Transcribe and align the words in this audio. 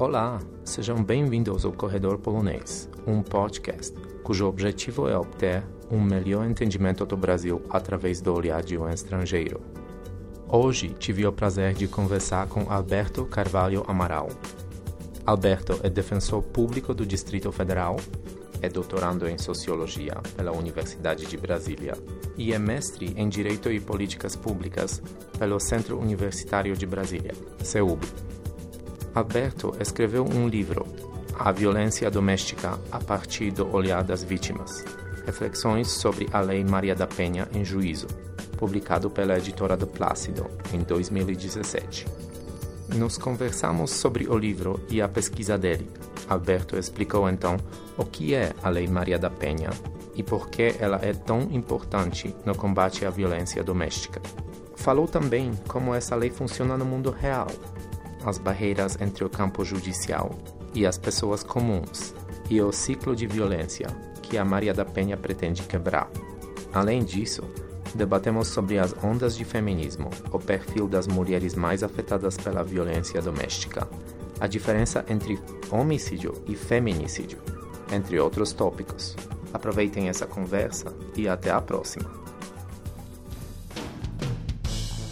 Olá, 0.00 0.40
sejam 0.64 1.04
bem-vindos 1.04 1.64
ao 1.64 1.72
Corredor 1.72 2.18
Polonês, 2.18 2.88
um 3.06 3.22
podcast 3.22 3.94
cujo 4.22 4.46
objetivo 4.46 5.08
é 5.08 5.18
obter 5.18 5.62
um 5.90 6.00
melhor 6.00 6.48
entendimento 6.48 7.04
do 7.04 7.16
Brasil 7.16 7.60
através 7.68 8.20
do 8.20 8.32
olhar 8.32 8.62
de 8.62 8.78
um 8.78 8.88
estrangeiro. 8.88 9.60
Hoje 10.48 10.88
tive 10.88 11.26
o 11.26 11.32
prazer 11.32 11.74
de 11.74 11.86
conversar 11.86 12.46
com 12.46 12.72
Alberto 12.72 13.26
Carvalho 13.26 13.84
Amaral. 13.86 14.30
Alberto 15.26 15.78
é 15.82 15.90
defensor 15.90 16.42
público 16.42 16.94
do 16.94 17.04
Distrito 17.04 17.52
Federal, 17.52 17.96
é 18.62 18.68
doutorando 18.68 19.28
em 19.28 19.38
Sociologia 19.38 20.14
pela 20.36 20.52
Universidade 20.52 21.26
de 21.26 21.36
Brasília 21.36 21.94
e 22.36 22.52
é 22.52 22.58
mestre 22.58 23.12
em 23.16 23.28
Direito 23.28 23.70
e 23.70 23.80
Políticas 23.80 24.36
Públicas 24.36 25.02
pelo 25.38 25.58
Centro 25.58 25.98
Universitário 25.98 26.76
de 26.76 26.86
Brasília, 26.86 27.32
CEUB. 27.62 28.00
Alberto 29.14 29.74
escreveu 29.80 30.24
um 30.24 30.48
livro, 30.48 30.86
A 31.38 31.50
Violência 31.50 32.10
Doméstica 32.10 32.78
a 32.92 32.98
partir 32.98 33.50
do 33.50 33.74
olhar 33.74 34.04
das 34.04 34.22
vítimas, 34.22 34.84
Reflexões 35.26 35.88
sobre 35.88 36.28
a 36.32 36.40
Lei 36.40 36.64
Maria 36.64 36.94
da 36.94 37.06
Penha 37.06 37.48
em 37.52 37.64
Juízo, 37.64 38.06
publicado 38.56 39.10
pela 39.10 39.38
editora 39.38 39.76
do 39.76 39.86
Plácido 39.86 40.46
em 40.72 40.80
2017. 40.80 42.06
Nos 42.94 43.16
conversamos 43.16 43.90
sobre 43.90 44.28
o 44.28 44.36
livro 44.36 44.80
e 44.90 45.00
a 45.00 45.08
pesquisa 45.08 45.56
dele. 45.56 45.88
Alberto 46.30 46.78
explicou 46.78 47.28
então 47.28 47.56
o 47.98 48.04
que 48.04 48.34
é 48.34 48.54
a 48.62 48.68
Lei 48.68 48.86
Maria 48.86 49.18
da 49.18 49.28
Penha 49.28 49.70
e 50.14 50.22
por 50.22 50.48
que 50.48 50.76
ela 50.78 51.00
é 51.02 51.12
tão 51.12 51.40
importante 51.50 52.34
no 52.46 52.54
combate 52.54 53.04
à 53.04 53.10
violência 53.10 53.64
doméstica. 53.64 54.22
Falou 54.76 55.08
também 55.08 55.52
como 55.66 55.92
essa 55.92 56.14
lei 56.14 56.30
funciona 56.30 56.78
no 56.78 56.84
mundo 56.84 57.10
real, 57.10 57.48
as 58.24 58.38
barreiras 58.38 58.96
entre 59.00 59.24
o 59.24 59.28
campo 59.28 59.64
judicial 59.64 60.30
e 60.72 60.86
as 60.86 60.96
pessoas 60.96 61.42
comuns, 61.42 62.14
e 62.48 62.62
o 62.62 62.70
ciclo 62.70 63.16
de 63.16 63.26
violência 63.26 63.88
que 64.22 64.38
a 64.38 64.44
Maria 64.44 64.72
da 64.72 64.84
Penha 64.84 65.16
pretende 65.16 65.62
quebrar. 65.64 66.08
Além 66.72 67.02
disso, 67.02 67.42
debatemos 67.94 68.48
sobre 68.48 68.78
as 68.78 68.94
ondas 69.02 69.36
de 69.36 69.44
feminismo, 69.44 70.10
o 70.30 70.38
perfil 70.38 70.86
das 70.86 71.08
mulheres 71.08 71.56
mais 71.56 71.82
afetadas 71.82 72.36
pela 72.36 72.62
violência 72.62 73.20
doméstica, 73.20 73.88
a 74.40 74.46
diferença 74.46 75.04
entre 75.08 75.38
homicídio 75.70 76.42
e 76.48 76.56
feminicídio, 76.56 77.38
entre 77.92 78.18
outros 78.18 78.52
tópicos. 78.52 79.14
Aproveitem 79.52 80.08
essa 80.08 80.26
conversa 80.26 80.94
e 81.14 81.28
até 81.28 81.50
a 81.50 81.60
próxima. 81.60 82.10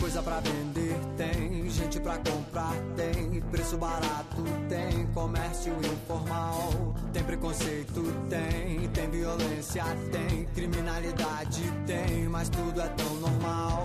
Coisa 0.01 0.23
pra 0.23 0.41
vender 0.41 0.99
tem, 1.17 1.69
gente 1.69 2.01
pra 2.01 2.17
comprar 2.19 2.75
tem, 2.97 3.41
preço 3.51 3.77
barato 3.77 4.43
tem, 4.69 5.07
comércio 5.09 5.73
informal, 5.85 6.95
tem 7.13 7.25
preconceito 7.25 8.03
tem, 8.31 8.89
tem 8.89 9.11
violência 9.11 9.85
tem, 10.11 10.45
criminalidade 10.55 11.63
tem, 11.87 12.29
mas 12.29 12.49
tudo 12.49 12.81
é 12.81 12.89
tão 12.89 13.15
normal. 13.17 13.85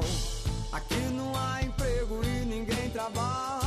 Aqui 0.71 0.99
não 1.15 1.31
há 1.35 1.61
emprego 1.63 2.19
e 2.23 2.45
ninguém 2.45 2.89
trabalha, 2.91 3.62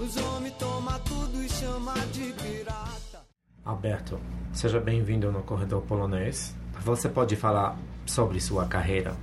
os 0.00 0.16
homens 0.16 0.54
tomam 0.54 0.98
tudo 1.00 1.42
e 1.42 1.48
chama 1.48 1.92
de 2.10 2.32
pirata. 2.32 3.20
Alberto, 3.62 4.18
seja 4.50 4.80
bem-vindo 4.80 5.30
no 5.30 5.42
Corredor 5.42 5.82
Polonês. 5.82 6.56
Você 6.82 7.06
pode 7.06 7.36
falar 7.36 7.78
sobre 8.06 8.40
sua 8.40 8.66
carreira? 8.66 9.14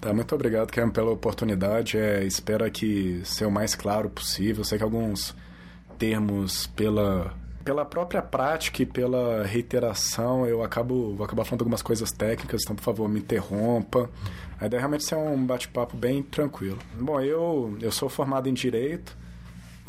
Tá, 0.00 0.14
muito 0.14 0.32
obrigado, 0.32 0.70
Kevin, 0.70 0.90
pela 0.90 1.10
oportunidade. 1.10 1.98
É, 1.98 2.24
espero 2.24 2.70
que 2.70 3.20
seja 3.24 3.48
o 3.48 3.50
mais 3.50 3.74
claro 3.74 4.08
possível. 4.08 4.62
Sei 4.62 4.78
que 4.78 4.84
alguns 4.84 5.34
termos 5.98 6.68
pela 6.68 7.34
pela 7.64 7.84
própria 7.84 8.22
prática 8.22 8.82
e 8.82 8.86
pela 8.86 9.44
reiteração, 9.44 10.46
eu 10.46 10.62
acabo 10.62 11.14
vou 11.14 11.26
acabar 11.26 11.44
falando 11.44 11.60
algumas 11.60 11.82
coisas 11.82 12.10
técnicas, 12.10 12.62
então 12.62 12.74
por 12.74 12.82
favor, 12.82 13.06
me 13.06 13.20
interrompa. 13.20 14.08
A 14.58 14.66
ideia 14.66 14.78
é 14.78 14.80
realmente 14.80 15.04
ser 15.04 15.16
um 15.16 15.44
bate-papo 15.44 15.94
bem 15.96 16.22
tranquilo. 16.22 16.78
Bom, 16.98 17.20
eu 17.20 17.76
eu 17.82 17.92
sou 17.92 18.08
formado 18.08 18.48
em 18.48 18.54
direito, 18.54 19.14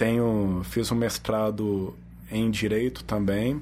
tenho 0.01 0.62
fiz 0.63 0.91
um 0.91 0.95
mestrado 0.95 1.95
em 2.31 2.50
direito 2.50 3.03
também, 3.03 3.62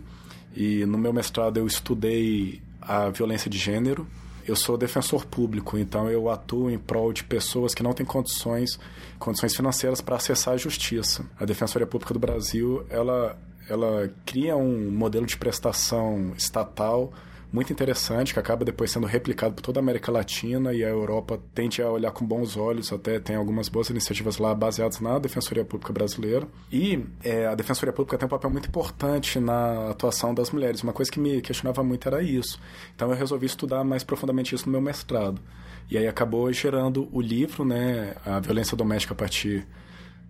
e 0.56 0.86
no 0.86 0.98
meu 0.98 1.12
mestrado 1.12 1.58
eu 1.58 1.68
estudei 1.68 2.62
a 2.82 3.10
violência 3.10 3.50
de 3.50 3.58
gênero 3.58 4.08
eu 4.50 4.56
sou 4.56 4.76
defensor 4.76 5.28
público, 5.28 5.78
então 5.78 6.10
eu 6.10 6.28
atuo 6.28 6.72
em 6.72 6.80
prol 6.80 7.14
de 7.14 7.24
pessoas 7.24 7.76
que 7.76 7.84
não 7.84 7.94
têm 7.94 8.04
condições, 8.04 8.80
condições 9.20 9.56
financeiras 9.56 10.02
para 10.02 10.16
acessar 10.16 10.56
a 10.56 10.58
justiça. 10.58 11.24
A 11.40 11.46
Defensoria 11.46 11.86
Pública 11.86 12.16
do 12.16 12.20
Brasil, 12.20 12.84
ela, 12.90 13.38
ela 13.70 14.12
cria 14.26 14.58
um 14.58 14.90
modelo 14.90 15.28
de 15.28 15.38
prestação 15.38 16.34
estatal 16.36 17.14
muito 17.52 17.74
interessante, 17.74 18.34
que 18.34 18.40
acaba 18.40 18.64
depois 18.64 18.92
sendo 18.92 19.08
replicado 19.08 19.56
por 19.56 19.62
toda 19.62 19.80
a 19.80 19.82
América 19.82 20.12
Latina 20.12 20.74
e 20.74 20.84
a 20.84 20.90
Europa 20.90 21.40
tende 21.54 21.82
a 21.82 21.90
olhar 21.90 22.12
com 22.12 22.26
bons 22.26 22.56
olhos, 22.56 22.94
até 22.94 23.20
tem 23.20 23.36
algumas 23.36 23.68
boas 23.68 23.90
iniciativas 23.90 24.38
lá 24.38 24.54
baseadas 24.54 25.00
na 25.00 25.18
Defensoria 25.18 25.66
Pública 25.66 25.92
Brasileira. 25.92 26.48
E 26.72 27.04
é, 27.24 27.48
a 27.48 27.56
Defensoria 27.56 27.92
Pública 27.92 28.18
tem 28.18 28.26
um 28.28 28.30
papel 28.30 28.50
muito 28.50 28.70
importante 28.70 29.40
na 29.40 29.90
atuação 29.90 30.34
das 30.34 30.52
mulheres. 30.52 30.84
Uma 30.84 30.94
coisa 30.94 31.12
que 31.12 31.20
me 31.20 31.42
questionava 31.42 31.84
muito 31.84 32.08
era 32.08 32.22
isso. 32.22 32.60
Então 32.96 33.10
eu 33.10 33.16
resolvi 33.16 33.48
estudar 33.48 33.84
mais 33.84 34.04
profundamente 34.04 34.54
isso 34.54 34.66
no 34.68 34.72
meu 34.72 34.82
mestrado. 34.82 35.42
E 35.90 35.98
aí 35.98 36.08
acabou 36.08 36.52
gerando 36.54 37.10
o 37.12 37.20
livro, 37.20 37.66
né, 37.66 38.16
A 38.24 38.40
Violência 38.40 38.78
Doméstica 38.78 39.14
a 39.14 39.18
partir 39.18 39.66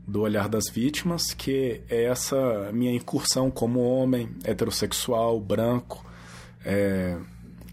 do 0.08 0.22
olhar 0.22 0.48
das 0.48 0.70
vítimas, 0.70 1.34
que 1.34 1.82
é 1.90 2.06
essa 2.06 2.72
minha 2.74 2.94
incursão 2.94 3.52
como 3.52 3.82
homem 3.82 4.30
heterossexual, 4.44 5.40
branco, 5.40 6.09
é, 6.66 7.18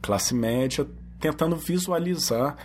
classe 0.00 0.34
média, 0.34 0.86
tentando 1.19 1.56
visualizar 1.56 2.56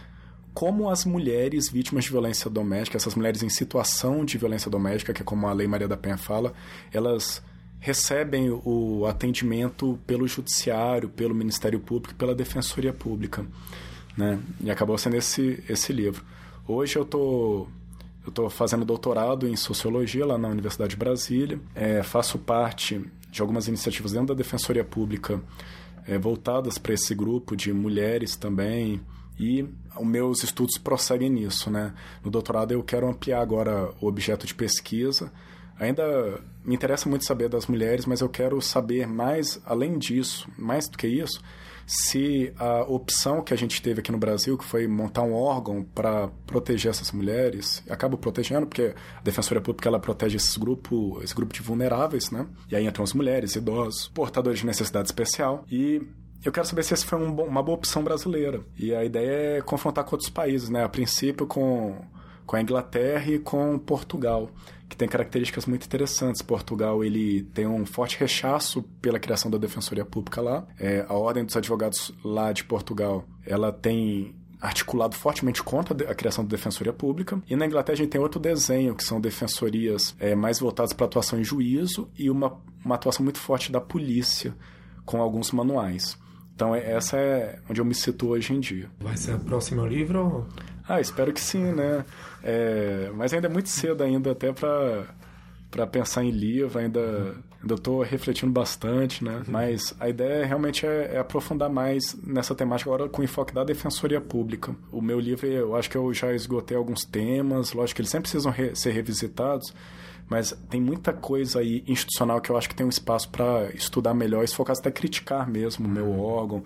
como 0.53 0.89
as 0.89 1.05
mulheres 1.05 1.69
vítimas 1.69 2.03
de 2.03 2.11
violência 2.11 2.49
doméstica, 2.49 2.97
essas 2.97 3.15
mulheres 3.15 3.41
em 3.41 3.49
situação 3.49 4.25
de 4.25 4.37
violência 4.37 4.69
doméstica, 4.69 5.13
que 5.13 5.21
é 5.21 5.25
como 5.25 5.47
a 5.47 5.53
Lei 5.53 5.67
Maria 5.67 5.87
da 5.87 5.95
Penha 5.95 6.17
fala, 6.17 6.53
elas 6.91 7.41
recebem 7.79 8.51
o 8.63 9.05
atendimento 9.07 9.97
pelo 10.05 10.27
judiciário, 10.27 11.09
pelo 11.09 11.33
Ministério 11.33 11.79
Público, 11.79 12.13
pela 12.15 12.35
Defensoria 12.35 12.93
Pública, 12.93 13.45
né? 14.15 14.39
E 14.61 14.69
acabou 14.69 14.97
sendo 14.97 15.15
esse 15.15 15.63
esse 15.67 15.91
livro. 15.91 16.23
Hoje 16.67 16.97
eu 16.97 17.05
tô 17.05 17.67
eu 18.23 18.29
estou 18.29 18.49
fazendo 18.51 18.85
doutorado 18.85 19.47
em 19.47 19.55
sociologia 19.55 20.23
lá 20.25 20.37
na 20.37 20.47
Universidade 20.47 20.91
de 20.91 20.97
Brasília. 20.97 21.59
É, 21.73 22.03
faço 22.03 22.37
parte 22.37 23.01
de 23.31 23.41
algumas 23.41 23.67
iniciativas 23.67 24.11
dentro 24.11 24.27
da 24.27 24.33
Defensoria 24.35 24.83
Pública 24.83 25.41
é, 26.07 26.17
voltadas 26.17 26.77
para 26.77 26.93
esse 26.93 27.13
grupo 27.13 27.55
de 27.55 27.71
mulheres 27.73 28.35
também. 28.35 29.01
E 29.39 29.65
os 29.97 30.05
meus 30.05 30.43
estudos 30.43 30.77
prosseguem 30.77 31.29
nisso, 31.29 31.71
né? 31.71 31.93
No 32.23 32.29
doutorado 32.29 32.71
eu 32.71 32.83
quero 32.83 33.07
ampliar 33.07 33.41
agora 33.41 33.91
o 33.99 34.07
objeto 34.07 34.45
de 34.45 34.53
pesquisa. 34.53 35.31
Ainda 35.79 36.39
me 36.63 36.75
interessa 36.75 37.09
muito 37.09 37.25
saber 37.25 37.49
das 37.49 37.65
mulheres, 37.65 38.05
mas 38.05 38.21
eu 38.21 38.29
quero 38.29 38.61
saber 38.61 39.07
mais, 39.07 39.59
além 39.65 39.97
disso, 39.97 40.47
mais 40.57 40.87
do 40.87 40.97
que 40.97 41.07
isso, 41.07 41.41
se 41.93 42.53
a 42.57 42.83
opção 42.83 43.41
que 43.41 43.53
a 43.53 43.57
gente 43.57 43.81
teve 43.81 43.99
aqui 43.99 44.13
no 44.13 44.17
Brasil, 44.17 44.57
que 44.57 44.63
foi 44.63 44.87
montar 44.87 45.23
um 45.23 45.33
órgão 45.33 45.83
para 45.83 46.29
proteger 46.47 46.89
essas 46.89 47.11
mulheres, 47.11 47.83
acaba 47.89 48.15
protegendo, 48.17 48.65
porque 48.65 48.95
a 49.17 49.21
Defensoria 49.21 49.59
Pública 49.59 49.89
ela 49.89 49.99
protege 49.99 50.37
esses 50.37 50.55
grupos, 50.55 51.21
esse 51.21 51.35
grupo 51.35 51.53
de 51.53 51.61
vulneráveis, 51.61 52.31
né? 52.31 52.47
E 52.69 52.77
aí 52.77 52.87
entram 52.87 53.03
as 53.03 53.13
mulheres, 53.13 53.57
idosos, 53.57 54.07
portadores 54.07 54.59
de 54.59 54.65
necessidade 54.65 55.09
especial. 55.09 55.65
E 55.69 56.01
eu 56.45 56.51
quero 56.53 56.65
saber 56.65 56.83
se 56.83 56.93
essa 56.93 57.05
foi 57.05 57.19
um 57.19 57.41
uma 57.41 57.61
boa 57.61 57.77
opção 57.77 58.01
brasileira. 58.01 58.61
E 58.77 58.95
a 58.95 59.03
ideia 59.03 59.57
é 59.57 59.61
confrontar 59.61 60.05
com 60.05 60.15
outros 60.15 60.29
países, 60.29 60.69
né? 60.69 60.85
A 60.85 60.89
princípio 60.89 61.45
com, 61.45 62.01
com 62.45 62.55
a 62.55 62.61
Inglaterra 62.61 63.29
e 63.29 63.37
com 63.37 63.77
Portugal 63.77 64.49
que 64.91 64.97
tem 64.97 65.07
características 65.07 65.65
muito 65.65 65.85
interessantes. 65.85 66.41
Portugal 66.41 67.01
ele 67.01 67.43
tem 67.53 67.65
um 67.65 67.85
forte 67.85 68.19
rechaço 68.19 68.83
pela 69.01 69.17
criação 69.17 69.49
da 69.49 69.57
Defensoria 69.57 70.03
Pública 70.03 70.41
lá. 70.41 70.67
É, 70.77 71.05
a 71.07 71.13
Ordem 71.13 71.45
dos 71.45 71.55
Advogados 71.55 72.11
lá 72.25 72.51
de 72.51 72.65
Portugal 72.65 73.25
ela 73.45 73.71
tem 73.71 74.35
articulado 74.59 75.15
fortemente 75.15 75.63
contra 75.63 76.11
a 76.11 76.13
criação 76.13 76.43
da 76.43 76.49
Defensoria 76.49 76.91
Pública. 76.91 77.41
E 77.49 77.55
na 77.55 77.65
Inglaterra 77.65 77.93
a 77.93 77.97
gente 77.97 78.09
tem 78.09 78.19
outro 78.19 78.37
desenho, 78.37 78.93
que 78.93 79.03
são 79.03 79.21
defensorias 79.21 80.13
é, 80.19 80.35
mais 80.35 80.59
voltadas 80.59 80.91
para 80.91 81.05
atuação 81.05 81.39
em 81.39 81.43
juízo 81.43 82.09
e 82.19 82.29
uma, 82.29 82.59
uma 82.83 82.95
atuação 82.95 83.23
muito 83.23 83.39
forte 83.39 83.71
da 83.71 83.79
polícia, 83.79 84.53
com 85.05 85.21
alguns 85.21 85.53
manuais. 85.53 86.17
Então 86.53 86.75
é, 86.75 86.91
essa 86.91 87.17
é 87.17 87.59
onde 87.69 87.79
eu 87.79 87.85
me 87.85 87.95
situo 87.95 88.31
hoje 88.31 88.53
em 88.53 88.59
dia. 88.59 88.89
Vai 88.99 89.15
ser 89.15 89.35
o 89.35 89.39
próximo 89.39 89.87
livro? 89.87 90.45
Ah, 90.87 90.99
espero 90.99 91.31
que 91.33 91.41
sim, 91.41 91.71
né? 91.71 92.05
É, 92.43 93.11
mas 93.15 93.33
ainda 93.33 93.47
é 93.47 93.49
muito 93.49 93.69
cedo 93.69 94.03
ainda 94.03 94.31
até 94.31 94.51
para 94.51 95.05
para 95.69 95.87
pensar 95.87 96.21
em 96.25 96.31
livro, 96.31 96.77
ainda 96.77 97.33
Ainda 97.61 97.75
estou 97.75 98.01
refletindo 98.01 98.51
bastante, 98.51 99.23
né? 99.23 99.37
Uhum. 99.37 99.43
Mas 99.47 99.93
a 99.99 100.09
ideia 100.09 100.45
realmente 100.45 100.85
é, 100.85 101.11
é, 101.13 101.19
aprofundar 101.19 101.69
mais 101.69 102.15
nessa 102.23 102.55
temática 102.55 102.89
agora 102.89 103.07
com 103.07 103.21
enfoque 103.21 103.53
da 103.53 103.63
defensoria 103.63 104.19
pública. 104.19 104.75
O 104.91 104.99
meu 104.99 105.19
livro, 105.19 105.45
eu 105.45 105.75
acho 105.75 105.89
que 105.89 105.95
eu 105.95 106.11
já 106.11 106.33
esgotei 106.33 106.75
alguns 106.75 107.05
temas, 107.05 107.71
lógico 107.73 107.97
que 107.97 108.01
eles 108.01 108.09
sempre 108.09 108.23
precisam 108.23 108.51
re 108.51 108.75
ser 108.75 108.91
revisitados, 108.91 109.75
mas 110.27 110.57
tem 110.71 110.81
muita 110.81 111.13
coisa 111.13 111.59
aí 111.59 111.83
institucional 111.87 112.41
que 112.41 112.49
eu 112.49 112.57
acho 112.57 112.67
que 112.67 112.73
tem 112.73 112.85
um 112.85 112.89
espaço 112.89 113.29
para 113.29 113.69
estudar 113.75 114.15
melhor, 114.15 114.43
e 114.43 114.47
se 114.47 114.55
for 114.55 114.65
caso 114.65 114.79
até 114.79 114.89
criticar 114.89 115.47
mesmo 115.47 115.87
o 115.87 115.89
meu 115.89 116.05
uhum. 116.05 116.19
órgão, 116.19 116.63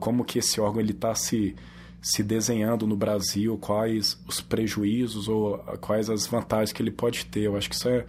como 0.00 0.24
que 0.24 0.38
esse 0.38 0.58
órgão 0.58 0.80
ele 0.80 0.92
está 0.92 1.14
se 1.14 1.54
se 2.02 2.22
desenhando 2.22 2.86
no 2.86 2.96
Brasil, 2.96 3.56
quais 3.56 4.18
os 4.26 4.40
prejuízos 4.40 5.28
ou 5.28 5.56
quais 5.80 6.10
as 6.10 6.26
vantagens 6.26 6.72
que 6.72 6.82
ele 6.82 6.90
pode 6.90 7.24
ter. 7.26 7.42
Eu 7.42 7.56
acho 7.56 7.70
que 7.70 7.76
isso 7.76 7.88
é 7.88 8.04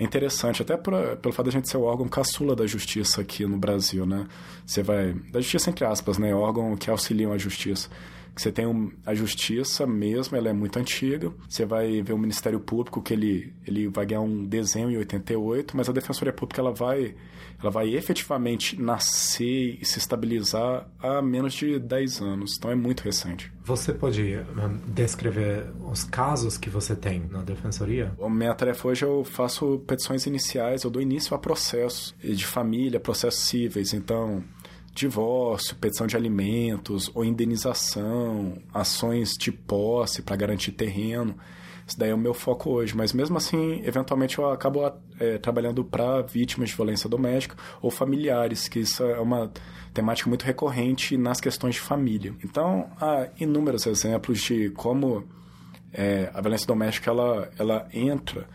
interessante, 0.00 0.62
até 0.62 0.76
por, 0.76 0.94
pelo 1.18 1.32
fato 1.32 1.44
de 1.44 1.50
a 1.50 1.52
gente 1.60 1.68
ser 1.68 1.76
o 1.76 1.82
órgão 1.82 2.08
caçula 2.08 2.56
da 2.56 2.66
justiça 2.66 3.20
aqui 3.20 3.44
no 3.46 3.58
Brasil, 3.58 4.06
né? 4.06 4.26
Você 4.66 4.82
vai. 4.82 5.12
Da 5.30 5.40
justiça, 5.40 5.68
entre 5.68 5.84
aspas, 5.84 6.16
né? 6.16 6.34
Órgão 6.34 6.74
que 6.74 6.88
auxiliam 6.88 7.32
a 7.32 7.38
justiça. 7.38 7.90
Você 8.36 8.50
tem 8.50 8.66
um, 8.66 8.90
a 9.06 9.14
justiça 9.14 9.86
mesmo, 9.86 10.36
ela 10.36 10.48
é 10.48 10.52
muito 10.52 10.78
antiga. 10.78 11.32
Você 11.48 11.64
vai 11.64 12.02
ver 12.02 12.12
o 12.12 12.18
Ministério 12.18 12.58
Público, 12.58 13.00
que 13.00 13.14
ele, 13.14 13.52
ele 13.66 13.88
vai 13.88 14.04
ganhar 14.04 14.22
um 14.22 14.44
desenho 14.44 14.90
em 14.90 14.96
88, 14.96 15.76
mas 15.76 15.88
a 15.88 15.92
Defensoria 15.92 16.32
Pública 16.32 16.60
ela 16.60 16.72
vai, 16.72 17.14
ela 17.60 17.70
vai 17.70 17.94
efetivamente 17.94 18.80
nascer 18.80 19.78
e 19.80 19.84
se 19.84 19.98
estabilizar 19.98 20.88
há 20.98 21.22
menos 21.22 21.54
de 21.54 21.78
10 21.78 22.20
anos. 22.20 22.56
Então 22.58 22.70
é 22.70 22.74
muito 22.74 23.02
recente. 23.02 23.52
Você 23.64 23.92
pode 23.92 24.36
descrever 24.88 25.72
os 25.90 26.04
casos 26.04 26.58
que 26.58 26.68
você 26.68 26.96
tem 26.96 27.26
na 27.30 27.42
Defensoria? 27.42 28.12
A 28.20 28.28
minha 28.28 28.54
tarefa 28.54 28.88
hoje 28.88 29.04
eu 29.04 29.24
faço 29.24 29.78
petições 29.86 30.26
iniciais, 30.26 30.82
eu 30.82 30.90
dou 30.90 31.00
início 31.00 31.34
a 31.34 31.38
processos 31.38 32.14
de 32.20 32.44
família, 32.44 32.98
processos 32.98 33.40
cíveis. 33.44 33.94
Então, 33.94 34.42
divórcio, 34.94 35.74
petição 35.76 36.06
de 36.06 36.16
alimentos 36.16 37.10
ou 37.14 37.24
indenização, 37.24 38.58
ações 38.72 39.32
de 39.36 39.50
posse 39.50 40.22
para 40.22 40.36
garantir 40.36 40.72
terreno. 40.72 41.36
Isso 41.86 41.98
daí 41.98 42.10
é 42.10 42.14
o 42.14 42.18
meu 42.18 42.32
foco 42.32 42.70
hoje. 42.70 42.96
Mas 42.96 43.12
mesmo 43.12 43.36
assim, 43.36 43.82
eventualmente 43.84 44.38
eu 44.38 44.48
acabo 44.48 44.80
é, 45.18 45.36
trabalhando 45.38 45.84
para 45.84 46.22
vítimas 46.22 46.70
de 46.70 46.76
violência 46.76 47.10
doméstica 47.10 47.56
ou 47.82 47.90
familiares, 47.90 48.68
que 48.68 48.78
isso 48.78 49.02
é 49.02 49.20
uma 49.20 49.52
temática 49.92 50.28
muito 50.28 50.44
recorrente 50.44 51.16
nas 51.16 51.40
questões 51.40 51.74
de 51.74 51.80
família. 51.80 52.32
Então, 52.42 52.90
há 53.00 53.28
inúmeros 53.38 53.86
exemplos 53.86 54.40
de 54.40 54.70
como 54.70 55.24
é, 55.92 56.30
a 56.32 56.40
violência 56.40 56.66
doméstica 56.66 57.10
ela, 57.10 57.50
ela 57.58 57.88
entra 57.92 58.48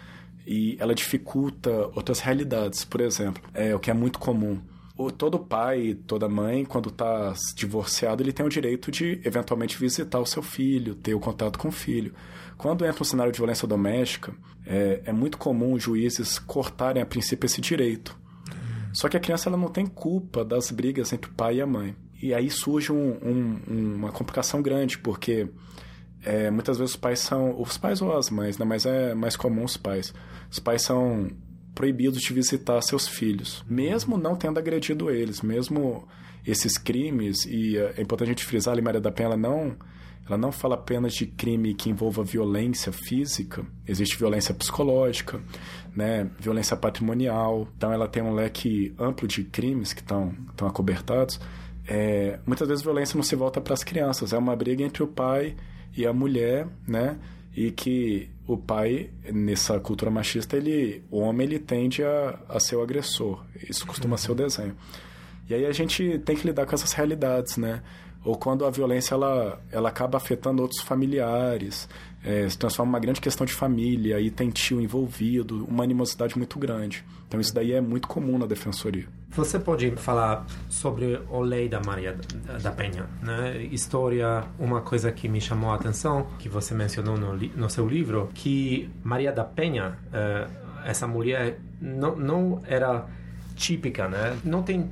e 0.47 0.75
ela 0.79 0.95
dificulta 0.95 1.69
outras 1.93 2.19
realidades. 2.19 2.83
Por 2.83 3.01
exemplo, 3.01 3.43
é, 3.53 3.75
o 3.75 3.79
que 3.79 3.91
é 3.91 3.93
muito 3.93 4.17
comum 4.17 4.59
o, 4.99 5.09
todo 5.09 5.39
pai, 5.39 5.97
toda 6.05 6.27
mãe, 6.27 6.65
quando 6.65 6.89
está 6.89 7.33
divorciado, 7.55 8.21
ele 8.21 8.33
tem 8.33 8.45
o 8.45 8.49
direito 8.49 8.91
de 8.91 9.21
eventualmente 9.23 9.77
visitar 9.77 10.19
o 10.19 10.25
seu 10.25 10.43
filho, 10.43 10.93
ter 10.93 11.13
o 11.13 11.21
contato 11.21 11.57
com 11.57 11.69
o 11.69 11.71
filho. 11.71 12.13
Quando 12.57 12.85
entra 12.85 13.01
um 13.01 13.05
cenário 13.05 13.31
de 13.31 13.37
violência 13.37 13.65
doméstica, 13.65 14.33
é, 14.67 15.01
é 15.05 15.13
muito 15.13 15.37
comum 15.37 15.71
os 15.71 15.81
juízes 15.81 16.37
cortarem 16.37 17.01
a 17.01 17.05
princípio 17.05 17.45
esse 17.45 17.61
direito. 17.61 18.13
Só 18.91 19.07
que 19.07 19.15
a 19.15 19.21
criança 19.21 19.47
ela 19.47 19.57
não 19.57 19.69
tem 19.69 19.85
culpa 19.85 20.43
das 20.43 20.69
brigas 20.69 21.13
entre 21.13 21.31
o 21.31 21.33
pai 21.33 21.55
e 21.55 21.61
a 21.61 21.65
mãe. 21.65 21.95
E 22.21 22.33
aí 22.33 22.49
surge 22.49 22.91
um, 22.91 23.17
um, 23.23 23.95
uma 23.95 24.11
complicação 24.11 24.61
grande, 24.61 24.97
porque 24.97 25.47
é, 26.25 26.51
muitas 26.51 26.77
vezes 26.77 26.95
os 26.95 26.99
pais 26.99 27.19
são. 27.19 27.57
Os 27.57 27.77
pais 27.77 28.01
ou 28.01 28.17
as 28.17 28.29
mães, 28.29 28.57
né? 28.57 28.65
Mas 28.65 28.85
é 28.85 29.13
mais 29.13 29.37
comum 29.37 29.63
os 29.63 29.77
pais. 29.77 30.13
Os 30.51 30.59
pais 30.59 30.81
são 30.81 31.29
proibidos 31.79 32.21
de 32.21 32.33
visitar 32.33 32.81
seus 32.81 33.07
filhos, 33.07 33.63
mesmo 33.65 34.17
não 34.17 34.35
tendo 34.35 34.57
agredido 34.57 35.09
eles, 35.09 35.41
mesmo 35.41 36.05
esses 36.45 36.77
crimes, 36.77 37.45
e 37.45 37.77
eh, 37.77 37.93
é 37.95 38.01
importante 38.01 38.27
a 38.27 38.31
gente 38.31 38.43
frisar, 38.43 38.77
a 38.77 38.81
Maria 38.81 38.99
da 38.99 39.09
Penha 39.09 39.27
ela 39.27 39.37
não, 39.37 39.77
ela 40.27 40.37
não 40.37 40.51
fala 40.51 40.75
apenas 40.75 41.13
de 41.13 41.25
crime 41.25 41.73
que 41.73 41.89
envolva 41.89 42.21
violência 42.21 42.91
física, 42.91 43.65
existe 43.87 44.17
violência 44.17 44.53
psicológica, 44.53 45.39
né, 45.95 46.29
violência 46.37 46.75
patrimonial, 46.75 47.65
então 47.77 47.93
ela 47.93 48.09
tem 48.09 48.21
um 48.21 48.33
leque 48.33 48.93
amplo 48.99 49.25
de 49.25 49.45
crimes 49.45 49.93
que 49.93 50.01
estão, 50.01 50.35
acobertados. 50.67 51.39
É, 51.87 52.39
muitas 52.45 52.67
vezes 52.67 52.83
violência 52.83 53.15
não 53.15 53.23
se 53.23 53.37
volta 53.37 53.61
para 53.61 53.73
as 53.73 53.85
crianças, 53.85 54.33
é 54.33 54.37
uma 54.37 54.53
briga 54.53 54.83
entre 54.83 55.01
o 55.01 55.07
pai 55.07 55.55
e 55.95 56.05
a 56.05 56.11
mulher, 56.11 56.67
né, 56.85 57.17
e 57.55 57.71
que 57.71 58.29
o 58.49 58.57
pai, 58.57 59.11
nessa 59.31 59.79
cultura 59.79 60.09
machista, 60.09 60.57
ele, 60.57 61.03
o 61.11 61.19
homem 61.19 61.45
ele 61.45 61.59
tende 61.59 62.03
a, 62.03 62.39
a 62.49 62.59
ser 62.59 62.75
o 62.75 62.81
agressor. 62.81 63.45
Isso 63.69 63.85
costuma 63.85 64.15
uhum. 64.15 64.17
ser 64.17 64.31
o 64.31 64.35
desenho. 64.35 64.75
E 65.47 65.53
aí 65.53 65.67
a 65.67 65.71
gente 65.71 66.17
tem 66.25 66.35
que 66.35 66.47
lidar 66.47 66.65
com 66.65 66.73
essas 66.73 66.91
realidades, 66.93 67.57
né? 67.57 67.83
Ou 68.25 68.35
quando 68.35 68.65
a 68.65 68.71
violência 68.71 69.13
ela, 69.13 69.61
ela 69.71 69.89
acaba 69.89 70.17
afetando 70.17 70.63
outros 70.63 70.81
familiares, 70.81 71.87
é, 72.23 72.49
se 72.49 72.57
transforma 72.57 72.93
uma 72.93 72.99
grande 72.99 73.21
questão 73.21 73.45
de 73.45 73.53
família, 73.53 74.17
aí 74.17 74.31
tem 74.31 74.49
tio 74.49 74.81
envolvido, 74.81 75.63
uma 75.65 75.83
animosidade 75.83 76.35
muito 76.35 76.57
grande. 76.57 77.05
Então 77.27 77.39
isso 77.39 77.53
daí 77.53 77.73
é 77.73 77.79
muito 77.79 78.07
comum 78.07 78.39
na 78.39 78.47
defensoria. 78.47 79.07
Você 79.31 79.59
pode 79.59 79.91
falar 79.91 80.45
sobre 80.69 81.21
o 81.29 81.39
lei 81.39 81.69
da 81.69 81.79
Maria 81.79 82.17
da 82.61 82.71
Penha, 82.71 83.07
né? 83.21 83.61
História, 83.71 84.43
uma 84.57 84.81
coisa 84.81 85.11
que 85.11 85.29
me 85.29 85.39
chamou 85.39 85.71
a 85.71 85.75
atenção, 85.75 86.27
que 86.39 86.49
você 86.49 86.73
mencionou 86.73 87.17
no, 87.17 87.35
no 87.35 87.69
seu 87.69 87.87
livro, 87.87 88.29
que 88.33 88.89
Maria 89.03 89.31
da 89.31 89.43
Penha, 89.43 89.97
é, 90.11 90.47
essa 90.83 91.07
mulher 91.07 91.59
não, 91.79 92.15
não 92.15 92.61
era 92.67 93.05
típica, 93.55 94.07
né? 94.07 94.37
Não 94.43 94.63
tem 94.63 94.89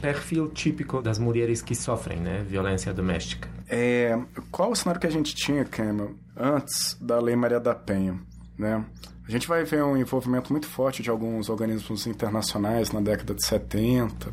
perfil 0.00 0.48
típico 0.50 1.00
das 1.00 1.18
mulheres 1.18 1.62
que 1.62 1.74
sofrem, 1.74 2.18
né, 2.18 2.44
violência 2.46 2.92
doméstica. 2.92 3.48
É, 3.68 4.18
qual 4.50 4.70
o 4.70 4.76
cenário 4.76 5.00
que 5.00 5.06
a 5.06 5.10
gente 5.10 5.34
tinha, 5.34 5.64
Cameron, 5.64 6.14
antes 6.36 6.96
da 7.00 7.18
Lei 7.18 7.34
Maria 7.34 7.58
da 7.58 7.74
Penha, 7.74 8.18
né? 8.58 8.84
A 9.26 9.30
gente 9.30 9.48
vai 9.48 9.64
ver 9.64 9.82
um 9.82 9.96
envolvimento 9.96 10.52
muito 10.52 10.68
forte 10.68 11.02
de 11.02 11.10
alguns 11.10 11.48
organismos 11.48 12.06
internacionais 12.06 12.92
na 12.92 13.00
década 13.00 13.34
de 13.34 13.44
70. 13.44 14.32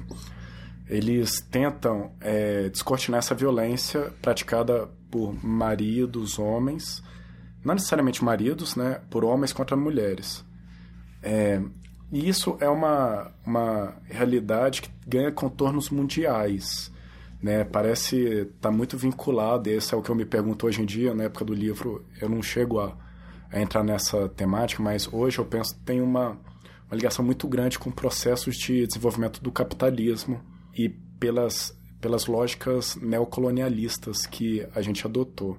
Eles 0.87 1.41
tentam 1.41 2.11
é, 2.21 2.69
descortinar 2.69 3.17
essa 3.17 3.33
violência 3.33 4.13
praticada 4.21 4.87
por 5.09 5.33
maridos, 5.43 6.37
homens, 6.37 7.01
não 7.63 7.73
necessariamente 7.73 8.23
maridos, 8.23 8.75
né, 8.75 9.01
por 9.09 9.25
homens 9.25 9.51
contra 9.51 9.75
mulheres. 9.75 10.45
É, 11.23 11.59
e 12.11 12.29
isso 12.29 12.55
é 12.59 12.69
uma, 12.69 13.31
uma 13.43 13.95
realidade 14.05 14.83
que 14.83 14.91
ganha 15.07 15.31
contornos 15.31 15.89
mundiais. 15.89 16.91
Né? 17.41 17.63
Parece 17.63 18.17
estar 18.17 18.69
tá 18.69 18.71
muito 18.71 18.95
vinculado, 18.95 19.69
esse 19.69 19.93
é 19.93 19.97
o 19.97 20.03
que 20.03 20.11
eu 20.11 20.15
me 20.15 20.25
pergunto 20.25 20.67
hoje 20.67 20.83
em 20.83 20.86
dia, 20.86 21.15
na 21.15 21.24
época 21.24 21.43
do 21.43 21.53
livro, 21.53 22.05
eu 22.21 22.29
não 22.29 22.43
chego 22.43 22.79
a, 22.79 22.95
a 23.53 23.62
entrar 23.62 23.83
nessa 23.83 24.27
temática, 24.29 24.81
mas 24.81 25.07
hoje 25.12 25.38
eu 25.38 25.45
penso 25.45 25.75
que 25.75 25.81
tem 25.81 26.01
uma, 26.01 26.31
uma 26.88 26.95
ligação 26.95 27.24
muito 27.24 27.48
grande 27.48 27.77
com 27.77 27.91
processos 27.91 28.55
de 28.55 28.88
desenvolvimento 28.88 29.41
do 29.41 29.51
capitalismo 29.51 30.41
e 30.75 30.89
pelas, 30.89 31.77
pelas 32.01 32.25
lógicas 32.25 32.95
neocolonialistas 32.95 34.25
que 34.25 34.67
a 34.74 34.81
gente 34.81 35.05
adotou. 35.05 35.57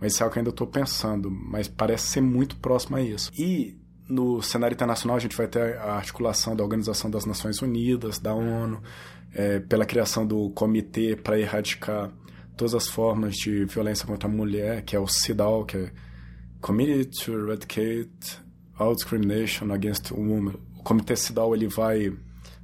Mas 0.00 0.12
isso 0.12 0.22
é 0.22 0.24
algo 0.24 0.32
que 0.32 0.40
ainda 0.40 0.50
estou 0.50 0.66
pensando, 0.66 1.30
mas 1.30 1.68
parece 1.68 2.08
ser 2.08 2.20
muito 2.20 2.56
próximo 2.56 2.96
a 2.96 3.02
isso. 3.02 3.30
E 3.38 3.78
no 4.08 4.42
cenário 4.42 4.74
internacional, 4.74 5.16
a 5.16 5.20
gente 5.20 5.36
vai 5.36 5.46
ter 5.46 5.76
a 5.78 5.92
articulação 5.92 6.56
da 6.56 6.64
Organização 6.64 7.10
das 7.10 7.24
Nações 7.24 7.62
Unidas, 7.62 8.18
da 8.18 8.34
ONU, 8.34 8.82
é, 9.32 9.60
pela 9.60 9.84
criação 9.84 10.26
do 10.26 10.50
Comitê 10.50 11.14
para 11.14 11.38
Erradicar 11.38 12.10
todas 12.56 12.74
as 12.74 12.88
formas 12.88 13.36
de 13.36 13.64
violência 13.66 14.06
contra 14.06 14.28
a 14.28 14.32
mulher, 14.32 14.82
que 14.82 14.96
é 14.96 14.98
o 14.98 15.06
CIDAW, 15.06 15.64
que 15.64 15.76
é 15.76 15.92
Committee 16.60 17.04
to 17.04 17.32
Eradicate 17.32 18.40
All 18.78 18.94
Discrimination 18.94 19.72
Against 19.72 20.10
Women. 20.10 20.56
O 20.78 20.82
Comitê 20.82 21.16
CIDAW 21.16 21.54
ele 21.54 21.68
vai, 21.68 22.12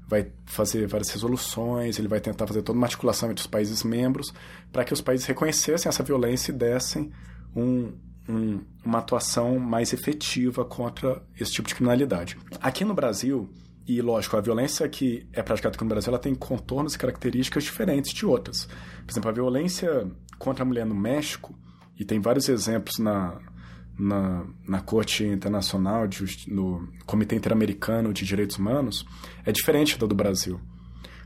vai 0.09 0.31
fazer 0.47 0.87
várias 0.87 1.11
resoluções, 1.11 1.99
ele 1.99 2.09
vai 2.09 2.21
tentar 2.21 2.47
fazer 2.47 2.63
toda 2.63 2.77
uma 2.77 2.87
articulação 2.87 3.31
entre 3.31 3.41
os 3.41 3.47
países 3.47 3.83
membros 3.83 4.33
para 4.73 4.85
que 4.85 4.93
os 4.93 5.01
países 5.01 5.27
reconhecessem 5.27 5.89
essa 5.89 6.03
violência 6.03 6.51
e 6.51 6.55
dessem 6.55 7.13
um, 7.55 7.93
um, 8.29 8.61
uma 8.85 8.99
atuação 8.99 9.59
mais 9.59 9.93
efetiva 9.93 10.65
contra 10.65 11.23
esse 11.39 11.53
tipo 11.53 11.69
de 11.69 11.75
criminalidade. 11.75 12.37
Aqui 12.61 12.85
no 12.85 12.95
Brasil, 12.95 13.49
e 13.87 14.01
lógico, 14.01 14.37
a 14.37 14.41
violência 14.41 14.89
que 14.89 15.27
é 15.33 15.43
praticada 15.43 15.77
aqui 15.77 15.85
no 15.85 15.91
Brasil 15.91 16.11
ela 16.11 16.19
tem 16.19 16.35
contornos 16.35 16.95
e 16.95 16.99
características 16.99 17.65
diferentes 17.65 18.13
de 18.13 18.27
outras. 18.27 18.67
Por 19.05 19.13
exemplo, 19.13 19.31
a 19.31 19.33
violência 19.33 20.11
contra 20.39 20.65
a 20.65 20.67
mulher 20.67 20.87
no 20.87 20.95
México, 20.95 21.55
e 21.99 22.05
tem 22.05 22.21
vários 22.21 22.49
exemplos 22.49 22.99
na, 22.99 23.39
na, 23.99 24.45
na 24.67 24.81
Corte 24.81 25.25
Internacional, 25.25 26.07
de, 26.07 26.25
no 26.49 26.89
Comitê 27.07 27.37
Interamericano 27.37 28.13
de 28.13 28.25
Direitos 28.25 28.57
Humanos, 28.57 29.07
é 29.45 29.53
diferente 29.53 29.99
da 29.99 30.07
do 30.07 30.15
Brasil. 30.15 30.61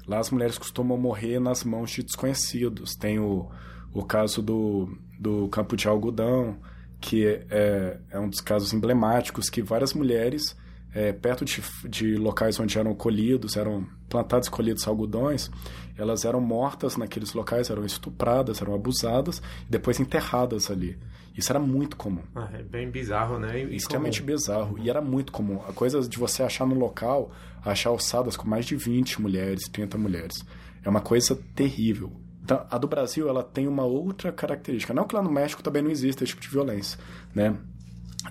Lá 0.06 0.18
as 0.18 0.30
mulheres 0.30 0.56
costumam 0.56 0.96
morrer 0.96 1.38
nas 1.38 1.64
mãos 1.64 1.90
de 1.90 2.02
desconhecidos. 2.02 2.94
Tem 2.94 3.18
o, 3.18 3.48
o 3.92 4.04
caso 4.04 4.40
do, 4.40 4.88
do 5.18 5.48
campo 5.48 5.76
de 5.76 5.86
algodão, 5.86 6.58
que 7.00 7.26
é, 7.26 7.98
é 8.10 8.18
um 8.18 8.28
dos 8.28 8.40
casos 8.40 8.72
emblemáticos 8.72 9.50
que 9.50 9.62
várias 9.62 9.92
mulheres 9.92 10.56
é, 10.94 11.12
perto 11.12 11.44
de, 11.44 11.62
de 11.88 12.16
locais 12.16 12.58
onde 12.58 12.78
eram 12.78 12.94
colhidos, 12.94 13.56
eram 13.56 13.86
plantados 14.08 14.48
e 14.48 14.50
colhidos 14.50 14.88
algodões, 14.88 15.50
elas 15.96 16.24
eram 16.24 16.40
mortas 16.40 16.96
naqueles 16.96 17.34
locais, 17.34 17.70
eram 17.70 17.84
estupradas, 17.84 18.62
eram 18.62 18.74
abusadas 18.74 19.42
e 19.66 19.70
depois 19.70 20.00
enterradas 20.00 20.70
ali. 20.70 20.98
Isso 21.38 21.52
era 21.52 21.60
muito 21.60 21.96
comum. 21.96 22.22
Ah, 22.34 22.48
é 22.52 22.64
bem 22.64 22.90
bizarro, 22.90 23.38
né? 23.38 23.62
E 23.62 23.76
Extremamente 23.76 24.20
comum. 24.20 24.32
bizarro. 24.34 24.78
E 24.80 24.90
era 24.90 25.00
muito 25.00 25.30
comum. 25.30 25.60
A 25.68 25.72
coisa 25.72 26.00
de 26.00 26.18
você 26.18 26.42
achar 26.42 26.66
no 26.66 26.74
local, 26.74 27.30
achar 27.64 27.90
alçadas 27.90 28.36
com 28.36 28.48
mais 28.48 28.66
de 28.66 28.74
20 28.74 29.22
mulheres, 29.22 29.68
30 29.68 29.96
mulheres. 29.96 30.44
É 30.84 30.88
uma 30.88 31.00
coisa 31.00 31.38
terrível. 31.54 32.10
Então, 32.42 32.66
a 32.68 32.76
do 32.76 32.88
Brasil, 32.88 33.28
ela 33.28 33.44
tem 33.44 33.68
uma 33.68 33.84
outra 33.84 34.32
característica. 34.32 34.92
Não 34.92 35.04
que 35.04 35.14
lá 35.14 35.22
no 35.22 35.30
México 35.30 35.62
também 35.62 35.80
não 35.80 35.92
exista 35.92 36.24
esse 36.24 36.32
tipo 36.32 36.42
de 36.42 36.48
violência, 36.48 36.98
né? 37.32 37.54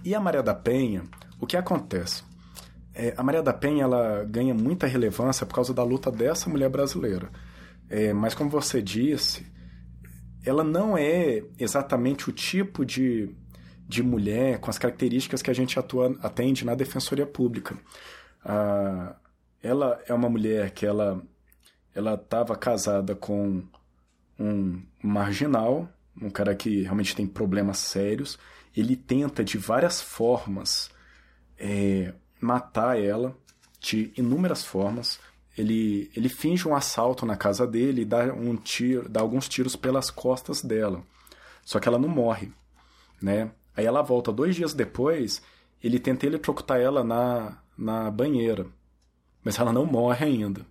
E 0.04 0.14
a 0.14 0.20
Maria 0.20 0.44
da 0.44 0.54
Penha, 0.54 1.04
o 1.40 1.48
que 1.48 1.56
acontece? 1.56 2.24
É, 2.94 3.14
a 3.16 3.24
Maria 3.24 3.42
da 3.42 3.54
Penha, 3.54 3.84
ela 3.84 4.26
ganha 4.26 4.54
muita 4.54 4.86
relevância 4.86 5.46
por 5.46 5.56
causa 5.56 5.74
da 5.74 5.84
luta 5.84 6.12
dessa 6.12 6.50
mulher 6.50 6.70
brasileira. 6.70 7.30
É, 7.90 8.12
mas 8.12 8.34
como 8.34 8.50
você 8.50 8.82
disse, 8.82 9.46
ela 10.48 10.64
não 10.64 10.98
é 10.98 11.44
exatamente 11.60 12.30
o 12.30 12.34
tipo 12.34 12.86
de, 12.86 13.30
de 13.88 14.02
mulher 14.02 14.60
com 14.60 14.70
as 14.70 14.78
características 14.78 15.42
que 15.42 15.52
a 15.52 15.54
gente 15.54 15.78
atua, 15.78 16.18
atende 16.22 16.66
na 16.66 16.74
defensoria 16.74 17.26
pública. 17.26 17.78
Ah, 18.46 19.16
ela 19.62 20.02
é 20.08 20.14
uma 20.14 20.30
mulher 20.30 20.72
que 20.72 20.86
ela 20.86 21.22
ela 21.94 22.14
estava 22.14 22.56
casada 22.56 23.16
com 23.16 23.64
um 24.40 24.84
marginal, 25.02 25.90
um 26.22 26.30
cara 26.30 26.56
que 26.56 26.84
realmente 26.84 27.16
tem 27.16 27.26
problemas 27.26 27.80
sérios. 27.80 28.38
Ele 28.76 28.96
tenta 28.96 29.44
de 29.44 29.58
várias 29.58 30.00
formas 30.00 30.92
é, 31.58 32.14
matar 32.40 33.02
ela, 33.02 33.36
de 33.80 34.14
inúmeras 34.16 34.64
formas 34.64 35.20
ele, 35.58 36.12
ele 36.16 36.30
finge 36.30 36.68
um 36.68 36.76
assalto 36.76 37.26
na 37.26 37.36
casa 37.36 37.66
dele 37.66 38.02
e 38.04 38.06
dá, 38.06 38.26
um 38.34 38.56
tiro, 38.56 39.10
dá 39.10 39.22
alguns 39.22 39.50
tiros 39.50 39.76
pelas 39.76 40.12
costas 40.12 40.62
dela. 40.62 41.02
Só 41.66 41.80
que 41.80 41.88
ela 41.88 41.98
não 41.98 42.08
morre, 42.08 42.52
né? 43.22 43.52
Aí 43.76 43.86
ela 43.86 44.02
volta 44.02 44.32
dois 44.32 44.56
dias 44.56 44.74
depois, 44.74 45.42
ele 45.84 46.00
tenta 46.00 46.26
eletrocutar 46.26 46.80
ela 46.80 47.04
na, 47.04 47.58
na 47.78 48.10
banheira. 48.12 48.68
Mas 49.44 49.58
ela 49.60 49.74
não 49.74 49.86
morre 49.86 50.26
ainda. 50.26 50.62
Ou 50.62 50.66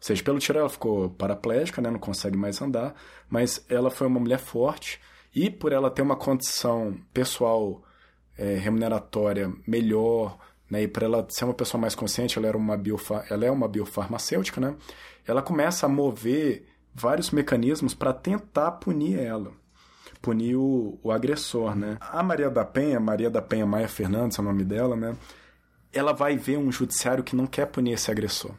seja, 0.00 0.22
pelo 0.22 0.38
tiro 0.38 0.58
ela 0.58 0.68
ficou 0.68 1.10
paraplégica, 1.10 1.80
né? 1.80 1.90
não 1.90 1.98
consegue 1.98 2.36
mais 2.36 2.60
andar, 2.60 2.94
mas 3.28 3.64
ela 3.68 3.90
foi 3.90 4.06
uma 4.06 4.18
mulher 4.18 4.38
forte 4.38 5.00
e 5.34 5.48
por 5.48 5.72
ela 5.72 5.90
ter 5.90 6.02
uma 6.02 6.16
condição 6.16 6.98
pessoal 7.12 7.82
é, 8.36 8.56
remuneratória 8.56 9.52
melhor, 9.66 10.38
né? 10.72 10.84
E 10.84 10.88
para 10.88 11.04
ela 11.04 11.26
ser 11.28 11.44
uma 11.44 11.52
pessoa 11.52 11.78
mais 11.78 11.94
consciente, 11.94 12.38
ela, 12.38 12.48
era 12.48 12.56
uma 12.56 12.78
biofa 12.78 13.26
ela 13.28 13.44
é 13.44 13.50
uma 13.50 13.68
biofarmacêutica, 13.68 14.58
né? 14.58 14.74
Ela 15.26 15.42
começa 15.42 15.84
a 15.84 15.88
mover 15.88 16.66
vários 16.94 17.30
mecanismos 17.30 17.92
para 17.92 18.10
tentar 18.14 18.72
punir 18.72 19.18
ela, 19.18 19.52
punir 20.22 20.56
o, 20.56 20.98
o, 21.02 21.12
agressor, 21.12 21.76
né? 21.76 21.98
A 22.00 22.22
Maria 22.22 22.48
da 22.48 22.64
Penha, 22.64 22.98
Maria 22.98 23.28
da 23.28 23.42
Penha 23.42 23.66
Maia 23.66 23.86
Fernandes, 23.86 24.38
é 24.38 24.40
o 24.40 24.44
nome 24.46 24.64
dela, 24.64 24.96
né? 24.96 25.14
Ela 25.92 26.14
vai 26.14 26.38
ver 26.38 26.56
um 26.56 26.72
judiciário 26.72 27.22
que 27.22 27.36
não 27.36 27.46
quer 27.46 27.66
punir 27.66 27.92
esse 27.92 28.10
agressor. 28.10 28.52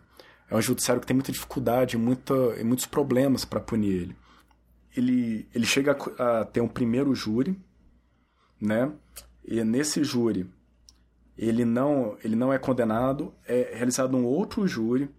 É 0.48 0.56
um 0.56 0.62
judiciário 0.62 1.02
que 1.02 1.08
tem 1.08 1.16
muita 1.16 1.32
dificuldade, 1.32 1.98
muita, 1.98 2.36
e 2.60 2.64
muitos 2.64 2.86
problemas 2.86 3.44
para 3.44 3.60
punir 3.60 4.04
ele. 4.04 4.16
Ele, 4.96 5.50
ele 5.52 5.66
chega 5.66 5.98
a, 6.20 6.42
a 6.42 6.46
ter 6.46 6.62
um 6.62 6.68
primeiro 6.68 7.16
júri, 7.16 7.60
né? 8.62 8.92
E 9.44 9.64
nesse 9.64 10.04
júri 10.04 10.48
ele 11.38 11.66
não, 11.66 12.18
ele 12.24 12.36
não 12.36 12.54
é 12.54 12.58
condenado, 12.58 13.34
é 13.48 13.72
realizado 13.76 14.16
um 14.16 14.26
outro 14.26 14.68
júri, 14.68 15.10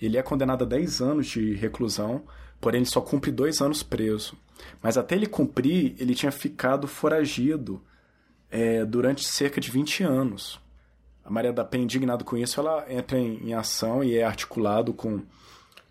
ele 0.00 0.16
é 0.16 0.22
condenado 0.22 0.64
a 0.64 0.66
10 0.66 1.00
anos 1.00 1.26
de 1.26 1.54
reclusão, 1.54 2.22
porém 2.60 2.80
ele 2.80 2.90
só 2.90 3.00
cumpre 3.00 3.30
dois 3.30 3.60
anos 3.60 3.82
preso. 3.82 4.36
Mas 4.82 4.96
até 4.96 5.14
ele 5.14 5.26
cumprir, 5.26 5.94
ele 5.98 6.14
tinha 6.14 6.32
ficado 6.32 6.86
foragido 6.86 7.82
é, 8.50 8.84
durante 8.84 9.26
cerca 9.26 9.60
de 9.60 9.70
20 9.70 10.02
anos. 10.02 10.60
A 11.24 11.30
Maria 11.30 11.52
da 11.52 11.64
Penha, 11.64 11.84
indignada 11.84 12.24
com 12.24 12.36
isso, 12.36 12.58
ela 12.58 12.84
entra 12.92 13.18
em, 13.18 13.48
em 13.48 13.54
ação 13.54 14.02
e 14.02 14.16
é 14.16 14.24
articulado 14.24 14.92
com, 14.92 15.22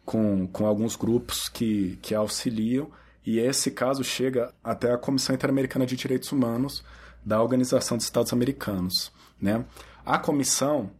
com, 0.04 0.48
com 0.48 0.66
alguns 0.66 0.96
grupos 0.96 1.48
que, 1.48 1.98
que 2.02 2.16
auxiliam, 2.16 2.88
e 3.26 3.40
esse 3.40 3.70
caso 3.70 4.04
chega 4.04 4.54
até 4.64 4.92
a 4.92 4.98
Comissão 4.98 5.36
Interamericana 5.36 5.86
de 5.86 5.96
Direitos 5.96 6.32
Humanos 6.32 6.84
da 7.24 7.42
Organização 7.42 7.96
dos 7.96 8.06
Estados 8.06 8.34
Americanos. 8.34 9.12
Né? 9.42 9.64
A 10.06 10.18
comissão, 10.18 10.92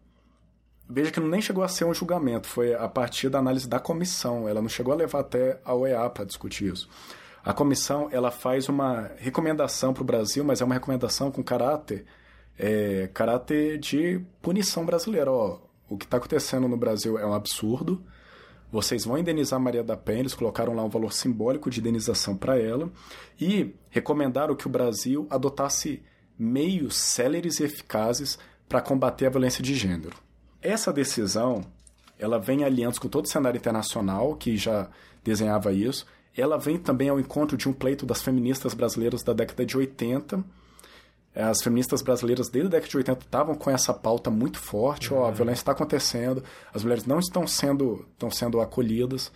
veja 0.90 1.12
que 1.12 1.20
nem 1.20 1.42
chegou 1.42 1.64
a 1.64 1.68
ser 1.68 1.86
um 1.86 1.94
julgamento, 1.94 2.48
foi 2.48 2.74
a 2.74 2.88
partir 2.88 3.30
da 3.30 3.40
análise 3.40 3.68
da 3.68 3.80
comissão, 3.80 4.48
ela 4.48 4.62
não 4.62 4.70
chegou 4.70 4.94
a 4.94 4.98
levar 4.98 5.20
até 5.20 5.60
a 5.66 5.74
OEA 5.74 6.10
para 6.10 6.26
discutir 6.26 6.74
isso. 6.74 6.90
A 7.44 7.54
comissão 7.54 8.10
ela 8.12 8.32
faz 8.32 8.68
uma 8.68 9.12
recomendação 9.18 9.94
para 9.94 10.04
o 10.04 10.06
Brasil, 10.06 10.44
mas 10.44 10.62
é 10.62 10.66
uma 10.66 10.74
recomendação 10.74 11.32
com 11.32 11.44
caráter, 11.44 12.06
é, 12.58 13.10
caráter 13.14 13.78
de 13.78 14.22
punição 14.42 14.86
brasileira. 14.86 15.32
Ó, 15.32 15.60
o 15.90 15.98
que 15.98 16.06
está 16.06 16.18
acontecendo 16.18 16.68
no 16.68 16.78
Brasil 16.78 17.18
é 17.18 17.26
um 17.26 17.34
absurdo. 17.34 18.04
Vocês 18.72 19.06
vão 19.06 19.18
indenizar 19.18 19.60
Maria 19.60 19.84
da 19.84 19.98
Penha, 19.98 20.20
eles 20.20 20.36
colocaram 20.36 20.76
lá 20.76 20.84
um 20.84 20.90
valor 20.90 21.12
simbólico 21.12 21.72
de 21.72 21.80
indenização 21.80 22.38
para 22.38 22.60
ela 22.60 22.92
e 23.42 23.74
recomendaram 23.90 24.56
que 24.56 24.68
o 24.68 24.70
Brasil 24.70 25.26
adotasse 25.30 26.04
meios 26.40 26.96
céleres 26.96 27.60
e 27.60 27.66
eficazes 27.66 28.40
para 28.68 28.82
combater 28.82 29.26
a 29.26 29.30
violência 29.30 29.62
de 29.62 29.76
gênero. 29.76 30.16
Essa 30.62 30.94
decisão, 30.94 31.62
ela 32.18 32.40
vem 32.40 32.64
aliança 32.64 33.00
com 33.00 33.10
todo 33.10 33.26
o 33.26 33.30
cenário 33.30 33.58
internacional 33.58 34.36
que 34.36 34.56
já 34.56 34.88
desenhava 35.24 35.74
isso. 35.74 36.06
Ela 36.36 36.58
vem 36.58 36.78
também 36.78 37.10
ao 37.10 37.20
encontro 37.20 37.58
de 37.58 37.68
um 37.68 37.74
pleito 37.74 38.06
das 38.06 38.22
feministas 38.22 38.74
brasileiras 38.74 39.24
da 39.24 39.34
década 39.34 39.66
de 39.66 39.76
80. 39.76 40.44
As 41.36 41.62
feministas 41.62 42.02
brasileiras 42.02 42.50
desde 42.50 42.68
a 42.68 42.72
década 42.72 42.90
de 42.90 42.98
80 42.98 43.20
estavam 43.26 43.56
com 43.56 43.70
essa 43.70 43.94
pauta 43.94 44.30
muito 44.30 44.58
forte, 44.58 45.14
uhum. 45.14 45.22
ó, 45.22 45.28
a 45.28 45.32
violência 45.32 45.62
está 45.62 45.72
acontecendo, 45.72 46.44
as 46.74 46.84
mulheres 46.84 47.06
não 47.06 47.20
estão 47.20 47.46
sendo, 47.46 48.06
estão 48.14 48.32
sendo 48.32 48.60
acolhidas. 48.62 49.32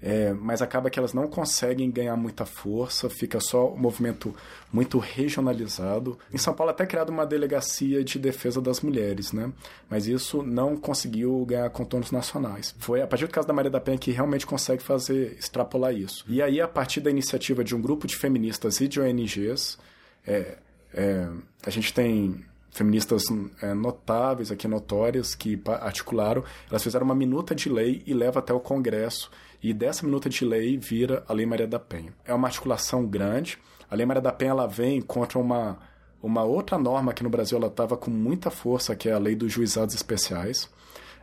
É, 0.00 0.32
mas 0.34 0.60
acaba 0.60 0.90
que 0.90 0.98
elas 0.98 1.14
não 1.14 1.26
conseguem 1.26 1.90
ganhar 1.90 2.16
muita 2.16 2.44
força, 2.44 3.08
fica 3.08 3.40
só 3.40 3.72
um 3.72 3.78
movimento 3.78 4.34
muito 4.70 4.98
regionalizado. 4.98 6.18
Em 6.32 6.36
São 6.36 6.52
Paulo 6.54 6.70
até 6.70 6.84
criado 6.84 7.08
uma 7.08 7.24
delegacia 7.24 8.04
de 8.04 8.18
defesa 8.18 8.60
das 8.60 8.82
mulheres, 8.82 9.32
né? 9.32 9.50
Mas 9.88 10.06
isso 10.06 10.42
não 10.42 10.76
conseguiu 10.76 11.44
ganhar 11.46 11.70
contornos 11.70 12.10
nacionais. 12.10 12.74
Foi 12.78 13.00
a 13.00 13.06
partir 13.06 13.26
do 13.26 13.32
caso 13.32 13.48
da 13.48 13.54
Maria 13.54 13.70
da 13.70 13.80
Penha 13.80 13.96
que 13.96 14.10
realmente 14.10 14.46
consegue 14.46 14.82
fazer 14.82 15.36
extrapolar 15.38 15.94
isso. 15.94 16.24
E 16.28 16.42
aí 16.42 16.60
a 16.60 16.68
partir 16.68 17.00
da 17.00 17.10
iniciativa 17.10 17.64
de 17.64 17.74
um 17.74 17.80
grupo 17.80 18.06
de 18.06 18.16
feministas 18.16 18.80
e 18.80 18.88
de 18.88 19.00
ONGs, 19.00 19.78
é, 20.26 20.58
é, 20.92 21.28
a 21.64 21.70
gente 21.70 21.94
tem 21.94 22.44
feministas 22.70 23.24
é, 23.62 23.72
notáveis 23.72 24.52
aqui, 24.52 24.68
notórias, 24.68 25.34
que 25.34 25.58
articularam, 25.66 26.44
elas 26.68 26.82
fizeram 26.82 27.06
uma 27.06 27.14
minuta 27.14 27.54
de 27.54 27.70
lei 27.70 28.02
e 28.06 28.12
leva 28.12 28.40
até 28.40 28.52
o 28.52 28.60
Congresso 28.60 29.30
e 29.66 29.72
dessa 29.72 30.06
minuta 30.06 30.28
de 30.28 30.44
lei 30.44 30.78
vira 30.78 31.24
a 31.26 31.32
Lei 31.32 31.44
Maria 31.44 31.66
da 31.66 31.80
Penha. 31.80 32.14
É 32.24 32.32
uma 32.32 32.46
articulação 32.46 33.04
grande. 33.04 33.58
A 33.90 33.96
Lei 33.96 34.06
Maria 34.06 34.22
da 34.22 34.30
Penha 34.30 34.52
ela 34.52 34.68
vem 34.68 35.02
contra 35.02 35.40
uma, 35.40 35.80
uma 36.22 36.44
outra 36.44 36.78
norma 36.78 37.12
que 37.12 37.24
no 37.24 37.28
Brasil 37.28 37.58
ela 37.58 37.66
estava 37.66 37.96
com 37.96 38.08
muita 38.08 38.48
força, 38.48 38.94
que 38.94 39.08
é 39.08 39.12
a 39.12 39.18
Lei 39.18 39.34
dos 39.34 39.52
Juizados 39.52 39.92
Especiais. 39.92 40.70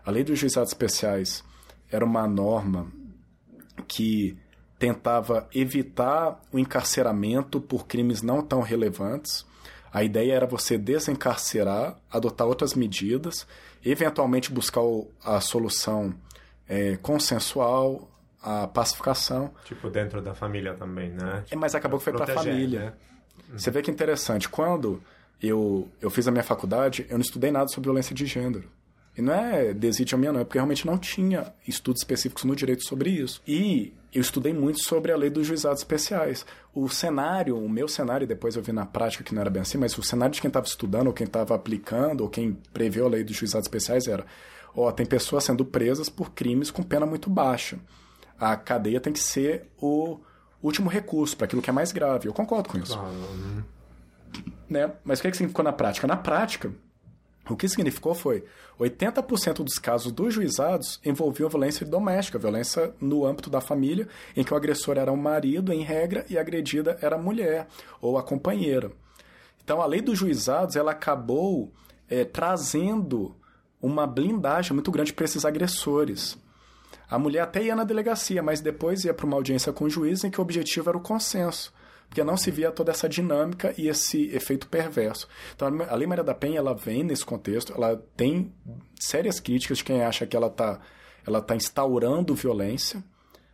A 0.05 0.11
Lei 0.11 0.25
dos 0.25 0.37
Juizados 0.37 0.71
Especiais 0.71 1.41
era 1.89 2.03
uma 2.03 2.27
norma 2.27 2.91
que 3.87 4.37
tentava 4.77 5.47
evitar 5.55 6.41
o 6.51 6.59
encarceramento 6.59 7.61
por 7.61 7.87
crimes 7.87 8.21
não 8.21 8.41
tão 8.41 8.59
relevantes. 8.59 9.45
A 9.89 10.03
ideia 10.03 10.33
era 10.33 10.45
você 10.45 10.77
desencarcerar, 10.77 11.97
adotar 12.11 12.45
outras 12.45 12.73
medidas, 12.73 13.47
eventualmente 13.85 14.51
buscar 14.51 14.81
a 15.23 15.39
solução 15.39 16.13
é, 16.67 16.97
consensual, 16.97 18.09
a 18.43 18.67
pacificação. 18.67 19.51
Tipo, 19.63 19.89
dentro 19.89 20.21
da 20.21 20.35
família 20.35 20.73
também, 20.73 21.11
né? 21.11 21.45
É, 21.49 21.55
mas 21.55 21.73
acabou 21.73 21.97
que 21.97 22.03
foi 22.03 22.13
para 22.13 22.31
a 22.31 22.35
família. 22.35 22.79
Né? 22.79 22.93
Você 23.57 23.71
vê 23.71 23.81
que 23.81 23.89
é 23.89 23.93
interessante. 23.93 24.49
Quando 24.49 25.01
eu, 25.41 25.87
eu 26.01 26.09
fiz 26.09 26.27
a 26.27 26.31
minha 26.31 26.43
faculdade, 26.43 27.05
eu 27.09 27.17
não 27.17 27.21
estudei 27.21 27.51
nada 27.51 27.69
sobre 27.69 27.87
violência 27.87 28.13
de 28.13 28.25
gênero. 28.25 28.69
E 29.15 29.21
não 29.21 29.33
é 29.33 29.73
desídia 29.73 30.17
minha, 30.17 30.33
não, 30.33 30.39
é 30.39 30.43
porque 30.43 30.57
realmente 30.57 30.87
não 30.87 30.97
tinha 30.97 31.53
estudos 31.67 32.01
específicos 32.01 32.43
no 32.43 32.55
direito 32.55 32.83
sobre 32.83 33.11
isso. 33.11 33.41
E 33.47 33.93
eu 34.11 34.21
estudei 34.21 34.51
muito 34.51 34.83
sobre 34.83 35.11
a 35.11 35.15
lei 35.15 35.29
dos 35.29 35.45
juizados 35.45 35.79
especiais. 35.79 36.45
O 36.73 36.89
cenário, 36.89 37.55
o 37.57 37.69
meu 37.69 37.87
cenário, 37.87 38.25
depois 38.25 38.55
eu 38.55 38.63
vi 38.63 38.71
na 38.71 38.85
prática 38.85 39.23
que 39.23 39.33
não 39.33 39.41
era 39.41 39.51
bem 39.51 39.61
assim, 39.61 39.77
mas 39.77 39.95
o 39.97 40.03
cenário 40.03 40.33
de 40.33 40.41
quem 40.41 40.47
estava 40.47 40.65
estudando, 40.65 41.07
ou 41.07 41.13
quem 41.13 41.25
estava 41.25 41.53
aplicando, 41.53 42.21
ou 42.21 42.29
quem 42.29 42.57
preveu 42.73 43.05
a 43.05 43.09
lei 43.09 43.23
dos 43.23 43.35
juizados 43.35 43.67
especiais 43.67 44.07
era: 44.07 44.25
ó, 44.75 44.91
tem 44.91 45.05
pessoas 45.05 45.43
sendo 45.43 45.63
presas 45.63 46.09
por 46.09 46.31
crimes 46.31 46.71
com 46.71 46.81
pena 46.81 47.05
muito 47.05 47.29
baixa 47.29 47.77
a 48.51 48.57
cadeia 48.57 48.99
tem 48.99 49.13
que 49.13 49.19
ser 49.19 49.71
o 49.79 50.19
último 50.61 50.89
recurso 50.89 51.35
para 51.35 51.45
aquilo 51.45 51.61
que 51.61 51.69
é 51.69 51.73
mais 51.73 51.91
grave. 51.91 52.27
Eu 52.27 52.33
concordo 52.33 52.69
com 52.69 52.77
isso. 52.77 52.97
Ah, 52.97 53.63
né? 54.69 54.91
Mas 55.03 55.19
o 55.19 55.21
que, 55.21 55.27
é 55.27 55.31
que 55.31 55.37
significou 55.37 55.63
na 55.63 55.73
prática? 55.73 56.07
Na 56.07 56.17
prática, 56.17 56.71
O 57.49 57.57
que 57.57 57.67
significou 57.67 58.15
foi 58.15 58.45
80% 58.79 59.63
dos 59.63 59.77
casos 59.77 60.11
dos 60.13 60.33
juizados 60.33 60.99
envolviam 61.03 61.49
violência 61.49 61.85
doméstica, 61.85 62.39
violência 62.39 62.93
no 63.01 63.25
âmbito 63.25 63.49
da 63.49 63.59
família, 63.59 64.07
em 64.35 64.43
que 64.43 64.53
o 64.53 64.57
agressor 64.57 64.97
era 64.97 65.11
o 65.11 65.17
marido, 65.17 65.73
em 65.73 65.81
regra, 65.81 66.25
e 66.29 66.37
a 66.37 66.41
agredida 66.41 66.97
era 67.01 67.17
a 67.17 67.21
mulher 67.21 67.67
ou 67.99 68.17
a 68.17 68.23
companheira. 68.23 68.91
Então, 69.61 69.81
a 69.81 69.85
lei 69.85 70.01
dos 70.01 70.17
juizados 70.17 70.77
ela 70.77 70.91
acabou 70.91 71.71
é, 72.09 72.23
trazendo 72.23 73.35
uma 73.81 74.07
blindagem 74.07 74.73
muito 74.73 74.91
grande 74.91 75.11
para 75.11 75.25
esses 75.25 75.43
agressores. 75.43 76.37
A 77.13 77.19
mulher 77.19 77.41
até 77.41 77.61
ia 77.61 77.75
na 77.75 77.83
delegacia, 77.83 78.41
mas 78.41 78.59
depois 78.59 79.05
ia 79.05 79.13
para 79.13 79.27
uma 79.27 79.35
audiência 79.35 79.71
com 79.71 79.85
o 79.85 79.89
juiz 79.89 80.23
em 80.23 80.31
que 80.31 80.39
o 80.39 80.41
objetivo 80.41 80.89
era 80.89 80.97
o 80.97 81.01
consenso 81.01 81.71
porque 82.09 82.23
não 82.23 82.37
se 82.37 82.51
via 82.51 82.71
toda 82.71 82.91
essa 82.91 83.09
dinâmica 83.09 83.73
e 83.75 83.87
esse 83.87 84.27
efeito 84.35 84.67
perverso. 84.67 85.27
Então, 85.55 85.67
a 85.89 85.95
Lei 85.95 86.05
Maria 86.05 86.23
da 86.23 86.35
Penha, 86.35 86.59
ela 86.59 86.75
vem 86.75 87.03
nesse 87.03 87.25
contexto, 87.25 87.73
ela 87.73 87.99
tem 88.15 88.53
sérias 88.99 89.39
críticas 89.39 89.79
de 89.79 89.83
quem 89.83 90.03
acha 90.03 90.27
que 90.27 90.37
ela 90.37 90.45
está 90.45 90.79
ela 91.25 91.41
tá 91.41 91.55
instaurando 91.55 92.35
violência, 92.35 93.03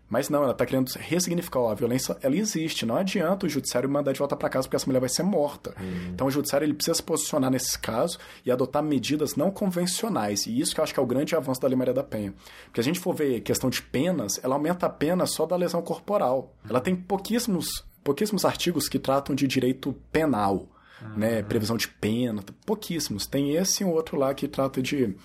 mas 0.09 0.27
não, 0.27 0.41
ela 0.41 0.51
está 0.51 0.65
querendo 0.65 0.89
ressignificar. 0.97 1.59
a 1.69 1.75
violência, 1.75 2.17
ela 2.21 2.35
existe. 2.35 2.85
Não 2.85 2.95
adianta 2.95 3.45
o 3.45 3.49
judiciário 3.49 3.89
mandar 3.89 4.11
de 4.11 4.19
volta 4.19 4.35
para 4.35 4.49
casa 4.49 4.67
porque 4.67 4.75
essa 4.75 4.87
mulher 4.87 4.99
vai 4.99 5.09
ser 5.09 5.23
morta. 5.23 5.75
Uhum. 5.79 6.09
Então, 6.13 6.27
o 6.27 6.31
judiciário 6.31 6.65
ele 6.65 6.73
precisa 6.73 6.95
se 6.95 7.03
posicionar 7.03 7.51
nesse 7.51 7.77
caso 7.77 8.17
e 8.45 8.51
adotar 8.51 8.81
medidas 8.81 9.35
não 9.35 9.51
convencionais. 9.51 10.47
E 10.47 10.59
isso 10.59 10.73
que 10.73 10.79
eu 10.79 10.83
acho 10.83 10.93
que 10.93 10.99
é 10.99 11.03
o 11.03 11.05
grande 11.05 11.35
avanço 11.35 11.61
da 11.61 11.67
Lei 11.67 11.77
Maria 11.77 11.93
da 11.93 12.03
Penha. 12.03 12.33
Porque 12.65 12.81
a 12.81 12.83
gente 12.83 12.99
for 12.99 13.13
ver 13.13 13.41
questão 13.41 13.69
de 13.69 13.81
penas, 13.81 14.39
ela 14.43 14.55
aumenta 14.55 14.87
a 14.87 14.89
pena 14.89 15.27
só 15.27 15.45
da 15.45 15.55
lesão 15.55 15.81
corporal. 15.81 16.53
Ela 16.67 16.81
tem 16.81 16.95
pouquíssimos 16.95 17.87
pouquíssimos 18.03 18.45
artigos 18.45 18.87
que 18.87 18.97
tratam 18.97 19.35
de 19.35 19.45
direito 19.45 19.93
penal, 20.11 20.67
ah, 21.01 21.09
né? 21.09 21.43
Previsão 21.43 21.77
de 21.77 21.87
pena, 21.87 22.43
pouquíssimos. 22.65 23.27
Tem 23.27 23.55
esse 23.55 23.83
e 23.83 23.85
um 23.85 23.89
outro 23.89 24.17
lá 24.17 24.33
que 24.33 24.47
trata 24.47 24.81
de 24.81 25.15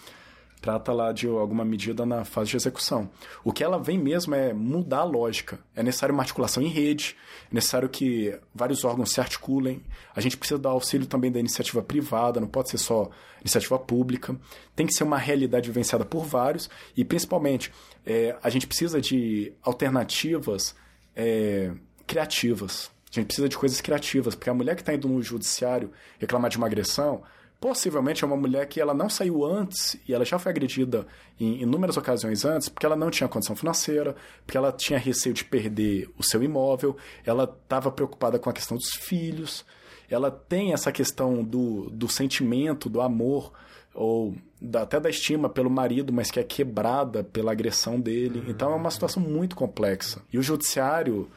trata 0.65 0.95
lá 0.95 1.13
de 1.13 1.27
alguma 1.29 1.63
medida 1.63 2.07
na 2.07 2.25
fase 2.25 2.53
de 2.53 2.57
execução. 2.57 3.11
O 3.45 3.53
que 3.53 3.63
ela 3.63 3.79
vem 3.79 3.99
mesmo 3.99 4.35
é 4.35 4.55
mudar 4.55 5.01
a 5.01 5.05
lógica. 5.05 5.59
É 5.77 5.83
necessário 5.83 6.15
uma 6.15 6.23
articulação 6.23 6.63
em 6.63 6.69
rede, 6.69 7.15
é 7.53 7.55
necessário 7.55 7.87
que 7.87 8.35
vários 8.55 8.83
órgãos 8.83 9.13
se 9.13 9.21
articulem. 9.21 9.83
A 10.17 10.23
gente 10.23 10.39
precisa 10.39 10.59
dar 10.59 10.71
auxílio 10.71 11.07
também 11.07 11.31
da 11.31 11.39
iniciativa 11.39 11.83
privada, 11.83 12.41
não 12.41 12.49
pode 12.49 12.71
ser 12.71 12.79
só 12.79 13.11
iniciativa 13.43 13.79
pública. 13.79 14.35
Tem 14.75 14.87
que 14.87 14.95
ser 14.95 15.05
uma 15.05 15.19
realidade 15.19 15.69
vivenciada 15.69 16.03
por 16.03 16.25
vários 16.25 16.71
e, 16.97 17.05
principalmente, 17.05 17.71
é, 18.07 18.35
a 18.43 18.49
gente 18.49 18.67
precisa 18.67 19.03
de 19.03 19.53
alternativas 19.63 20.75
é, 21.15 21.73
criativas. 22.07 22.91
A 23.13 23.15
gente 23.17 23.27
precisa 23.27 23.51
de 23.51 23.59
coisas 23.59 23.83
criativas, 23.83 24.35
porque 24.35 24.49
a 24.49 24.55
mulher 24.55 24.77
que 24.77 24.81
está 24.81 24.95
indo 24.95 25.09
no 25.09 25.23
judiciário 25.23 25.93
reclamar 26.19 26.51
de 26.51 26.57
uma 26.57 26.67
agressão, 26.67 27.23
possivelmente 27.65 28.23
é 28.23 28.27
uma 28.27 28.37
mulher 28.37 28.67
que 28.67 28.79
ela 28.79 28.93
não 28.93 29.09
saiu 29.09 29.43
antes 29.43 29.99
e 30.07 30.13
ela 30.13 30.23
já 30.23 30.39
foi 30.39 30.53
agredida 30.53 31.07
em 31.41 31.63
inúmeras 31.63 31.97
ocasiões 31.97 32.45
antes, 32.45 32.69
porque 32.69 32.85
ela 32.85 32.95
não 32.95 33.11
tinha 33.11 33.27
condição 33.27 33.57
financeira, 33.57 34.15
porque 34.45 34.59
ela 34.59 34.71
tinha 34.71 34.99
receio 34.99 35.35
de 35.35 35.47
perder 35.47 36.11
o 36.19 36.23
seu 36.23 36.43
imóvel, 36.43 36.95
ela 37.25 37.45
estava 37.45 37.91
preocupada 37.91 38.39
com 38.39 38.51
a 38.51 38.53
questão 38.53 38.77
dos 38.77 38.91
filhos, 38.91 39.65
ela 40.11 40.31
tem 40.31 40.75
essa 40.75 40.93
questão 40.93 41.43
do, 41.43 41.89
do 41.89 42.07
sentimento, 42.07 42.91
do 42.91 43.01
amor, 43.01 43.51
ou 43.95 44.35
da, 44.61 44.83
até 44.83 45.01
da 45.01 45.09
estima 45.09 45.49
pelo 45.49 45.71
marido, 45.71 46.13
mas 46.13 46.31
que 46.31 46.39
é 46.39 46.45
quebrada 46.45 47.25
pela 47.25 47.53
agressão 47.53 47.99
dele. 47.99 48.45
Então 48.47 48.73
é 48.73 48.77
uma 48.77 48.91
situação 48.91 49.23
muito 49.23 49.57
complexa. 49.57 50.21
E 50.31 50.37
o 50.37 50.43
judiciário 50.43 51.31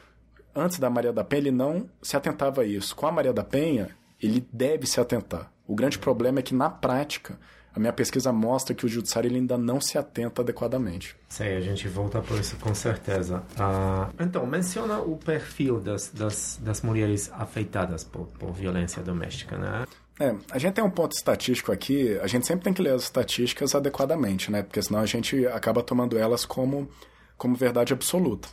antes 0.54 0.78
da 0.78 0.90
Maria 0.90 1.10
da 1.10 1.24
Penha, 1.24 1.40
ele 1.40 1.50
não 1.52 1.88
se 2.02 2.18
atentava 2.18 2.60
a 2.60 2.66
isso. 2.66 2.94
Com 2.94 3.06
a 3.06 3.12
Maria 3.12 3.32
da 3.32 3.44
Penha, 3.44 3.96
ele 4.20 4.46
deve 4.52 4.86
se 4.86 5.00
atentar. 5.00 5.50
O 5.68 5.74
grande 5.74 5.98
problema 5.98 6.40
é 6.40 6.42
que, 6.42 6.54
na 6.54 6.68
prática, 6.68 7.38
a 7.72 7.78
minha 7.78 7.92
pesquisa 7.92 8.32
mostra 8.32 8.74
que 8.74 8.84
o 8.84 8.88
judiciário 8.88 9.30
ainda 9.30 9.56
não 9.56 9.80
se 9.80 9.96
atenta 9.96 10.42
adequadamente. 10.42 11.14
Sim, 11.28 11.44
a 11.44 11.60
gente 11.60 11.86
volta 11.86 12.20
por 12.20 12.40
isso 12.40 12.56
com 12.56 12.74
certeza. 12.74 13.44
Ah, 13.56 14.08
então, 14.18 14.44
menciona 14.46 14.98
o 14.98 15.16
perfil 15.16 15.78
das, 15.78 16.10
das, 16.10 16.58
das 16.60 16.82
mulheres 16.82 17.30
afetadas 17.32 18.02
por, 18.02 18.26
por 18.26 18.52
violência 18.52 19.02
doméstica, 19.02 19.56
né? 19.56 19.84
É, 20.18 20.34
a 20.50 20.58
gente 20.58 20.72
tem 20.72 20.82
um 20.82 20.90
ponto 20.90 21.12
estatístico 21.12 21.70
aqui, 21.70 22.18
a 22.18 22.26
gente 22.26 22.44
sempre 22.44 22.64
tem 22.64 22.72
que 22.72 22.82
ler 22.82 22.94
as 22.94 23.04
estatísticas 23.04 23.74
adequadamente, 23.76 24.50
né? 24.50 24.64
Porque 24.64 24.82
senão 24.82 24.98
a 24.98 25.06
gente 25.06 25.46
acaba 25.46 25.80
tomando 25.80 26.18
elas 26.18 26.44
como, 26.44 26.90
como 27.36 27.54
verdade 27.54 27.92
absoluta, 27.92 28.48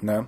né? 0.00 0.26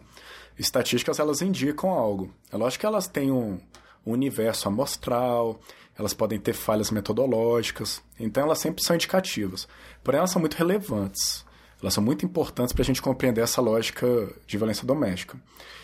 estatísticas 0.60 1.18
elas 1.18 1.40
indicam 1.40 1.90
algo. 1.90 2.32
É 2.52 2.56
lógico 2.56 2.80
que 2.80 2.86
elas 2.86 3.08
têm 3.08 3.30
um, 3.32 3.58
um 4.06 4.12
universo 4.12 4.68
amostral, 4.68 5.58
elas 6.00 6.14
podem 6.14 6.40
ter 6.40 6.54
falhas 6.54 6.90
metodológicas, 6.90 8.02
então 8.18 8.42
elas 8.42 8.58
sempre 8.58 8.82
são 8.82 8.96
indicativas. 8.96 9.68
Porém, 10.02 10.16
elas 10.16 10.30
são 10.30 10.40
muito 10.40 10.54
relevantes. 10.54 11.44
Elas 11.78 11.92
são 11.92 12.02
muito 12.02 12.24
importantes 12.24 12.72
para 12.72 12.80
a 12.80 12.84
gente 12.84 13.02
compreender 13.02 13.42
essa 13.42 13.60
lógica 13.60 14.06
de 14.46 14.56
violência 14.56 14.86
doméstica. 14.86 15.38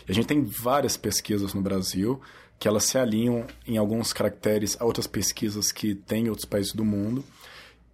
E 0.07 0.11
a 0.11 0.15
gente 0.15 0.25
tem 0.25 0.43
várias 0.43 0.97
pesquisas 0.97 1.53
no 1.53 1.61
Brasil 1.61 2.19
que 2.57 2.67
elas 2.67 2.85
se 2.85 2.97
alinham 2.97 3.45
em 3.67 3.77
alguns 3.77 4.11
caracteres 4.11 4.75
a 4.79 4.85
outras 4.85 5.05
pesquisas 5.05 5.71
que 5.71 5.93
tem 5.93 6.25
em 6.25 6.29
outros 6.29 6.45
países 6.45 6.73
do 6.73 6.83
mundo. 6.83 7.23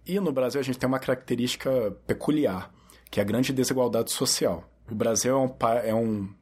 E 0.06 0.18
no 0.18 0.32
Brasil 0.32 0.58
a 0.58 0.64
gente 0.64 0.78
tem 0.78 0.88
uma 0.88 0.98
característica 0.98 1.94
peculiar, 2.06 2.72
que 3.10 3.20
é 3.20 3.22
a 3.22 3.26
grande 3.26 3.52
desigualdade 3.52 4.10
social. 4.10 4.66
O 4.90 4.94
Brasil 4.94 5.34
é 5.34 5.38
um, 5.38 5.54
é 5.84 5.94
um 5.94 6.34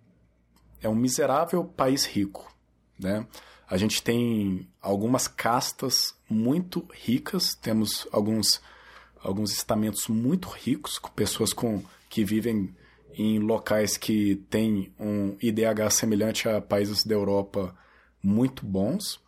é 0.80 0.88
um 0.88 0.94
miserável 0.94 1.64
país 1.64 2.04
rico, 2.04 2.52
né? 2.98 3.26
A 3.68 3.76
gente 3.76 4.02
tem 4.02 4.68
algumas 4.80 5.26
castas 5.26 6.14
muito 6.28 6.86
ricas, 6.92 7.54
temos 7.54 8.06
alguns 8.12 8.60
alguns 9.22 9.52
estamentos 9.52 10.08
muito 10.08 10.48
ricos, 10.48 10.98
com 10.98 11.08
pessoas 11.10 11.52
com 11.52 11.82
que 12.08 12.24
vivem 12.24 12.74
em 13.14 13.38
locais 13.38 13.96
que 13.96 14.36
têm 14.50 14.92
um 14.98 15.36
IDH 15.40 15.90
semelhante 15.90 16.48
a 16.48 16.60
países 16.60 17.04
da 17.04 17.14
Europa 17.14 17.74
muito 18.22 18.64
bons. 18.64 19.20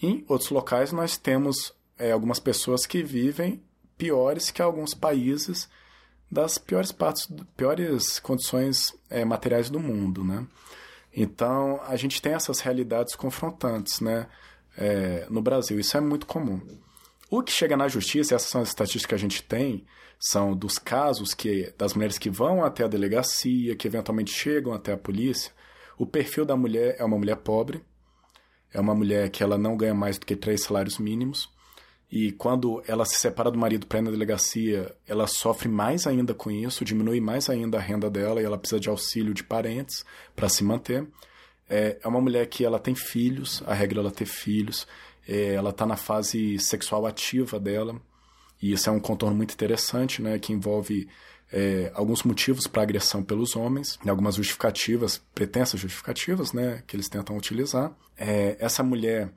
Em 0.00 0.24
outros 0.28 0.50
locais 0.50 0.92
nós 0.92 1.16
temos 1.16 1.72
é, 1.98 2.12
algumas 2.12 2.38
pessoas 2.38 2.86
que 2.86 3.02
vivem 3.02 3.62
piores 3.96 4.50
que 4.50 4.62
alguns 4.62 4.94
países 4.94 5.68
das 6.30 6.56
piores 6.56 6.90
partes, 6.90 7.28
piores 7.56 8.18
condições 8.18 8.94
é, 9.10 9.24
materiais 9.24 9.68
do 9.68 9.78
mundo, 9.78 10.24
né? 10.24 10.46
Então, 11.14 11.80
a 11.86 11.96
gente 11.96 12.22
tem 12.22 12.32
essas 12.32 12.60
realidades 12.60 13.14
confrontantes 13.14 14.00
né, 14.00 14.26
é, 14.76 15.26
no 15.28 15.42
Brasil. 15.42 15.78
Isso 15.78 15.96
é 15.96 16.00
muito 16.00 16.26
comum. 16.26 16.60
O 17.30 17.42
que 17.42 17.52
chega 17.52 17.76
na 17.76 17.88
justiça, 17.88 18.34
essas 18.34 18.48
são 18.48 18.60
as 18.60 18.68
estatísticas 18.68 19.08
que 19.08 19.14
a 19.14 19.18
gente 19.18 19.42
tem, 19.42 19.86
são 20.18 20.54
dos 20.54 20.78
casos 20.78 21.34
que 21.34 21.72
das 21.76 21.94
mulheres 21.94 22.18
que 22.18 22.30
vão 22.30 22.64
até 22.64 22.84
a 22.84 22.88
delegacia, 22.88 23.74
que 23.74 23.88
eventualmente 23.88 24.32
chegam 24.32 24.72
até 24.72 24.92
a 24.92 24.96
polícia. 24.96 25.52
O 25.98 26.06
perfil 26.06 26.44
da 26.44 26.56
mulher 26.56 26.96
é 26.98 27.04
uma 27.04 27.18
mulher 27.18 27.36
pobre, 27.36 27.82
é 28.72 28.80
uma 28.80 28.94
mulher 28.94 29.30
que 29.30 29.42
ela 29.42 29.58
não 29.58 29.76
ganha 29.76 29.94
mais 29.94 30.18
do 30.18 30.26
que 30.26 30.36
três 30.36 30.62
salários 30.62 30.98
mínimos, 30.98 31.50
e 32.12 32.30
quando 32.30 32.82
ela 32.86 33.06
se 33.06 33.18
separa 33.18 33.50
do 33.50 33.58
marido 33.58 33.86
para 33.86 33.98
ir 33.98 34.02
na 34.02 34.10
delegacia, 34.10 34.94
ela 35.08 35.26
sofre 35.26 35.66
mais 35.66 36.06
ainda 36.06 36.34
com 36.34 36.50
isso, 36.50 36.84
diminui 36.84 37.22
mais 37.22 37.48
ainda 37.48 37.78
a 37.78 37.80
renda 37.80 38.10
dela 38.10 38.42
e 38.42 38.44
ela 38.44 38.58
precisa 38.58 38.78
de 38.78 38.90
auxílio 38.90 39.32
de 39.32 39.42
parentes 39.42 40.04
para 40.36 40.46
se 40.46 40.62
manter. 40.62 41.08
É, 41.70 41.98
é 42.04 42.06
uma 42.06 42.20
mulher 42.20 42.46
que 42.48 42.66
ela 42.66 42.78
tem 42.78 42.94
filhos, 42.94 43.62
a 43.66 43.72
regra 43.72 43.98
é 43.98 44.02
ela 44.02 44.10
ter 44.10 44.26
filhos, 44.26 44.86
é, 45.26 45.54
ela 45.54 45.70
está 45.70 45.86
na 45.86 45.96
fase 45.96 46.58
sexual 46.58 47.06
ativa 47.06 47.58
dela, 47.58 47.98
e 48.60 48.72
isso 48.72 48.90
é 48.90 48.92
um 48.92 49.00
contorno 49.00 49.34
muito 49.34 49.54
interessante, 49.54 50.20
né, 50.20 50.38
que 50.38 50.52
envolve 50.52 51.08
é, 51.50 51.90
alguns 51.94 52.24
motivos 52.24 52.66
para 52.66 52.82
agressão 52.82 53.22
pelos 53.22 53.56
homens, 53.56 53.98
algumas 54.06 54.34
justificativas, 54.34 55.16
pretensas 55.34 55.80
justificativas, 55.80 56.52
né, 56.52 56.82
que 56.86 56.94
eles 56.94 57.08
tentam 57.08 57.38
utilizar. 57.38 57.90
É, 58.18 58.54
essa 58.60 58.82
mulher 58.82 59.32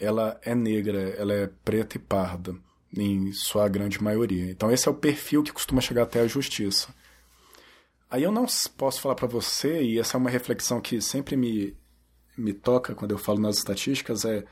ela 0.00 0.40
é 0.42 0.54
negra, 0.54 0.98
ela 1.10 1.32
é 1.32 1.46
preta 1.64 1.96
e 1.96 2.00
parda, 2.00 2.56
em 2.96 3.32
sua 3.32 3.68
grande 3.68 4.02
maioria. 4.02 4.50
Então 4.50 4.72
esse 4.72 4.88
é 4.88 4.90
o 4.90 4.94
perfil 4.94 5.42
que 5.42 5.52
costuma 5.52 5.80
chegar 5.80 6.02
até 6.04 6.20
a 6.20 6.26
justiça. 6.26 6.92
Aí 8.10 8.24
eu 8.24 8.32
não 8.32 8.46
posso 8.76 9.00
falar 9.00 9.14
para 9.14 9.28
você, 9.28 9.82
e 9.82 9.98
essa 9.98 10.16
é 10.16 10.18
uma 10.18 10.30
reflexão 10.30 10.80
que 10.80 11.00
sempre 11.00 11.36
me, 11.36 11.76
me 12.36 12.52
toca 12.52 12.94
quando 12.94 13.12
eu 13.12 13.18
falo 13.18 13.38
nas 13.38 13.58
estatísticas, 13.58 14.24
é 14.24 14.44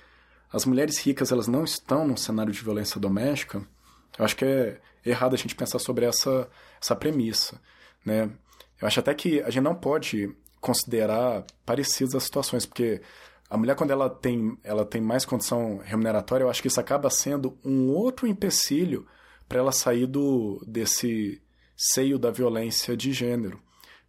as 0.52 0.64
mulheres 0.64 0.98
ricas 0.98 1.32
elas 1.32 1.48
não 1.48 1.64
estão 1.64 2.06
num 2.06 2.16
cenário 2.16 2.52
de 2.52 2.62
violência 2.62 3.00
doméstica. 3.00 3.66
Eu 4.18 4.24
acho 4.24 4.36
que 4.36 4.44
é 4.44 4.80
errado 5.04 5.34
a 5.34 5.36
gente 5.36 5.54
pensar 5.54 5.78
sobre 5.78 6.06
essa, 6.06 6.48
essa 6.80 6.96
premissa. 6.96 7.60
Né? 8.04 8.30
Eu 8.80 8.86
acho 8.86 9.00
até 9.00 9.12
que 9.12 9.42
a 9.42 9.50
gente 9.50 9.64
não 9.64 9.74
pode 9.74 10.34
considerar 10.60 11.44
parecidas 11.66 12.14
as 12.14 12.24
situações, 12.24 12.64
porque 12.64 13.02
a 13.50 13.56
mulher, 13.56 13.74
quando 13.76 13.90
ela 13.90 14.10
tem, 14.10 14.58
ela 14.62 14.84
tem 14.84 15.00
mais 15.00 15.24
condição 15.24 15.78
remuneratória, 15.78 16.44
eu 16.44 16.50
acho 16.50 16.60
que 16.60 16.68
isso 16.68 16.80
acaba 16.80 17.08
sendo 17.08 17.58
um 17.64 17.88
outro 17.88 18.26
empecilho 18.26 19.06
para 19.48 19.58
ela 19.58 19.72
sair 19.72 20.06
do, 20.06 20.62
desse 20.66 21.40
seio 21.76 22.18
da 22.18 22.30
violência 22.30 22.96
de 22.96 23.12
gênero. 23.12 23.58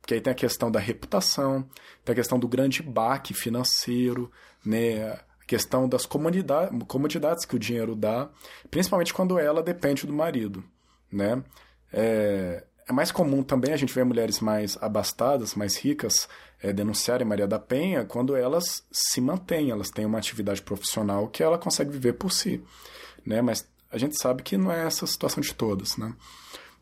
Porque 0.01 0.15
aí 0.15 0.21
tem 0.21 0.31
a 0.31 0.35
questão 0.35 0.69
da 0.69 0.79
reputação, 0.79 1.69
tem 2.03 2.13
a 2.13 2.15
questão 2.15 2.37
do 2.37 2.47
grande 2.47 2.83
baque 2.83 3.33
financeiro, 3.33 4.29
né? 4.65 5.19
questão 5.49 5.89
das 5.89 6.05
comodidade, 6.05 6.77
comodidades 6.85 7.43
que 7.43 7.55
o 7.55 7.59
dinheiro 7.59 7.95
dá, 7.95 8.29
principalmente 8.69 9.11
quando 9.11 9.39
ela 9.39 9.63
depende 9.63 10.05
do 10.05 10.13
marido, 10.13 10.63
né? 11.11 11.43
É, 11.91 12.63
é 12.87 12.93
mais 12.93 13.11
comum 13.11 13.41
também 13.41 13.73
a 13.73 13.77
gente 13.77 13.91
ver 13.91 14.05
mulheres 14.05 14.39
mais 14.39 14.77
abastadas, 14.79 15.55
mais 15.55 15.75
ricas, 15.75 16.29
é, 16.61 16.73
denunciarem 16.73 17.27
Maria 17.27 17.47
da 17.47 17.59
Penha 17.59 18.05
quando 18.05 18.35
elas 18.35 18.83
se 18.91 19.21
mantêm, 19.21 19.71
elas 19.71 19.89
têm 19.89 20.05
uma 20.05 20.17
atividade 20.17 20.61
profissional 20.61 21.27
que 21.27 21.41
ela 21.41 21.57
consegue 21.57 21.91
viver 21.91 22.13
por 22.13 22.31
si, 22.31 22.63
né? 23.25 23.41
Mas 23.41 23.67
a 23.91 23.97
gente 23.97 24.19
sabe 24.21 24.43
que 24.43 24.57
não 24.57 24.71
é 24.71 24.85
essa 24.85 25.07
situação 25.07 25.41
de 25.41 25.53
todas, 25.53 25.97
né? 25.97 26.13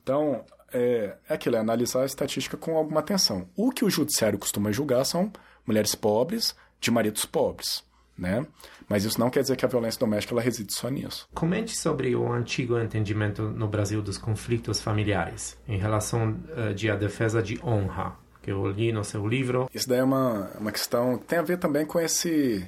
Então, 0.04 0.44
é, 0.72 1.16
é 1.30 1.34
aquilo, 1.34 1.56
é 1.56 1.60
analisar 1.60 2.02
a 2.02 2.06
estatística 2.06 2.58
com 2.58 2.76
alguma 2.76 3.00
atenção. 3.00 3.48
O 3.56 3.72
que 3.72 3.86
o 3.86 3.90
judiciário 3.90 4.38
costuma 4.38 4.72
julgar 4.72 5.06
são 5.06 5.32
mulheres 5.66 5.96
pobres 5.96 6.56
de 6.80 6.92
maridos 6.92 7.26
pobres, 7.26 7.84
né? 8.18 8.46
Mas 8.90 9.04
isso 9.04 9.20
não 9.20 9.30
quer 9.30 9.42
dizer 9.42 9.56
que 9.58 9.66
a 9.66 9.68
violência 9.68 10.00
doméstica 10.00 10.34
ela 10.34 10.42
reside 10.42 10.74
só 10.74 10.90
nisso. 10.90 11.28
Comente 11.34 11.76
sobre 11.76 12.16
o 12.16 12.32
antigo 12.32 12.80
entendimento 12.80 13.44
no 13.44 13.68
Brasil 13.68 14.02
dos 14.02 14.18
conflitos 14.18 14.80
familiares 14.80 15.58
em 15.68 15.78
relação 15.78 16.32
uh, 16.32 16.74
de 16.74 16.90
a 16.90 16.96
defesa 16.96 17.42
de 17.42 17.60
honra, 17.64 18.16
que 18.48 18.52
eu 18.54 18.66
li 18.72 18.94
no 18.94 19.04
seu 19.04 19.28
livro. 19.28 19.70
Isso 19.74 19.90
daí 19.90 20.00
é 20.00 20.04
uma, 20.06 20.50
uma 20.58 20.72
questão 20.72 21.18
que 21.18 21.26
tem 21.26 21.38
a 21.38 21.42
ver 21.42 21.58
também 21.58 21.86
com 21.86 22.00
esse, 22.00 22.66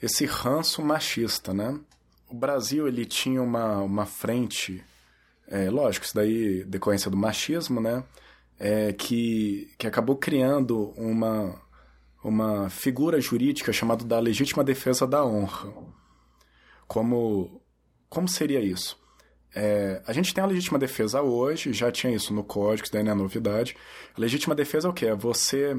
esse 0.00 0.26
ranço 0.26 0.82
machista, 0.82 1.54
né? 1.54 1.80
O 2.28 2.34
Brasil 2.34 2.86
ele 2.86 3.06
tinha 3.06 3.40
uma, 3.40 3.78
uma 3.78 4.04
frente, 4.04 4.84
é, 5.48 5.70
lógico, 5.70 6.04
isso 6.04 6.14
daí 6.14 6.62
decorrência 6.64 7.10
do 7.10 7.16
machismo, 7.16 7.80
né? 7.80 8.04
É, 8.58 8.92
que, 8.92 9.72
que 9.78 9.86
acabou 9.86 10.14
criando 10.14 10.92
uma, 10.94 11.58
uma 12.22 12.68
figura 12.68 13.18
jurídica 13.18 13.72
chamada 13.72 14.04
da 14.04 14.20
legítima 14.20 14.62
defesa 14.62 15.06
da 15.06 15.24
honra. 15.24 15.72
Como, 16.86 17.62
como 18.10 18.28
seria 18.28 18.60
isso? 18.60 19.02
É, 19.54 20.02
a 20.06 20.12
gente 20.12 20.34
tem 20.34 20.42
a 20.42 20.46
legítima 20.46 20.78
defesa 20.78 21.22
hoje, 21.22 21.72
já 21.72 21.90
tinha 21.92 22.14
isso 22.14 22.34
no 22.34 22.42
código, 22.42 22.84
isso 22.84 22.92
daí 22.92 23.02
não 23.02 23.12
é 23.12 23.14
novidade. 23.14 23.76
A 24.16 24.20
legítima 24.20 24.54
defesa 24.54 24.88
é 24.88 24.90
o 24.90 24.94
que? 24.94 25.06
É 25.06 25.14
você, 25.14 25.76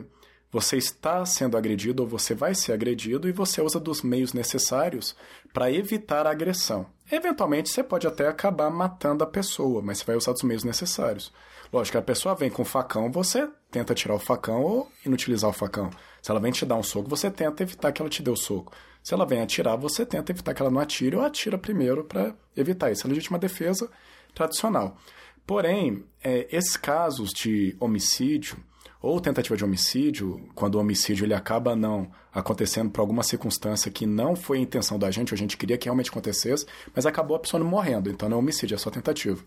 você 0.51 0.77
está 0.77 1.25
sendo 1.25 1.57
agredido 1.57 2.03
ou 2.03 2.07
você 2.07 2.33
vai 2.33 2.55
ser 2.55 2.71
agredido 2.71 3.27
e 3.27 3.33
você 3.33 3.61
usa 3.61 3.79
dos 3.79 4.01
meios 4.01 4.31
necessários 4.31 5.15
para 5.53 5.71
evitar 5.71 6.25
a 6.25 6.31
agressão. 6.31 6.85
Eventualmente 7.11 7.69
você 7.69 7.83
pode 7.83 8.07
até 8.07 8.27
acabar 8.27 8.69
matando 8.69 9.23
a 9.23 9.27
pessoa, 9.27 9.81
mas 9.81 9.97
você 9.97 10.05
vai 10.05 10.15
usar 10.15 10.31
dos 10.31 10.43
meios 10.43 10.63
necessários. 10.63 11.33
Lógico, 11.71 11.97
a 11.97 12.01
pessoa 12.01 12.35
vem 12.35 12.49
com 12.49 12.61
o 12.61 12.65
facão, 12.65 13.11
você 13.11 13.49
tenta 13.69 13.93
tirar 13.93 14.15
o 14.15 14.19
facão 14.19 14.61
ou 14.61 14.91
inutilizar 15.05 15.49
o 15.49 15.53
facão. 15.53 15.89
Se 16.25 16.31
ela 16.31 16.39
vem 16.39 16.51
te 16.51 16.65
dar 16.65 16.75
um 16.75 16.81
soco, 16.81 17.07
você 17.07 17.29
tenta 17.29 17.61
evitar 17.61 17.91
que 17.91 18.01
ela 18.01 18.09
te 18.09 18.23
dê 18.23 18.31
o 18.31 18.35
soco. 18.35 18.73
Se 19.03 19.13
ela 19.13 19.27
vem 19.27 19.41
atirar, 19.41 19.77
você 19.77 20.03
tenta 20.03 20.31
evitar 20.31 20.55
que 20.55 20.61
ela 20.63 20.71
não 20.71 20.81
atire 20.81 21.15
ou 21.15 21.21
atira 21.21 21.55
primeiro 21.55 22.03
para 22.03 22.33
evitar 22.57 22.91
isso. 22.91 23.05
É 23.05 23.09
legítima 23.11 23.37
defesa 23.37 23.91
tradicional. 24.33 24.97
Porém, 25.45 26.03
é, 26.23 26.47
esses 26.49 26.75
casos 26.77 27.29
de 27.29 27.75
homicídio 27.79 28.57
ou 28.99 29.21
tentativa 29.21 29.55
de 29.55 29.63
homicídio, 29.63 30.49
quando 30.55 30.73
o 30.73 30.79
homicídio 30.79 31.27
ele 31.27 31.35
acaba 31.35 31.75
não 31.75 32.09
acontecendo 32.33 32.89
por 32.89 33.01
alguma 33.01 33.21
circunstância 33.21 33.91
que 33.91 34.07
não 34.07 34.35
foi 34.35 34.57
a 34.57 34.61
intenção 34.61 34.97
da 34.97 35.11
gente, 35.11 35.31
a 35.31 35.37
gente 35.37 35.55
queria 35.55 35.77
que 35.77 35.85
realmente 35.85 36.09
acontecesse, 36.09 36.65
mas 36.95 37.05
acabou 37.05 37.37
a 37.37 37.39
pessoa 37.39 37.61
não 37.61 37.69
morrendo, 37.69 38.09
então 38.09 38.27
não 38.27 38.37
é 38.37 38.39
homicídio, 38.39 38.73
é 38.73 38.79
só 38.79 38.89
tentativa. 38.89 39.43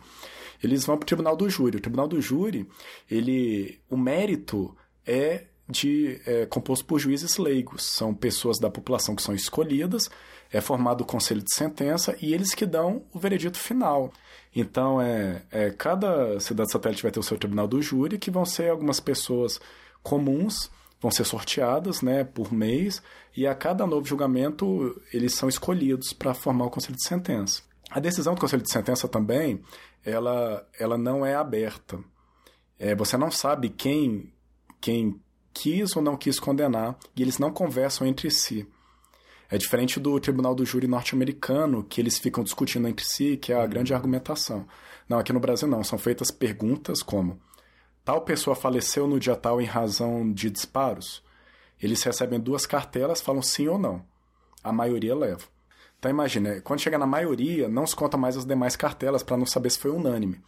Eles 0.63 0.85
vão 0.85 0.97
para 0.97 1.03
o 1.03 1.09
tribunal 1.09 1.35
do 1.35 1.51
júri. 1.51 1.79
O 1.79 1.81
tribunal 1.81 2.07
do 2.07 2.21
júri, 2.21 2.69
ele, 3.11 3.81
o 3.91 3.97
mérito 3.97 4.77
é 5.05 5.47
de 5.69 6.21
é, 6.25 6.47
composto 6.47 6.85
por 6.85 6.99
juízes 6.99 7.37
leigos. 7.37 7.85
São 7.85 8.15
pessoas 8.15 8.59
da 8.59 8.71
população 8.71 9.15
que 9.15 9.23
são 9.23 9.35
escolhidas, 9.35 10.09
é 10.51 10.61
formado 10.61 11.03
o 11.03 11.07
conselho 11.07 11.43
de 11.43 11.55
sentença 11.55 12.17
e 12.23 12.33
eles 12.33 12.55
que 12.55 12.65
dão 12.65 13.03
o 13.13 13.19
veredito 13.19 13.59
final. 13.59 14.11
Então, 14.55 15.01
é, 15.01 15.43
é 15.51 15.71
cada 15.71 16.41
cidade 16.41 16.73
satélite 16.73 17.03
vai 17.03 17.13
ter 17.13 17.21
o 17.21 17.23
seu 17.23 17.37
tribunal 17.37 17.69
do 17.69 17.83
júri, 17.83 18.19
que 18.19 18.31
vão 18.31 18.45
ser 18.47 18.71
algumas 18.71 18.99
pessoas 18.99 19.61
comuns, 20.03 20.71
vão 21.01 21.11
ser 21.11 21.25
sorteadas 21.25 22.01
né, 22.01 22.25
por 22.25 22.53
mês, 22.53 23.03
e 23.37 23.47
a 23.47 23.55
cada 23.55 23.87
novo 23.87 24.07
julgamento 24.07 25.01
eles 25.13 25.35
são 25.35 25.49
escolhidos 25.49 26.13
para 26.13 26.35
formar 26.35 26.67
o 26.67 26.71
conselho 26.71 26.97
de 26.97 27.07
sentença. 27.07 27.63
A 27.91 28.01
decisão 28.01 28.35
do 28.35 28.41
conselho 28.41 28.63
de 28.63 28.71
sentença 28.71 29.07
também, 29.07 29.63
ela, 30.05 30.67
ela 30.79 30.99
não 30.99 31.25
é 31.25 31.35
aberta. 31.35 31.99
É, 32.79 32.95
você 32.95 33.17
não 33.17 33.31
sabe 33.31 33.69
quem, 33.69 34.33
quem 34.81 35.21
quis 35.59 35.97
ou 35.97 36.03
não 36.03 36.17
quis 36.17 36.39
condenar 36.39 36.97
e 37.17 37.23
eles 37.23 37.39
não 37.39 37.51
conversam 37.51 38.07
entre 38.07 38.31
si. 38.31 38.65
É 39.51 39.59
diferente 39.59 39.99
do 39.99 40.21
tribunal 40.21 40.55
do 40.55 40.65
júri 40.65 40.87
norte-americano, 40.87 41.83
que 41.83 42.01
eles 42.01 42.17
ficam 42.17 42.45
discutindo 42.45 42.87
entre 42.87 43.05
si, 43.05 43.37
que 43.37 43.53
é 43.53 43.61
a 43.61 43.67
grande 43.67 43.93
argumentação. 43.93 44.67
Não, 45.09 45.19
aqui 45.19 45.33
no 45.33 45.41
Brasil 45.41 45.67
não. 45.67 45.83
São 45.83 45.99
feitas 45.99 46.31
perguntas 46.31 47.03
como: 47.03 47.41
tal 48.05 48.21
pessoa 48.21 48.55
faleceu 48.55 49.09
no 49.09 49.19
dia 49.19 49.35
tal 49.35 49.61
em 49.61 49.65
razão 49.65 50.31
de 50.33 50.49
disparos? 50.49 51.25
Eles 51.83 52.03
recebem 52.03 52.39
duas 52.39 52.65
cartelas, 52.65 53.21
falam 53.21 53.43
sim 53.43 53.67
ou 53.67 53.79
não. 53.79 54.05
A 54.63 54.73
maioria 54.73 55.15
leva. 55.15 55.45
Então 55.99 56.11
imagina, 56.11 56.61
quando 56.61 56.81
chega 56.81 56.99
na 56.99 57.07
maioria, 57.07 57.69
não 57.69 57.87
se 57.87 57.97
conta 57.97 58.17
mais 58.17 58.37
as 58.37 58.45
demais 58.45 58.77
cartelas 58.77 59.25
para 59.25 59.37
não 59.37 59.47
saber 59.47 59.71
se 59.71 59.79
foi 59.79 59.91
unânime. 59.91 60.41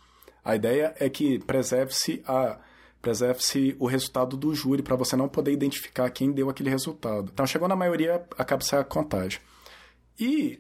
A 0.45 0.55
ideia 0.55 0.95
é 1.01 1.09
que 1.09 1.39
preserve-se 1.41 2.23
a 2.27 2.59
preserve-se 3.01 3.77
o 3.79 3.87
resultado 3.87 4.37
do 4.37 4.55
júri 4.55 4.83
para 4.83 4.97
você 4.97 5.17
não 5.17 5.29
poder 5.29 5.53
identificar 5.53 6.11
quem 6.11 6.33
deu 6.33 6.51
aquele 6.51 6.71
resultado. 6.71 7.31
Então, 7.33 7.47
chegou 7.47 7.69
na 7.69 7.77
maioria, 7.77 8.25
acaba-se 8.37 8.77
a 8.77 8.85
contagem. 8.85 9.41
E, 10.19 10.59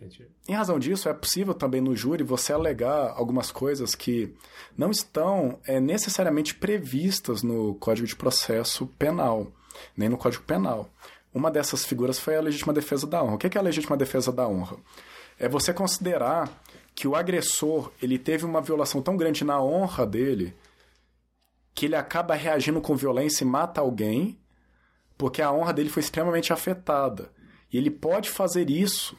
em 0.48 0.54
razão 0.54 0.78
disso, 0.78 1.06
é 1.06 1.12
possível 1.12 1.52
também 1.52 1.82
no 1.82 1.94
júri 1.94 2.24
você 2.24 2.50
alegar 2.50 3.12
algumas 3.14 3.52
coisas 3.52 3.94
que 3.94 4.34
não 4.76 4.90
estão 4.90 5.58
é, 5.66 5.78
necessariamente 5.78 6.54
previstas 6.54 7.42
no 7.42 7.74
Código 7.74 8.06
de 8.06 8.16
Processo 8.16 8.86
Penal, 8.98 9.52
nem 9.94 10.08
no 10.08 10.16
Código 10.16 10.44
Penal. 10.44 10.88
Uma 11.34 11.50
dessas 11.50 11.84
figuras 11.84 12.18
foi 12.18 12.36
a 12.36 12.40
legítima 12.40 12.72
defesa 12.72 13.06
da 13.06 13.22
honra. 13.22 13.34
O 13.34 13.38
que 13.38 13.56
é 13.56 13.60
a 13.60 13.62
legítima 13.62 13.98
defesa 13.98 14.32
da 14.32 14.48
honra? 14.48 14.78
É 15.38 15.46
você 15.46 15.74
considerar 15.74 16.50
que 16.94 17.06
o 17.06 17.14
agressor 17.14 17.92
ele 18.02 18.18
teve 18.18 18.46
uma 18.46 18.62
violação 18.62 19.02
tão 19.02 19.16
grande 19.16 19.44
na 19.44 19.62
honra 19.62 20.06
dele 20.06 20.54
que 21.74 21.86
ele 21.86 21.96
acaba 21.96 22.34
reagindo 22.34 22.80
com 22.80 22.96
violência 22.96 23.44
e 23.44 23.46
mata 23.46 23.80
alguém 23.80 24.38
porque 25.16 25.42
a 25.42 25.52
honra 25.52 25.72
dele 25.72 25.90
foi 25.90 26.02
extremamente 26.02 26.52
afetada. 26.52 27.30
E 27.70 27.76
ele 27.76 27.90
pode 27.90 28.30
fazer 28.30 28.70
isso 28.70 29.16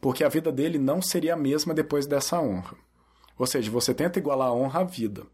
porque 0.00 0.24
a 0.24 0.28
vida 0.28 0.50
dele 0.50 0.78
não 0.78 1.02
seria 1.02 1.34
a 1.34 1.36
mesma 1.36 1.74
depois 1.74 2.06
dessa 2.06 2.40
honra. 2.40 2.76
Ou 3.38 3.46
seja, 3.46 3.70
você 3.70 3.92
tenta 3.92 4.18
igualar 4.18 4.48
a 4.48 4.54
honra 4.54 4.80
à 4.80 4.84
vida. 4.84 5.26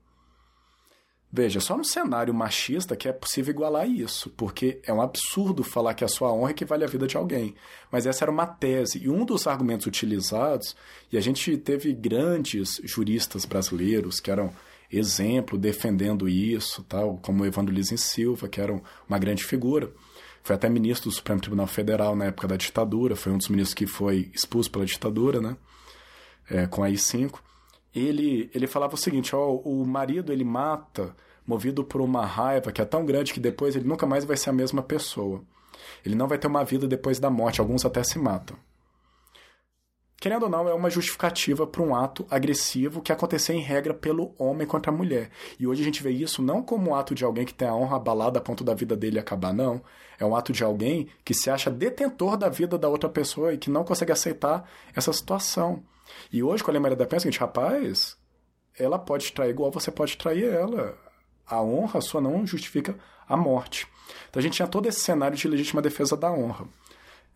Veja, 1.36 1.58
só 1.58 1.76
no 1.76 1.84
cenário 1.84 2.32
machista 2.32 2.94
que 2.94 3.08
é 3.08 3.12
possível 3.12 3.52
igualar 3.52 3.88
isso, 3.88 4.30
porque 4.30 4.80
é 4.84 4.92
um 4.92 5.02
absurdo 5.02 5.64
falar 5.64 5.94
que 5.94 6.04
a 6.04 6.08
sua 6.08 6.32
honra 6.32 6.52
equivale 6.52 6.84
à 6.84 6.86
vida 6.86 7.08
de 7.08 7.16
alguém. 7.16 7.56
Mas 7.90 8.06
essa 8.06 8.24
era 8.24 8.30
uma 8.30 8.46
tese, 8.46 9.02
e 9.02 9.08
um 9.08 9.24
dos 9.24 9.48
argumentos 9.48 9.86
utilizados, 9.86 10.76
e 11.10 11.18
a 11.18 11.20
gente 11.20 11.56
teve 11.56 11.92
grandes 11.92 12.80
juristas 12.84 13.44
brasileiros 13.44 14.20
que 14.20 14.30
eram 14.30 14.52
exemplo 14.96 15.58
defendendo 15.58 16.28
isso, 16.28 16.82
tal, 16.84 17.18
como 17.18 17.44
Evandro 17.44 17.74
Lizin 17.74 17.96
Silva, 17.96 18.48
que 18.48 18.60
era 18.60 18.80
uma 19.08 19.18
grande 19.18 19.44
figura. 19.44 19.92
Foi 20.42 20.54
até 20.56 20.68
ministro 20.68 21.08
do 21.08 21.14
Supremo 21.14 21.40
Tribunal 21.40 21.66
Federal 21.66 22.14
na 22.14 22.26
época 22.26 22.48
da 22.48 22.56
ditadura, 22.56 23.16
foi 23.16 23.32
um 23.32 23.38
dos 23.38 23.48
ministros 23.48 23.74
que 23.74 23.86
foi 23.86 24.30
expulso 24.34 24.70
pela 24.70 24.84
ditadura, 24.84 25.40
né? 25.40 25.56
É, 26.50 26.66
com 26.66 26.82
a 26.82 26.90
I-5. 26.90 27.38
Ele, 27.94 28.50
ele 28.54 28.66
falava 28.66 28.94
o 28.94 28.98
seguinte, 28.98 29.34
ó, 29.34 29.54
o 29.54 29.86
marido 29.86 30.32
ele 30.32 30.44
mata 30.44 31.14
movido 31.46 31.84
por 31.84 32.00
uma 32.00 32.26
raiva 32.26 32.72
que 32.72 32.82
é 32.82 32.84
tão 32.84 33.06
grande 33.06 33.32
que 33.32 33.40
depois 33.40 33.76
ele 33.76 33.86
nunca 33.86 34.06
mais 34.06 34.24
vai 34.24 34.36
ser 34.36 34.50
a 34.50 34.52
mesma 34.52 34.82
pessoa. 34.82 35.42
Ele 36.04 36.14
não 36.14 36.28
vai 36.28 36.38
ter 36.38 36.46
uma 36.46 36.64
vida 36.64 36.86
depois 36.86 37.18
da 37.18 37.30
morte, 37.30 37.60
alguns 37.60 37.84
até 37.84 38.02
se 38.02 38.18
matam 38.18 38.56
querendo 40.24 40.44
ou 40.44 40.48
não, 40.48 40.66
é 40.66 40.72
uma 40.72 40.88
justificativa 40.88 41.66
para 41.66 41.82
um 41.82 41.94
ato 41.94 42.26
agressivo 42.30 43.02
que 43.02 43.12
aconteceu 43.12 43.54
em 43.54 43.60
regra 43.60 43.92
pelo 43.92 44.34
homem 44.38 44.66
contra 44.66 44.90
a 44.90 44.94
mulher. 44.94 45.28
E 45.60 45.66
hoje 45.66 45.82
a 45.82 45.84
gente 45.84 46.02
vê 46.02 46.12
isso 46.12 46.40
não 46.40 46.62
como 46.62 46.92
um 46.92 46.94
ato 46.94 47.14
de 47.14 47.26
alguém 47.26 47.44
que 47.44 47.52
tem 47.52 47.68
a 47.68 47.74
honra 47.74 47.96
abalada 47.96 48.38
a 48.38 48.42
ponto 48.42 48.64
da 48.64 48.72
vida 48.72 48.96
dele 48.96 49.18
acabar, 49.18 49.52
não. 49.52 49.82
É 50.18 50.24
um 50.24 50.34
ato 50.34 50.50
de 50.50 50.64
alguém 50.64 51.08
que 51.22 51.34
se 51.34 51.50
acha 51.50 51.70
detentor 51.70 52.38
da 52.38 52.48
vida 52.48 52.78
da 52.78 52.88
outra 52.88 53.06
pessoa 53.06 53.52
e 53.52 53.58
que 53.58 53.68
não 53.68 53.84
consegue 53.84 54.12
aceitar 54.12 54.66
essa 54.96 55.12
situação. 55.12 55.84
E 56.32 56.42
hoje, 56.42 56.64
com 56.64 56.70
a 56.70 56.72
Lei 56.72 56.80
Maria 56.80 56.96
da 56.96 57.04
Penha, 57.04 57.18
é 57.18 57.20
o 57.20 57.20
seguinte, 57.20 57.40
rapaz, 57.40 58.16
ela 58.78 58.98
pode 58.98 59.30
trair 59.30 59.50
igual 59.50 59.70
você 59.70 59.90
pode 59.90 60.16
trair 60.16 60.46
ela. 60.46 60.96
A 61.46 61.60
honra 61.62 62.00
sua 62.00 62.22
não 62.22 62.46
justifica 62.46 62.96
a 63.28 63.36
morte. 63.36 63.86
Então 64.30 64.40
a 64.40 64.42
gente 64.42 64.54
tinha 64.54 64.68
todo 64.68 64.88
esse 64.88 65.00
cenário 65.00 65.36
de 65.36 65.46
legítima 65.46 65.82
defesa 65.82 66.16
da 66.16 66.32
honra. 66.32 66.66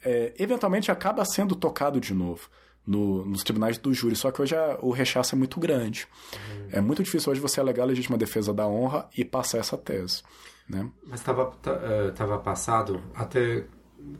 É, 0.02 0.32
eventualmente 0.38 0.90
acaba 0.90 1.22
sendo 1.26 1.54
tocado 1.54 2.00
de 2.00 2.14
novo 2.14 2.48
no, 2.86 3.24
nos 3.24 3.42
tribunais 3.42 3.78
do 3.78 3.92
júri, 3.92 4.16
só 4.16 4.30
que 4.30 4.40
hoje 4.40 4.56
a, 4.56 4.78
o 4.80 4.90
rechaço 4.90 5.34
é 5.34 5.38
muito 5.38 5.60
grande. 5.60 6.06
Uhum. 6.32 6.68
É 6.72 6.80
muito 6.80 7.02
difícil 7.02 7.30
hoje 7.30 7.40
você 7.40 7.60
alegar 7.60 7.82
a 7.82 7.86
legítima 7.86 8.16
defesa 8.16 8.52
da 8.52 8.66
honra 8.66 9.08
e 9.16 9.24
passar 9.24 9.58
essa 9.58 9.76
tese. 9.76 10.22
Né? 10.68 10.90
Mas 11.06 11.20
estava 11.20 11.48
uh, 11.48 12.38
passado 12.42 13.02
até 13.14 13.64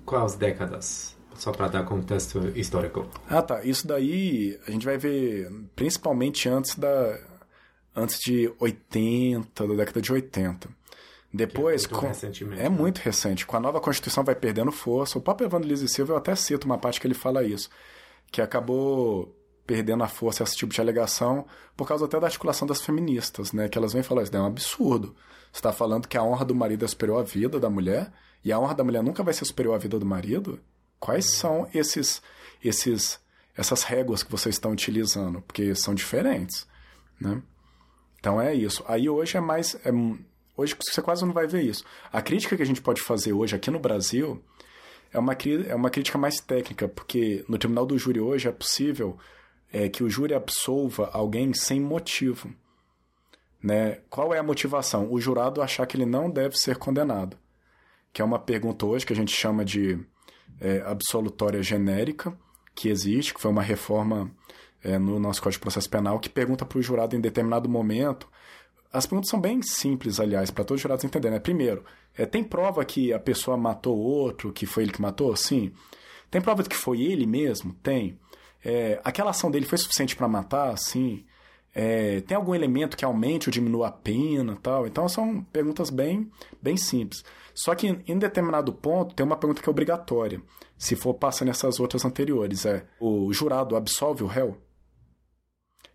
quais 0.04 0.34
décadas? 0.34 1.16
Só 1.34 1.52
para 1.52 1.68
dar 1.68 1.84
contexto 1.84 2.40
histórico. 2.56 3.06
Ah, 3.28 3.40
tá. 3.40 3.62
Isso 3.62 3.86
daí 3.86 4.58
a 4.66 4.72
gente 4.72 4.84
vai 4.84 4.98
ver 4.98 5.48
principalmente 5.76 6.48
antes 6.48 6.74
da 6.74 7.16
antes 7.94 8.18
de 8.20 8.52
80, 8.58 9.66
da 9.66 9.74
década 9.74 10.00
de 10.00 10.12
80. 10.12 10.68
Depois, 11.32 11.84
é 11.84 11.88
muito, 11.88 12.46
com... 12.46 12.54
é 12.54 12.68
muito 12.68 12.98
recente. 12.98 13.46
Com 13.46 13.56
a 13.56 13.60
nova 13.60 13.80
Constituição 13.80 14.24
vai 14.24 14.34
perdendo 14.34 14.72
força. 14.72 15.18
O 15.18 15.20
próprio 15.20 15.46
Evandro 15.46 15.68
Lise 15.68 15.88
Silva, 15.88 16.14
eu 16.14 16.16
até 16.16 16.34
cito 16.34 16.64
uma 16.64 16.78
parte 16.78 17.00
que 17.00 17.06
ele 17.06 17.14
fala 17.14 17.44
isso, 17.44 17.68
que 18.30 18.42
acabou 18.42 19.34
perdendo 19.66 20.02
a 20.02 20.08
força 20.08 20.42
esse 20.42 20.56
tipo 20.56 20.72
de 20.72 20.80
alegação 20.80 21.46
por 21.76 21.86
causa 21.86 22.06
até 22.06 22.18
da 22.18 22.26
articulação 22.26 22.66
das 22.66 22.80
feministas, 22.80 23.52
né? 23.52 23.68
Que 23.68 23.76
elas 23.76 23.92
vêm 23.92 24.02
falar 24.02 24.22
isso 24.22 24.34
é 24.34 24.40
um 24.40 24.46
absurdo. 24.46 25.14
Você 25.52 25.58
está 25.58 25.72
falando 25.72 26.08
que 26.08 26.16
a 26.16 26.22
honra 26.22 26.44
do 26.44 26.54
marido 26.54 26.84
é 26.84 26.88
superior 26.88 27.20
à 27.20 27.22
vida 27.22 27.60
da 27.60 27.68
mulher 27.68 28.12
e 28.42 28.50
a 28.50 28.58
honra 28.58 28.74
da 28.74 28.84
mulher 28.84 29.02
nunca 29.02 29.22
vai 29.22 29.34
ser 29.34 29.44
superior 29.44 29.74
à 29.74 29.78
vida 29.78 29.98
do 29.98 30.06
marido? 30.06 30.58
Quais 30.98 31.26
são 31.26 31.68
esses, 31.74 32.22
esses, 32.64 33.20
essas 33.56 33.82
réguas 33.82 34.22
que 34.22 34.30
vocês 34.30 34.54
estão 34.54 34.72
utilizando? 34.72 35.42
Porque 35.42 35.74
são 35.74 35.94
diferentes, 35.94 36.66
né? 37.20 37.42
Então 38.18 38.40
é 38.40 38.54
isso. 38.54 38.82
Aí 38.88 39.08
hoje 39.08 39.36
é 39.36 39.40
mais, 39.40 39.74
é, 39.84 39.90
hoje 40.56 40.76
você 40.80 41.02
quase 41.02 41.24
não 41.24 41.32
vai 41.32 41.46
ver 41.46 41.62
isso. 41.62 41.84
A 42.10 42.22
crítica 42.22 42.56
que 42.56 42.62
a 42.62 42.66
gente 42.66 42.80
pode 42.80 43.00
fazer 43.00 43.32
hoje 43.32 43.54
aqui 43.54 43.70
no 43.70 43.78
Brasil 43.78 44.42
é 45.12 45.18
uma, 45.18 45.36
é 45.66 45.74
uma 45.74 45.90
crítica 45.90 46.18
mais 46.18 46.40
técnica, 46.40 46.88
porque 46.88 47.44
no 47.48 47.58
tribunal 47.58 47.86
do 47.86 47.98
júri 47.98 48.20
hoje 48.20 48.48
é 48.48 48.52
possível 48.52 49.18
é, 49.72 49.88
que 49.88 50.02
o 50.02 50.10
júri 50.10 50.34
absolva 50.34 51.10
alguém 51.12 51.52
sem 51.54 51.80
motivo. 51.80 52.52
Né? 53.62 54.00
Qual 54.08 54.32
é 54.34 54.38
a 54.38 54.42
motivação? 54.42 55.10
O 55.10 55.20
jurado 55.20 55.62
achar 55.62 55.86
que 55.86 55.96
ele 55.96 56.06
não 56.06 56.30
deve 56.30 56.56
ser 56.58 56.76
condenado. 56.76 57.36
Que 58.12 58.22
é 58.22 58.24
uma 58.24 58.38
pergunta 58.38 58.86
hoje 58.86 59.04
que 59.04 59.12
a 59.12 59.16
gente 59.16 59.34
chama 59.34 59.64
de 59.64 59.98
é, 60.60 60.80
absolutória 60.82 61.62
genérica, 61.62 62.36
que 62.74 62.88
existe, 62.88 63.34
que 63.34 63.40
foi 63.40 63.50
uma 63.50 63.62
reforma 63.62 64.30
é, 64.82 64.98
no 64.98 65.18
nosso 65.18 65.42
Código 65.42 65.58
de 65.58 65.62
Processo 65.62 65.90
Penal, 65.90 66.18
que 66.20 66.28
pergunta 66.28 66.64
para 66.64 66.78
o 66.78 66.82
jurado 66.82 67.16
em 67.16 67.20
determinado 67.20 67.68
momento. 67.68 68.28
As 68.92 69.04
perguntas 69.04 69.30
são 69.30 69.40
bem 69.40 69.60
simples, 69.62 70.18
aliás, 70.18 70.50
para 70.50 70.64
todos 70.64 70.78
os 70.78 70.82
jurados 70.82 71.04
entenderem. 71.04 71.36
Né? 71.36 71.40
Primeiro, 71.40 71.84
é, 72.16 72.24
tem 72.24 72.42
prova 72.42 72.84
que 72.84 73.12
a 73.12 73.18
pessoa 73.18 73.56
matou 73.56 73.98
outro, 73.98 74.52
que 74.52 74.64
foi 74.64 74.84
ele 74.84 74.92
que 74.92 75.02
matou? 75.02 75.34
Sim. 75.36 75.72
Tem 76.30 76.40
prova 76.40 76.62
de 76.62 76.68
que 76.68 76.76
foi 76.76 77.02
ele 77.02 77.26
mesmo? 77.26 77.74
Tem. 77.82 78.18
É, 78.64 79.00
aquela 79.04 79.30
ação 79.30 79.50
dele 79.50 79.66
foi 79.66 79.78
suficiente 79.78 80.16
para 80.16 80.26
matar? 80.26 80.76
Sim. 80.78 81.24
É, 81.74 82.22
tem 82.22 82.36
algum 82.36 82.54
elemento 82.54 82.96
que 82.96 83.04
aumente 83.04 83.48
ou 83.48 83.52
diminua 83.52 83.88
a 83.88 83.92
pena 83.92 84.56
tal? 84.62 84.86
Então 84.86 85.08
são 85.08 85.42
perguntas 85.44 85.90
bem, 85.90 86.30
bem 86.60 86.76
simples. 86.76 87.22
Só 87.54 87.74
que 87.74 87.86
em 88.06 88.18
determinado 88.18 88.72
ponto 88.72 89.14
tem 89.14 89.24
uma 89.24 89.36
pergunta 89.36 89.62
que 89.62 89.68
é 89.68 89.70
obrigatória. 89.70 90.42
Se 90.76 90.96
for 90.96 91.14
passar 91.14 91.44
nessas 91.44 91.78
outras 91.78 92.04
anteriores, 92.04 92.64
é 92.64 92.86
o 92.98 93.32
jurado 93.32 93.76
absolve 93.76 94.24
o 94.24 94.26
réu? 94.26 94.56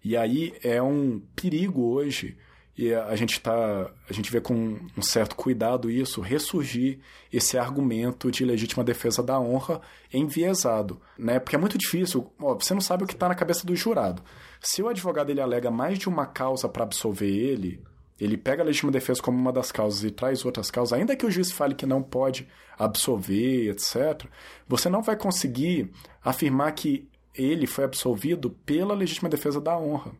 E 0.03 0.15
aí 0.15 0.53
é 0.61 0.81
um 0.81 1.19
perigo 1.35 1.81
hoje 1.81 2.37
e 2.77 2.93
a 2.93 3.15
gente 3.15 3.39
tá 3.39 3.91
a 4.09 4.13
gente 4.13 4.31
vê 4.31 4.41
com 4.41 4.79
um 4.97 5.01
certo 5.01 5.35
cuidado 5.35 5.91
isso 5.91 6.21
ressurgir 6.21 6.99
esse 7.31 7.57
argumento 7.57 8.31
de 8.31 8.43
legítima 8.43 8.83
defesa 8.83 9.21
da 9.21 9.39
honra 9.39 9.79
enviesado, 10.11 10.99
né? 11.17 11.39
Porque 11.39 11.55
é 11.55 11.59
muito 11.59 11.77
difícil, 11.77 12.31
ó, 12.39 12.55
você 12.55 12.73
não 12.73 12.81
sabe 12.81 13.03
o 13.03 13.07
que 13.07 13.13
está 13.13 13.27
na 13.29 13.35
cabeça 13.35 13.65
do 13.65 13.75
jurado. 13.75 14.23
Se 14.59 14.81
o 14.81 14.87
advogado 14.87 15.29
ele 15.29 15.41
alega 15.41 15.69
mais 15.69 15.99
de 15.99 16.09
uma 16.09 16.25
causa 16.25 16.67
para 16.67 16.83
absolver 16.83 17.29
ele, 17.29 17.83
ele 18.19 18.37
pega 18.37 18.63
a 18.63 18.65
legítima 18.65 18.91
defesa 18.91 19.21
como 19.21 19.37
uma 19.37 19.51
das 19.51 19.71
causas 19.71 20.03
e 20.03 20.09
traz 20.09 20.45
outras 20.45 20.71
causas, 20.71 20.97
ainda 20.97 21.15
que 21.15 21.25
o 21.25 21.31
juiz 21.31 21.51
fale 21.51 21.75
que 21.75 21.85
não 21.85 22.01
pode 22.01 22.47
absolver, 22.77 23.69
etc., 23.69 24.25
você 24.67 24.89
não 24.89 25.01
vai 25.01 25.15
conseguir 25.15 25.91
afirmar 26.23 26.71
que 26.71 27.07
ele 27.35 27.67
foi 27.67 27.83
absolvido 27.83 28.49
pela 28.49 28.93
legítima 28.93 29.29
defesa 29.29 29.59
da 29.59 29.77
honra. 29.77 30.11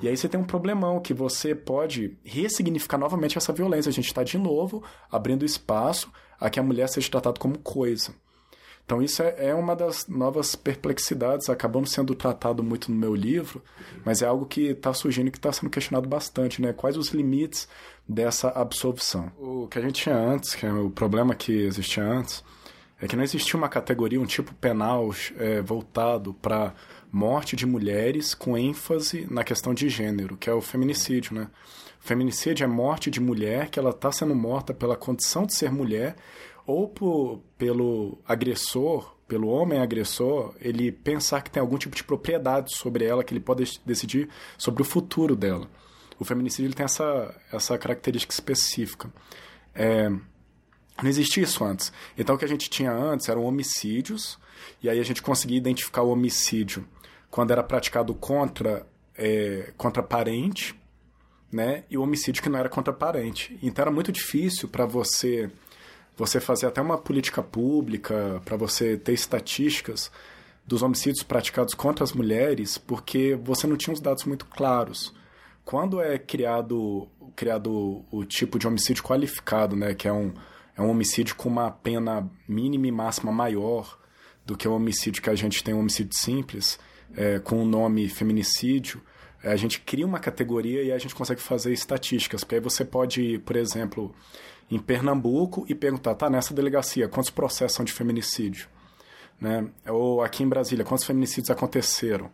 E 0.00 0.08
aí 0.08 0.16
você 0.16 0.28
tem 0.28 0.40
um 0.40 0.44
problemão 0.44 1.00
que 1.00 1.12
você 1.12 1.54
pode 1.54 2.16
ressignificar 2.24 2.98
novamente 2.98 3.36
essa 3.36 3.52
violência. 3.52 3.90
A 3.90 3.92
gente 3.92 4.06
está 4.06 4.22
de 4.22 4.38
novo 4.38 4.82
abrindo 5.10 5.44
espaço 5.44 6.10
a 6.38 6.48
que 6.48 6.58
a 6.58 6.62
mulher 6.62 6.88
seja 6.88 7.10
tratada 7.10 7.38
como 7.38 7.58
coisa. 7.58 8.14
Então 8.90 9.00
isso 9.00 9.22
é, 9.22 9.50
é 9.50 9.54
uma 9.54 9.76
das 9.76 10.08
novas 10.08 10.56
perplexidades, 10.56 11.48
acabando 11.48 11.86
sendo 11.86 12.12
tratado 12.12 12.60
muito 12.60 12.90
no 12.90 12.96
meu 12.96 13.14
livro, 13.14 13.62
mas 14.04 14.20
é 14.20 14.26
algo 14.26 14.46
que 14.46 14.62
está 14.62 14.92
surgindo 14.92 15.28
e 15.28 15.30
que 15.30 15.38
está 15.38 15.52
sendo 15.52 15.70
questionado 15.70 16.08
bastante, 16.08 16.60
né? 16.60 16.72
Quais 16.72 16.96
os 16.96 17.10
limites 17.10 17.68
dessa 18.08 18.48
absolvição? 18.48 19.30
O 19.38 19.68
que 19.68 19.78
a 19.78 19.82
gente 19.82 20.02
tinha 20.02 20.16
antes, 20.16 20.56
que 20.56 20.66
é 20.66 20.72
o 20.72 20.90
problema 20.90 21.36
que 21.36 21.52
existia 21.52 22.02
antes, 22.02 22.42
é 23.00 23.06
que 23.06 23.14
não 23.14 23.22
existia 23.22 23.56
uma 23.56 23.68
categoria, 23.68 24.20
um 24.20 24.26
tipo 24.26 24.52
penal 24.54 25.08
é, 25.38 25.62
voltado 25.62 26.34
para 26.34 26.74
morte 27.12 27.56
de 27.56 27.66
mulheres 27.66 28.34
com 28.34 28.56
ênfase 28.56 29.26
na 29.30 29.42
questão 29.42 29.74
de 29.74 29.88
gênero, 29.88 30.36
que 30.36 30.48
é 30.48 30.54
o 30.54 30.60
feminicídio, 30.60 31.34
né? 31.34 31.48
Feminicídio 31.98 32.64
é 32.64 32.66
morte 32.66 33.10
de 33.10 33.20
mulher 33.20 33.68
que 33.68 33.78
ela 33.78 33.90
está 33.90 34.10
sendo 34.10 34.34
morta 34.34 34.72
pela 34.72 34.96
condição 34.96 35.44
de 35.44 35.54
ser 35.54 35.70
mulher 35.70 36.16
ou 36.66 36.88
por, 36.88 37.42
pelo 37.58 38.18
agressor, 38.26 39.14
pelo 39.28 39.48
homem 39.48 39.78
agressor, 39.78 40.54
ele 40.60 40.90
pensar 40.90 41.42
que 41.42 41.50
tem 41.50 41.60
algum 41.60 41.76
tipo 41.76 41.94
de 41.94 42.02
propriedade 42.02 42.74
sobre 42.76 43.04
ela, 43.04 43.22
que 43.22 43.32
ele 43.32 43.40
pode 43.40 43.80
decidir 43.84 44.28
sobre 44.56 44.82
o 44.82 44.84
futuro 44.84 45.36
dela. 45.36 45.68
O 46.18 46.24
feminicídio 46.24 46.74
tem 46.74 46.84
essa, 46.84 47.34
essa 47.52 47.78
característica 47.78 48.32
específica. 48.32 49.12
É, 49.74 50.08
não 50.08 51.08
existia 51.08 51.42
isso 51.42 51.64
antes. 51.64 51.92
Então 52.16 52.34
o 52.34 52.38
que 52.38 52.44
a 52.44 52.48
gente 52.48 52.68
tinha 52.68 52.92
antes 52.92 53.28
eram 53.28 53.44
homicídios, 53.44 54.38
e 54.82 54.88
aí 54.88 54.98
a 54.98 55.04
gente 55.04 55.22
conseguia 55.22 55.58
identificar 55.58 56.02
o 56.02 56.10
homicídio 56.10 56.86
quando 57.30 57.50
era 57.52 57.62
praticado 57.62 58.14
contra, 58.14 58.86
é, 59.16 59.72
contra 59.76 60.02
parente, 60.02 60.74
né? 61.52 61.84
E 61.90 61.96
o 61.96 62.02
homicídio 62.02 62.42
que 62.42 62.48
não 62.48 62.58
era 62.58 62.68
contra 62.68 62.92
parente. 62.92 63.58
Então 63.62 63.82
era 63.82 63.90
muito 63.90 64.12
difícil 64.12 64.68
para 64.68 64.84
você 64.84 65.50
você 66.16 66.38
fazer 66.38 66.66
até 66.66 66.82
uma 66.82 66.98
política 66.98 67.42
pública, 67.42 68.42
para 68.44 68.54
você 68.54 68.94
ter 68.94 69.14
estatísticas 69.14 70.10
dos 70.66 70.82
homicídios 70.82 71.22
praticados 71.22 71.72
contra 71.72 72.04
as 72.04 72.12
mulheres, 72.12 72.76
porque 72.76 73.34
você 73.42 73.66
não 73.66 73.74
tinha 73.74 73.94
os 73.94 74.00
dados 74.00 74.24
muito 74.24 74.44
claros. 74.44 75.14
Quando 75.64 75.98
é 75.98 76.18
criado 76.18 77.08
criado 77.34 78.04
o 78.10 78.24
tipo 78.24 78.58
de 78.58 78.68
homicídio 78.68 79.02
qualificado, 79.02 79.74
né, 79.74 79.94
que 79.94 80.06
é 80.06 80.12
um, 80.12 80.34
é 80.76 80.82
um 80.82 80.90
homicídio 80.90 81.34
com 81.36 81.48
uma 81.48 81.70
pena 81.70 82.28
mínima 82.46 82.86
e 82.86 82.92
máxima 82.92 83.32
maior 83.32 83.98
do 84.44 84.56
que 84.56 84.68
o 84.68 84.74
homicídio 84.74 85.22
que 85.22 85.30
a 85.30 85.34
gente 85.34 85.64
tem, 85.64 85.72
um 85.72 85.80
homicídio 85.80 86.18
simples, 86.18 86.78
é, 87.16 87.38
com 87.38 87.62
o 87.62 87.64
nome 87.64 88.08
feminicídio, 88.08 89.02
é, 89.42 89.52
a 89.52 89.56
gente 89.56 89.80
cria 89.80 90.06
uma 90.06 90.18
categoria 90.18 90.82
e 90.82 90.92
a 90.92 90.98
gente 90.98 91.14
consegue 91.14 91.40
fazer 91.40 91.72
estatísticas. 91.72 92.44
Porque 92.44 92.56
aí 92.56 92.60
você 92.60 92.84
pode 92.84 93.38
por 93.40 93.56
exemplo, 93.56 94.14
em 94.70 94.78
Pernambuco 94.78 95.64
e 95.68 95.74
perguntar, 95.74 96.14
tá, 96.14 96.30
nessa 96.30 96.54
delegacia, 96.54 97.08
quantos 97.08 97.30
processos 97.30 97.76
são 97.76 97.84
de 97.84 97.92
feminicídio? 97.92 98.68
Né? 99.40 99.68
Ou 99.88 100.22
aqui 100.22 100.42
em 100.42 100.48
Brasília, 100.48 100.84
quantos 100.84 101.04
feminicídios 101.04 101.50
aconteceram? 101.50 102.30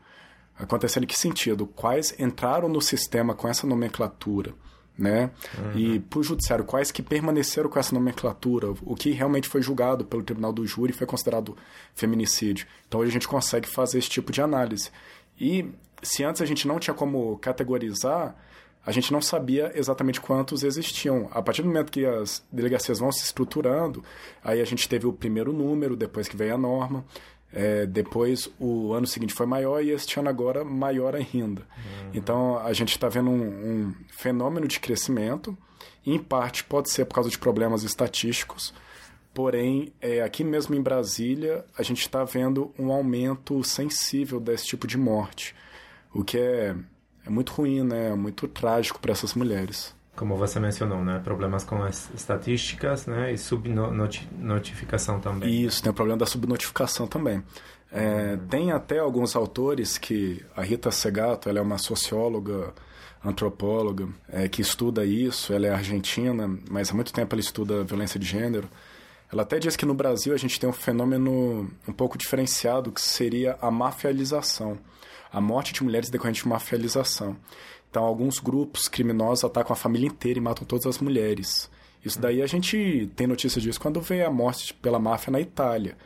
Aconteceram 0.58 1.04
em 1.04 1.06
que 1.06 1.18
sentido? 1.18 1.66
Quais 1.66 2.18
entraram 2.18 2.68
no 2.68 2.80
sistema 2.80 3.34
com 3.34 3.46
essa 3.46 3.66
nomenclatura? 3.66 4.54
Né? 4.98 5.30
Uhum. 5.58 5.78
E 5.78 6.00
para 6.00 6.18
o 6.20 6.22
judiciário, 6.22 6.64
quais 6.64 6.90
que 6.90 7.02
permaneceram 7.02 7.68
com 7.68 7.78
essa 7.78 7.94
nomenclatura? 7.94 8.70
O 8.82 8.94
que 8.94 9.10
realmente 9.10 9.46
foi 9.46 9.60
julgado 9.60 10.06
pelo 10.06 10.22
tribunal 10.22 10.54
do 10.54 10.66
júri 10.66 10.92
foi 10.92 11.06
considerado 11.06 11.54
feminicídio. 11.94 12.66
Então 12.88 13.00
hoje 13.00 13.10
a 13.10 13.12
gente 13.12 13.28
consegue 13.28 13.68
fazer 13.68 13.98
esse 13.98 14.08
tipo 14.08 14.32
de 14.32 14.40
análise. 14.40 14.90
E 15.38 15.70
se 16.02 16.24
antes 16.24 16.40
a 16.40 16.46
gente 16.46 16.66
não 16.66 16.78
tinha 16.78 16.94
como 16.94 17.36
categorizar, 17.38 18.34
a 18.86 18.92
gente 18.92 19.12
não 19.12 19.20
sabia 19.20 19.72
exatamente 19.74 20.20
quantos 20.20 20.62
existiam. 20.62 21.28
A 21.32 21.42
partir 21.42 21.62
do 21.62 21.68
momento 21.68 21.90
que 21.90 22.06
as 22.06 22.42
delegacias 22.52 23.00
vão 23.00 23.10
se 23.10 23.24
estruturando, 23.24 24.02
aí 24.44 24.60
a 24.60 24.64
gente 24.64 24.88
teve 24.88 25.06
o 25.08 25.12
primeiro 25.12 25.52
número, 25.52 25.96
depois 25.96 26.28
que 26.28 26.36
veio 26.36 26.54
a 26.54 26.58
norma, 26.58 27.04
é, 27.52 27.86
depois, 27.86 28.50
o 28.58 28.92
ano 28.92 29.06
seguinte 29.06 29.32
foi 29.32 29.46
maior 29.46 29.82
e 29.82 29.90
este 29.90 30.18
ano 30.18 30.28
agora 30.28 30.64
maior 30.64 31.14
ainda. 31.14 31.62
Uhum. 31.62 32.10
Então, 32.12 32.58
a 32.58 32.72
gente 32.72 32.90
está 32.90 33.08
vendo 33.08 33.30
um, 33.30 33.42
um, 33.42 33.94
fenômeno 34.10 34.68
de 34.68 34.78
crescimento. 34.78 35.56
Em 36.04 36.18
parte, 36.18 36.64
pode 36.64 36.90
ser 36.90 37.04
por 37.06 37.14
causa 37.14 37.30
de 37.30 37.38
problemas 37.38 37.82
estatísticos. 37.82 38.74
Porém, 39.32 39.92
é, 40.00 40.22
aqui 40.22 40.44
mesmo 40.44 40.74
em 40.74 40.82
Brasília, 40.82 41.64
a 41.76 41.82
gente 41.82 42.00
está 42.00 42.24
vendo 42.24 42.72
um 42.78 42.92
aumento 42.92 43.62
sensível 43.64 44.40
desse 44.40 44.66
tipo 44.66 44.86
de 44.86 44.98
morte. 44.98 45.54
O 46.12 46.24
que 46.24 46.38
é, 46.38 46.74
é 47.24 47.30
muito 47.30 47.52
ruim, 47.52 47.82
né? 47.82 48.10
É 48.10 48.14
muito 48.14 48.46
trágico 48.48 49.00
para 49.00 49.12
essas 49.12 49.34
mulheres 49.34 49.95
como 50.16 50.34
você 50.36 50.58
mencionou, 50.58 51.04
né? 51.04 51.20
Problemas 51.22 51.62
com 51.62 51.82
as 51.82 52.10
estatísticas, 52.14 53.06
né? 53.06 53.32
E 53.32 53.38
subnotificação 53.38 55.20
também. 55.20 55.62
Isso, 55.62 55.82
tem 55.82 55.90
o 55.90 55.94
problema 55.94 56.18
da 56.18 56.26
subnotificação 56.26 57.06
também. 57.06 57.42
É, 57.92 58.32
uhum. 58.32 58.46
Tem 58.48 58.72
até 58.72 58.98
alguns 58.98 59.36
autores 59.36 59.98
que... 59.98 60.44
A 60.56 60.62
Rita 60.62 60.90
Segato, 60.90 61.48
ela 61.48 61.58
é 61.58 61.62
uma 61.62 61.78
socióloga, 61.78 62.72
antropóloga, 63.24 64.08
é, 64.28 64.48
que 64.48 64.62
estuda 64.62 65.04
isso. 65.04 65.52
Ela 65.52 65.66
é 65.66 65.70
argentina, 65.70 66.48
mas 66.70 66.90
há 66.90 66.94
muito 66.94 67.12
tempo 67.12 67.34
ela 67.34 67.40
estuda 67.40 67.84
violência 67.84 68.18
de 68.18 68.26
gênero. 68.26 68.68
ela 69.32 69.42
até 69.42 69.58
diz 69.58 69.76
que 69.76 69.84
no 69.84 69.94
Brasil 69.94 70.32
a 70.32 70.36
gente 70.36 70.58
tem 70.58 70.68
um 70.68 70.72
fenômeno 70.72 71.70
um 71.86 71.92
pouco 71.92 72.16
diferenciado 72.16 72.92
que 72.92 73.00
seria 73.00 73.58
a 73.60 73.70
mafialização. 73.70 74.78
A 75.32 75.40
morte 75.40 75.72
de 75.72 75.82
mulheres 75.82 76.08
decorrente 76.08 76.42
de 76.42 76.48
mafialização. 76.48 77.36
Então, 77.90 78.04
alguns 78.04 78.38
grupos 78.38 78.88
criminosos 78.88 79.44
atacam 79.44 79.72
a 79.72 79.76
família 79.76 80.06
inteira 80.06 80.38
e 80.38 80.42
matam 80.42 80.66
todas 80.66 80.86
as 80.86 80.98
mulheres. 80.98 81.70
Isso 82.04 82.20
daí 82.20 82.42
a 82.42 82.46
gente 82.46 83.10
tem 83.16 83.26
notícia 83.26 83.60
disso 83.60 83.80
quando 83.80 84.00
vê 84.00 84.22
a 84.22 84.30
morte 84.30 84.74
pela 84.74 84.98
máfia 84.98 85.30
na 85.30 85.40
Itália. 85.40 85.96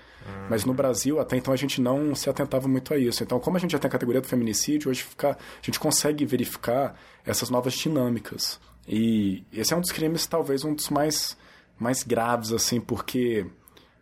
Mas 0.49 0.65
no 0.65 0.75
Brasil, 0.75 1.19
até 1.19 1.37
então, 1.37 1.53
a 1.53 1.57
gente 1.57 1.81
não 1.81 2.15
se 2.15 2.29
atentava 2.29 2.69
muito 2.69 2.93
a 2.93 2.99
isso. 2.99 3.23
Então, 3.23 3.41
como 3.41 3.57
a 3.57 3.61
gente 3.61 3.73
já 3.73 3.79
tem 3.79 3.89
a 3.89 3.93
categoria 3.93 4.21
do 4.21 4.27
feminicídio, 4.27 4.91
hoje 4.91 5.03
fica, 5.03 5.31
a 5.31 5.65
gente 5.65 5.81
consegue 5.81 6.25
verificar 6.25 6.95
essas 7.25 7.51
novas 7.51 7.75
dinâmicas. 7.75 8.61
E 8.87 9.45
esse 9.53 9.73
é 9.73 9.77
um 9.77 9.81
dos 9.81 9.93
crimes, 9.93 10.27
talvez, 10.27 10.65
um 10.65 10.75
dos 10.75 10.89
mais, 10.89 11.37
mais 11.79 12.03
graves, 12.03 12.53
assim, 12.53 12.81
porque 12.81 13.47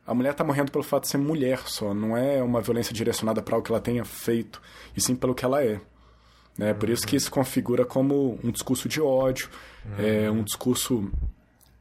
a 0.07 0.14
mulher 0.14 0.33
está 0.33 0.43
morrendo 0.43 0.73
pelo 0.73 0.85
fato 0.85 1.03
de 1.03 1.11
ser 1.11 1.19
mulher 1.19 1.61
só. 1.67 1.93
Não 1.93 2.17
é 2.17 2.43
uma 2.43 2.61
violência 2.61 2.95
direcionada 2.95 3.43
para 3.43 3.57
o 3.57 3.62
que 3.62 3.71
ela 3.71 3.81
tenha 3.81 4.05
feito, 4.05 4.61
e 4.97 5.01
sim 5.01 5.14
pelo 5.14 5.35
que 5.35 5.45
ela 5.45 5.62
é. 5.62 5.81
Né? 6.59 6.75
Por 6.75 6.90
isso 6.90 7.07
que 7.07 7.14
isso 7.14 7.31
configura 7.31 7.87
como 7.87 8.38
um 8.42 8.51
discurso 8.51 8.88
de 8.88 9.01
ódio, 9.01 9.49
é, 9.97 10.29
um 10.29 10.42
discurso 10.42 11.09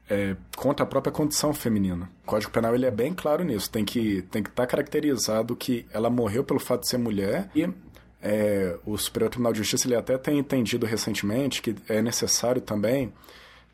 é, 0.07 0.35
contra 0.55 0.83
a 0.85 0.87
própria 0.87 1.11
condição 1.11 1.51
feminina. 1.51 2.09
O 2.23 2.27
Código 2.27 2.51
Penal 2.51 2.75
ele 2.75 2.85
é 2.85 2.91
bem 2.91 3.13
claro 3.13 3.43
nisso. 3.43 3.69
Tem 3.71 3.83
que 3.83 4.21
tem 4.31 4.43
que 4.43 4.49
estar 4.49 4.63
tá 4.63 4.67
caracterizado 4.67 5.55
que 5.55 5.85
ela 5.91 6.11
morreu 6.11 6.43
pelo 6.43 6.59
fato 6.59 6.81
de 6.81 6.89
ser 6.89 6.99
mulher 6.99 7.49
e 7.55 7.67
é, 8.21 8.77
o 8.85 8.97
Superior 8.97 9.29
Tribunal 9.29 9.51
de 9.51 9.59
Justiça 9.59 9.87
ele 9.87 9.95
até 9.95 10.17
tem 10.17 10.37
entendido 10.37 10.85
recentemente 10.85 11.61
que 11.61 11.75
é 11.89 12.01
necessário 12.01 12.61
também 12.61 13.11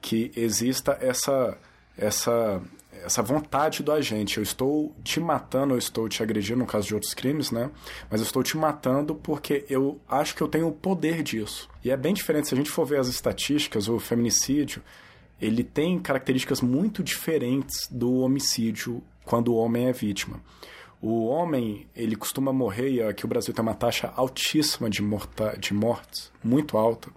que 0.02 0.32
exista 0.36 0.98
essa 1.02 1.58
essa 1.98 2.62
essa 3.04 3.22
vontade 3.22 3.84
do 3.84 3.92
agente. 3.92 4.38
Eu 4.38 4.44
estou 4.44 4.94
te 5.04 5.20
matando, 5.20 5.74
eu 5.74 5.78
estou 5.78 6.08
te 6.08 6.24
agredindo 6.24 6.60
no 6.60 6.66
caso 6.66 6.88
de 6.88 6.94
outros 6.94 7.14
crimes, 7.14 7.52
né? 7.52 7.70
Mas 8.10 8.22
eu 8.22 8.26
estou 8.26 8.44
te 8.44 8.58
matando 8.58 9.16
porque 9.16 9.66
eu 9.70 10.00
acho 10.08 10.36
que 10.36 10.42
eu 10.42 10.48
tenho 10.48 10.68
o 10.68 10.72
poder 10.72 11.22
disso. 11.24 11.70
E 11.84 11.92
é 11.92 11.98
bem 11.98 12.14
diferente 12.14 12.48
se 12.48 12.54
a 12.54 12.58
gente 12.58 12.70
for 12.70 12.86
ver 12.86 13.00
as 13.00 13.08
estatísticas, 13.08 13.88
o 13.88 14.00
feminicídio, 14.00 14.82
ele 15.42 15.64
tem 15.64 16.00
características 16.00 16.62
muito 16.62 17.04
diferentes 17.04 17.88
do 17.92 18.20
homicídio 18.20 19.04
quando 19.26 19.54
o 19.54 19.58
homem 19.58 19.88
é 19.88 19.92
vítima. 19.92 20.40
O 21.02 21.26
homem, 21.26 21.86
ele 21.94 22.16
costuma 22.16 22.54
morrer, 22.54 22.90
e 22.90 23.02
aqui 23.04 23.26
o 23.26 23.28
Brasil 23.28 23.54
tem 23.54 23.62
uma 23.62 23.74
taxa 23.74 24.14
altíssima 24.16 24.90
de, 24.90 25.02
morta, 25.02 25.54
de 25.60 25.74
mortes, 25.74 26.32
muito 26.42 26.78
alta. 26.78 27.10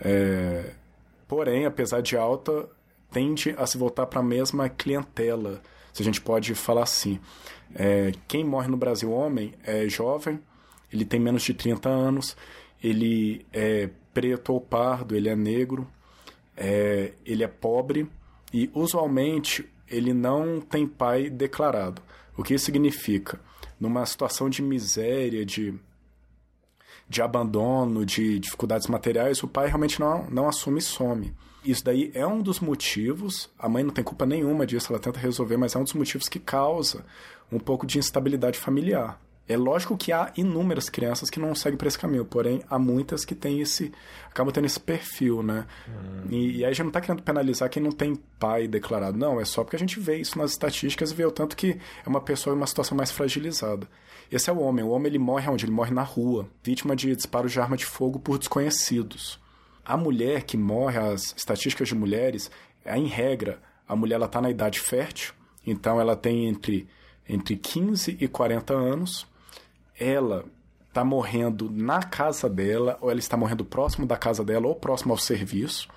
É, 0.00 0.72
porém, 1.26 1.66
apesar 1.66 2.00
de 2.00 2.16
alta, 2.16 2.68
tende 3.10 3.54
a 3.56 3.66
se 3.66 3.78
voltar 3.78 4.06
para 4.06 4.20
a 4.20 4.22
mesma 4.22 4.68
clientela, 4.68 5.62
se 5.92 6.02
a 6.02 6.04
gente 6.04 6.20
pode 6.20 6.54
falar 6.54 6.82
assim. 6.82 7.18
É, 7.74 8.12
quem 8.26 8.44
morre 8.44 8.68
no 8.68 8.76
Brasil 8.76 9.10
homem 9.10 9.54
é 9.62 9.88
jovem, 9.88 10.40
ele 10.92 11.04
tem 11.04 11.20
menos 11.20 11.42
de 11.42 11.52
30 11.52 11.88
anos, 11.88 12.36
ele 12.82 13.44
é 13.52 13.90
preto 14.14 14.52
ou 14.52 14.60
pardo, 14.60 15.14
ele 15.14 15.28
é 15.28 15.36
negro, 15.36 15.86
é, 16.56 17.12
ele 17.24 17.44
é 17.44 17.48
pobre 17.48 18.08
e 18.52 18.70
usualmente 18.74 19.68
ele 19.88 20.12
não 20.12 20.60
tem 20.60 20.86
pai 20.86 21.30
declarado. 21.30 22.02
O 22.36 22.42
que 22.42 22.54
isso 22.54 22.66
significa? 22.66 23.40
Numa 23.80 24.04
situação 24.06 24.48
de 24.48 24.62
miséria, 24.62 25.44
de, 25.44 25.74
de 27.08 27.22
abandono, 27.22 28.04
de 28.04 28.38
dificuldades 28.38 28.86
materiais, 28.86 29.42
o 29.42 29.48
pai 29.48 29.66
realmente 29.66 30.00
não, 30.00 30.28
não 30.30 30.48
assume 30.48 30.78
e 30.78 30.82
some. 30.82 31.34
Isso 31.64 31.84
daí 31.84 32.10
é 32.14 32.26
um 32.26 32.40
dos 32.40 32.60
motivos, 32.60 33.50
a 33.58 33.68
mãe 33.68 33.82
não 33.82 33.90
tem 33.90 34.04
culpa 34.04 34.24
nenhuma 34.24 34.66
disso, 34.66 34.92
ela 34.92 35.00
tenta 35.00 35.18
resolver, 35.18 35.56
mas 35.56 35.74
é 35.74 35.78
um 35.78 35.84
dos 35.84 35.92
motivos 35.92 36.28
que 36.28 36.38
causa 36.38 37.04
um 37.50 37.58
pouco 37.58 37.86
de 37.86 37.98
instabilidade 37.98 38.58
familiar. 38.58 39.20
É 39.48 39.56
lógico 39.56 39.96
que 39.96 40.12
há 40.12 40.30
inúmeras 40.36 40.90
crianças 40.90 41.30
que 41.30 41.40
não 41.40 41.54
seguem 41.54 41.78
para 41.78 41.88
esse 41.88 41.98
caminho, 41.98 42.24
porém 42.24 42.62
há 42.68 42.78
muitas 42.78 43.24
que 43.24 43.34
têm 43.34 43.62
esse. 43.62 43.90
acabam 44.28 44.52
tendo 44.52 44.66
esse 44.66 44.78
perfil, 44.78 45.42
né? 45.42 45.66
Uhum. 45.88 46.30
E, 46.30 46.58
e, 46.58 46.64
aí 46.64 46.66
a 46.66 46.68
gente 46.68 46.82
não 46.82 46.88
está 46.88 47.00
querendo 47.00 47.22
penalizar 47.22 47.70
quem 47.70 47.82
não 47.82 47.90
tem 47.90 48.14
pai 48.38 48.68
declarado. 48.68 49.16
Não, 49.16 49.40
é 49.40 49.46
só 49.46 49.64
porque 49.64 49.76
a 49.76 49.78
gente 49.78 49.98
vê 49.98 50.18
isso 50.18 50.36
nas 50.36 50.50
estatísticas 50.50 51.10
e 51.10 51.14
vê 51.14 51.24
o 51.24 51.30
tanto 51.30 51.56
que 51.56 51.78
é 52.04 52.08
uma 52.08 52.20
pessoa 52.20 52.54
em 52.54 52.58
uma 52.58 52.66
situação 52.66 52.94
mais 52.94 53.10
fragilizada. 53.10 53.88
Esse 54.30 54.50
é 54.50 54.52
o 54.52 54.60
homem. 54.60 54.84
O 54.84 54.90
homem 54.90 55.06
ele 55.06 55.18
morre 55.18 55.48
onde? 55.48 55.64
Ele 55.64 55.72
morre 55.72 55.92
na 55.92 56.02
rua, 56.02 56.46
vítima 56.62 56.94
de 56.94 57.16
disparos 57.16 57.50
de 57.50 57.58
arma 57.58 57.76
de 57.76 57.86
fogo 57.86 58.18
por 58.18 58.38
desconhecidos. 58.38 59.40
A 59.88 59.96
mulher 59.96 60.42
que 60.42 60.56
morre, 60.56 60.98
as 60.98 61.34
estatísticas 61.36 61.88
de 61.88 61.94
mulheres, 61.94 62.50
é 62.84 62.96
em 62.96 63.06
regra, 63.06 63.58
a 63.88 63.96
mulher 63.96 64.16
ela 64.16 64.26
está 64.26 64.40
na 64.40 64.50
idade 64.50 64.78
fértil, 64.78 65.32
então 65.66 66.00
ela 66.00 66.14
tem 66.14 66.46
entre, 66.46 66.86
entre 67.28 67.56
15 67.56 68.16
e 68.20 68.28
40 68.28 68.74
anos 68.74 69.26
ela 69.98 70.44
está 70.88 71.04
morrendo 71.04 71.70
na 71.70 72.02
casa 72.02 72.48
dela, 72.48 72.96
ou 73.00 73.10
ela 73.10 73.18
está 73.18 73.36
morrendo 73.36 73.64
próximo 73.64 74.06
da 74.06 74.16
casa 74.16 74.44
dela, 74.44 74.66
ou 74.66 74.74
próximo 74.74 75.12
ao 75.12 75.18
serviço. 75.18 75.88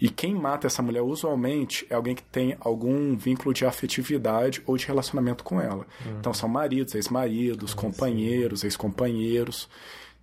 E 0.00 0.08
quem 0.08 0.34
mata 0.34 0.66
essa 0.66 0.82
mulher 0.82 1.02
usualmente 1.02 1.86
é 1.88 1.94
alguém 1.94 2.14
que 2.14 2.22
tem 2.22 2.56
algum 2.60 3.16
vínculo 3.16 3.54
de 3.54 3.64
afetividade 3.64 4.62
ou 4.66 4.76
de 4.76 4.86
relacionamento 4.86 5.44
com 5.44 5.60
ela. 5.60 5.86
Uhum. 6.04 6.18
Então 6.18 6.34
são 6.34 6.48
maridos, 6.48 6.94
ex-maridos, 6.94 7.72
uhum, 7.72 7.78
companheiros, 7.78 8.64
ex-companheiros. 8.64 9.68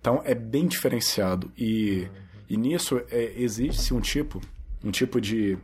Então 0.00 0.20
é 0.24 0.34
bem 0.34 0.66
diferenciado. 0.66 1.50
E, 1.56 2.02
uhum. 2.02 2.31
E 2.52 2.56
nisso 2.58 3.00
é, 3.10 3.32
existe 3.34 3.94
um 3.94 4.00
tipo, 4.00 4.38
um 4.84 4.90
tipo 4.90 5.18
de 5.18 5.56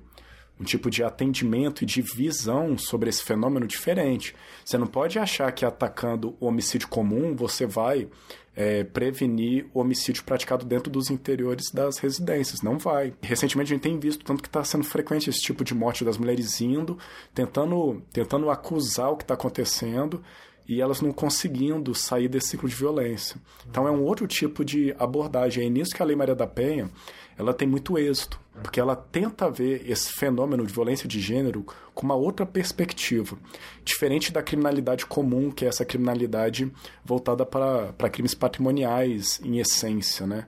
um 0.59 0.65
tipo 0.65 0.91
de 0.91 1.05
atendimento 1.05 1.83
e 1.83 1.87
de 1.87 2.01
visão 2.03 2.77
sobre 2.77 3.11
esse 3.11 3.23
fenômeno 3.23 3.67
diferente. 3.67 4.35
Você 4.65 4.77
não 4.77 4.89
pode 4.89 5.19
achar 5.19 5.53
que 5.53 5.65
atacando 5.65 6.35
o 6.41 6.47
homicídio 6.47 6.89
comum 6.89 7.37
você 7.37 7.65
vai 7.65 8.09
é, 8.57 8.83
prevenir 8.83 9.67
o 9.73 9.81
homicídio 9.81 10.25
praticado 10.25 10.65
dentro 10.65 10.91
dos 10.91 11.11
interiores 11.11 11.71
das 11.71 11.99
residências. 11.99 12.63
Não 12.63 12.77
vai. 12.77 13.15
Recentemente 13.23 13.71
a 13.73 13.77
gente 13.77 13.83
tem 13.83 14.01
visto 14.01 14.25
tanto 14.25 14.43
que 14.43 14.49
está 14.49 14.65
sendo 14.65 14.83
frequente 14.83 15.31
esse 15.31 15.43
tipo 15.43 15.63
de 15.63 15.75
morte 15.75 16.05
das 16.05 16.17
mulheres 16.17 16.61
indo, 16.61 16.99
tentando, 17.35 18.03
tentando 18.13 18.51
acusar 18.51 19.13
o 19.13 19.17
que 19.17 19.25
está 19.25 19.35
acontecendo 19.35 20.25
e 20.69 20.83
elas 20.83 21.01
não 21.01 21.13
conseguindo 21.13 21.95
sair 21.95 22.29
desse 22.29 22.49
ciclo 22.49 22.69
de 22.69 22.75
violência. 22.75 23.41
Então 23.67 23.89
é 23.89 23.91
um 23.91 24.03
outro 24.03 24.27
tipo 24.27 24.63
de 24.63 24.95
abordagem. 24.99 25.67
É 25.67 25.71
nisso 25.71 25.95
que 25.95 26.03
a 26.03 26.05
Lei 26.05 26.15
Maria 26.15 26.35
da 26.35 26.47
Penha 26.47 26.91
ela 27.39 27.55
tem 27.55 27.67
muito 27.67 27.97
êxito, 27.97 28.39
porque 28.63 28.81
ela 28.81 28.97
tenta 28.97 29.49
ver 29.49 29.89
esse 29.89 30.13
fenômeno 30.13 30.67
de 30.67 30.73
violência 30.73 31.09
de 31.09 31.21
gênero 31.21 31.65
com 31.95 32.05
uma 32.05 32.17
outra 32.17 32.45
perspectiva, 32.45 33.39
diferente 33.85 34.33
da 34.33 34.43
criminalidade 34.43 35.07
comum, 35.07 35.51
que 35.51 35.65
é 35.65 35.69
essa 35.69 35.85
criminalidade 35.85 36.71
voltada 37.05 37.47
para, 37.47 37.93
crimes 38.11 38.35
patrimoniais 38.35 39.41
em 39.45 39.59
essência, 39.59 40.27
né? 40.27 40.47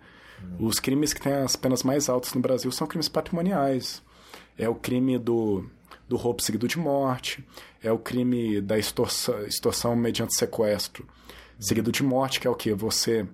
Os 0.58 0.80
crimes 0.80 1.12
que 1.12 1.20
têm 1.20 1.34
as 1.34 1.54
penas 1.54 1.82
mais 1.82 2.08
altas 2.08 2.34
no 2.34 2.40
Brasil 2.40 2.72
são 2.72 2.86
crimes 2.86 3.08
patrimoniais. 3.08 4.02
É 4.58 4.68
o 4.68 4.74
crime 4.74 5.18
do, 5.18 5.64
do 6.10 6.16
roubo 6.16 6.42
seguido 6.42 6.66
de 6.66 6.76
morte, 6.76 7.46
é 7.80 7.92
o 7.92 7.98
crime 7.98 8.60
da 8.60 8.76
extorsão, 8.76 9.46
extorsão 9.46 9.94
mediante 9.94 10.34
sequestro 10.34 11.06
seguido 11.56 11.92
de 11.92 12.02
morte, 12.02 12.40
que 12.40 12.48
é 12.48 12.50
o 12.50 12.54
que? 12.54 12.72
Você 12.74 13.28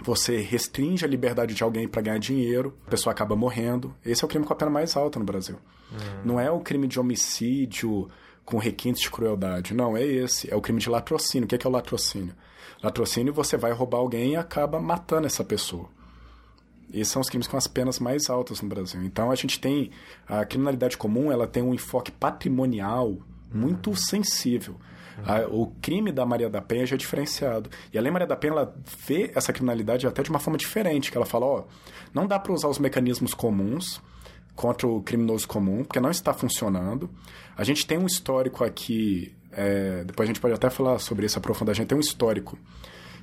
você 0.00 0.40
restringe 0.40 1.04
a 1.04 1.08
liberdade 1.08 1.54
de 1.54 1.64
alguém 1.64 1.88
para 1.88 2.00
ganhar 2.00 2.18
dinheiro, 2.18 2.78
a 2.86 2.90
pessoa 2.90 3.12
acaba 3.12 3.34
morrendo. 3.34 3.92
Esse 4.06 4.22
é 4.22 4.26
o 4.26 4.28
crime 4.28 4.46
com 4.46 4.52
a 4.52 4.56
pena 4.56 4.70
mais 4.70 4.96
alta 4.96 5.18
no 5.18 5.24
Brasil. 5.24 5.56
Uhum. 5.90 6.22
Não 6.24 6.40
é 6.40 6.48
o 6.48 6.60
crime 6.60 6.86
de 6.86 7.00
homicídio 7.00 8.08
com 8.44 8.58
requintes 8.58 9.02
de 9.02 9.10
crueldade. 9.10 9.74
Não, 9.74 9.96
é 9.96 10.04
esse. 10.04 10.48
É 10.48 10.54
o 10.54 10.60
crime 10.60 10.78
de 10.78 10.88
latrocínio. 10.88 11.46
O 11.46 11.48
que 11.48 11.56
é, 11.56 11.58
que 11.58 11.66
é 11.66 11.70
o 11.70 11.72
latrocínio? 11.72 12.32
Latrocínio, 12.80 13.34
você 13.34 13.56
vai 13.56 13.72
roubar 13.72 13.98
alguém 13.98 14.34
e 14.34 14.36
acaba 14.36 14.80
matando 14.80 15.26
essa 15.26 15.42
pessoa. 15.42 15.88
Esses 16.92 17.12
são 17.12 17.20
os 17.20 17.28
crimes 17.28 17.46
com 17.46 17.56
as 17.56 17.66
penas 17.66 17.98
mais 17.98 18.30
altas 18.30 18.60
no 18.62 18.68
Brasil. 18.68 19.02
Então 19.04 19.30
a 19.30 19.34
gente 19.34 19.60
tem 19.60 19.90
a 20.26 20.44
criminalidade 20.44 20.96
comum, 20.96 21.30
ela 21.30 21.46
tem 21.46 21.62
um 21.62 21.74
enfoque 21.74 22.10
patrimonial 22.10 23.16
muito 23.52 23.94
sensível. 23.94 24.76
O 25.50 25.66
crime 25.82 26.12
da 26.12 26.24
Maria 26.24 26.48
da 26.48 26.60
Penha 26.60 26.86
já 26.86 26.94
é 26.94 26.98
diferenciado. 26.98 27.68
E 27.92 27.98
a 27.98 28.00
Lei 28.00 28.10
Maria 28.10 28.26
da 28.26 28.36
Penha 28.36 28.52
ela 28.52 28.74
vê 29.06 29.32
essa 29.34 29.52
criminalidade 29.52 30.06
até 30.06 30.22
de 30.22 30.30
uma 30.30 30.38
forma 30.38 30.56
diferente, 30.56 31.10
que 31.10 31.16
ela 31.16 31.26
fala, 31.26 31.44
ó, 31.44 31.64
não 32.14 32.26
dá 32.26 32.38
para 32.38 32.52
usar 32.52 32.68
os 32.68 32.78
mecanismos 32.78 33.34
comuns 33.34 34.00
contra 34.54 34.86
o 34.86 35.02
criminoso 35.02 35.46
comum, 35.46 35.84
porque 35.84 36.00
não 36.00 36.10
está 36.10 36.32
funcionando. 36.32 37.10
A 37.56 37.64
gente 37.64 37.86
tem 37.86 37.98
um 37.98 38.06
histórico 38.06 38.64
aqui, 38.64 39.34
é, 39.52 40.04
depois 40.04 40.28
a 40.28 40.32
gente 40.32 40.40
pode 40.40 40.54
até 40.54 40.70
falar 40.70 40.98
sobre 40.98 41.26
isso, 41.26 41.38
aprofundar, 41.38 41.72
a 41.72 41.76
gente 41.76 41.88
tem 41.88 41.98
um 41.98 42.00
histórico 42.00 42.56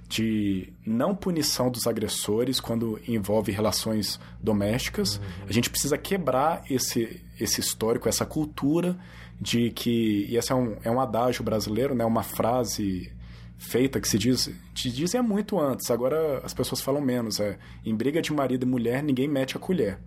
de 0.08 0.72
não 0.86 1.16
punição 1.16 1.70
dos 1.70 1.88
agressores 1.88 2.60
quando 2.60 3.00
envolve 3.08 3.52
relações 3.52 4.20
domésticas. 4.42 5.18
Uhum. 5.18 5.24
A 5.50 5.54
gente 5.54 5.70
precisa 5.70 5.98
quebrar 5.98 6.64
esse, 6.70 7.22
esse 7.40 7.60
histórico, 7.60 8.08
essa 8.08 8.26
cultura 8.26 8.98
de 9.40 9.72
que, 9.72 10.26
e 10.30 10.38
esse 10.38 10.52
é 10.52 10.56
um, 10.56 10.78
é 10.84 10.92
um 10.92 11.00
adágio 11.00 11.44
brasileiro, 11.44 11.94
né, 11.94 12.06
uma 12.06 12.24
frase 12.24 13.12
feita 13.58 14.00
que 14.00 14.08
se 14.08 14.18
diz, 14.18 14.50
te 14.74 14.90
dizem 14.90 15.22
muito 15.22 15.60
antes, 15.60 15.90
agora 15.90 16.40
as 16.44 16.54
pessoas 16.54 16.82
falam 16.82 17.02
menos, 17.02 17.40
é, 17.40 17.58
em 17.86 17.96
briga 17.96 18.22
de 18.22 18.32
marido 18.32 18.64
e 18.64 18.70
mulher 18.70 19.02
ninguém 19.02 19.28
mete 19.28 19.58
a 19.58 19.60
colher. 19.60 20.00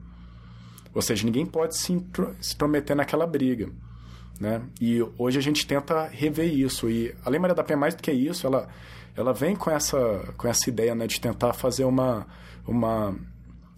Ou 0.95 1.03
seja, 1.03 1.25
ninguém 1.25 1.47
pode 1.47 1.77
se, 1.77 2.05
se 2.41 2.55
intrometer 2.55 2.97
naquela 2.97 3.27
briga. 3.27 3.69
Né? 4.41 4.63
E 4.81 5.01
hoje 5.19 5.39
a 5.39 5.43
gente 5.43 5.67
tenta 5.67 6.07
rever 6.07 6.53
isso. 6.53 6.89
E 6.89 7.15
a 7.25 7.31
Lei 7.31 7.39
Maria 7.39 7.55
da 7.55 7.65
Penha, 7.65 7.77
mais 7.77 7.95
do 7.95 8.03
que 8.03 8.11
isso, 8.11 8.47
ela, 8.47 8.69
ela 9.17 9.33
vem 9.33 9.57
com 9.57 9.71
essa, 9.71 10.33
com 10.37 10.49
essa 10.49 10.69
ideia 10.69 10.95
né, 10.95 11.07
de 11.07 11.21
tentar 11.21 11.53
fazer 11.53 11.85
uma, 11.85 12.27
uma, 12.67 13.15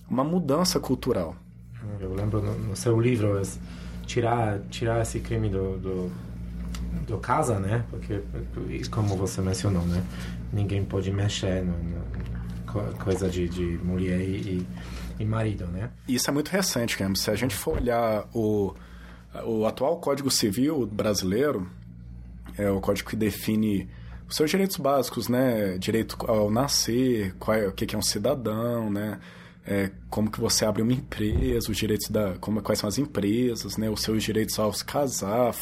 uma 0.08 0.24
mudança 0.24 0.78
cultural. 0.78 1.34
Eu 2.00 2.14
lembro 2.14 2.42
no, 2.42 2.58
no 2.58 2.76
seu 2.76 3.00
livro, 3.00 3.40
tirar, 4.06 4.60
tirar 4.70 5.02
esse 5.02 5.20
crime 5.20 5.48
do, 5.48 5.78
do, 5.78 6.12
do, 7.06 7.18
casa, 7.18 7.58
né? 7.58 7.84
Porque, 7.90 8.22
como 8.90 9.16
você 9.16 9.40
mencionou, 9.40 9.82
né? 9.86 10.04
Ninguém 10.52 10.84
pode 10.84 11.10
mexer 11.10 11.64
no, 11.64 11.72
no 11.72 12.00
coisa 13.02 13.28
de, 13.28 13.48
de 13.48 13.78
mulher 13.82 14.20
e, 14.20 14.66
e 15.18 15.24
marido, 15.24 15.66
né? 15.66 15.90
Isso 16.06 16.30
é 16.30 16.32
muito 16.32 16.48
recente, 16.48 16.96
Cam. 16.96 17.14
Se 17.14 17.30
a 17.30 17.34
gente 17.34 17.54
for 17.54 17.76
olhar 17.78 18.28
o 18.32 18.74
o 19.44 19.66
atual 19.66 19.98
Código 19.98 20.30
Civil 20.30 20.86
brasileiro 20.86 21.70
é 22.58 22.68
o 22.70 22.80
código 22.80 23.08
que 23.08 23.16
define 23.16 23.88
os 24.30 24.36
seus 24.36 24.48
direitos 24.48 24.76
básicos, 24.76 25.28
né? 25.28 25.76
Direito 25.76 26.16
ao 26.28 26.50
nascer, 26.50 27.34
qual 27.34 27.56
é, 27.56 27.66
o 27.66 27.72
que 27.72 27.94
é 27.94 27.98
um 27.98 28.02
cidadão, 28.02 28.88
né? 28.88 29.18
É, 29.66 29.90
como 30.08 30.30
que 30.30 30.40
você 30.40 30.64
abre 30.64 30.82
uma 30.82 30.92
empresa, 30.92 31.70
os 31.70 31.76
direitos 31.76 32.08
da 32.08 32.36
como 32.38 32.62
quais 32.62 32.78
são 32.78 32.88
as 32.88 32.96
empresas, 32.96 33.76
né? 33.76 33.90
Os 33.90 34.02
seus 34.02 34.22
direitos 34.22 34.56
ao 34.58 34.72
se 34.72 34.84
casar, 34.84 35.52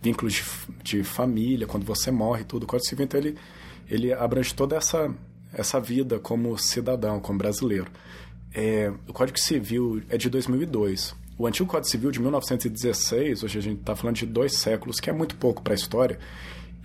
vínculos 0.00 0.34
de, 0.34 0.44
de, 0.84 1.04
família, 1.04 1.66
quando 1.66 1.84
você 1.84 2.12
morre, 2.12 2.44
tudo. 2.44 2.62
O 2.62 2.66
Código 2.66 2.88
Civil 2.88 3.04
então 3.04 3.18
ele 3.18 3.36
ele 3.90 4.12
abrange 4.12 4.54
toda 4.54 4.76
essa 4.76 5.12
essa 5.52 5.80
vida 5.80 6.20
como 6.20 6.56
cidadão, 6.56 7.18
como 7.18 7.38
brasileiro. 7.38 7.88
É, 8.54 8.92
o 9.08 9.12
Código 9.12 9.38
Civil 9.38 10.00
é 10.08 10.16
de 10.16 10.30
2002. 10.30 11.12
O 11.36 11.44
antigo 11.46 11.68
Código 11.68 11.90
Civil 11.90 12.12
de 12.12 12.20
1916, 12.20 13.42
hoje 13.42 13.58
a 13.58 13.62
gente 13.62 13.80
está 13.80 13.96
falando 13.96 14.16
de 14.16 14.26
dois 14.26 14.54
séculos, 14.54 15.00
que 15.00 15.10
é 15.10 15.12
muito 15.12 15.34
pouco 15.36 15.60
para 15.60 15.74
a 15.74 15.76
história, 15.76 16.18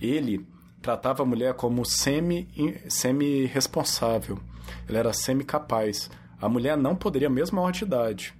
ele 0.00 0.44
tratava 0.82 1.22
a 1.22 1.26
mulher 1.26 1.54
como 1.54 1.84
semi-responsável. 1.84 4.36
Semi 4.36 4.48
Ela 4.88 4.98
era 4.98 5.12
semi-capaz. 5.12 6.10
A 6.40 6.48
mulher 6.48 6.76
não 6.76 6.96
poderia, 6.96 7.30
mesmo 7.30 7.60
a 7.60 7.62
hora 7.62 7.72
de 7.72 7.84
idade, 7.84 8.34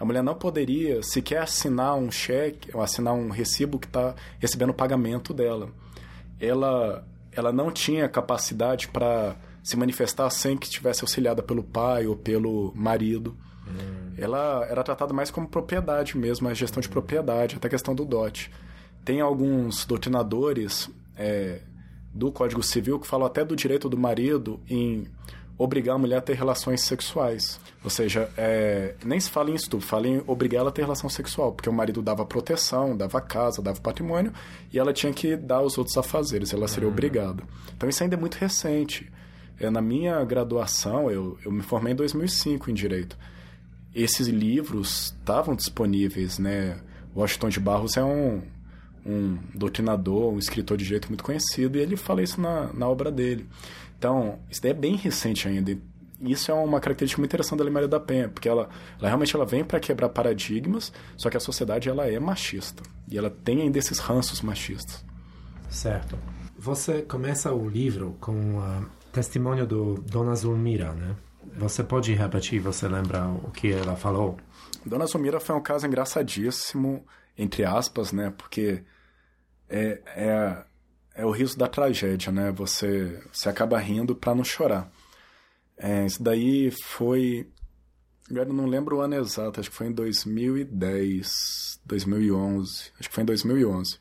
a 0.00 0.04
mulher 0.04 0.22
não 0.22 0.34
poderia 0.34 1.02
sequer 1.02 1.42
assinar 1.42 1.94
um 1.94 2.10
cheque, 2.10 2.74
ou 2.74 2.82
assinar 2.82 3.14
um 3.14 3.30
recibo 3.30 3.78
que 3.78 3.86
está 3.86 4.14
recebendo 4.40 4.70
o 4.70 4.74
pagamento 4.74 5.32
dela. 5.32 5.68
Ela, 6.40 7.06
ela 7.30 7.52
não 7.52 7.70
tinha 7.70 8.08
capacidade 8.08 8.88
para 8.88 9.36
se 9.62 9.76
manifestar 9.76 10.28
sem 10.30 10.56
que 10.56 10.66
estivesse 10.66 11.04
auxiliada 11.04 11.40
pelo 11.40 11.62
pai 11.62 12.04
ou 12.06 12.16
pelo 12.16 12.72
marido. 12.74 13.36
Hum. 13.64 14.12
Ela 14.18 14.66
era 14.68 14.82
tratada 14.82 15.14
mais 15.14 15.30
como 15.30 15.46
propriedade 15.46 16.18
mesmo, 16.18 16.48
a 16.48 16.54
gestão 16.54 16.80
de 16.80 16.88
propriedade, 16.88 17.54
até 17.54 17.68
a 17.68 17.70
questão 17.70 17.94
do 17.94 18.04
dote. 18.04 18.50
Tem 19.04 19.20
alguns 19.20 19.86
doutrinadores 19.86 20.90
é, 21.16 21.60
do 22.12 22.30
Código 22.30 22.62
Civil 22.62 22.98
que 22.98 23.06
falam 23.06 23.26
até 23.26 23.44
do 23.44 23.56
direito 23.56 23.88
do 23.88 23.96
marido 23.96 24.60
em 24.68 25.06
obrigar 25.56 25.94
a 25.96 25.98
mulher 25.98 26.16
a 26.16 26.20
ter 26.20 26.34
relações 26.34 26.82
sexuais. 26.82 27.60
Ou 27.84 27.90
seja, 27.90 28.30
é, 28.36 28.94
nem 29.04 29.20
se 29.20 29.30
fala 29.30 29.50
em 29.50 29.54
estupro, 29.54 29.86
fala 29.86 30.08
em 30.08 30.22
obrigar 30.26 30.60
ela 30.60 30.70
a 30.70 30.72
ter 30.72 30.82
relação 30.82 31.08
sexual, 31.08 31.52
porque 31.52 31.68
o 31.68 31.72
marido 31.72 32.02
dava 32.02 32.24
proteção, 32.24 32.96
dava 32.96 33.20
casa, 33.20 33.62
dava 33.62 33.80
patrimônio, 33.80 34.32
e 34.72 34.78
ela 34.78 34.92
tinha 34.92 35.12
que 35.12 35.36
dar 35.36 35.62
os 35.62 35.78
outros 35.78 35.96
afazeres, 35.96 36.52
ela 36.52 36.66
seria 36.66 36.88
uhum. 36.88 36.92
obrigada. 36.92 37.44
Então 37.76 37.88
isso 37.88 38.02
ainda 38.02 38.16
é 38.16 38.18
muito 38.18 38.34
recente. 38.36 39.10
É, 39.60 39.70
na 39.70 39.80
minha 39.80 40.24
graduação, 40.24 41.10
eu, 41.10 41.38
eu 41.44 41.52
me 41.52 41.62
formei 41.62 41.92
em 41.92 41.96
2005 41.96 42.70
em 42.70 42.74
Direito 42.74 43.16
esses 43.94 44.26
livros 44.26 45.14
estavam 45.18 45.54
disponíveis, 45.54 46.38
né? 46.38 46.78
Washington 47.14 47.48
de 47.50 47.60
Barros 47.60 47.96
é 47.96 48.04
um, 48.04 48.42
um 49.04 49.38
doutrinador, 49.54 50.32
um 50.32 50.38
escritor 50.38 50.76
de 50.76 50.84
direito 50.84 51.08
muito 51.08 51.24
conhecido, 51.24 51.78
e 51.78 51.80
ele 51.80 51.96
fala 51.96 52.22
isso 52.22 52.40
na, 52.40 52.72
na 52.72 52.88
obra 52.88 53.10
dele. 53.10 53.48
Então, 53.98 54.38
isso 54.50 54.62
daí 54.62 54.70
é 54.70 54.74
bem 54.74 54.96
recente 54.96 55.46
ainda. 55.46 55.76
Isso 56.20 56.50
é 56.50 56.54
uma 56.54 56.80
característica 56.80 57.20
muito 57.20 57.30
interessante 57.30 57.58
da 57.58 57.64
Lei 57.64 57.72
Maria 57.72 57.88
da 57.88 57.98
Penha, 57.98 58.28
porque 58.28 58.48
ela, 58.48 58.68
ela 58.98 59.08
realmente 59.08 59.34
ela 59.34 59.44
vem 59.44 59.64
para 59.64 59.80
quebrar 59.80 60.08
paradigmas, 60.08 60.92
só 61.16 61.28
que 61.28 61.36
a 61.36 61.40
sociedade 61.40 61.88
ela 61.88 62.06
é 62.06 62.18
machista. 62.20 62.82
E 63.10 63.18
ela 63.18 63.28
tem 63.28 63.62
ainda 63.62 63.78
esses 63.78 63.98
ranços 63.98 64.40
machistas. 64.40 65.04
Certo. 65.68 66.16
Você 66.56 67.02
começa 67.02 67.52
o 67.52 67.68
livro 67.68 68.16
com 68.20 68.58
o 68.58 68.86
testemunho 69.12 69.66
do 69.66 69.94
Dona 69.94 70.34
Zulmira, 70.34 70.92
né? 70.92 71.16
Você 71.56 71.82
pode 71.82 72.14
repetir, 72.14 72.60
você 72.60 72.86
lembra 72.86 73.26
o 73.26 73.50
que 73.50 73.72
ela 73.72 73.96
falou? 73.96 74.36
Dona 74.86 75.06
Zumira 75.06 75.40
foi 75.40 75.56
um 75.56 75.60
caso 75.60 75.86
engraçadíssimo, 75.86 77.04
entre 77.36 77.64
aspas, 77.64 78.12
né? 78.12 78.32
Porque 78.36 78.82
é, 79.72 80.02
é, 80.14 80.64
é 81.14 81.24
o 81.24 81.30
riso 81.30 81.56
da 81.56 81.66
tragédia, 81.66 82.30
né? 82.30 82.52
Você, 82.52 83.22
você 83.32 83.48
acaba 83.48 83.78
rindo 83.78 84.14
para 84.14 84.34
não 84.34 84.44
chorar. 84.44 84.92
É, 85.78 86.04
isso 86.04 86.22
daí 86.22 86.70
foi. 86.70 87.48
Agora 88.30 88.52
não 88.52 88.66
lembro 88.66 88.98
o 88.98 89.00
ano 89.00 89.16
exato, 89.16 89.58
acho 89.60 89.70
que 89.70 89.76
foi 89.76 89.88
em 89.88 89.92
2010, 89.92 91.80
2011. 91.84 92.92
Acho 92.98 93.08
que 93.08 93.14
foi 93.14 93.22
em 93.22 93.26
2011. 93.26 93.98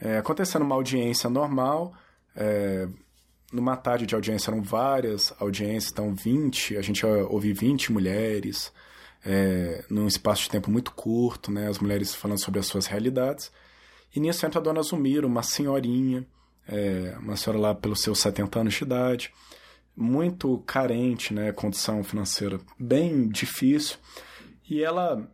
É, 0.00 0.18
acontecendo 0.18 0.62
uma 0.62 0.74
audiência 0.74 1.30
normal, 1.30 1.94
é, 2.34 2.86
numa 3.50 3.76
tarde 3.76 4.04
de 4.04 4.14
audiência 4.14 4.50
eram 4.50 4.62
várias 4.62 5.32
audiências, 5.38 5.90
então 5.90 6.14
20, 6.14 6.76
a 6.76 6.82
gente 6.82 7.06
ouvi 7.06 7.52
20 7.54 7.90
mulheres, 7.92 8.70
é, 9.24 9.84
num 9.88 10.06
espaço 10.06 10.42
de 10.42 10.50
tempo 10.50 10.70
muito 10.70 10.92
curto, 10.92 11.50
né, 11.50 11.68
as 11.68 11.78
mulheres 11.78 12.14
falando 12.14 12.38
sobre 12.38 12.60
as 12.60 12.66
suas 12.66 12.86
realidades. 12.86 13.50
E 14.16 14.20
nisso 14.20 14.46
entra 14.46 14.58
a 14.58 14.62
dona 14.62 14.82
Zumira, 14.82 15.26
uma 15.26 15.42
senhorinha, 15.42 16.26
é, 16.66 17.14
uma 17.20 17.36
senhora 17.36 17.60
lá 17.60 17.74
pelos 17.74 18.00
seus 18.00 18.18
70 18.18 18.60
anos 18.60 18.72
de 18.72 18.82
idade, 18.82 19.30
muito 19.94 20.56
carente, 20.66 21.34
né, 21.34 21.52
condição 21.52 22.02
financeira 22.02 22.58
bem 22.78 23.28
difícil, 23.28 23.98
e 24.70 24.82
ela, 24.82 25.30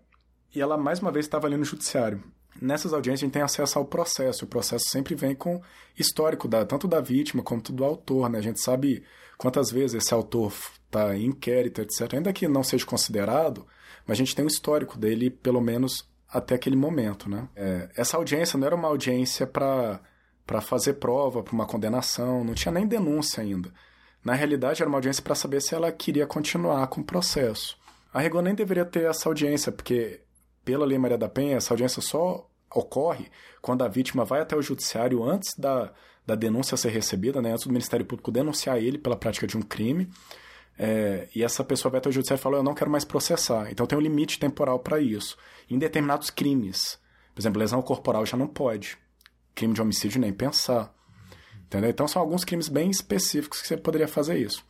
e 0.53 0.61
ela 0.61 0.77
mais 0.77 0.99
uma 0.99 1.13
vez 1.13 1.27
estava 1.27 1.47
ali 1.47 1.57
no 1.57 1.65
judiciário. 1.65 2.25
Nessas 2.61 2.93
audiências 2.93 3.23
a 3.23 3.27
gente 3.27 3.33
tem 3.33 3.43
acesso 3.43 3.79
ao 3.79 3.85
processo. 3.85 4.45
O 4.45 4.49
processo 4.49 4.85
sempre 4.89 5.15
vem 5.15 5.35
com 5.35 5.63
histórico 5.99 6.47
da, 6.47 6.67
tanto 6.67 6.87
da 6.87 7.01
vítima 7.01 7.43
quanto 7.43 7.73
do 7.73 7.83
autor. 7.83 8.29
Né? 8.29 8.39
A 8.39 8.43
gente 8.43 8.61
sabe 8.61 9.03
quantas 9.39 9.71
vezes 9.71 9.95
esse 9.95 10.13
autor 10.13 10.53
está 10.85 11.17
em 11.17 11.27
inquérito, 11.27 11.81
etc. 11.81 12.13
Ainda 12.13 12.33
que 12.33 12.47
não 12.47 12.63
seja 12.63 12.85
considerado, 12.85 13.67
mas 14.07 14.17
a 14.17 14.19
gente 14.19 14.35
tem 14.35 14.45
um 14.45 14.49
histórico 14.49 14.99
dele, 14.99 15.31
pelo 15.31 15.63
menos 15.63 16.07
até 16.33 16.55
aquele 16.55 16.77
momento. 16.77 17.29
Né? 17.29 17.47
É, 17.55 17.91
essa 17.97 18.17
audiência 18.17 18.59
não 18.59 18.67
era 18.67 18.75
uma 18.75 18.89
audiência 18.89 19.47
para 19.47 20.01
fazer 20.63 20.95
prova, 20.95 21.43
para 21.43 21.53
uma 21.53 21.67
condenação, 21.67 22.43
não 22.43 22.55
tinha 22.55 22.73
nem 22.73 22.87
denúncia 22.87 23.43
ainda. 23.43 23.73
Na 24.25 24.35
realidade, 24.35 24.81
era 24.81 24.89
uma 24.89 24.99
audiência 24.99 25.23
para 25.23 25.35
saber 25.35 25.61
se 25.61 25.75
ela 25.75 25.91
queria 25.91 26.27
continuar 26.27 26.87
com 26.87 27.01
o 27.01 27.05
processo. 27.05 27.77
A 28.15 28.21
Rego 28.21 28.41
nem 28.41 28.55
deveria 28.55 28.85
ter 28.85 29.05
essa 29.05 29.29
audiência, 29.29 29.73
porque 29.73 30.21
pela 30.65 30.87
Lei 30.87 30.99
Maria 30.99 31.19
da 31.19 31.29
Penha, 31.29 31.57
essa 31.57 31.75
audiência 31.75 32.01
só 32.01 32.49
ocorre 32.75 33.29
quando 33.61 33.83
a 33.83 33.89
vítima 33.89 34.25
vai 34.25 34.41
até 34.41 34.57
o 34.57 34.63
judiciário 34.63 35.23
antes 35.25 35.55
da, 35.59 35.93
da 36.27 36.35
denúncia 36.35 36.77
ser 36.77 36.91
recebida, 36.91 37.43
né, 37.43 37.53
antes 37.53 37.67
do 37.67 37.73
Ministério 37.73 38.07
Público 38.07 38.31
denunciar 38.31 38.79
ele 38.79 38.97
pela 38.97 39.17
prática 39.17 39.47
de 39.47 39.57
um 39.57 39.63
crime. 39.63 40.09
É, 40.79 41.29
e 41.35 41.43
essa 41.43 41.63
pessoa 41.63 41.91
vai 41.91 41.99
até 41.99 42.09
o 42.09 42.13
judiciário 42.13 42.41
e 42.41 42.43
fala: 42.43 42.57
Eu 42.57 42.63
não 42.63 42.75
quero 42.75 42.91
mais 42.91 43.05
processar. 43.05 43.71
Então 43.71 43.87
tem 43.87 43.99
um 43.99 44.03
limite 44.03 44.39
temporal 44.39 44.79
para 44.79 45.01
isso. 45.01 45.37
Em 45.71 45.79
determinados 45.79 46.31
crimes, 46.31 46.99
por 47.35 47.41
exemplo, 47.41 47.59
lesão 47.59 47.83
corporal 47.83 48.25
já 48.27 48.37
não 48.37 48.47
pode. 48.47 48.99
Crime 49.55 49.75
de 49.75 49.83
homicídio 49.83 50.21
nem 50.21 50.33
pensar. 50.33 50.95
Entendeu? 51.65 51.91
Então 51.91 52.07
são 52.07 52.21
alguns 52.21 52.45
crimes 52.45 52.69
bem 52.69 52.91
específicos 52.91 53.63
que 53.63 53.69
você 53.69 53.77
poderia 53.77 54.09
fazer 54.09 54.39
isso. 54.39 54.65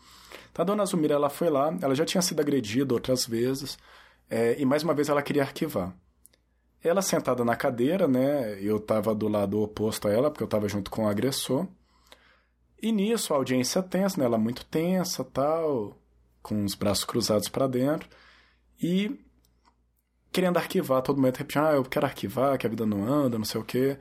Então 0.53 0.63
a 0.63 0.67
dona 0.67 0.85
Zumira 0.85 1.15
ela 1.15 1.31
foi 1.31 1.51
lá, 1.51 1.77
ela 1.81 1.95
já 1.95 2.05
tinha 2.05 2.23
sido 2.23 2.41
agredida 2.41 2.93
outras 2.95 3.27
vezes, 3.27 3.79
é, 4.29 4.61
e 4.61 4.65
mais 4.65 4.83
uma 4.83 4.95
vez 4.95 5.09
ela 5.09 5.23
queria 5.23 5.43
arquivar. 5.43 5.95
Ela 6.85 7.01
sentada 7.01 7.45
na 7.45 7.57
cadeira, 7.57 8.07
né? 8.07 8.59
Eu 8.61 8.77
estava 8.77 9.15
do 9.15 9.29
lado 9.29 9.61
oposto 9.61 10.09
a 10.09 10.13
ela, 10.13 10.31
porque 10.31 10.43
eu 10.43 10.47
estava 10.47 10.69
junto 10.69 10.91
com 10.91 11.05
o 11.05 11.09
agressor. 11.09 11.67
E 12.83 12.91
nisso 12.91 13.33
a 13.33 13.37
audiência 13.37 13.83
tensa, 13.83 14.19
né? 14.19 14.27
Ela 14.27 14.37
muito 14.37 14.65
tensa, 14.67 15.25
tal, 15.25 15.97
com 16.43 16.65
os 16.65 16.75
braços 16.75 17.05
cruzados 17.05 17.49
para 17.49 17.69
dentro. 17.69 18.09
E 18.83 19.19
querendo 20.33 20.57
arquivar, 20.57 21.03
todo 21.03 21.21
mundo 21.21 21.37
repetindo, 21.37 21.65
ah, 21.65 21.73
eu 21.75 21.85
quero 21.85 22.07
arquivar, 22.07 22.59
que 22.59 22.67
a 22.67 22.71
vida 22.71 22.85
não 22.85 23.07
anda, 23.07 23.39
não 23.39 23.45
sei 23.45 23.61
o 23.61 23.65
quê. 23.65 23.99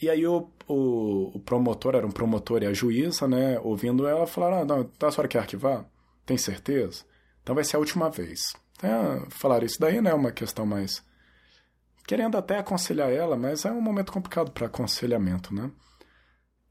E 0.00 0.08
aí 0.08 0.26
o, 0.26 0.48
o, 0.68 1.36
o 1.36 1.40
promotor, 1.40 1.94
era 1.96 2.06
um 2.06 2.10
promotor 2.10 2.62
e 2.62 2.66
a 2.66 2.72
juíza, 2.72 3.26
né, 3.26 3.58
ouvindo 3.60 4.06
ela, 4.06 4.26
falaram, 4.26 4.58
ah, 4.60 4.64
não, 4.64 4.84
tá, 4.84 5.08
a 5.08 5.10
senhora 5.10 5.28
quer 5.28 5.38
arquivar? 5.38 5.84
Tem 6.24 6.38
certeza? 6.38 7.04
Então 7.42 7.54
vai 7.54 7.64
ser 7.64 7.76
a 7.76 7.80
última 7.80 8.10
vez. 8.10 8.54
É, 8.82 9.30
falaram 9.30 9.66
isso 9.66 9.80
daí, 9.80 10.00
né? 10.00 10.12
Uma 10.14 10.32
questão 10.32 10.66
mais. 10.66 11.02
Querendo 12.06 12.36
até 12.36 12.58
aconselhar 12.58 13.10
ela, 13.10 13.36
mas 13.36 13.64
é 13.64 13.72
um 13.72 13.80
momento 13.80 14.12
complicado 14.12 14.50
para 14.50 14.66
aconselhamento, 14.66 15.54
né? 15.54 15.70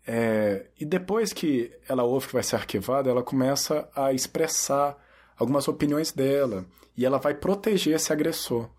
É, 0.05 0.65
e 0.79 0.85
depois 0.85 1.31
que 1.31 1.71
ela 1.87 2.03
ouve 2.03 2.27
que 2.27 2.33
vai 2.33 2.43
ser 2.43 2.57
arquivada, 2.57 3.09
ela 3.09 3.23
começa 3.23 3.89
a 3.95 4.11
expressar 4.11 4.97
algumas 5.37 5.67
opiniões 5.67 6.11
dela 6.11 6.65
e 6.95 7.05
ela 7.05 7.17
vai 7.17 7.33
proteger 7.33 7.95
esse 7.95 8.11
agressor. 8.11 8.69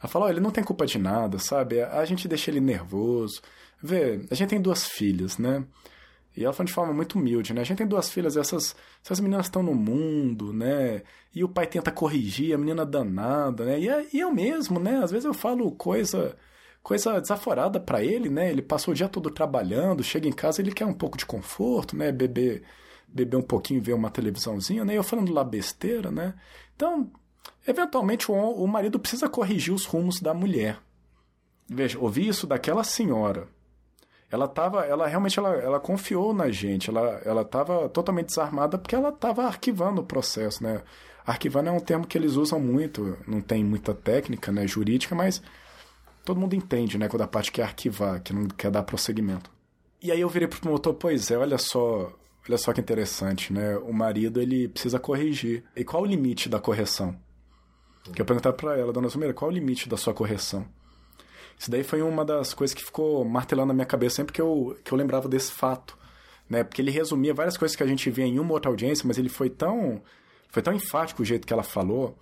Ela 0.00 0.08
fala, 0.08 0.26
oh, 0.26 0.28
ele 0.28 0.40
não 0.40 0.50
tem 0.50 0.64
culpa 0.64 0.84
de 0.84 0.98
nada, 0.98 1.38
sabe? 1.38 1.80
A 1.80 2.04
gente 2.04 2.26
deixa 2.26 2.50
ele 2.50 2.60
nervoso. 2.60 3.40
Vê, 3.80 4.26
a 4.30 4.34
gente 4.34 4.48
tem 4.50 4.60
duas 4.60 4.86
filhas, 4.86 5.38
né? 5.38 5.64
E 6.36 6.44
ela 6.44 6.52
falou 6.52 6.66
de 6.66 6.72
forma 6.72 6.92
muito 6.92 7.18
humilde, 7.18 7.52
né? 7.52 7.60
A 7.60 7.64
gente 7.64 7.78
tem 7.78 7.86
duas 7.86 8.10
filhas, 8.10 8.36
essas, 8.36 8.74
essas 9.04 9.20
meninas 9.20 9.46
estão 9.46 9.62
no 9.62 9.74
mundo, 9.74 10.52
né? 10.52 11.02
E 11.34 11.44
o 11.44 11.48
pai 11.48 11.66
tenta 11.66 11.92
corrigir, 11.92 12.54
a 12.54 12.58
menina 12.58 12.86
danada, 12.86 13.64
né? 13.64 13.78
E, 13.78 13.88
é, 13.88 14.06
e 14.12 14.20
eu 14.20 14.32
mesmo, 14.32 14.80
né? 14.80 15.00
Às 15.02 15.10
vezes 15.10 15.24
eu 15.24 15.34
falo 15.34 15.70
coisa 15.72 16.36
coisa 16.82 17.20
desaforada 17.20 17.78
para 17.78 18.02
ele, 18.02 18.28
né? 18.28 18.50
Ele 18.50 18.62
passou 18.62 18.92
o 18.92 18.94
dia 18.94 19.08
todo 19.08 19.30
trabalhando, 19.30 20.02
chega 20.02 20.28
em 20.28 20.32
casa, 20.32 20.60
ele 20.60 20.72
quer 20.72 20.86
um 20.86 20.92
pouco 20.92 21.16
de 21.16 21.24
conforto, 21.24 21.96
né? 21.96 22.10
Beber, 22.10 22.62
beber 23.06 23.36
um 23.36 23.42
pouquinho, 23.42 23.82
ver 23.82 23.92
uma 23.92 24.10
televisãozinha, 24.10 24.84
né? 24.84 24.96
Eu 24.96 25.02
falando 25.02 25.32
lá 25.32 25.44
besteira, 25.44 26.10
né? 26.10 26.34
Então, 26.74 27.10
eventualmente 27.66 28.30
o, 28.30 28.34
o 28.34 28.66
marido 28.66 28.98
precisa 28.98 29.28
corrigir 29.28 29.72
os 29.72 29.84
rumos 29.84 30.20
da 30.20 30.34
mulher. 30.34 30.78
Veja, 31.68 31.98
ouvi 31.98 32.26
isso 32.26 32.46
daquela 32.46 32.84
senhora. 32.84 33.48
Ela 34.30 34.48
tava, 34.48 34.84
ela 34.86 35.06
realmente 35.06 35.38
ela, 35.38 35.54
ela 35.56 35.78
confiou 35.78 36.32
na 36.32 36.50
gente, 36.50 36.88
ela 36.88 37.20
ela 37.24 37.42
estava 37.42 37.88
totalmente 37.90 38.28
desarmada 38.28 38.78
porque 38.78 38.94
ela 38.94 39.10
estava 39.10 39.44
arquivando 39.44 40.00
o 40.00 40.04
processo, 40.04 40.62
né? 40.62 40.82
Arquivando 41.24 41.68
é 41.68 41.72
um 41.72 41.78
termo 41.78 42.06
que 42.06 42.18
eles 42.18 42.34
usam 42.34 42.58
muito, 42.58 43.16
não 43.28 43.40
tem 43.40 43.62
muita 43.62 43.94
técnica, 43.94 44.50
né, 44.50 44.66
jurídica, 44.66 45.14
mas 45.14 45.40
todo 46.24 46.40
mundo 46.40 46.54
entende, 46.54 46.98
né, 46.98 47.08
quando 47.08 47.22
a 47.22 47.28
parte 47.28 47.52
quer 47.52 47.62
arquivar, 47.62 48.22
que 48.22 48.32
não 48.32 48.46
quer 48.48 48.70
dar 48.70 48.82
prosseguimento. 48.82 49.50
E 50.00 50.10
aí 50.10 50.20
eu 50.20 50.28
virei 50.28 50.48
pro 50.48 50.60
promotor, 50.60 50.94
pois 50.94 51.30
é, 51.30 51.38
olha 51.38 51.58
só, 51.58 52.12
olha 52.48 52.58
só 52.58 52.72
que 52.72 52.80
interessante, 52.80 53.52
né? 53.52 53.76
O 53.78 53.92
marido 53.92 54.40
ele 54.40 54.68
precisa 54.68 54.98
corrigir. 54.98 55.62
E 55.76 55.84
qual 55.84 56.02
o 56.02 56.06
limite 56.06 56.48
da 56.48 56.58
correção? 56.58 57.16
Que 58.12 58.20
eu 58.20 58.26
perguntava 58.26 58.56
para 58.56 58.76
ela, 58.76 58.92
dona 58.92 59.08
Zumeira, 59.08 59.32
qual 59.32 59.48
o 59.48 59.54
limite 59.54 59.88
da 59.88 59.96
sua 59.96 60.12
correção? 60.12 60.66
Isso 61.56 61.70
daí 61.70 61.84
foi 61.84 62.02
uma 62.02 62.24
das 62.24 62.52
coisas 62.52 62.74
que 62.74 62.84
ficou 62.84 63.24
martelando 63.24 63.68
na 63.68 63.74
minha 63.74 63.86
cabeça 63.86 64.16
sempre 64.16 64.32
que 64.32 64.40
eu, 64.40 64.76
que 64.82 64.90
eu 64.90 64.98
lembrava 64.98 65.28
desse 65.28 65.52
fato. 65.52 65.96
Né? 66.50 66.64
Porque 66.64 66.82
ele 66.82 66.90
resumia 66.90 67.32
várias 67.32 67.56
coisas 67.56 67.76
que 67.76 67.82
a 67.84 67.86
gente 67.86 68.10
via 68.10 68.26
em 68.26 68.40
uma 68.40 68.52
outra 68.54 68.68
audiência, 68.68 69.06
mas 69.06 69.18
ele 69.18 69.28
foi 69.28 69.48
tão, 69.48 70.02
foi 70.48 70.62
tão 70.62 70.72
enfático 70.72 71.22
o 71.22 71.24
jeito 71.24 71.46
que 71.46 71.52
ela 71.52 71.62
falou. 71.62 72.18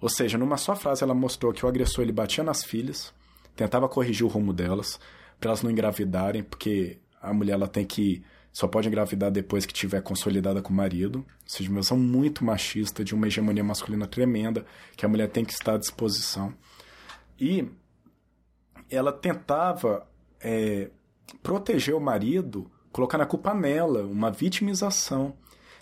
Ou 0.00 0.08
seja, 0.08 0.38
numa 0.38 0.56
só 0.56 0.74
frase 0.74 1.04
ela 1.04 1.12
mostrou 1.12 1.52
que 1.52 1.66
o 1.66 1.68
agressor 1.68 2.02
ele 2.02 2.12
batia 2.12 2.42
nas 2.42 2.64
filhas, 2.64 3.12
tentava 3.60 3.86
corrigir 3.90 4.24
o 4.24 4.28
rumo 4.28 4.54
delas, 4.54 4.98
para 5.38 5.50
elas 5.50 5.62
não 5.62 5.70
engravidarem, 5.70 6.42
porque 6.42 6.98
a 7.20 7.30
mulher 7.30 7.52
ela 7.52 7.68
tem 7.68 7.84
que 7.84 8.22
só 8.50 8.66
pode 8.66 8.88
engravidar 8.88 9.30
depois 9.30 9.66
que 9.66 9.72
tiver 9.72 10.00
consolidada 10.02 10.62
com 10.62 10.72
o 10.72 10.76
marido. 10.76 11.18
Ou 11.18 11.24
seja, 11.44 11.70
uma 11.70 11.82
visão 11.82 11.98
muito 11.98 12.42
machista, 12.42 13.04
de 13.04 13.14
uma 13.14 13.26
hegemonia 13.26 13.62
masculina 13.62 14.06
tremenda, 14.06 14.64
que 14.96 15.04
a 15.04 15.08
mulher 15.08 15.28
tem 15.28 15.44
que 15.44 15.52
estar 15.52 15.74
à 15.74 15.78
disposição. 15.78 16.54
E 17.38 17.68
ela 18.90 19.12
tentava 19.12 20.06
é, 20.40 20.90
proteger 21.42 21.94
o 21.94 22.00
marido, 22.00 22.68
colocando 22.90 23.20
a 23.20 23.26
culpa 23.26 23.52
nela, 23.52 24.02
uma 24.04 24.30
vitimização. 24.30 25.36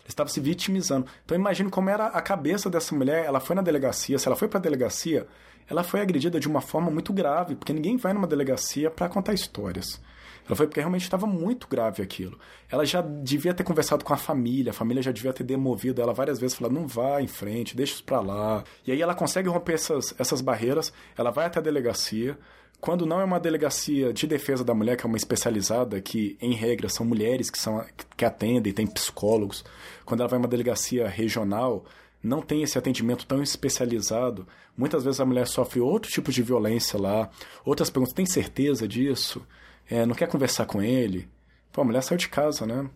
Estava 0.09 0.29
se 0.29 0.41
vitimizando. 0.41 1.07
Então 1.25 1.37
imagine 1.37 1.71
como 1.71 1.91
era 1.91 2.07
a 2.07 2.21
cabeça 2.23 2.71
dessa 2.71 2.95
mulher. 2.95 3.27
Ela 3.27 3.39
foi 3.39 3.55
na 3.55 3.63
delegacia. 3.63 4.19
Se 4.19 4.27
ela 4.27 4.37
foi 4.37 4.49
para 4.49 4.59
a 4.59 4.63
delegacia, 4.63 5.27
ela 5.69 5.85
foi 5.85 6.01
agredida 6.01 6.41
de 6.41 6.49
uma 6.49 6.61
forma 6.61 6.91
muito 6.91 7.13
grave, 7.13 7.55
porque 7.55 7.73
ninguém 7.73 7.97
vai 7.97 8.13
numa 8.13 8.27
delegacia 8.27 8.91
para 8.91 9.09
contar 9.09 9.35
histórias. 9.35 10.01
Ela 10.47 10.57
foi 10.57 10.67
porque 10.67 10.81
realmente 10.81 11.03
estava 11.03 11.27
muito 11.27 11.69
grave 11.69 12.03
aquilo. 12.03 12.39
Ela 12.71 12.87
já 12.87 13.03
devia 13.03 13.53
ter 13.53 13.65
conversado 13.65 14.03
com 14.03 14.15
a 14.15 14.17
família, 14.17 14.71
a 14.71 14.75
família 14.75 15.03
já 15.03 15.13
devia 15.13 15.31
ter 15.31 15.45
demovido 15.45 16.01
ela 16.01 16.15
várias 16.15 16.41
vezes, 16.41 16.57
falando, 16.57 16.75
não 16.75 16.87
vá 16.87 17.21
em 17.21 17.27
frente, 17.27 17.77
deixa 17.77 17.93
isso 17.93 18.05
para 18.05 18.21
lá. 18.21 18.65
E 18.87 18.91
aí 18.91 19.03
ela 19.03 19.15
consegue 19.15 19.47
romper 19.47 19.75
essas, 19.75 20.15
essas 20.19 20.41
barreiras, 20.41 20.91
ela 21.19 21.31
vai 21.31 21.45
até 21.45 21.59
a 21.59 21.63
delegacia, 21.63 22.39
quando 22.81 23.05
não 23.05 23.21
é 23.21 23.25
uma 23.25 23.41
delegacia 23.41 24.13
de 24.13 24.27
defesa 24.27 24.65
da 24.65 24.75
mulher, 24.75 24.97
que 24.97 25.05
é 25.05 25.09
uma 25.09 25.17
especializada, 25.17 26.01
que 26.01 26.37
em 26.41 26.55
regra 26.55 26.89
são 26.89 27.05
mulheres 27.05 27.51
que, 27.51 27.59
são, 27.59 27.85
que 28.17 28.25
atendem, 28.25 28.73
tem 28.73 28.87
psicólogos, 28.87 29.65
quando 30.05 30.21
ela 30.21 30.29
vai 30.29 30.39
uma 30.39 30.49
delegacia 30.49 31.09
regional, 31.09 31.85
não 32.23 32.41
tem 32.41 32.63
esse 32.63 32.79
atendimento 32.79 33.27
tão 33.27 33.43
especializado. 33.43 34.47
Muitas 34.77 35.05
vezes 35.05 35.21
a 35.21 35.25
mulher 35.25 35.47
sofre 35.47 35.81
outro 35.81 36.11
tipo 36.11 36.31
de 36.31 36.43
violência 36.43 37.01
lá. 37.01 37.31
Outras 37.65 37.91
perguntas, 37.91 38.15
tem 38.15 38.27
certeza 38.27 38.87
disso? 38.87 39.45
É, 39.89 40.05
não 40.07 40.15
quer 40.15 40.29
conversar 40.29 40.67
com 40.67 40.83
ele? 40.83 41.29
Pô, 41.73 41.81
a 41.81 41.85
mulher 41.85 42.03
saiu 42.03 42.19
de 42.19 42.29
casa, 42.29 42.67
né? 42.67 42.89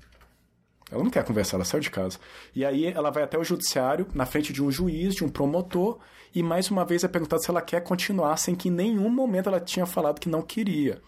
Ela 0.92 1.02
não 1.02 1.10
quer 1.10 1.24
conversar, 1.24 1.56
ela 1.56 1.64
saiu 1.64 1.80
de 1.80 1.90
casa. 1.90 2.18
E 2.54 2.64
aí 2.64 2.86
ela 2.86 3.10
vai 3.10 3.22
até 3.22 3.38
o 3.38 3.44
judiciário, 3.44 4.06
na 4.14 4.26
frente 4.26 4.52
de 4.52 4.62
um 4.62 4.70
juiz, 4.70 5.14
de 5.14 5.24
um 5.24 5.28
promotor, 5.28 5.98
e 6.34 6.42
mais 6.42 6.70
uma 6.70 6.84
vez 6.84 7.02
é 7.04 7.08
perguntado 7.08 7.42
se 7.42 7.50
ela 7.50 7.62
quer 7.62 7.82
continuar 7.82 8.36
sem 8.36 8.54
que 8.54 8.68
em 8.68 8.72
nenhum 8.72 9.08
momento 9.08 9.48
ela 9.48 9.60
tinha 9.60 9.86
falado 9.86 10.20
que 10.20 10.28
não 10.28 10.42
queria. 10.42 11.00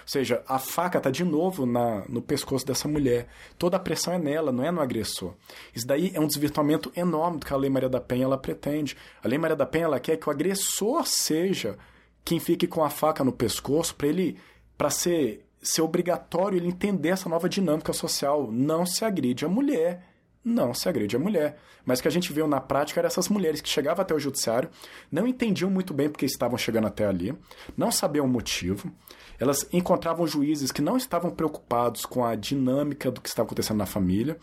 Ou 0.00 0.08
seja, 0.12 0.42
a 0.48 0.58
faca 0.58 0.98
está 0.98 1.10
de 1.10 1.24
novo 1.24 1.66
na, 1.66 2.04
no 2.08 2.20
pescoço 2.20 2.66
dessa 2.66 2.88
mulher. 2.88 3.28
Toda 3.58 3.76
a 3.76 3.80
pressão 3.80 4.12
é 4.12 4.18
nela, 4.18 4.50
não 4.50 4.64
é 4.64 4.70
no 4.70 4.80
agressor. 4.80 5.34
Isso 5.74 5.86
daí 5.86 6.10
é 6.14 6.20
um 6.20 6.26
desvirtuamento 6.26 6.90
enorme 6.96 7.38
do 7.38 7.46
que 7.46 7.52
a 7.52 7.56
Lei 7.56 7.70
Maria 7.70 7.88
da 7.88 8.00
Penha 8.00 8.24
ela 8.24 8.38
pretende. 8.38 8.96
A 9.22 9.28
Lei 9.28 9.38
Maria 9.38 9.56
da 9.56 9.66
Penha 9.66 9.84
ela 9.84 10.00
quer 10.00 10.16
que 10.16 10.28
o 10.28 10.32
agressor 10.32 11.06
seja 11.06 11.78
quem 12.24 12.40
fique 12.40 12.66
com 12.66 12.82
a 12.82 12.90
faca 12.90 13.22
no 13.22 13.32
pescoço 13.32 13.94
para 13.94 14.08
ele 14.08 14.38
para 14.76 14.90
ser 14.90 15.46
ser 15.62 15.82
obrigatório 15.82 16.56
ele 16.56 16.68
entender 16.68 17.10
essa 17.10 17.28
nova 17.28 17.48
dinâmica 17.48 17.92
social. 17.92 18.50
Não 18.50 18.86
se 18.86 19.04
agride 19.04 19.44
a 19.44 19.48
mulher. 19.48 20.06
Não 20.42 20.72
se 20.72 20.88
agride 20.88 21.16
a 21.16 21.18
mulher. 21.18 21.58
Mas 21.84 21.98
o 21.98 22.02
que 22.02 22.08
a 22.08 22.10
gente 22.10 22.32
viu 22.32 22.46
na 22.46 22.60
prática 22.60 23.00
eram 23.00 23.08
essas 23.08 23.28
mulheres 23.28 23.60
que 23.60 23.68
chegavam 23.68 24.02
até 24.02 24.14
o 24.14 24.18
judiciário, 24.18 24.70
não 25.10 25.26
entendiam 25.26 25.70
muito 25.70 25.92
bem 25.92 26.08
porque 26.08 26.24
estavam 26.24 26.56
chegando 26.56 26.86
até 26.86 27.06
ali, 27.06 27.36
não 27.76 27.90
sabiam 27.90 28.24
o 28.24 28.28
motivo. 28.28 28.90
Elas 29.38 29.66
encontravam 29.72 30.26
juízes 30.26 30.70
que 30.70 30.82
não 30.82 30.96
estavam 30.96 31.30
preocupados 31.30 32.04
com 32.04 32.24
a 32.24 32.34
dinâmica 32.34 33.10
do 33.10 33.20
que 33.20 33.28
estava 33.28 33.46
acontecendo 33.46 33.78
na 33.78 33.86
família. 33.86 34.36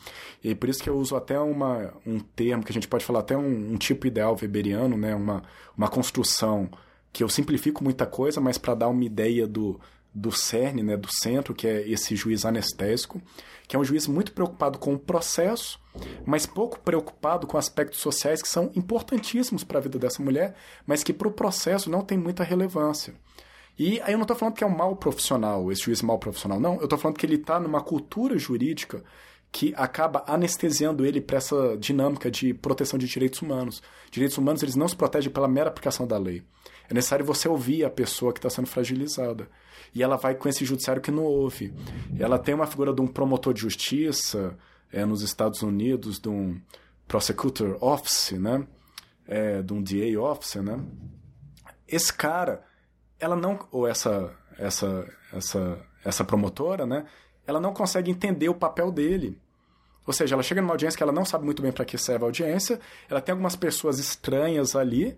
E 0.44 0.54
por 0.56 0.70
isso 0.70 0.82
que 0.82 0.90
eu 0.90 0.98
uso 0.98 1.16
até 1.16 1.40
uma, 1.40 1.94
um 2.06 2.20
termo 2.20 2.64
que 2.64 2.72
a 2.72 2.74
gente 2.74 2.88
pode 2.88 3.06
falar 3.06 3.20
até 3.20 3.38
um, 3.38 3.74
um 3.74 3.78
tipo 3.78 4.08
ideal 4.08 4.36
weberiano, 4.40 4.98
né? 4.98 5.16
uma, 5.16 5.44
uma 5.76 5.88
construção 5.88 6.70
que 7.14 7.24
eu 7.24 7.30
simplifico 7.30 7.84
muita 7.84 8.06
coisa, 8.06 8.42
mas 8.42 8.58
para 8.58 8.76
dar 8.76 8.88
uma 8.90 9.04
ideia 9.04 9.48
do, 9.48 9.80
do 10.18 10.32
cerne, 10.32 10.82
né, 10.82 10.98
do 10.98 11.08
centro, 11.12 11.54
que 11.54 11.68
é 11.68 11.88
esse 11.88 12.16
juiz 12.16 12.44
anestésico, 12.44 13.22
que 13.68 13.76
é 13.76 13.80
um 13.80 13.84
juiz 13.84 14.08
muito 14.08 14.32
preocupado 14.32 14.80
com 14.80 14.94
o 14.96 15.00
processo, 15.00 15.80
mas 16.26 16.46
pouco 16.46 16.80
preocupado 16.80 17.46
com 17.46 17.58
aspectos 17.58 18.00
sociais 18.00 18.42
que 18.42 18.48
são 18.48 18.72
importantíssimos 18.76 19.64
para 19.64 19.78
a 19.78 19.82
vida 19.82 20.00
dessa 20.00 20.22
mulher, 20.24 20.56
mas 20.88 21.04
que 21.04 21.14
para 21.14 21.28
o 21.28 21.32
processo 21.32 21.90
não 21.90 22.02
tem 22.02 22.18
muita 22.18 22.44
relevância. 22.44 23.14
E 23.78 24.02
aí 24.02 24.14
eu 24.14 24.18
não 24.18 24.24
estou 24.24 24.36
falando 24.36 24.56
que 24.56 24.64
é 24.64 24.68
um 24.68 24.76
mal 24.76 24.96
profissional, 24.96 25.72
esse 25.72 25.84
juiz 25.84 26.02
mal 26.02 26.18
profissional, 26.18 26.60
não. 26.60 26.78
Eu 26.78 26.86
estou 26.86 26.98
falando 26.98 27.18
que 27.18 27.26
ele 27.26 27.36
está 27.36 27.60
numa 27.60 27.82
cultura 27.82 28.36
jurídica 28.40 29.04
que 29.52 29.72
acaba 29.78 30.24
anestesiando 30.28 31.06
ele 31.06 31.22
para 31.22 31.38
essa 31.38 31.78
dinâmica 31.78 32.32
de 32.32 32.56
proteção 32.56 32.98
de 32.98 33.08
direitos 33.08 33.42
humanos. 33.42 33.84
Direitos 34.10 34.38
humanos 34.38 34.64
eles 34.64 34.76
não 34.76 34.88
se 34.88 34.96
protegem 34.96 35.32
pela 35.32 35.48
mera 35.48 35.70
aplicação 35.70 36.08
da 36.08 36.18
lei. 36.18 36.44
É 36.90 36.94
necessário 36.94 37.26
você 37.26 37.48
ouvir 37.48 37.84
a 37.84 37.90
pessoa 37.90 38.32
que 38.32 38.40
está 38.40 38.50
sendo 38.50 38.68
fragilizada. 38.68 39.50
E 39.94 40.02
ela 40.02 40.16
vai 40.16 40.36
com 40.36 40.48
esse 40.48 40.64
judiciário 40.64 41.02
que 41.02 41.12
não 41.12 41.24
ouve. 41.24 41.74
Ela 42.20 42.40
tem 42.40 42.54
uma 42.56 42.68
figura 42.68 42.94
de 42.94 43.02
um 43.02 43.08
promotor 43.08 43.54
de 43.54 43.62
justiça 43.62 44.58
é, 44.92 45.06
nos 45.06 45.22
Estados 45.22 45.62
Unidos, 45.62 46.20
de 46.20 46.30
um 46.30 46.60
prosecutor 47.08 47.78
office, 47.82 48.32
né? 48.34 48.66
É, 49.28 49.62
de 49.62 49.74
um 49.74 49.82
DA 49.82 50.20
officer, 50.20 50.64
né? 50.64 50.80
Esse 51.88 52.14
cara, 52.14 52.64
ela 53.20 53.36
não 53.36 53.60
ou 53.72 53.88
essa 53.88 54.34
essa 54.58 55.06
essa 55.34 55.80
essa 56.04 56.24
promotora, 56.24 56.86
né? 56.86 57.06
Ela 57.46 57.60
não 57.60 57.74
consegue 57.74 58.10
entender 58.12 58.50
o 58.50 58.56
papel 58.56 58.92
dele. 58.92 59.38
Ou 60.06 60.14
seja, 60.14 60.36
ela 60.36 60.44
chega 60.44 60.62
numa 60.62 60.74
audiência 60.74 60.98
que 60.98 61.04
ela 61.04 61.12
não 61.12 61.26
sabe 61.26 61.44
muito 61.44 61.62
bem 61.62 61.72
para 61.72 61.84
que 61.84 61.98
serve 61.98 62.24
a 62.24 62.28
audiência, 62.28 62.80
ela 63.10 63.20
tem 63.20 63.34
algumas 63.34 63.58
pessoas 63.58 64.00
estranhas 64.00 64.74
ali, 64.74 65.18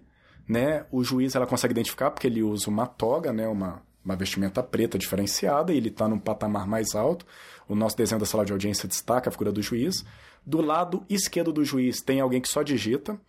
né? 0.49 0.83
O 0.91 1.03
juiz 1.03 1.35
ela 1.35 1.45
consegue 1.45 1.73
identificar 1.73 2.09
porque 2.09 2.25
ele 2.25 2.41
usa 2.41 2.67
uma 2.71 2.87
toga, 2.87 3.31
né? 3.31 3.47
Uma, 3.47 3.83
uma 4.03 4.15
vestimenta 4.15 4.63
preta 4.63 4.97
diferenciada 4.97 5.71
e 5.71 5.77
ele 5.77 5.89
está 5.89 6.07
num 6.07 6.17
patamar 6.17 6.65
mais 6.65 6.95
alto. 6.95 7.23
O 7.67 7.75
nosso 7.75 7.95
desenho 7.95 8.19
da 8.19 8.25
sala 8.25 8.43
de 8.43 8.51
audiência 8.51 8.89
destaca 8.89 9.29
a 9.29 9.31
figura 9.31 9.51
do 9.51 9.61
juiz. 9.61 10.03
Do 10.43 10.59
lado 10.59 11.05
esquerdo 11.07 11.53
do 11.53 11.63
juiz 11.63 12.01
tem 12.01 12.19
alguém 12.19 12.41
que 12.41 12.47
só 12.47 12.63
digita, 12.63 13.19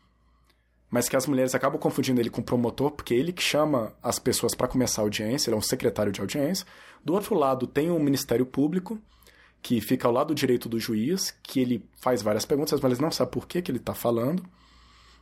mas 0.91 1.11
que 1.11 1.16
as 1.16 1.27
mulheres 1.27 1.55
acabam 1.55 1.79
confundindo 1.79 2.23
ele 2.23 2.31
com 2.31 2.41
o 2.41 2.45
promotor, 2.45 2.91
porque 2.91 3.12
ele 3.12 3.33
que 3.35 3.43
chama 3.43 3.93
as 4.03 4.18
pessoas 4.18 4.55
para 4.55 4.66
começar 4.66 5.03
a 5.03 5.05
audiência, 5.05 5.51
ele 5.51 5.57
é 5.57 5.59
um 5.59 5.62
secretário 5.62 6.11
de 6.11 6.23
audiência. 6.23 6.66
Do 7.05 7.12
outro 7.12 7.35
lado 7.35 7.66
tem 7.66 7.91
o 7.91 7.97
um 7.97 8.03
Ministério 8.03 8.47
Público, 8.47 8.99
que 9.61 9.79
fica 9.83 10.09
ao 10.09 10.14
lado 10.14 10.35
direito 10.35 10.71
do 10.71 10.81
juiz, 10.81 11.37
que 11.43 11.61
ele 11.61 11.85
faz 12.01 12.23
várias 12.23 12.47
perguntas, 12.47 12.73
as 12.73 12.81
mulheres 12.81 12.99
não 12.99 13.11
sabem 13.11 13.31
por 13.31 13.47
que, 13.47 13.61
que 13.61 13.71
ele 13.71 13.79
está 13.79 13.93
falando, 13.93 14.43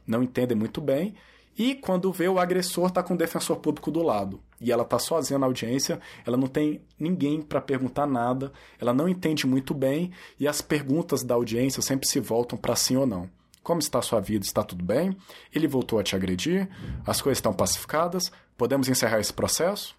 não 0.06 0.22
entendem 0.22 0.56
muito 0.56 0.80
bem. 0.80 1.16
E 1.58 1.74
quando 1.74 2.12
vê 2.12 2.28
o 2.28 2.38
agressor 2.38 2.86
está 2.86 3.02
com 3.02 3.14
o 3.14 3.16
defensor 3.16 3.56
público 3.56 3.90
do 3.90 4.00
lado 4.00 4.40
e 4.60 4.70
ela 4.70 4.84
está 4.84 4.96
sozinha 4.96 5.40
na 5.40 5.46
audiência, 5.46 6.00
ela 6.24 6.36
não 6.36 6.46
tem 6.46 6.80
ninguém 6.96 7.42
para 7.42 7.60
perguntar 7.60 8.06
nada, 8.06 8.52
ela 8.78 8.94
não 8.94 9.08
entende 9.08 9.44
muito 9.44 9.74
bem 9.74 10.12
e 10.38 10.46
as 10.46 10.60
perguntas 10.60 11.24
da 11.24 11.34
audiência 11.34 11.82
sempre 11.82 12.06
se 12.06 12.20
voltam 12.20 12.56
para 12.56 12.76
sim 12.76 12.96
ou 12.96 13.06
não. 13.06 13.28
Como 13.60 13.80
está 13.80 13.98
a 13.98 14.02
sua 14.02 14.20
vida? 14.20 14.46
Está 14.46 14.62
tudo 14.62 14.84
bem? 14.84 15.16
Ele 15.52 15.66
voltou 15.66 15.98
a 15.98 16.02
te 16.04 16.14
agredir? 16.14 16.68
As 17.04 17.20
coisas 17.20 17.38
estão 17.38 17.52
pacificadas? 17.52 18.30
Podemos 18.56 18.88
encerrar 18.88 19.18
esse 19.18 19.32
processo? 19.32 19.96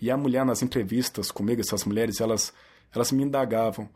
E 0.00 0.10
a 0.10 0.16
mulher 0.16 0.44
nas 0.44 0.62
entrevistas 0.62 1.30
comigo, 1.30 1.60
essas 1.60 1.84
mulheres, 1.84 2.20
elas, 2.20 2.52
elas 2.94 3.12
me 3.12 3.22
indagavam: 3.22 3.88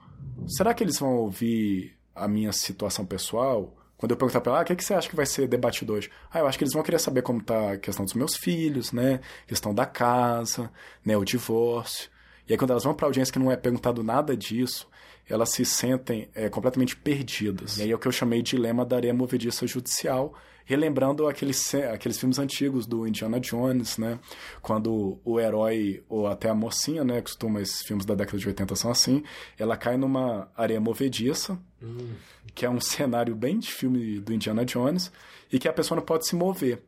será 0.47 0.75
que 0.75 0.85
eles 0.85 0.99
vão 0.99 1.17
ouvir 1.17 1.97
a 2.15 2.29
minha 2.29 2.53
situação 2.53 3.07
pessoal? 3.07 3.75
Quando 4.03 4.11
eu 4.11 4.17
perguntar 4.17 4.41
para 4.41 4.51
ela, 4.51 4.61
ah, 4.61 4.63
o 4.63 4.65
que, 4.65 4.75
que 4.75 4.83
você 4.83 4.95
acha 4.95 5.09
que 5.09 5.15
vai 5.15 5.25
ser 5.25 5.47
debatido 5.47 5.93
hoje? 5.93 6.11
Ah, 6.29 6.41
eu 6.41 6.49
acho 6.49 6.59
que 6.59 6.65
eles 6.65 6.75
vão 6.75 6.83
querer 6.83 6.99
saber 6.99 7.23
como 7.23 7.39
está 7.39 7.75
a 7.75 7.79
questão 7.79 8.05
dos 8.05 8.15
meus 8.15 8.35
filhos, 8.35 8.91
né? 8.91 9.21
Questão 9.47 9.73
da 9.73 9.87
casa, 9.87 10.69
né? 11.05 11.17
O 11.17 11.25
divórcio. 11.25 12.11
E 12.49 12.53
aí 12.53 12.59
quando 12.59 12.73
elas 12.73 12.83
vão 12.83 12.95
para 12.95 13.07
audiência 13.07 13.33
que 13.33 13.39
não 13.39 13.49
é 13.49 13.57
perguntado 13.57 14.03
nada 14.03 14.37
disso, 14.37 14.89
elas 15.29 15.51
se 15.51 15.65
sentem 15.65 16.29
é, 16.35 16.49
completamente 16.49 16.97
perdidas. 16.97 17.79
E 17.79 17.83
aí 17.83 17.93
é 17.93 17.95
o 17.95 17.99
que 17.99 18.09
eu 18.09 18.11
chamei 18.11 18.43
de 18.43 18.57
dilema 18.57 18.85
da 18.85 18.97
areia 18.97 19.15
movediça 19.15 19.69
judicial, 19.69 20.35
relembrando 20.65 21.27
aqueles, 21.27 21.75
aqueles 21.75 22.19
filmes 22.19 22.39
antigos 22.39 22.87
do 22.87 23.07
Indiana 23.07 23.41
Jones, 23.41 23.99
né? 23.99 24.19
Quando 24.61 25.21
o 25.25 25.41
herói, 25.41 26.05
ou 26.09 26.27
até 26.27 26.49
a 26.49 26.55
mocinha, 26.55 27.05
né? 27.05 27.21
Costuma, 27.21 27.61
esses 27.61 27.83
filmes 27.83 28.05
da 28.05 28.15
década 28.15 28.39
de 28.39 28.47
80 28.47 28.77
são 28.77 28.91
assim, 28.91 29.23
ela 29.59 29.77
cai 29.77 29.97
numa 29.97 30.51
areia 30.57 30.81
movediça, 30.81 31.59
hum. 31.83 32.15
que 32.55 32.65
é 32.65 32.71
um 32.71 32.81
cenário 32.81 33.35
bem 33.35 33.59
de 33.59 33.73
filme 33.73 34.21
do 34.21 34.33
Indiana 34.33 34.65
Jones, 34.65 35.13
e 35.53 35.59
que 35.59 35.69
a 35.69 35.73
pessoa 35.73 35.97
não 35.97 36.05
pode 36.05 36.27
se 36.27 36.35
mover. 36.35 36.83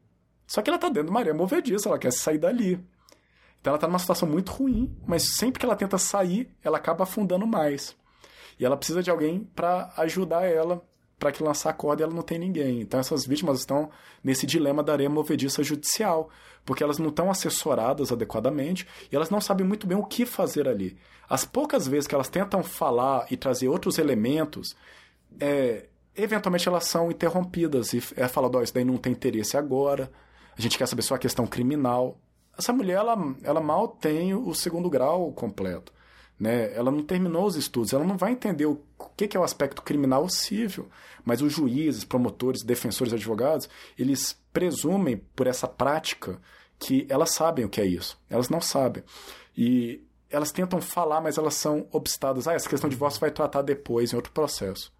Só 0.47 0.62
que 0.62 0.70
ela 0.70 0.79
tá 0.79 0.89
dentro 0.89 1.05
de 1.05 1.11
uma 1.11 1.20
areia 1.20 1.35
movediça, 1.35 1.89
ela 1.89 1.99
quer 1.99 2.12
sair 2.12 2.39
dali. 2.39 2.85
Então 3.61 3.70
ela 3.72 3.79
tá 3.79 3.87
numa 3.87 3.99
situação 3.99 4.29
muito 4.29 4.53
ruim, 4.53 4.95
mas 5.07 5.37
sempre 5.37 5.59
que 5.59 5.64
ela 5.64 5.75
tenta 5.75 5.97
sair, 5.97 6.55
ela 6.62 6.77
acaba 6.77 7.05
afundando 7.05 7.47
mais. 7.47 7.97
E 8.59 8.64
ela 8.64 8.77
precisa 8.77 9.03
de 9.03 9.11
alguém 9.11 9.49
para 9.55 9.93
ajudar 9.97 10.45
ela 10.45 10.85
para 11.25 11.33
que 11.33 11.43
lançar 11.43 11.70
a 11.70 11.72
corda 11.72 12.03
ela 12.03 12.12
não 12.12 12.20
tem 12.20 12.39
ninguém. 12.39 12.83
Então 12.83 13.01
essas 13.01 13.25
vítimas 13.25 13.61
estão 13.61 13.89
nesse 14.22 14.45
dilema 14.45 14.83
da 14.83 14.93
areia 14.93 15.09
movediça 15.09 15.62
judicial, 15.62 16.29
porque 16.66 16.85
elas 16.85 16.99
não 16.99 17.09
estão 17.09 17.31
assessoradas 17.31 18.12
adequadamente 18.12 18.87
e 19.11 19.16
elas 19.16 19.31
não 19.31 19.41
sabem 19.41 19.66
muito 19.66 19.87
bem 19.87 19.97
o 19.97 20.05
que 20.05 20.27
fazer 20.27 20.68
ali. 20.68 20.99
As 21.27 21.47
poucas 21.47 21.89
vezes 21.89 22.07
que 22.07 22.14
elas 22.14 22.29
tentam 22.29 22.62
falar 22.62 23.27
e 23.31 23.39
trazer 23.39 23.68
outros 23.68 23.97
elementos, 23.97 24.77
é, 25.41 25.87
eventualmente 26.14 26.68
elas 26.68 26.85
são 26.85 27.11
interrompidas 27.11 27.95
e 27.95 28.03
é 28.16 28.29
falado, 28.29 28.59
oh, 28.59 28.62
isso 28.62 28.75
daí 28.75 28.85
não 28.85 28.99
tem 28.99 29.12
interesse 29.12 29.57
agora, 29.57 30.12
a 30.59 30.61
gente 30.61 30.77
quer 30.77 30.87
saber 30.87 31.01
só 31.01 31.14
a 31.14 31.18
questão 31.18 31.47
criminal. 31.47 32.18
Essa 32.57 32.70
mulher, 32.70 32.99
ela, 32.99 33.16
ela 33.43 33.62
mal 33.62 33.89
tem 33.89 34.35
o 34.35 34.55
segundo 34.55 34.91
grau 34.91 35.33
completo. 35.33 35.91
Né? 36.39 36.74
Ela 36.74 36.91
não 36.91 37.03
terminou 37.03 37.47
os 37.47 37.57
estudos, 37.57 37.93
ela 37.93 38.05
não 38.05 38.16
vai 38.16 38.32
entender 38.32 38.66
o 38.66 38.80
que 39.16 39.37
é 39.37 39.41
o 39.41 39.45
aspecto 39.45 39.82
criminal 39.82 40.28
civil, 40.28 40.89
mas 41.24 41.41
os 41.41 41.53
juízes, 41.53 42.05
promotores, 42.05 42.62
defensores, 42.62 43.12
advogados, 43.12 43.68
eles 43.99 44.37
presumem 44.53 45.18
por 45.37 45.47
essa 45.47 45.68
prática 45.68 46.41
que 46.78 47.07
elas 47.09 47.30
sabem 47.30 47.64
o 47.64 47.68
que 47.68 47.80
é 47.80 47.87
isso. 47.87 48.18
Elas 48.28 48.49
não 48.49 48.61
sabem. 48.61 49.05
E 49.57 50.03
elas 50.28 50.51
tentam 50.51 50.80
falar, 50.80 51.20
mas 51.20 51.39
elas 51.39 51.55
são 51.55 51.87
obstadas. 51.93 52.49
Ah, 52.49 52.55
essa 52.55 52.68
questão 52.68 52.89
de 52.91 52.97
divórcio 52.97 53.20
vai 53.20 53.30
tratar 53.30 53.62
depois, 53.62 54.12
em 54.12 54.16
outro 54.16 54.32
processo. 54.32 54.93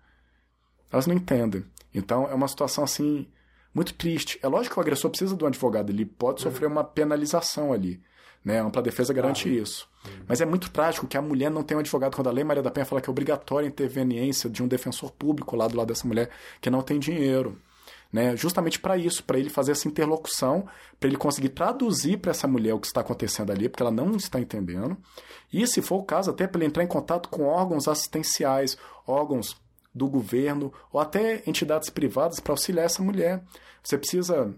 Elas 0.93 1.07
não 1.07 1.15
entendem. 1.15 1.65
Então 1.93 2.29
é 2.29 2.35
uma 2.35 2.49
situação 2.49 2.85
assim 2.85 3.27
muito 3.75 3.95
triste. 3.95 4.39
É 4.43 4.49
lógico 4.49 4.75
que 4.75 4.81
o 4.81 4.83
agressor 4.83 5.11
precisa 5.11 5.37
de 5.37 5.43
um 5.43 5.49
advogado, 5.49 5.91
ele 5.91 6.07
pode 6.07 6.41
sofrer 6.41 6.67
uma 6.67 6.85
penalização 6.85 7.73
ali. 7.73 8.01
Né? 8.45 8.61
A 8.61 8.65
ampla 8.65 8.83
defesa 8.83 9.13
garante 9.13 9.49
ah, 9.49 9.53
isso. 9.53 9.89
Mas 10.29 10.41
é 10.41 10.45
muito 10.45 10.71
trágico 10.71 11.07
que 11.07 11.17
a 11.17 11.23
mulher 11.23 11.51
não 11.51 11.63
tenha 11.63 11.79
um 11.79 11.81
advogado 11.81 12.15
quando 12.15 12.29
a 12.29 12.33
Lei 12.33 12.45
Maria 12.45 12.63
da 12.63 12.71
Penha 12.71 12.85
fala 12.85 13.01
que 13.01 13.09
é 13.09 13.11
obrigatória 13.11 13.67
a 13.67 13.71
interveniência 13.71 14.51
de 14.51 14.63
um 14.63 14.69
defensor 14.69 15.11
público 15.13 15.57
lá 15.57 15.67
do 15.67 15.77
lado 15.77 15.89
dessa 15.89 16.07
mulher 16.07 16.29
que 16.61 16.69
não 16.69 16.83
tem 16.83 16.99
dinheiro. 16.99 17.59
Né? 18.13 18.37
Justamente 18.37 18.79
para 18.79 18.97
isso, 18.97 19.25
para 19.25 19.39
ele 19.39 19.51
fazer 19.51 19.73
essa 19.73 19.89
interlocução, 19.89 20.69
para 21.01 21.09
ele 21.09 21.17
conseguir 21.17 21.49
traduzir 21.49 22.19
para 22.19 22.31
essa 22.31 22.47
mulher 22.47 22.75
o 22.75 22.79
que 22.79 22.87
está 22.87 23.01
acontecendo 23.01 23.51
ali, 23.51 23.69
porque 23.69 23.83
ela 23.83 23.91
não 23.91 24.15
está 24.15 24.39
entendendo. 24.39 24.97
E, 25.53 25.67
se 25.67 25.83
for 25.83 25.97
o 25.97 26.05
caso, 26.05 26.31
até 26.31 26.47
para 26.47 26.61
ele 26.61 26.67
entrar 26.67 26.85
em 26.85 26.89
contato 26.89 27.29
com 27.29 27.45
órgãos 27.45 27.89
assistenciais, 27.89 28.77
órgãos 29.07 29.57
do 29.95 30.09
governo 30.09 30.73
ou 30.93 31.01
até 31.01 31.43
entidades 31.47 31.89
privadas 31.89 32.41
para 32.41 32.53
auxiliar 32.53 32.87
essa 32.87 33.03
mulher. 33.03 33.43
Você 33.83 33.97
precisa 33.97 34.55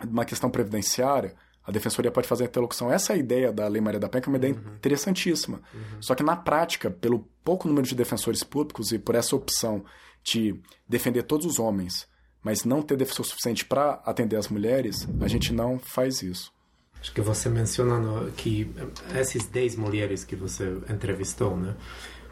de 0.00 0.10
uma 0.10 0.24
questão 0.24 0.50
previdenciária, 0.50 1.34
a 1.64 1.70
defensoria 1.70 2.10
pode 2.10 2.26
fazer 2.26 2.44
a 2.44 2.46
interlocução. 2.46 2.92
Essa 2.92 3.12
é 3.12 3.16
a 3.16 3.18
ideia 3.18 3.52
da 3.52 3.68
Lei 3.68 3.80
Maria 3.80 4.00
da 4.00 4.08
Penha, 4.08 4.22
que 4.22 4.28
é 4.28 4.32
uma 4.32 4.38
ideia 4.38 4.54
uhum. 4.54 4.74
interessantíssima. 4.74 5.60
Uhum. 5.72 6.02
Só 6.02 6.14
que 6.14 6.22
na 6.22 6.36
prática, 6.36 6.90
pelo 6.90 7.28
pouco 7.44 7.68
número 7.68 7.86
de 7.86 7.94
defensores 7.94 8.42
públicos 8.42 8.92
e 8.92 8.98
por 8.98 9.14
essa 9.14 9.36
opção 9.36 9.84
de 10.24 10.60
defender 10.88 11.22
todos 11.22 11.46
os 11.46 11.58
homens, 11.58 12.08
mas 12.42 12.64
não 12.64 12.82
ter 12.82 12.96
defensor 12.96 13.24
suficiente 13.24 13.64
para 13.64 14.02
atender 14.04 14.36
as 14.36 14.48
mulheres, 14.48 15.08
a 15.20 15.28
gente 15.28 15.52
não 15.52 15.78
faz 15.78 16.22
isso. 16.22 16.52
Acho 17.00 17.12
que 17.12 17.20
você 17.20 17.48
mencionou 17.48 18.30
que 18.36 18.72
essas 19.12 19.44
10 19.46 19.76
mulheres 19.76 20.24
que 20.24 20.36
você 20.36 20.78
entrevistou, 20.88 21.56
né? 21.56 21.74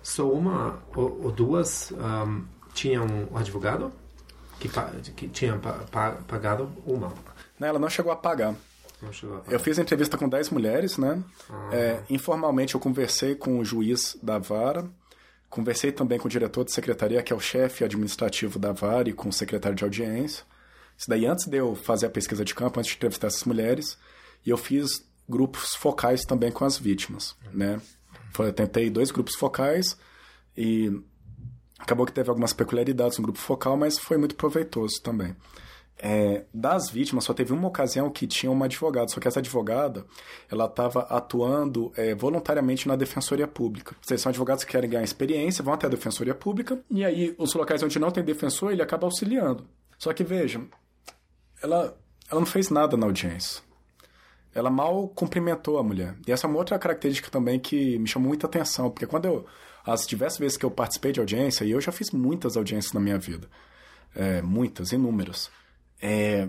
Só 0.02 0.30
uma 0.30 0.82
ou, 0.94 1.24
ou 1.24 1.32
duas 1.32 1.92
um, 1.92 2.44
tinham 2.72 3.04
um 3.30 3.36
advogado 3.36 3.92
que, 4.58 4.68
que 5.12 5.28
tinham 5.28 5.58
pagado 5.58 6.70
uma. 6.86 7.12
Ela 7.60 7.78
não 7.78 7.90
chegou 7.90 8.12
a 8.12 8.16
pagar. 8.16 8.54
Eu 9.48 9.61
fiz 9.61 9.78
entrevista 9.78 10.18
com 10.18 10.28
10 10.28 10.51
mulheres, 10.51 10.98
né? 10.98 11.22
Ah. 11.48 11.70
É, 11.72 12.03
informalmente 12.11 12.74
eu 12.74 12.80
conversei 12.80 13.34
com 13.34 13.59
o 13.59 13.64
juiz 13.64 14.18
da 14.22 14.38
vara, 14.38 14.90
conversei 15.48 15.92
também 15.92 16.18
com 16.18 16.28
o 16.28 16.30
diretor 16.30 16.64
de 16.64 16.72
secretaria, 16.72 17.22
que 17.22 17.32
é 17.32 17.36
o 17.36 17.40
chefe 17.40 17.84
administrativo 17.84 18.59
da 18.59 18.72
vara, 18.72 19.09
e 19.09 19.12
com 19.12 19.28
o 19.28 19.32
secretário 19.32 19.76
de 19.76 19.84
audiência. 19.84 20.44
Isso 20.96 21.09
daí 21.09 21.26
antes 21.26 21.46
de 21.46 21.57
eu 21.57 21.74
fazer 21.74 22.07
a 22.07 22.11
pesquisa 22.11 22.44
de 22.44 22.55
campo, 22.55 22.78
antes 22.78 22.90
de 22.90 22.96
entrevistar 22.96 23.28
essas 23.28 23.44
mulheres, 23.44 23.96
e 24.44 24.51
eu 24.51 24.57
fiz 24.57 25.09
grupos 25.28 25.74
focais 25.74 26.24
também 26.24 26.53
com 26.53 26.64
as 26.64 26.76
vítimas, 26.76 27.36
né? 27.53 27.80
Eu 28.38 28.53
tentei 28.53 28.90
dois 28.90 29.11
grupos 29.11 29.34
focais 29.34 29.96
e 30.57 30.90
acabou 31.78 32.07
que 32.07 32.12
teve 32.12 32.28
algumas 32.28 32.53
peculiaridades 32.53 33.18
no 33.18 33.22
grupo 33.24 33.38
focal, 33.38 33.76
mas 33.76 33.98
foi 33.98 34.18
muito 34.18 34.34
proveitoso 34.34 35.01
também. 35.03 35.34
É, 36.03 36.44
das 36.55 36.88
vítimas, 36.88 37.24
só 37.24 37.34
teve 37.34 37.53
uma 37.53 37.68
ocasião 37.68 38.09
que 38.09 38.26
tinha 38.26 38.51
uma 38.51 38.64
advogada, 38.64 39.09
só 39.09 39.20
que 39.20 39.28
essa 39.28 39.40
advogada 39.40 40.07
ela 40.51 40.64
estava 40.64 41.01
atuando 41.03 41.92
é, 41.94 42.14
voluntariamente 42.14 42.88
na 42.88 42.96
defensoria 42.96 43.46
pública. 43.46 43.94
Seja, 44.01 44.22
são 44.22 44.30
advogados 44.30 44.64
que 44.64 44.72
querem 44.72 44.88
ganhar 44.88 45.05
experiência, 45.05 45.62
vão 45.62 45.74
até 45.74 45.86
a 45.86 45.90
defensoria 45.90 46.34
pública, 46.34 46.82
e 46.90 47.05
aí 47.05 47.34
os 47.36 47.53
locais 47.53 47.82
onde 47.82 47.98
não 47.98 48.11
tem 48.11 48.24
defensor, 48.24 48.72
ele 48.72 48.80
acaba 48.80 49.07
auxiliando. 49.07 49.66
Só 49.98 50.14
que 50.14 50.24
veja, 50.24 50.62
ela, 51.62 51.94
ela 52.30 52.40
não 52.40 52.46
fez 52.46 52.70
nada 52.70 52.96
na 52.96 53.05
audiência. 53.05 53.62
Ela 54.55 54.70
mal 54.70 55.07
cumprimentou 55.09 55.78
a 55.78 55.82
mulher. 55.82 56.16
E 56.26 56.32
essa 56.32 56.46
é 56.46 56.48
uma 56.48 56.59
outra 56.59 56.78
característica 56.78 57.30
também 57.30 57.61
que 57.61 57.98
me 57.98 58.09
chamou 58.09 58.28
muita 58.28 58.46
atenção, 58.46 58.90
porque 58.90 59.07
quando 59.07 59.26
eu. 59.26 59.46
As 59.84 60.07
diversas 60.07 60.38
vezes 60.38 60.59
que 60.59 60.64
eu 60.64 60.70
participei 60.70 61.11
de 61.11 61.20
audiência, 61.20 61.64
e 61.64 61.70
eu 61.70 61.80
já 61.80 61.90
fiz 61.90 62.11
muitas 62.11 62.55
audiências 62.55 62.92
na 62.92 63.01
minha 63.01 63.18
vida, 63.18 63.48
é, 64.14 64.42
muitas, 64.42 64.92
inúmeras 64.92 65.51
é, 66.01 66.48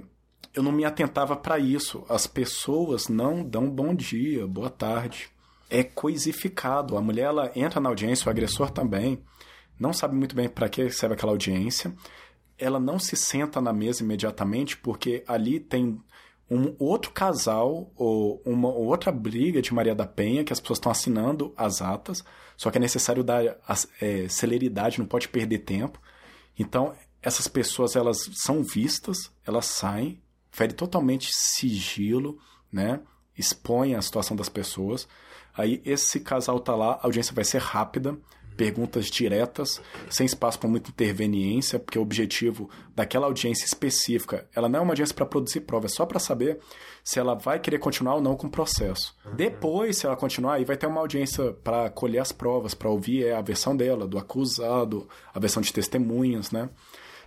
eu 0.53 0.63
não 0.63 0.71
me 0.71 0.85
atentava 0.85 1.35
para 1.35 1.59
isso. 1.59 2.03
As 2.09 2.27
pessoas 2.27 3.07
não 3.07 3.43
dão 3.43 3.69
bom 3.69 3.93
dia, 3.93 4.45
boa 4.47 4.69
tarde. 4.69 5.29
É 5.69 5.83
coisificado. 5.83 6.97
A 6.97 7.01
mulher 7.01 7.23
ela 7.23 7.51
entra 7.55 7.79
na 7.79 7.89
audiência, 7.89 8.27
o 8.27 8.29
agressor 8.29 8.69
também, 8.71 9.21
não 9.79 9.93
sabe 9.93 10.15
muito 10.15 10.35
bem 10.35 10.49
para 10.49 10.69
que 10.69 10.89
serve 10.91 11.15
aquela 11.15 11.31
audiência. 11.31 11.93
Ela 12.57 12.79
não 12.79 12.99
se 12.99 13.15
senta 13.15 13.59
na 13.59 13.73
mesa 13.73 14.03
imediatamente 14.03 14.77
porque 14.77 15.23
ali 15.27 15.59
tem 15.59 15.99
um 16.49 16.75
outro 16.77 17.11
casal 17.11 17.89
ou 17.95 18.41
uma 18.45 18.67
outra 18.67 19.09
briga 19.09 19.61
de 19.61 19.73
Maria 19.73 19.95
da 19.95 20.05
Penha 20.05 20.43
que 20.43 20.51
as 20.51 20.59
pessoas 20.59 20.77
estão 20.77 20.91
assinando 20.91 21.53
as 21.55 21.81
atas, 21.81 22.25
só 22.57 22.69
que 22.69 22.77
é 22.77 22.81
necessário 22.81 23.23
dar 23.23 23.41
é, 24.01 24.27
celeridade, 24.27 24.99
não 24.99 25.05
pode 25.05 25.29
perder 25.29 25.59
tempo. 25.59 25.97
Então 26.59 26.93
essas 27.21 27.47
pessoas 27.47 27.95
elas 27.95 28.29
são 28.33 28.63
vistas, 28.63 29.31
elas 29.45 29.65
saem, 29.65 30.21
fere 30.51 30.73
totalmente 30.73 31.29
sigilo, 31.31 32.39
né? 32.71 32.99
Expõe 33.37 33.95
a 33.95 34.01
situação 34.01 34.35
das 34.35 34.49
pessoas. 34.49 35.07
Aí 35.53 35.81
esse 35.85 36.19
casal 36.19 36.59
tá 36.59 36.75
lá, 36.75 36.93
a 36.93 37.05
audiência 37.05 37.33
vai 37.33 37.43
ser 37.43 37.59
rápida, 37.59 38.17
perguntas 38.55 39.07
diretas, 39.07 39.81
sem 40.09 40.25
espaço 40.25 40.59
para 40.59 40.69
muita 40.69 40.89
interveniência, 40.89 41.79
porque 41.79 41.97
o 41.97 42.01
objetivo 42.01 42.69
daquela 42.95 43.25
audiência 43.25 43.65
específica, 43.65 44.47
ela 44.53 44.69
não 44.69 44.79
é 44.79 44.81
uma 44.81 44.91
audiência 44.91 45.15
para 45.15 45.25
produzir 45.25 45.61
prova, 45.61 45.87
é 45.87 45.89
só 45.89 46.05
para 46.05 46.19
saber 46.19 46.59
se 47.03 47.19
ela 47.19 47.33
vai 47.33 47.59
querer 47.59 47.79
continuar 47.79 48.15
ou 48.15 48.21
não 48.21 48.35
com 48.35 48.47
o 48.47 48.51
processo. 48.51 49.15
Uhum. 49.25 49.35
Depois, 49.35 49.97
se 49.97 50.05
ela 50.05 50.15
continuar, 50.15 50.55
aí 50.55 50.65
vai 50.65 50.77
ter 50.77 50.85
uma 50.85 51.01
audiência 51.01 51.53
para 51.63 51.89
colher 51.89 52.19
as 52.19 52.31
provas, 52.31 52.73
para 52.73 52.89
ouvir 52.89 53.25
é, 53.25 53.33
a 53.33 53.41
versão 53.41 53.75
dela, 53.75 54.07
do 54.07 54.17
acusado, 54.17 55.09
a 55.33 55.39
versão 55.39 55.61
de 55.61 55.73
testemunhas, 55.73 56.51
né? 56.51 56.69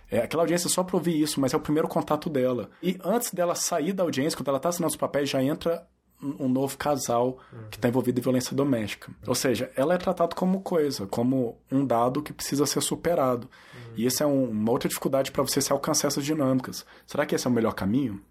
É, 0.09 0.19
aquela 0.19 0.43
audiência 0.43 0.69
só 0.69 0.83
para 0.83 0.95
ouvir 0.95 1.19
isso, 1.19 1.39
mas 1.39 1.53
é 1.53 1.57
o 1.57 1.59
primeiro 1.59 1.87
contato 1.87 2.29
dela. 2.29 2.69
E 2.81 2.97
antes 3.03 3.31
dela 3.33 3.55
sair 3.55 3.93
da 3.93 4.03
audiência, 4.03 4.37
quando 4.37 4.49
ela 4.49 4.57
está 4.57 4.69
assinando 4.69 4.91
os 4.91 4.97
papéis, 4.97 5.29
já 5.29 5.41
entra 5.43 5.87
um 6.21 6.47
novo 6.47 6.77
casal 6.77 7.39
que 7.69 7.77
está 7.77 7.87
envolvido 7.87 8.19
em 8.19 8.23
violência 8.23 8.55
doméstica. 8.55 9.11
Ou 9.27 9.35
seja, 9.35 9.71
ela 9.75 9.93
é 9.93 9.97
tratada 9.97 10.35
como 10.35 10.61
coisa, 10.61 11.05
como 11.05 11.57
um 11.71 11.85
dado 11.85 12.23
que 12.23 12.33
precisa 12.33 12.65
ser 12.65 12.81
superado. 12.81 13.49
E 13.95 14.07
essa 14.07 14.23
é 14.23 14.27
um, 14.27 14.49
uma 14.49 14.71
outra 14.71 14.87
dificuldade 14.87 15.31
para 15.31 15.43
você 15.43 15.61
se 15.61 15.71
alcançar 15.71 16.07
essas 16.07 16.25
dinâmicas. 16.25 16.85
Será 17.05 17.25
que 17.25 17.35
esse 17.35 17.45
é 17.45 17.49
o 17.49 17.53
melhor 17.53 17.73
caminho? 17.73 18.21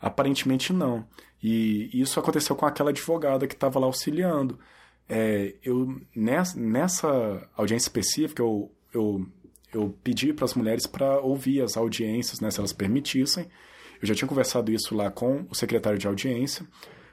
Aparentemente 0.00 0.72
não. 0.72 1.06
E 1.42 1.90
isso 1.92 2.18
aconteceu 2.18 2.56
com 2.56 2.66
aquela 2.66 2.90
advogada 2.90 3.46
que 3.46 3.54
estava 3.54 3.78
lá 3.78 3.86
auxiliando. 3.86 4.58
É, 5.08 5.54
eu 5.62 6.00
nessa, 6.14 6.58
nessa 6.58 7.48
audiência 7.56 7.86
específica 7.86 8.42
eu, 8.42 8.70
eu, 8.92 9.26
eu 9.72 9.96
pedi 10.02 10.32
para 10.32 10.44
as 10.44 10.54
mulheres 10.54 10.86
para 10.86 11.20
ouvir 11.20 11.62
as 11.62 11.76
audiências, 11.76 12.40
né, 12.40 12.50
se 12.50 12.58
elas 12.58 12.72
permitissem. 12.72 13.48
Eu 14.00 14.06
já 14.06 14.14
tinha 14.14 14.28
conversado 14.28 14.72
isso 14.72 14.94
lá 14.94 15.10
com 15.10 15.46
o 15.50 15.54
secretário 15.54 15.98
de 15.98 16.06
audiência. 16.06 16.66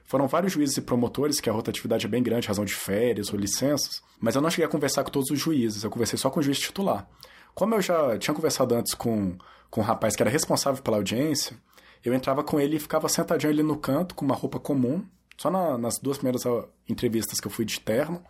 Foram 0.06 0.28
vários 0.28 0.54
juízes 0.54 0.78
e 0.78 0.82
promotores, 0.82 1.40
que 1.40 1.50
a 1.50 1.54
rotatividade 1.54 2.06
é 2.06 2.10
bem 2.10 2.22
grande, 2.22 2.48
razão 2.48 2.64
de 2.64 2.76
férias 2.76 3.34
ou 3.34 3.40
licenças, 3.40 4.04
mas 4.20 4.36
eu 4.36 4.42
não 4.42 4.52
cheguei 4.52 4.66
a 4.66 4.70
conversar 4.70 5.04
com 5.04 5.10
todos 5.10 5.32
os 5.32 5.40
juízes, 5.40 5.84
eu 5.84 5.90
conversei 5.90 6.18
só 6.18 6.30
com 6.30 6.40
o 6.40 6.44
juiz 6.44 6.60
titular. 6.60 7.08
Como 7.56 7.74
eu 7.74 7.82
já 7.82 8.18
tinha 8.18 8.34
conversado 8.34 8.76
antes 8.76 8.94
com, 8.94 9.36
com 9.70 9.82
um 9.82 9.84
rapaz 9.84 10.16
que 10.16 10.22
era 10.22 10.30
responsável 10.30 10.84
pela 10.84 10.98
audiência, 10.98 11.58
eu 12.04 12.14
entrava 12.14 12.44
com 12.44 12.60
ele 12.60 12.76
e 12.76 12.80
ficava 12.80 13.10
sentadinho 13.10 13.52
ali 13.52 13.64
no 13.64 13.78
canto, 13.78 14.14
com 14.14 14.24
uma 14.24 14.36
roupa 14.36 14.60
comum, 14.60 15.04
só 15.38 15.50
na, 15.50 15.78
nas 15.78 15.98
duas 15.98 16.18
primeiras 16.18 16.46
ah, 16.46 16.66
entrevistas 16.88 17.40
que 17.40 17.48
eu 17.48 17.52
fui 17.52 17.66
de 17.66 17.80
terno 17.80 18.24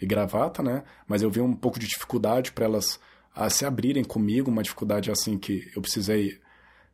e 0.00 0.06
gravata, 0.06 0.62
né? 0.62 0.84
Mas 1.08 1.22
eu 1.22 1.30
vi 1.30 1.40
um 1.40 1.54
pouco 1.54 1.78
de 1.78 1.86
dificuldade 1.86 2.52
para 2.52 2.66
elas 2.66 3.00
a 3.34 3.50
se 3.50 3.64
abrirem 3.64 4.04
comigo, 4.04 4.50
uma 4.50 4.62
dificuldade 4.62 5.10
assim 5.10 5.36
que 5.36 5.70
eu 5.74 5.82
precisei 5.82 6.38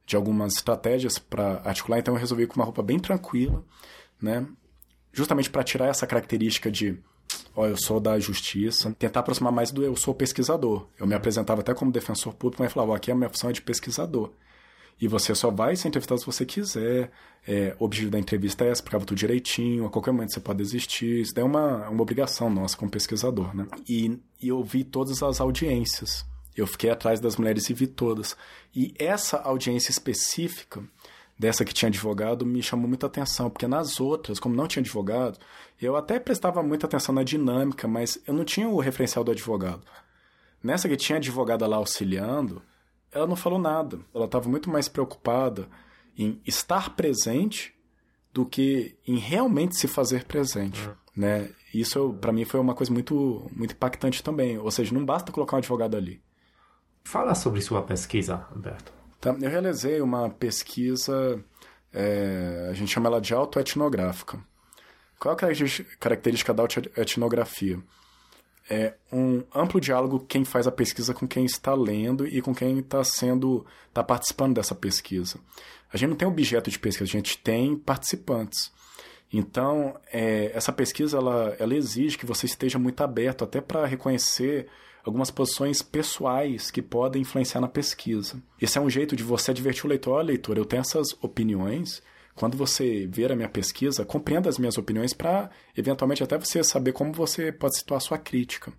de 0.06 0.16
algumas 0.16 0.54
estratégias 0.54 1.18
para 1.18 1.60
articular, 1.64 1.98
então 1.98 2.14
eu 2.14 2.18
resolvi 2.20 2.46
com 2.46 2.56
uma 2.56 2.64
roupa 2.64 2.82
bem 2.82 2.98
tranquila, 2.98 3.64
né? 4.20 4.46
Justamente 5.12 5.50
para 5.50 5.62
tirar 5.62 5.86
essa 5.86 6.06
característica 6.06 6.70
de 6.70 6.98
ó, 7.54 7.66
eu 7.66 7.76
sou 7.76 8.00
da 8.00 8.18
justiça, 8.18 8.94
tentar 8.98 9.20
aproximar 9.20 9.52
mais 9.52 9.70
do 9.70 9.82
eu 9.82 9.94
sou 9.94 10.14
pesquisador. 10.14 10.88
Eu 10.98 11.06
me 11.06 11.14
apresentava 11.14 11.60
até 11.60 11.74
como 11.74 11.92
defensor 11.92 12.34
público, 12.34 12.62
mas 12.62 12.72
falava, 12.72 12.92
ó, 12.92 12.94
aqui 12.94 13.10
a 13.10 13.14
minha 13.14 13.28
função 13.28 13.50
é 13.50 13.52
de 13.52 13.62
pesquisador. 13.62 14.32
E 15.00 15.08
você 15.08 15.34
só 15.34 15.50
vai 15.50 15.74
ser 15.76 15.88
entrevistado 15.88 16.20
se 16.20 16.26
você 16.26 16.44
quiser. 16.44 17.10
É, 17.46 17.74
o 17.78 17.84
objetivo 17.84 18.10
da 18.10 18.18
entrevista 18.18 18.64
é 18.64 18.70
explicava 18.70 19.04
tudo 19.04 19.16
direitinho, 19.16 19.86
a 19.86 19.90
qualquer 19.90 20.12
momento 20.12 20.34
você 20.34 20.40
pode 20.40 20.60
existir. 20.60 21.22
Isso 21.22 21.32
é 21.36 21.42
uma, 21.42 21.88
uma 21.88 22.02
obrigação 22.02 22.50
nossa 22.50 22.76
como 22.76 22.90
pesquisador, 22.90 23.56
né? 23.56 23.66
E, 23.88 24.18
e 24.42 24.48
eu 24.48 24.62
vi 24.62 24.84
todas 24.84 25.22
as 25.22 25.40
audiências. 25.40 26.26
Eu 26.54 26.66
fiquei 26.66 26.90
atrás 26.90 27.18
das 27.18 27.36
mulheres 27.36 27.70
e 27.70 27.74
vi 27.74 27.86
todas. 27.86 28.36
E 28.76 28.92
essa 28.98 29.38
audiência 29.38 29.90
específica, 29.90 30.82
dessa 31.38 31.64
que 31.64 31.72
tinha 31.72 31.88
advogado, 31.88 32.44
me 32.44 32.62
chamou 32.62 32.86
muita 32.86 33.06
atenção, 33.06 33.48
porque 33.48 33.66
nas 33.66 33.98
outras, 34.00 34.38
como 34.38 34.54
não 34.54 34.66
tinha 34.66 34.82
advogado, 34.82 35.38
eu 35.80 35.96
até 35.96 36.20
prestava 36.20 36.62
muita 36.62 36.86
atenção 36.86 37.14
na 37.14 37.22
dinâmica, 37.22 37.88
mas 37.88 38.20
eu 38.26 38.34
não 38.34 38.44
tinha 38.44 38.68
o 38.68 38.78
referencial 38.78 39.24
do 39.24 39.30
advogado. 39.30 39.80
Nessa 40.62 40.86
que 40.86 40.96
tinha 40.96 41.16
advogada 41.16 41.66
lá 41.66 41.78
auxiliando, 41.78 42.60
ela 43.12 43.26
não 43.26 43.36
falou 43.36 43.58
nada. 43.58 43.98
Ela 44.14 44.26
estava 44.26 44.48
muito 44.48 44.70
mais 44.70 44.88
preocupada 44.88 45.68
em 46.16 46.40
estar 46.46 46.94
presente 46.94 47.74
do 48.32 48.46
que 48.46 48.96
em 49.06 49.16
realmente 49.16 49.76
se 49.76 49.88
fazer 49.88 50.24
presente, 50.24 50.86
uhum. 50.86 50.94
né? 51.16 51.50
Isso 51.74 52.14
para 52.20 52.32
mim 52.32 52.44
foi 52.44 52.60
uma 52.60 52.74
coisa 52.74 52.92
muito 52.92 53.48
muito 53.54 53.72
impactante 53.72 54.22
também. 54.22 54.58
Ou 54.58 54.70
seja, 54.70 54.94
não 54.94 55.04
basta 55.04 55.32
colocar 55.32 55.56
um 55.56 55.58
advogado 55.58 55.96
ali. 55.96 56.22
Fala 57.04 57.34
sobre 57.34 57.60
sua 57.60 57.82
pesquisa, 57.82 58.46
Alberto. 58.50 58.92
Tá, 59.20 59.36
eu 59.40 59.50
realizei 59.50 60.00
uma 60.00 60.30
pesquisa, 60.30 61.42
é, 61.92 62.68
a 62.70 62.72
gente 62.72 62.92
chama 62.92 63.08
ela 63.08 63.20
de 63.20 63.34
autoetnográfica. 63.34 64.38
Qual 65.18 65.36
é 65.36 65.44
a 65.44 65.98
característica 65.98 66.54
da 66.54 66.62
autoetnografia? 66.62 67.78
É 68.70 68.94
um 69.12 69.42
amplo 69.52 69.80
diálogo 69.80 70.24
quem 70.28 70.44
faz 70.44 70.66
a 70.66 70.70
pesquisa 70.70 71.12
com 71.12 71.26
quem 71.26 71.44
está 71.44 71.74
lendo 71.74 72.24
e 72.26 72.40
com 72.40 72.54
quem 72.54 72.78
está 72.78 73.02
sendo 73.02 73.66
está 73.88 74.04
participando 74.04 74.54
dessa 74.54 74.76
pesquisa. 74.76 75.40
A 75.92 75.96
gente 75.96 76.10
não 76.10 76.16
tem 76.16 76.28
objeto 76.28 76.70
de 76.70 76.78
pesquisa, 76.78 77.10
a 77.10 77.12
gente 77.12 77.36
tem 77.38 77.76
participantes. 77.76 78.72
Então, 79.32 79.98
é, 80.12 80.52
essa 80.54 80.72
pesquisa 80.72 81.18
ela, 81.18 81.56
ela 81.58 81.74
exige 81.74 82.16
que 82.16 82.26
você 82.26 82.46
esteja 82.46 82.78
muito 82.78 83.02
aberto 83.02 83.42
até 83.42 83.60
para 83.60 83.86
reconhecer 83.86 84.68
algumas 85.04 85.30
posições 85.30 85.82
pessoais 85.82 86.70
que 86.70 86.82
podem 86.82 87.22
influenciar 87.22 87.60
na 87.60 87.68
pesquisa. 87.68 88.40
Esse 88.60 88.78
é 88.78 88.80
um 88.80 88.90
jeito 88.90 89.16
de 89.16 89.24
você 89.24 89.50
advertir 89.50 89.86
o 89.86 89.88
leitor, 89.88 90.14
olha, 90.14 90.28
leitor, 90.28 90.56
eu 90.56 90.64
tenho 90.64 90.80
essas 90.80 91.12
opiniões, 91.20 92.02
quando 92.34 92.56
você 92.56 93.06
ver 93.06 93.32
a 93.32 93.36
minha 93.36 93.48
pesquisa, 93.48 94.04
compreenda 94.04 94.48
as 94.48 94.58
minhas 94.58 94.78
opiniões 94.78 95.12
para, 95.12 95.50
eventualmente, 95.76 96.22
até 96.22 96.38
você 96.38 96.62
saber 96.64 96.92
como 96.92 97.12
você 97.12 97.52
pode 97.52 97.76
situar 97.76 97.98
a 97.98 98.00
sua 98.00 98.18
crítica. 98.18 98.72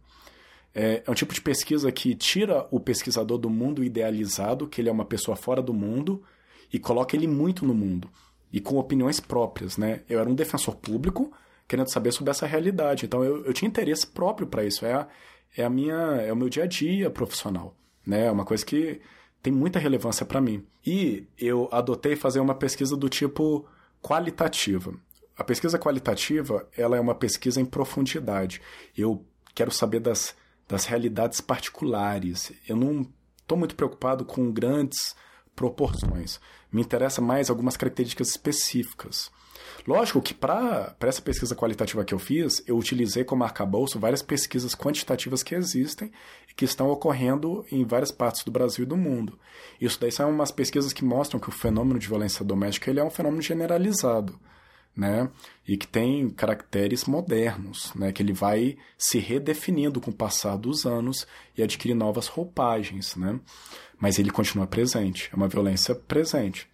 É, 0.73 1.03
é 1.05 1.11
um 1.11 1.13
tipo 1.13 1.33
de 1.33 1.41
pesquisa 1.41 1.91
que 1.91 2.15
tira 2.15 2.67
o 2.71 2.79
pesquisador 2.79 3.37
do 3.37 3.49
mundo 3.49 3.83
idealizado, 3.83 4.67
que 4.67 4.81
ele 4.81 4.89
é 4.89 4.91
uma 4.91 5.05
pessoa 5.05 5.35
fora 5.35 5.61
do 5.61 5.73
mundo, 5.73 6.23
e 6.71 6.79
coloca 6.79 7.15
ele 7.15 7.27
muito 7.27 7.65
no 7.65 7.73
mundo, 7.73 8.09
e 8.51 8.59
com 8.61 8.77
opiniões 8.77 9.19
próprias. 9.19 9.77
Né? 9.77 10.01
Eu 10.09 10.19
era 10.19 10.29
um 10.29 10.35
defensor 10.35 10.75
público, 10.75 11.31
querendo 11.67 11.91
saber 11.91 12.11
sobre 12.11 12.31
essa 12.31 12.45
realidade. 12.45 13.05
Então 13.05 13.23
eu, 13.23 13.45
eu 13.45 13.53
tinha 13.53 13.67
interesse 13.67 14.07
próprio 14.07 14.47
para 14.47 14.63
isso. 14.63 14.85
É, 14.85 14.93
a, 14.93 15.07
é 15.55 15.63
a 15.63 15.69
minha, 15.69 15.95
é 15.95 16.31
o 16.31 16.35
meu 16.35 16.49
dia 16.49 16.63
a 16.63 16.67
dia 16.67 17.09
profissional. 17.09 17.75
Né? 18.05 18.25
É 18.25 18.31
uma 18.31 18.45
coisa 18.45 18.65
que 18.65 19.01
tem 19.41 19.51
muita 19.51 19.79
relevância 19.79 20.25
para 20.25 20.41
mim. 20.41 20.65
E 20.85 21.27
eu 21.37 21.67
adotei 21.71 22.15
fazer 22.15 22.39
uma 22.39 22.55
pesquisa 22.55 22.95
do 22.95 23.09
tipo 23.09 23.67
qualitativa. 24.01 24.93
A 25.37 25.43
pesquisa 25.43 25.79
qualitativa, 25.79 26.67
ela 26.77 26.97
é 26.97 26.99
uma 26.99 27.15
pesquisa 27.15 27.59
em 27.59 27.65
profundidade. 27.65 28.61
Eu 28.95 29.25
quero 29.55 29.71
saber 29.71 29.99
das, 29.99 30.35
das 30.67 30.85
realidades 30.85 31.41
particulares. 31.41 32.51
Eu 32.67 32.75
não 32.75 33.07
estou 33.37 33.57
muito 33.57 33.75
preocupado 33.75 34.23
com 34.23 34.51
grandes 34.51 35.15
proporções. 35.55 36.39
Me 36.71 36.81
interessa 36.81 37.21
mais 37.21 37.49
algumas 37.49 37.75
características 37.75 38.29
específicas. 38.29 39.31
Lógico 39.87 40.21
que 40.21 40.33
para 40.33 40.95
essa 41.01 41.21
pesquisa 41.21 41.55
qualitativa 41.55 42.05
que 42.05 42.13
eu 42.13 42.19
fiz, 42.19 42.63
eu 42.67 42.77
utilizei 42.77 43.23
como 43.23 43.43
arcabouço 43.43 43.99
várias 43.99 44.21
pesquisas 44.21 44.75
quantitativas 44.75 45.41
que 45.41 45.55
existem 45.55 46.11
e 46.49 46.53
que 46.53 46.65
estão 46.65 46.89
ocorrendo 46.89 47.65
em 47.71 47.83
várias 47.83 48.11
partes 48.11 48.43
do 48.43 48.51
Brasil 48.51 48.83
e 48.83 48.87
do 48.87 48.97
mundo. 48.97 49.39
Isso 49.79 49.99
daí 49.99 50.11
são 50.11 50.29
umas 50.29 50.51
pesquisas 50.51 50.93
que 50.93 51.03
mostram 51.03 51.39
que 51.39 51.49
o 51.49 51.53
fenômeno 51.53 51.99
de 51.99 52.07
violência 52.07 52.45
doméstica 52.45 52.91
ele 52.91 52.99
é 52.99 53.03
um 53.03 53.09
fenômeno 53.09 53.41
generalizado. 53.41 54.39
Né? 54.93 55.29
E 55.65 55.77
que 55.77 55.87
tem 55.87 56.29
caracteres 56.29 57.05
modernos, 57.05 57.93
né? 57.95 58.11
Que 58.11 58.21
ele 58.21 58.33
vai 58.33 58.77
se 58.97 59.19
redefinindo 59.19 60.01
com 60.01 60.11
o 60.11 60.13
passar 60.13 60.57
dos 60.57 60.85
anos 60.85 61.25
e 61.57 61.63
adquire 61.63 61.93
novas 61.93 62.27
roupagens, 62.27 63.15
né? 63.15 63.39
Mas 63.97 64.19
ele 64.19 64.29
continua 64.29 64.67
presente, 64.67 65.29
é 65.31 65.35
uma 65.37 65.47
violência 65.47 65.95
presente. 65.95 66.69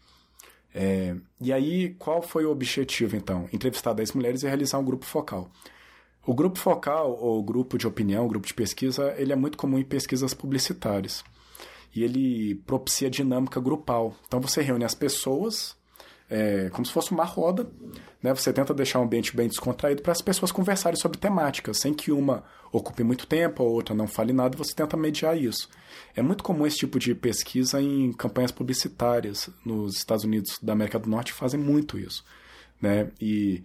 É, 0.79 1.15
e 1.41 1.51
aí, 1.51 1.95
qual 1.95 2.21
foi 2.21 2.45
o 2.45 2.51
objetivo, 2.51 3.15
então? 3.15 3.49
Entrevistar 3.51 3.93
10 3.93 4.11
mulheres 4.11 4.43
e 4.43 4.47
realizar 4.47 4.77
um 4.77 4.85
grupo 4.85 5.05
focal. 5.05 5.49
O 6.23 6.35
grupo 6.35 6.59
focal, 6.59 7.17
ou 7.19 7.41
grupo 7.41 7.79
de 7.79 7.87
opinião, 7.87 8.27
grupo 8.27 8.45
de 8.45 8.53
pesquisa, 8.53 9.15
ele 9.17 9.31
é 9.33 9.35
muito 9.35 9.57
comum 9.57 9.79
em 9.79 9.83
pesquisas 9.83 10.33
publicitárias. 10.35 11.23
E 11.95 12.03
ele 12.03 12.55
propicia 12.67 13.09
dinâmica 13.09 13.59
grupal. 13.59 14.13
Então, 14.27 14.39
você 14.39 14.61
reúne 14.61 14.83
as 14.83 14.93
pessoas, 14.93 15.75
é, 16.29 16.69
como 16.71 16.85
se 16.85 16.91
fosse 16.91 17.11
uma 17.11 17.23
roda, 17.23 17.69
né? 18.21 18.33
Você 18.33 18.51
tenta 18.51 18.73
deixar 18.73 18.99
o 18.99 19.03
ambiente 19.03 19.35
bem 19.35 19.47
descontraído 19.47 20.01
para 20.01 20.11
as 20.11 20.21
pessoas 20.21 20.51
conversarem 20.51 20.99
sobre 20.99 21.17
temáticas, 21.17 21.77
sem 21.77 21.93
que 21.93 22.11
uma 22.11 22.43
ocupe 22.71 23.03
muito 23.03 23.25
tempo, 23.25 23.63
a 23.63 23.65
outra 23.65 23.95
não 23.95 24.07
fale 24.07 24.33
nada, 24.33 24.57
você 24.57 24.73
tenta 24.73 24.97
mediar 24.97 25.37
isso. 25.37 25.69
É 26.15 26.21
muito 26.21 26.43
comum 26.43 26.67
esse 26.67 26.77
tipo 26.77 26.99
de 26.99 27.15
pesquisa 27.15 27.81
em 27.81 28.11
campanhas 28.11 28.51
publicitárias. 28.51 29.49
Nos 29.65 29.95
Estados 29.95 30.25
Unidos 30.25 30.59
da 30.61 30.73
América 30.73 30.99
do 30.99 31.09
Norte 31.09 31.31
fazem 31.31 31.59
muito 31.59 31.97
isso. 31.97 32.25
Né? 32.81 33.09
E 33.21 33.63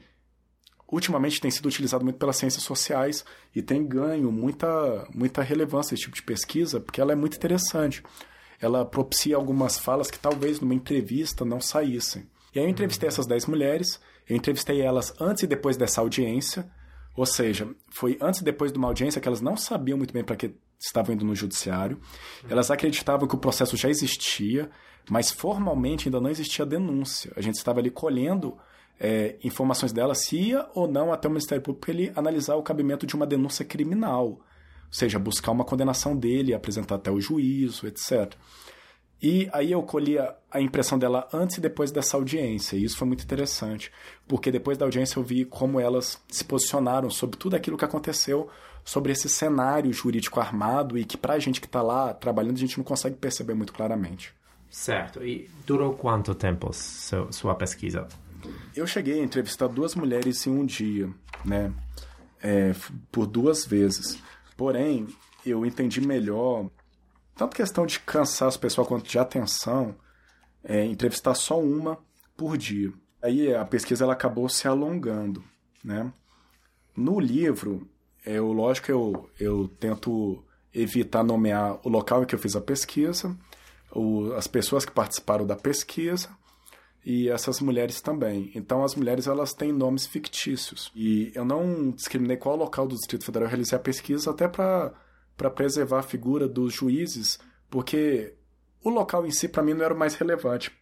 ultimamente 0.88 1.40
tem 1.40 1.50
sido 1.50 1.66
utilizado 1.66 2.04
muito 2.04 2.18
pelas 2.18 2.36
ciências 2.36 2.62
sociais 2.62 3.24
e 3.54 3.62
tem 3.62 3.84
ganho 3.84 4.30
muita, 4.30 5.08
muita 5.14 5.42
relevância 5.42 5.94
esse 5.94 6.04
tipo 6.04 6.14
de 6.14 6.22
pesquisa, 6.22 6.78
porque 6.78 7.00
ela 7.00 7.12
é 7.12 7.16
muito 7.16 7.36
interessante. 7.36 8.02
Ela 8.60 8.84
propicia 8.84 9.34
algumas 9.34 9.78
falas 9.78 10.10
que 10.10 10.18
talvez 10.18 10.60
numa 10.60 10.74
entrevista 10.74 11.44
não 11.44 11.60
saíssem. 11.60 12.30
E 12.54 12.58
aí 12.58 12.64
eu 12.64 12.68
entrevistei 12.68 13.08
essas 13.08 13.26
10 13.26 13.46
mulheres, 13.46 14.00
eu 14.28 14.36
entrevistei 14.36 14.80
elas 14.80 15.14
antes 15.20 15.42
e 15.42 15.46
depois 15.46 15.76
dessa 15.76 16.00
audiência, 16.00 16.70
ou 17.16 17.26
seja, 17.26 17.68
foi 17.90 18.18
antes 18.20 18.40
e 18.40 18.44
depois 18.44 18.72
de 18.72 18.78
uma 18.78 18.88
audiência 18.88 19.20
que 19.20 19.28
elas 19.28 19.40
não 19.40 19.56
sabiam 19.56 19.98
muito 19.98 20.12
bem 20.12 20.24
para 20.24 20.36
que 20.36 20.54
estavam 20.78 21.14
indo 21.14 21.24
no 21.24 21.34
judiciário. 21.34 22.00
Elas 22.48 22.70
acreditavam 22.70 23.28
que 23.28 23.34
o 23.34 23.38
processo 23.38 23.76
já 23.76 23.88
existia, 23.88 24.70
mas 25.10 25.30
formalmente 25.30 26.08
ainda 26.08 26.20
não 26.20 26.30
existia 26.30 26.66
denúncia. 26.66 27.32
A 27.36 27.40
gente 27.40 27.54
estava 27.54 27.80
ali 27.80 27.90
colhendo 27.90 28.56
é, 28.98 29.36
informações 29.42 29.92
dela 29.92 30.14
se 30.14 30.36
ia 30.36 30.66
ou 30.74 30.88
não 30.88 31.12
até 31.12 31.28
o 31.28 31.30
Ministério 31.30 31.62
Público 31.62 31.90
ele 31.90 32.12
analisar 32.14 32.56
o 32.56 32.62
cabimento 32.62 33.06
de 33.06 33.14
uma 33.14 33.26
denúncia 33.26 33.64
criminal, 33.64 34.26
ou 34.26 34.40
seja, 34.90 35.18
buscar 35.18 35.52
uma 35.52 35.64
condenação 35.64 36.16
dele, 36.16 36.54
apresentar 36.54 36.96
até 36.96 37.10
o 37.10 37.20
juízo, 37.20 37.86
etc. 37.86 38.34
E 39.22 39.48
aí 39.52 39.70
eu 39.70 39.82
colhi 39.84 40.18
a, 40.18 40.34
a 40.50 40.60
impressão 40.60 40.98
dela 40.98 41.28
antes 41.32 41.56
e 41.58 41.60
depois 41.60 41.92
dessa 41.92 42.16
audiência. 42.16 42.76
E 42.76 42.82
isso 42.82 42.96
foi 42.96 43.06
muito 43.06 43.22
interessante, 43.22 43.92
porque 44.26 44.50
depois 44.50 44.76
da 44.76 44.84
audiência 44.84 45.18
eu 45.18 45.22
vi 45.22 45.44
como 45.44 45.78
elas 45.78 46.20
se 46.28 46.44
posicionaram 46.44 47.08
sobre 47.08 47.38
tudo 47.38 47.54
aquilo 47.54 47.78
que 47.78 47.84
aconteceu, 47.84 48.50
sobre 48.84 49.12
esse 49.12 49.28
cenário 49.28 49.92
jurídico 49.92 50.40
armado 50.40 50.98
e 50.98 51.04
que 51.04 51.16
pra 51.16 51.38
gente 51.38 51.60
que 51.60 51.66
está 51.66 51.80
lá 51.80 52.12
trabalhando 52.12 52.56
a 52.56 52.60
gente 52.60 52.76
não 52.76 52.84
consegue 52.84 53.14
perceber 53.14 53.54
muito 53.54 53.72
claramente. 53.72 54.34
Certo. 54.68 55.22
E 55.24 55.48
durou 55.66 55.92
quanto 55.92 56.34
tempo 56.34 56.70
sua 56.72 57.54
pesquisa? 57.54 58.08
Eu 58.74 58.86
cheguei 58.88 59.20
a 59.20 59.22
entrevistar 59.22 59.68
duas 59.68 59.94
mulheres 59.94 60.44
em 60.46 60.50
um 60.50 60.66
dia, 60.66 61.08
né? 61.44 61.72
É, 62.42 62.74
por 63.12 63.26
duas 63.26 63.64
vezes. 63.64 64.18
Porém, 64.56 65.06
eu 65.46 65.64
entendi 65.64 66.00
melhor, 66.00 66.68
tanto 67.42 67.56
questão 67.56 67.84
de 67.84 67.98
cansar 67.98 68.48
as 68.48 68.56
pessoas 68.56 68.86
quanto 68.86 69.08
de 69.08 69.18
atenção, 69.18 69.96
é, 70.62 70.84
entrevistar 70.84 71.34
só 71.34 71.60
uma 71.60 71.98
por 72.36 72.56
dia. 72.56 72.92
Aí 73.20 73.52
a 73.52 73.64
pesquisa 73.64 74.04
ela 74.04 74.12
acabou 74.12 74.48
se 74.48 74.68
alongando, 74.68 75.42
né? 75.82 76.12
No 76.96 77.18
livro, 77.18 77.88
é, 78.24 78.34
eu, 78.38 78.52
lógico, 78.52 78.90
eu, 78.90 79.30
eu 79.40 79.68
tento 79.80 80.44
evitar 80.72 81.24
nomear 81.24 81.80
o 81.82 81.88
local 81.88 82.22
em 82.22 82.26
que 82.26 82.34
eu 82.34 82.38
fiz 82.38 82.54
a 82.54 82.60
pesquisa, 82.60 83.36
o, 83.92 84.32
as 84.34 84.46
pessoas 84.46 84.84
que 84.84 84.92
participaram 84.92 85.44
da 85.44 85.56
pesquisa 85.56 86.28
e 87.04 87.28
essas 87.28 87.60
mulheres 87.60 88.00
também. 88.00 88.52
Então 88.54 88.84
as 88.84 88.94
mulheres 88.94 89.26
elas 89.26 89.52
têm 89.52 89.72
nomes 89.72 90.06
fictícios. 90.06 90.92
E 90.94 91.32
eu 91.34 91.44
não 91.44 91.90
discriminei 91.90 92.36
qual 92.36 92.54
local 92.56 92.86
do 92.86 92.94
Distrito 92.94 93.24
Federal 93.24 93.46
eu 93.46 93.50
realizei 93.50 93.76
a 93.76 93.82
pesquisa 93.82 94.30
até 94.30 94.46
para 94.46 94.92
preservar 95.50 96.00
a 96.00 96.02
figura 96.02 96.48
dos 96.48 96.74
juízes, 96.74 97.38
porque 97.70 98.34
o 98.82 98.90
local 98.90 99.26
em 99.26 99.30
si 99.30 99.48
para 99.48 99.62
mim 99.62 99.74
não 99.74 99.84
era 99.84 99.94
o 99.94 99.98
mais 99.98 100.14
relevante. 100.14 100.72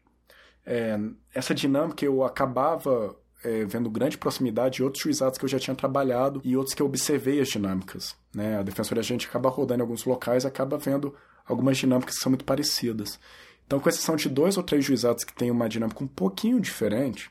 É, 0.65 0.99
essa 1.35 1.55
dinâmica 1.55 2.05
eu 2.05 2.23
acabava 2.23 3.17
é, 3.43 3.65
vendo 3.65 3.91
grande 3.91 4.19
proximidade 4.19 4.77
de 4.77 4.83
outros 4.83 5.03
juizados 5.03 5.39
que 5.39 5.45
eu 5.45 5.49
já 5.49 5.59
tinha 5.59 5.75
trabalhado 5.75 6.41
e 6.45 6.57
outros 6.57 6.75
que 6.75 6.83
eu 6.83 6.87
observei 6.87 7.41
as 7.41 7.49
dinâmicas. 7.49 8.15
Né? 8.35 8.59
A 8.59 8.63
defensoria 8.63 9.01
a 9.01 9.05
gente 9.05 9.27
acaba 9.27 9.49
rodando 9.49 9.81
em 9.81 9.83
alguns 9.83 10.05
locais 10.05 10.45
acaba 10.45 10.77
vendo 10.77 11.15
algumas 11.47 11.79
dinâmicas 11.79 12.17
que 12.17 12.23
são 12.23 12.31
muito 12.31 12.45
parecidas. 12.45 13.19
Então, 13.67 13.79
com 13.79 13.89
exceção 13.89 14.17
de 14.17 14.29
dois 14.29 14.57
ou 14.57 14.63
três 14.63 14.85
juizados 14.85 15.25
que 15.25 15.33
têm 15.33 15.51
uma 15.51 15.69
dinâmica 15.69 16.03
um 16.03 16.09
pouquinho 16.09 16.61
diferente, 16.61 17.31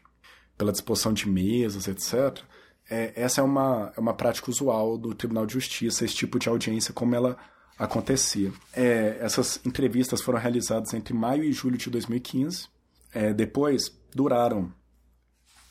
pela 0.58 0.72
disposição 0.72 1.14
de 1.14 1.28
mesas, 1.30 1.88
etc., 1.88 2.44
é, 2.90 3.14
essa 3.16 3.42
é 3.42 3.44
uma, 3.44 3.94
é 3.96 4.00
uma 4.00 4.14
prática 4.14 4.50
usual 4.50 4.98
do 4.98 5.14
Tribunal 5.14 5.46
de 5.46 5.54
Justiça, 5.54 6.06
esse 6.06 6.16
tipo 6.16 6.40
de 6.40 6.50
audiência, 6.50 6.94
como 6.94 7.16
ela 7.16 7.38
acontecia. 7.78 8.52
É, 8.74 9.18
essas 9.22 9.60
entrevistas 9.66 10.22
foram 10.22 10.40
realizadas 10.40 10.94
entre 10.94 11.14
maio 11.14 11.44
e 11.44 11.52
julho 11.52 11.78
de 11.78 11.90
2015. 11.90 12.68
É, 13.14 13.34
depois, 13.34 13.92
duraram. 14.14 14.74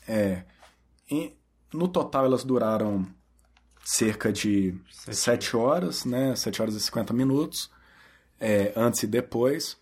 É, 0.07 0.43
em, 1.09 1.35
no 1.73 1.87
total, 1.87 2.25
elas 2.25 2.43
duraram 2.43 3.05
cerca 3.83 4.31
de 4.31 4.75
sete, 4.91 5.15
sete 5.15 5.57
horas, 5.57 6.05
né? 6.05 6.35
7 6.35 6.61
horas 6.61 6.75
e 6.75 6.79
50 6.79 7.13
minutos, 7.13 7.71
é, 8.39 8.73
antes 8.75 9.03
e 9.03 9.07
depois 9.07 9.77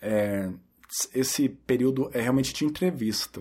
é, 0.00 0.48
esse 1.14 1.48
período 1.48 2.10
é 2.12 2.20
realmente 2.20 2.52
de 2.52 2.64
entrevista. 2.64 3.40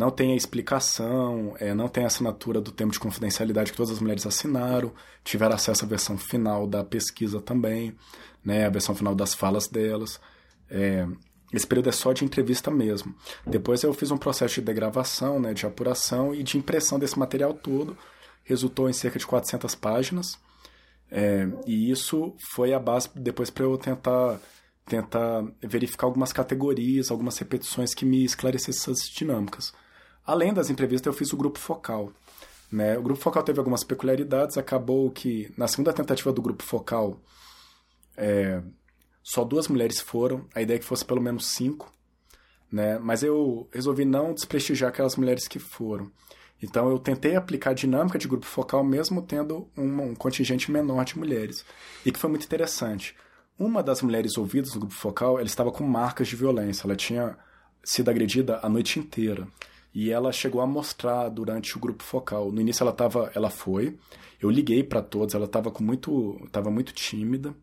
Não 0.00 0.10
tem 0.10 0.32
a 0.32 0.34
explicação, 0.34 1.54
é, 1.60 1.74
não 1.74 1.86
tem 1.86 2.04
a 2.04 2.06
assinatura 2.06 2.58
do 2.58 2.72
termo 2.72 2.90
de 2.90 2.98
confidencialidade 2.98 3.70
que 3.70 3.76
todas 3.76 3.92
as 3.92 4.00
mulheres 4.00 4.26
assinaram, 4.26 4.94
tiveram 5.22 5.54
acesso 5.54 5.84
à 5.84 5.86
versão 5.86 6.16
final 6.16 6.66
da 6.66 6.82
pesquisa 6.82 7.38
também, 7.38 7.94
né, 8.42 8.64
a 8.64 8.70
versão 8.70 8.94
final 8.94 9.14
das 9.14 9.34
falas 9.34 9.68
delas. 9.68 10.18
É, 10.70 11.06
esse 11.52 11.66
período 11.66 11.90
é 11.90 11.92
só 11.92 12.14
de 12.14 12.24
entrevista 12.24 12.70
mesmo. 12.70 13.14
Depois 13.46 13.82
eu 13.82 13.92
fiz 13.92 14.10
um 14.10 14.16
processo 14.16 14.54
de 14.54 14.62
degravação, 14.62 15.38
né, 15.38 15.52
de 15.52 15.66
apuração 15.66 16.34
e 16.34 16.42
de 16.42 16.56
impressão 16.56 16.98
desse 16.98 17.18
material 17.18 17.52
todo. 17.52 17.94
Resultou 18.42 18.88
em 18.88 18.94
cerca 18.94 19.18
de 19.18 19.26
400 19.26 19.74
páginas. 19.74 20.38
É, 21.10 21.46
e 21.66 21.90
isso 21.90 22.34
foi 22.54 22.72
a 22.72 22.78
base 22.78 23.10
depois 23.14 23.50
para 23.50 23.64
eu 23.64 23.76
tentar 23.76 24.40
tentar 24.86 25.44
verificar 25.62 26.06
algumas 26.06 26.32
categorias, 26.32 27.10
algumas 27.10 27.36
repetições 27.36 27.92
que 27.92 28.06
me 28.06 28.24
esclarecessem 28.24 28.94
essas 28.94 29.06
dinâmicas. 29.10 29.74
Além 30.30 30.54
das 30.54 30.70
entrevistas, 30.70 31.06
eu 31.08 31.12
fiz 31.12 31.32
o 31.32 31.36
grupo 31.36 31.58
focal. 31.58 32.12
Né? 32.70 32.96
O 32.96 33.02
grupo 33.02 33.20
focal 33.20 33.42
teve 33.42 33.58
algumas 33.58 33.82
peculiaridades, 33.82 34.56
acabou 34.56 35.10
que 35.10 35.52
na 35.56 35.66
segunda 35.66 35.92
tentativa 35.92 36.32
do 36.32 36.40
grupo 36.40 36.62
focal 36.62 37.20
é, 38.16 38.62
só 39.24 39.42
duas 39.42 39.66
mulheres 39.66 39.98
foram, 39.98 40.46
a 40.54 40.62
ideia 40.62 40.76
é 40.76 40.78
que 40.78 40.84
fosse 40.84 41.04
pelo 41.04 41.20
menos 41.20 41.46
cinco, 41.48 41.92
né? 42.70 42.96
mas 43.00 43.24
eu 43.24 43.68
resolvi 43.72 44.04
não 44.04 44.32
desprestigiar 44.32 44.90
aquelas 44.90 45.16
mulheres 45.16 45.48
que 45.48 45.58
foram. 45.58 46.12
Então 46.62 46.88
eu 46.88 47.00
tentei 47.00 47.34
aplicar 47.34 47.70
a 47.70 47.74
dinâmica 47.74 48.16
de 48.16 48.28
grupo 48.28 48.46
focal 48.46 48.84
mesmo 48.84 49.22
tendo 49.22 49.68
um, 49.76 50.10
um 50.10 50.14
contingente 50.14 50.70
menor 50.70 51.04
de 51.04 51.18
mulheres, 51.18 51.64
e 52.06 52.12
que 52.12 52.20
foi 52.20 52.30
muito 52.30 52.46
interessante. 52.46 53.16
Uma 53.58 53.82
das 53.82 54.00
mulheres 54.00 54.38
ouvidas 54.38 54.74
no 54.74 54.80
grupo 54.82 54.94
focal, 54.94 55.40
ela 55.40 55.46
estava 55.48 55.72
com 55.72 55.82
marcas 55.82 56.28
de 56.28 56.36
violência. 56.36 56.86
Ela 56.86 56.94
tinha 56.94 57.36
sido 57.82 58.08
agredida 58.08 58.60
a 58.62 58.68
noite 58.68 59.00
inteira. 59.00 59.48
E 59.92 60.10
ela 60.10 60.32
chegou 60.32 60.60
a 60.60 60.66
mostrar 60.66 61.28
durante 61.28 61.76
o 61.76 61.80
grupo 61.80 62.02
focal. 62.02 62.52
No 62.52 62.60
início 62.60 62.82
ela 62.82 62.92
tava, 62.92 63.30
ela 63.34 63.50
foi. 63.50 63.98
Eu 64.40 64.50
liguei 64.50 64.82
para 64.84 65.02
todos, 65.02 65.34
ela 65.34 65.46
estava 65.46 65.70
com 65.70 65.82
muito, 65.82 66.40
estava 66.44 66.70
muito 66.70 66.92
tímida, 66.92 67.54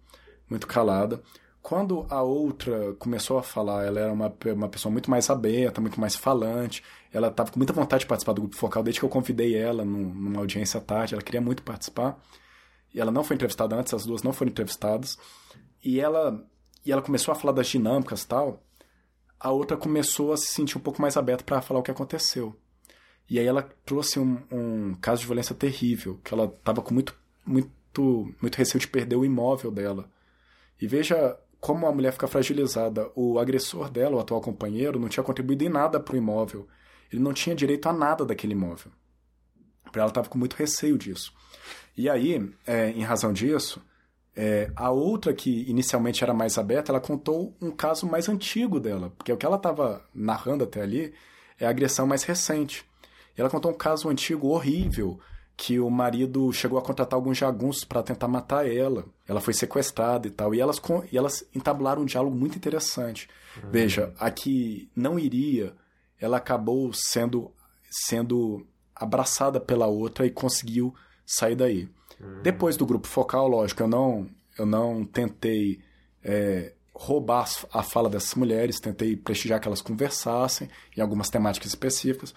muito 0.49 0.67
calada. 0.67 1.21
Quando 1.61 2.05
a 2.09 2.21
outra 2.21 2.93
começou 2.99 3.37
a 3.37 3.43
falar, 3.43 3.85
ela 3.85 3.99
era 3.99 4.13
uma, 4.13 4.33
uma 4.55 4.69
pessoa 4.69 4.91
muito 4.91 5.09
mais 5.09 5.29
aberta, 5.29 5.81
muito 5.81 5.99
mais 5.99 6.15
falante. 6.15 6.83
Ela 7.11 7.27
estava 7.27 7.51
com 7.51 7.59
muita 7.59 7.73
vontade 7.73 8.01
de 8.01 8.07
participar 8.07 8.33
do 8.33 8.41
grupo 8.41 8.55
focal 8.55 8.83
desde 8.83 8.99
que 8.99 9.05
eu 9.05 9.09
convidei 9.09 9.55
ela 9.55 9.83
numa 9.83 10.39
audiência 10.39 10.79
tarde. 10.79 11.13
Ela 11.13 11.23
queria 11.23 11.41
muito 11.41 11.63
participar. 11.63 12.17
E 12.93 12.99
ela 12.99 13.11
não 13.11 13.23
foi 13.23 13.35
entrevistada 13.35 13.75
antes, 13.75 13.93
as 13.93 14.05
duas 14.05 14.23
não 14.23 14.31
foram 14.31 14.49
entrevistadas 14.49 15.17
e 15.83 15.99
ela 15.99 16.43
e 16.85 16.91
ela 16.91 17.01
começou 17.01 17.31
a 17.31 17.35
falar 17.35 17.53
das 17.53 17.67
dinâmicas 17.67 18.23
e 18.23 18.27
tal, 18.27 18.63
a 19.39 19.51
outra 19.51 19.77
começou 19.77 20.33
a 20.33 20.37
se 20.37 20.47
sentir 20.47 20.77
um 20.77 20.81
pouco 20.81 21.01
mais 21.01 21.17
aberta 21.17 21.43
para 21.43 21.61
falar 21.61 21.79
o 21.79 21.83
que 21.83 21.91
aconteceu. 21.91 22.55
E 23.29 23.39
aí 23.39 23.45
ela 23.45 23.69
trouxe 23.85 24.19
um, 24.19 24.41
um 24.51 24.95
caso 24.95 25.21
de 25.21 25.27
violência 25.27 25.53
terrível, 25.53 26.19
que 26.23 26.33
ela 26.33 26.45
estava 26.45 26.81
com 26.81 26.93
muito, 26.93 27.15
muito, 27.45 28.33
muito 28.41 28.55
receio 28.55 28.79
de 28.79 28.87
perder 28.87 29.15
o 29.15 29.25
imóvel 29.25 29.69
dela. 29.69 30.09
E 30.81 30.87
veja 30.87 31.37
como 31.59 31.85
a 31.87 31.91
mulher 31.91 32.13
fica 32.13 32.27
fragilizada. 32.27 33.11
O 33.15 33.39
agressor 33.39 33.89
dela, 33.89 34.15
o 34.15 34.19
atual 34.19 34.41
companheiro, 34.41 34.99
não 34.99 35.09
tinha 35.09 35.23
contribuído 35.23 35.63
em 35.63 35.69
nada 35.69 35.99
para 35.99 36.15
o 36.15 36.17
imóvel. 36.17 36.67
Ele 37.11 37.21
não 37.21 37.33
tinha 37.33 37.55
direito 37.55 37.87
a 37.89 37.93
nada 37.93 38.25
daquele 38.25 38.53
imóvel. 38.53 38.91
Ela 39.93 40.07
estava 40.07 40.29
com 40.29 40.37
muito 40.37 40.55
receio 40.55 40.97
disso. 40.97 41.33
E 41.95 42.09
aí, 42.09 42.53
é, 42.65 42.91
em 42.91 43.01
razão 43.01 43.33
disso, 43.33 43.81
é, 44.39 44.71
a 44.75 44.91
outra, 44.91 45.33
que 45.33 45.67
inicialmente 45.67 46.23
era 46.23 46.31
mais 46.31 46.59
aberta, 46.59 46.91
ela 46.91 47.01
contou 47.01 47.57
um 47.59 47.71
caso 47.71 48.05
mais 48.05 48.29
antigo 48.29 48.79
dela, 48.79 49.11
porque 49.17 49.33
o 49.33 49.37
que 49.37 49.45
ela 49.45 49.57
estava 49.57 50.05
narrando 50.13 50.63
até 50.63 50.79
ali 50.79 51.11
é 51.59 51.65
a 51.65 51.71
agressão 51.71 52.05
mais 52.05 52.21
recente. 52.21 52.85
Ela 53.35 53.49
contou 53.49 53.71
um 53.71 53.77
caso 53.77 54.09
antigo 54.09 54.49
horrível, 54.49 55.19
que 55.57 55.79
o 55.79 55.89
marido 55.89 56.53
chegou 56.53 56.77
a 56.77 56.83
contratar 56.83 57.17
alguns 57.17 57.35
jagunços 57.35 57.83
para 57.83 58.03
tentar 58.03 58.27
matar 58.27 58.69
ela. 58.71 59.05
Ela 59.27 59.41
foi 59.41 59.55
sequestrada 59.55 60.27
e 60.27 60.31
tal. 60.31 60.53
E 60.53 60.61
elas, 60.61 60.79
e 61.11 61.17
elas 61.17 61.43
entabularam 61.53 62.03
um 62.03 62.05
diálogo 62.05 62.35
muito 62.35 62.55
interessante. 62.55 63.27
Uhum. 63.63 63.71
Veja, 63.71 64.13
a 64.19 64.29
que 64.29 64.87
não 64.95 65.17
iria, 65.17 65.73
ela 66.21 66.37
acabou 66.37 66.91
sendo, 66.93 67.51
sendo 67.89 68.67
abraçada 68.95 69.59
pela 69.59 69.87
outra 69.87 70.27
e 70.27 70.29
conseguiu 70.29 70.93
sair 71.25 71.55
daí. 71.55 71.89
Depois 72.41 72.75
do 72.75 72.85
grupo 72.85 73.07
focal, 73.07 73.47
lógico, 73.47 73.83
eu 73.83 73.87
não, 73.87 74.27
eu 74.57 74.65
não 74.65 75.05
tentei 75.05 75.79
é, 76.23 76.73
roubar 76.93 77.47
a 77.71 77.83
fala 77.83 78.09
dessas 78.09 78.33
mulheres, 78.33 78.79
tentei 78.79 79.15
prestigiar 79.15 79.59
que 79.59 79.67
elas 79.67 79.81
conversassem 79.81 80.67
em 80.95 81.01
algumas 81.01 81.29
temáticas 81.29 81.69
específicas. 81.69 82.33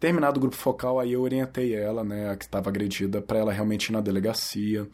Terminado 0.00 0.38
o 0.38 0.40
grupo 0.40 0.56
focal, 0.56 0.98
aí 0.98 1.12
eu 1.12 1.20
orientei 1.20 1.74
ela, 1.74 2.02
né, 2.02 2.30
a 2.30 2.36
que 2.36 2.44
estava 2.44 2.70
agredida, 2.70 3.20
para 3.20 3.38
ela 3.38 3.52
realmente 3.52 3.86
ir 3.86 3.92
na 3.92 4.00
delegacia. 4.00 4.88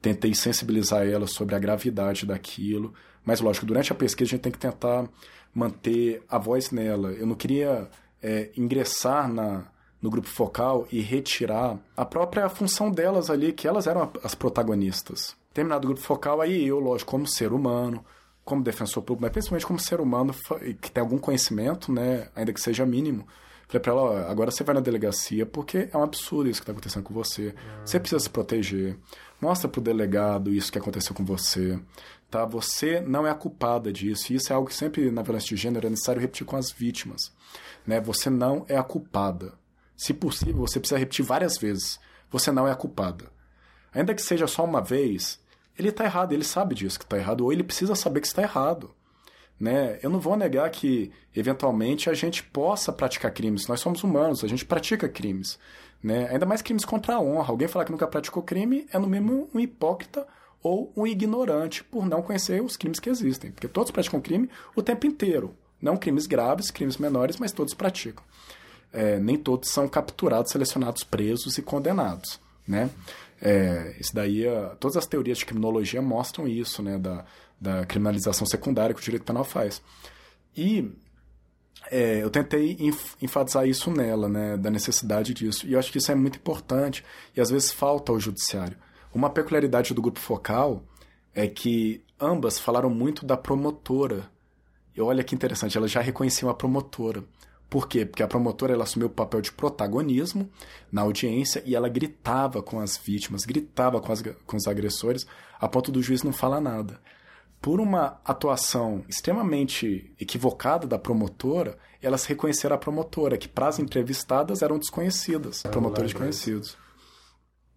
Tentei 0.00 0.34
sensibilizar 0.34 1.06
ela 1.06 1.26
sobre 1.26 1.54
a 1.54 1.58
gravidade 1.58 2.26
daquilo. 2.26 2.94
Mas, 3.24 3.40
lógico, 3.40 3.66
durante 3.66 3.90
a 3.90 3.94
pesquisa 3.94 4.28
a 4.28 4.30
gente 4.32 4.42
tem 4.42 4.52
que 4.52 4.58
tentar 4.58 5.08
manter 5.52 6.22
a 6.28 6.38
voz 6.38 6.70
nela. 6.70 7.10
Eu 7.12 7.26
não 7.26 7.34
queria 7.34 7.88
é, 8.22 8.50
ingressar 8.56 9.32
na, 9.32 9.66
no 10.00 10.10
grupo 10.10 10.28
focal 10.28 10.86
e 10.90 11.00
retirar 11.00 11.78
a 11.96 12.04
própria 12.04 12.48
função 12.48 12.90
delas 12.90 13.28
ali, 13.30 13.52
que 13.52 13.68
elas 13.68 13.86
eram 13.86 14.10
as 14.22 14.34
protagonistas. 14.34 15.36
Terminado 15.52 15.86
o 15.86 15.90
grupo 15.90 16.02
focal, 16.02 16.40
aí 16.40 16.66
eu, 16.66 16.78
lógico, 16.78 17.10
como 17.10 17.26
ser 17.26 17.52
humano, 17.52 18.04
como 18.44 18.62
defensor 18.62 19.02
público, 19.02 19.22
mas 19.22 19.32
principalmente 19.32 19.66
como 19.66 19.78
ser 19.78 20.00
humano 20.00 20.34
que 20.80 20.90
tem 20.90 21.00
algum 21.00 21.18
conhecimento, 21.18 21.92
né, 21.92 22.28
ainda 22.34 22.52
que 22.52 22.60
seja 22.60 22.86
mínimo, 22.86 23.26
falei 23.68 23.80
para 23.80 23.92
ela, 23.92 24.02
ó, 24.02 24.16
agora 24.30 24.50
você 24.50 24.64
vai 24.64 24.74
na 24.74 24.80
delegacia 24.80 25.46
porque 25.46 25.88
é 25.92 25.96
um 25.96 26.02
absurdo 26.02 26.50
isso 26.50 26.60
que 26.60 26.64
está 26.64 26.72
acontecendo 26.72 27.04
com 27.04 27.14
você. 27.14 27.54
Você 27.84 28.00
precisa 28.00 28.18
se 28.18 28.28
proteger. 28.28 28.98
Mostra 29.40 29.68
para 29.68 29.78
o 29.78 29.82
delegado 29.82 30.52
isso 30.52 30.72
que 30.72 30.78
aconteceu 30.78 31.14
com 31.14 31.24
você. 31.24 31.78
Tá? 32.28 32.44
Você 32.44 33.00
não 33.00 33.26
é 33.26 33.30
a 33.30 33.34
culpada 33.34 33.92
disso. 33.92 34.32
E 34.32 34.36
isso 34.36 34.52
é 34.52 34.56
algo 34.56 34.68
que 34.68 34.74
sempre 34.74 35.10
na 35.10 35.22
violência 35.22 35.48
de 35.54 35.56
gênero 35.56 35.86
é 35.86 35.90
necessário 35.90 36.20
repetir 36.20 36.44
com 36.44 36.56
as 36.56 36.72
vítimas. 36.72 37.32
Né? 37.86 38.00
Você 38.00 38.28
não 38.28 38.64
é 38.68 38.76
a 38.76 38.82
culpada. 38.82 39.52
Se 40.00 40.14
possível, 40.14 40.66
você 40.66 40.80
precisa 40.80 40.98
repetir 40.98 41.22
várias 41.22 41.58
vezes. 41.58 42.00
Você 42.30 42.50
não 42.50 42.66
é 42.66 42.72
a 42.72 42.74
culpada. 42.74 43.30
Ainda 43.92 44.14
que 44.14 44.22
seja 44.22 44.46
só 44.46 44.64
uma 44.64 44.80
vez, 44.80 45.38
ele 45.78 45.90
está 45.90 46.06
errado, 46.06 46.32
ele 46.32 46.42
sabe 46.42 46.74
disso 46.74 46.98
que 46.98 47.04
está 47.04 47.18
errado, 47.18 47.42
ou 47.42 47.52
ele 47.52 47.62
precisa 47.62 47.94
saber 47.94 48.22
que 48.22 48.26
está 48.26 48.40
errado. 48.40 48.94
Né? 49.60 49.98
Eu 50.02 50.08
não 50.08 50.18
vou 50.18 50.38
negar 50.38 50.70
que, 50.70 51.12
eventualmente, 51.36 52.08
a 52.08 52.14
gente 52.14 52.42
possa 52.42 52.90
praticar 52.90 53.30
crimes. 53.30 53.66
Nós 53.68 53.80
somos 53.80 54.02
humanos, 54.02 54.42
a 54.42 54.48
gente 54.48 54.64
pratica 54.64 55.06
crimes. 55.06 55.58
Né? 56.02 56.30
Ainda 56.30 56.46
mais 56.46 56.62
crimes 56.62 56.86
contra 56.86 57.16
a 57.16 57.20
honra. 57.20 57.50
Alguém 57.50 57.68
falar 57.68 57.84
que 57.84 57.92
nunca 57.92 58.08
praticou 58.08 58.42
crime 58.42 58.86
é, 58.90 58.98
no 58.98 59.06
mínimo, 59.06 59.50
um 59.52 59.60
hipócrita 59.60 60.26
ou 60.62 60.90
um 60.96 61.06
ignorante 61.06 61.84
por 61.84 62.06
não 62.06 62.22
conhecer 62.22 62.62
os 62.62 62.74
crimes 62.74 62.98
que 62.98 63.10
existem. 63.10 63.50
Porque 63.50 63.68
todos 63.68 63.90
praticam 63.90 64.18
crime 64.18 64.48
o 64.74 64.80
tempo 64.80 65.06
inteiro. 65.06 65.54
Não 65.78 65.98
crimes 65.98 66.26
graves, 66.26 66.70
crimes 66.70 66.96
menores, 66.96 67.36
mas 67.36 67.52
todos 67.52 67.74
praticam. 67.74 68.24
É, 68.92 69.18
nem 69.18 69.36
todos 69.36 69.70
são 69.70 69.88
capturados, 69.88 70.50
selecionados, 70.50 71.04
presos 71.04 71.58
e 71.58 71.62
condenados. 71.62 72.40
Né? 72.66 72.90
É, 73.40 73.96
isso 73.98 74.14
daí, 74.14 74.44
todas 74.78 74.96
as 74.96 75.06
teorias 75.06 75.38
de 75.38 75.46
criminologia 75.46 76.02
mostram 76.02 76.46
isso, 76.46 76.82
né? 76.82 76.98
Da, 76.98 77.24
da 77.60 77.84
criminalização 77.84 78.46
secundária 78.46 78.94
que 78.94 79.00
o 79.00 79.04
direito 79.04 79.24
penal 79.24 79.44
faz. 79.44 79.82
E 80.56 80.90
é, 81.90 82.22
eu 82.22 82.30
tentei 82.30 82.76
enfatizar 83.20 83.68
isso 83.68 83.90
nela, 83.90 84.28
né, 84.28 84.56
da 84.56 84.70
necessidade 84.70 85.34
disso. 85.34 85.66
E 85.66 85.74
eu 85.74 85.78
acho 85.78 85.92
que 85.92 85.98
isso 85.98 86.10
é 86.10 86.14
muito 86.14 86.36
importante 86.36 87.04
e 87.36 87.40
às 87.40 87.50
vezes 87.50 87.70
falta 87.70 88.10
ao 88.10 88.18
judiciário. 88.18 88.76
Uma 89.14 89.30
peculiaridade 89.30 89.92
do 89.92 90.02
grupo 90.02 90.18
focal 90.18 90.82
é 91.34 91.46
que 91.46 92.02
ambas 92.18 92.58
falaram 92.58 92.90
muito 92.90 93.26
da 93.26 93.36
promotora. 93.36 94.30
E 94.96 95.00
olha 95.00 95.24
que 95.24 95.34
interessante, 95.34 95.76
elas 95.76 95.90
já 95.90 96.00
reconheciam 96.00 96.50
a 96.50 96.54
promotora. 96.54 97.24
Por 97.70 97.88
quê? 97.88 98.04
Porque 98.04 98.22
a 98.22 98.28
promotora 98.28 98.74
ela 98.74 98.82
assumiu 98.82 99.06
o 99.06 99.10
papel 99.10 99.40
de 99.40 99.52
protagonismo 99.52 100.50
na 100.90 101.02
audiência 101.02 101.62
e 101.64 101.74
ela 101.74 101.88
gritava 101.88 102.60
com 102.62 102.80
as 102.80 102.96
vítimas, 102.96 103.44
gritava 103.44 104.00
com, 104.00 104.12
as, 104.12 104.22
com 104.44 104.56
os 104.56 104.66
agressores, 104.66 105.26
a 105.58 105.68
ponto 105.68 105.92
do 105.92 106.02
juiz 106.02 106.22
não 106.24 106.32
falar 106.32 106.60
nada 106.60 107.00
por 107.60 107.78
uma 107.78 108.18
atuação 108.24 109.04
extremamente 109.08 110.12
equivocada 110.18 110.86
da 110.86 110.98
promotora, 110.98 111.76
elas 112.00 112.24
reconheceram 112.24 112.74
a 112.74 112.78
promotora, 112.78 113.36
que 113.36 113.48
para 113.48 113.68
as 113.68 113.78
entrevistadas 113.78 114.62
eram 114.62 114.78
desconhecidas, 114.78 115.62
promotores 115.62 116.12
conhecidos. 116.12 116.76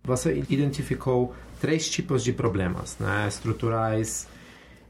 Você 0.04 0.44
identificou 0.50 1.34
três 1.60 1.89
tipos 1.89 2.24
de 2.24 2.32
problemas, 2.32 2.98
né? 2.98 3.28
estruturais, 3.28 4.28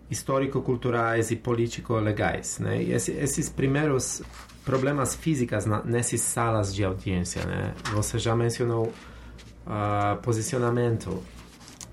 histórico-culturais 0.10 1.32
e 1.32 1.36
político-legais. 1.36 2.60
Né? 2.60 2.84
E 2.84 2.92
esses 2.92 3.50
primeiros 3.50 4.22
problemas 4.64 5.16
físicos 5.16 5.66
nessas 5.86 6.22
salas 6.22 6.74
de 6.74 6.84
audiência, 6.84 7.46
né? 7.46 7.74
você 7.92 8.18
já 8.18 8.36
mencionou 8.36 8.94
uh, 9.68 10.22
posicionamento, 10.22 11.24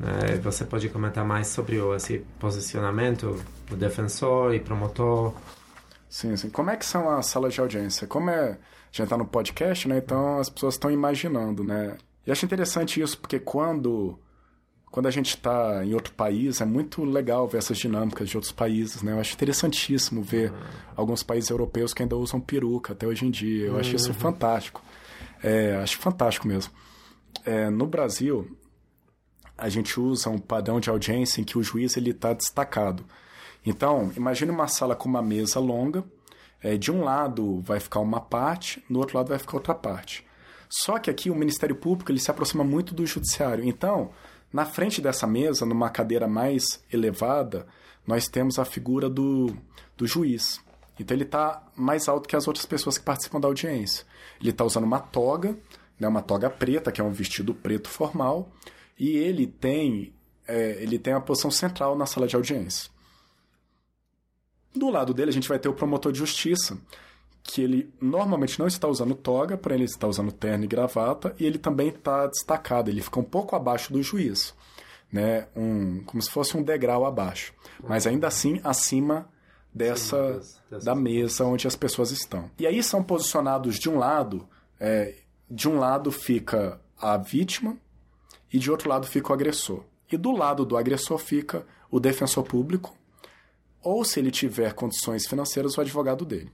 né? 0.00 0.36
Você 0.42 0.64
pode 0.64 0.88
comentar 0.88 1.24
mais 1.24 1.48
sobre 1.48 1.76
esse 1.94 2.24
posicionamento 2.38 3.38
do 3.68 3.76
defensor 3.76 4.54
e 4.54 4.58
promotor? 4.58 5.34
Sim, 6.08 6.34
sim. 6.36 6.48
Como 6.48 6.70
é 6.70 6.76
que 6.76 6.86
são 6.86 7.10
as 7.10 7.26
salas 7.26 7.52
de 7.52 7.60
audiência? 7.60 8.06
Como 8.06 8.30
é... 8.30 8.52
A 8.52 8.92
gente 8.92 9.04
está 9.04 9.16
no 9.16 9.26
podcast, 9.26 9.86
né? 9.86 9.98
Então 9.98 10.40
as 10.40 10.48
pessoas 10.48 10.74
estão 10.74 10.90
imaginando, 10.90 11.62
né? 11.62 11.96
E 12.26 12.32
acho 12.32 12.44
interessante 12.44 13.00
isso, 13.00 13.18
porque 13.18 13.38
quando... 13.38 14.18
Quando 14.90 15.06
a 15.06 15.10
gente 15.10 15.36
está 15.36 15.84
em 15.84 15.94
outro 15.94 16.12
país, 16.12 16.60
é 16.60 16.64
muito 16.64 17.04
legal 17.04 17.46
ver 17.46 17.58
essas 17.58 17.78
dinâmicas 17.78 18.28
de 18.28 18.36
outros 18.36 18.52
países, 18.52 19.02
né? 19.02 19.12
Eu 19.12 19.20
acho 19.20 19.34
interessantíssimo 19.34 20.20
ver 20.20 20.50
uhum. 20.50 20.58
alguns 20.96 21.22
países 21.22 21.48
europeus 21.48 21.94
que 21.94 22.02
ainda 22.02 22.16
usam 22.16 22.40
peruca 22.40 22.92
até 22.92 23.06
hoje 23.06 23.24
em 23.24 23.30
dia. 23.30 23.66
Eu 23.66 23.74
uhum. 23.74 23.80
acho 23.80 23.94
isso 23.94 24.08
uhum. 24.08 24.14
fantástico. 24.14 24.82
É, 25.42 25.76
acho 25.76 25.96
fantástico 25.98 26.48
mesmo. 26.48 26.72
É, 27.44 27.70
no 27.70 27.86
Brasil, 27.86 28.50
a 29.56 29.68
gente 29.68 30.00
usa 30.00 30.28
um 30.28 30.38
padrão 30.38 30.80
de 30.80 30.90
audiência 30.90 31.40
em 31.40 31.44
que 31.44 31.56
o 31.56 31.62
juiz 31.62 31.96
ele 31.96 32.10
está 32.10 32.32
destacado. 32.32 33.04
Então, 33.64 34.10
imagine 34.16 34.50
uma 34.50 34.66
sala 34.66 34.96
com 34.96 35.08
uma 35.08 35.22
mesa 35.22 35.60
longa. 35.60 36.02
É, 36.62 36.76
de 36.76 36.90
um 36.90 37.04
lado 37.04 37.60
vai 37.60 37.78
ficar 37.78 38.00
uma 38.00 38.20
parte, 38.20 38.84
no 38.88 38.98
outro 38.98 39.16
lado 39.16 39.28
vai 39.28 39.38
ficar 39.38 39.56
outra 39.56 39.74
parte. 39.74 40.26
Só 40.68 40.98
que 40.98 41.10
aqui 41.10 41.30
o 41.30 41.34
Ministério 41.34 41.76
Público 41.76 42.10
ele 42.10 42.20
se 42.20 42.30
aproxima 42.30 42.64
muito 42.64 42.94
do 42.94 43.06
Judiciário. 43.06 43.64
Então, 43.64 44.10
na 44.52 44.64
frente 44.64 45.00
dessa 45.00 45.26
mesa, 45.26 45.64
numa 45.64 45.90
cadeira 45.90 46.26
mais 46.26 46.82
elevada, 46.92 47.66
nós 48.06 48.28
temos 48.28 48.58
a 48.58 48.64
figura 48.64 49.08
do, 49.08 49.56
do 49.96 50.06
juiz. 50.06 50.60
Então 50.98 51.16
ele 51.16 51.24
está 51.24 51.62
mais 51.76 52.08
alto 52.08 52.28
que 52.28 52.36
as 52.36 52.46
outras 52.46 52.66
pessoas 52.66 52.98
que 52.98 53.04
participam 53.04 53.40
da 53.40 53.48
audiência. 53.48 54.04
Ele 54.40 54.50
está 54.50 54.64
usando 54.64 54.84
uma 54.84 54.98
toga, 54.98 55.56
né, 55.98 56.08
uma 56.08 56.20
toga 56.20 56.50
preta, 56.50 56.90
que 56.90 57.00
é 57.00 57.04
um 57.04 57.12
vestido 57.12 57.54
preto 57.54 57.88
formal, 57.88 58.50
e 58.98 59.16
ele 59.16 59.46
tem, 59.46 60.12
é, 60.46 60.82
ele 60.82 60.98
tem 60.98 61.12
a 61.12 61.20
posição 61.20 61.50
central 61.50 61.96
na 61.96 62.06
sala 62.06 62.26
de 62.26 62.36
audiência. 62.36 62.90
Do 64.74 64.90
lado 64.90 65.14
dele, 65.14 65.30
a 65.30 65.32
gente 65.32 65.48
vai 65.48 65.58
ter 65.58 65.68
o 65.68 65.74
promotor 65.74 66.12
de 66.12 66.18
justiça, 66.18 66.78
que 67.42 67.62
ele 67.62 67.92
normalmente 68.00 68.58
não 68.58 68.66
está 68.66 68.86
usando 68.86 69.14
toga, 69.14 69.56
para 69.56 69.74
ele 69.74 69.84
está 69.84 70.06
usando 70.06 70.32
terno 70.32 70.64
e 70.64 70.68
gravata, 70.68 71.34
e 71.38 71.44
ele 71.44 71.58
também 71.58 71.88
está 71.88 72.26
destacado, 72.26 72.90
ele 72.90 73.02
fica 73.02 73.20
um 73.20 73.24
pouco 73.24 73.56
abaixo 73.56 73.92
do 73.92 74.02
juiz, 74.02 74.54
né? 75.10 75.48
um, 75.56 76.02
como 76.04 76.22
se 76.22 76.30
fosse 76.30 76.56
um 76.56 76.62
degrau 76.62 77.04
abaixo, 77.04 77.52
mas 77.82 78.06
ainda 78.06 78.28
assim 78.28 78.60
acima 78.62 79.28
dessa 79.72 80.40
da 80.82 80.94
mesa 80.94 81.44
onde 81.44 81.66
as 81.66 81.76
pessoas 81.76 82.10
estão. 82.10 82.50
E 82.58 82.66
aí 82.66 82.82
são 82.82 83.02
posicionados 83.02 83.78
de 83.78 83.88
um 83.88 83.98
lado, 83.98 84.48
é, 84.78 85.14
de 85.50 85.68
um 85.68 85.78
lado 85.78 86.10
fica 86.10 86.80
a 86.98 87.16
vítima, 87.16 87.76
e 88.52 88.58
de 88.58 88.70
outro 88.70 88.88
lado 88.88 89.06
fica 89.06 89.30
o 89.30 89.32
agressor. 89.32 89.84
E 90.10 90.16
do 90.16 90.32
lado 90.32 90.64
do 90.64 90.76
agressor 90.76 91.18
fica 91.18 91.64
o 91.90 92.00
defensor 92.00 92.44
público, 92.44 92.96
ou 93.82 94.04
se 94.04 94.18
ele 94.18 94.30
tiver 94.30 94.74
condições 94.74 95.26
financeiras, 95.26 95.76
o 95.78 95.80
advogado 95.80 96.24
dele. 96.24 96.50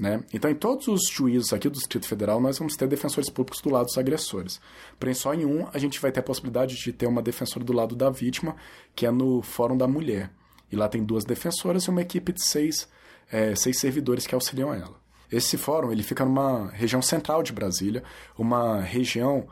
Né? 0.00 0.24
Então, 0.32 0.50
em 0.50 0.54
todos 0.54 0.88
os 0.88 1.10
juízos 1.10 1.52
aqui 1.52 1.68
do 1.68 1.74
Distrito 1.74 2.08
Federal, 2.08 2.40
nós 2.40 2.58
vamos 2.58 2.74
ter 2.74 2.88
defensores 2.88 3.28
públicos 3.28 3.60
do 3.60 3.68
lado 3.68 3.84
dos 3.84 3.98
agressores. 3.98 4.58
Porém, 4.98 5.14
só 5.14 5.34
em 5.34 5.44
um 5.44 5.68
a 5.74 5.78
gente 5.78 6.00
vai 6.00 6.10
ter 6.10 6.20
a 6.20 6.22
possibilidade 6.22 6.74
de 6.74 6.90
ter 6.90 7.06
uma 7.06 7.20
defensora 7.20 7.62
do 7.62 7.74
lado 7.74 7.94
da 7.94 8.08
vítima, 8.08 8.56
que 8.96 9.04
é 9.04 9.10
no 9.10 9.42
Fórum 9.42 9.76
da 9.76 9.86
Mulher. 9.86 10.30
E 10.72 10.76
lá 10.76 10.88
tem 10.88 11.04
duas 11.04 11.22
defensoras 11.26 11.84
e 11.84 11.90
uma 11.90 12.00
equipe 12.00 12.32
de 12.32 12.42
seis, 12.42 12.88
é, 13.30 13.54
seis 13.54 13.78
servidores 13.78 14.26
que 14.26 14.34
auxiliam 14.34 14.72
ela. 14.72 14.98
Esse 15.30 15.58
fórum 15.58 15.92
ele 15.92 16.02
fica 16.02 16.24
numa 16.24 16.70
região 16.70 17.02
central 17.02 17.42
de 17.42 17.52
Brasília, 17.52 18.02
uma 18.38 18.80
região 18.80 19.46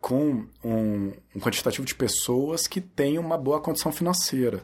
com 0.00 0.46
um, 0.64 1.12
um 1.36 1.40
quantitativo 1.40 1.86
de 1.86 1.94
pessoas 1.94 2.66
que 2.66 2.80
têm 2.80 3.18
uma 3.18 3.36
boa 3.36 3.60
condição 3.60 3.92
financeira. 3.92 4.62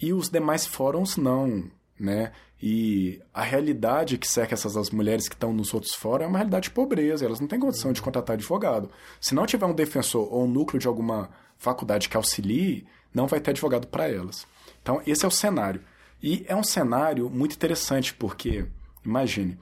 E 0.00 0.12
os 0.12 0.28
demais 0.28 0.64
fóruns 0.64 1.16
não, 1.16 1.68
né? 1.98 2.30
E 2.66 3.20
a 3.34 3.42
realidade 3.42 4.16
que 4.16 4.26
cerca 4.26 4.54
essas 4.54 4.74
as 4.74 4.88
mulheres 4.88 5.28
que 5.28 5.34
estão 5.34 5.52
nos 5.52 5.74
outros 5.74 5.92
fóruns 5.92 6.24
é 6.24 6.26
uma 6.26 6.38
realidade 6.38 6.64
de 6.64 6.70
pobreza, 6.70 7.22
elas 7.22 7.38
não 7.38 7.46
têm 7.46 7.60
condição 7.60 7.92
de 7.92 8.00
contratar 8.00 8.32
advogado. 8.32 8.88
Se 9.20 9.34
não 9.34 9.44
tiver 9.44 9.66
um 9.66 9.74
defensor 9.74 10.32
ou 10.32 10.44
um 10.44 10.48
núcleo 10.48 10.80
de 10.80 10.88
alguma 10.88 11.28
faculdade 11.58 12.08
que 12.08 12.16
auxilie, 12.16 12.86
não 13.12 13.26
vai 13.26 13.38
ter 13.38 13.50
advogado 13.50 13.86
para 13.88 14.08
elas. 14.08 14.46
Então, 14.80 15.02
esse 15.06 15.26
é 15.26 15.28
o 15.28 15.30
cenário. 15.30 15.82
E 16.22 16.42
é 16.48 16.56
um 16.56 16.64
cenário 16.64 17.28
muito 17.28 17.54
interessante, 17.54 18.14
porque, 18.14 18.64
imagine, 19.04 19.58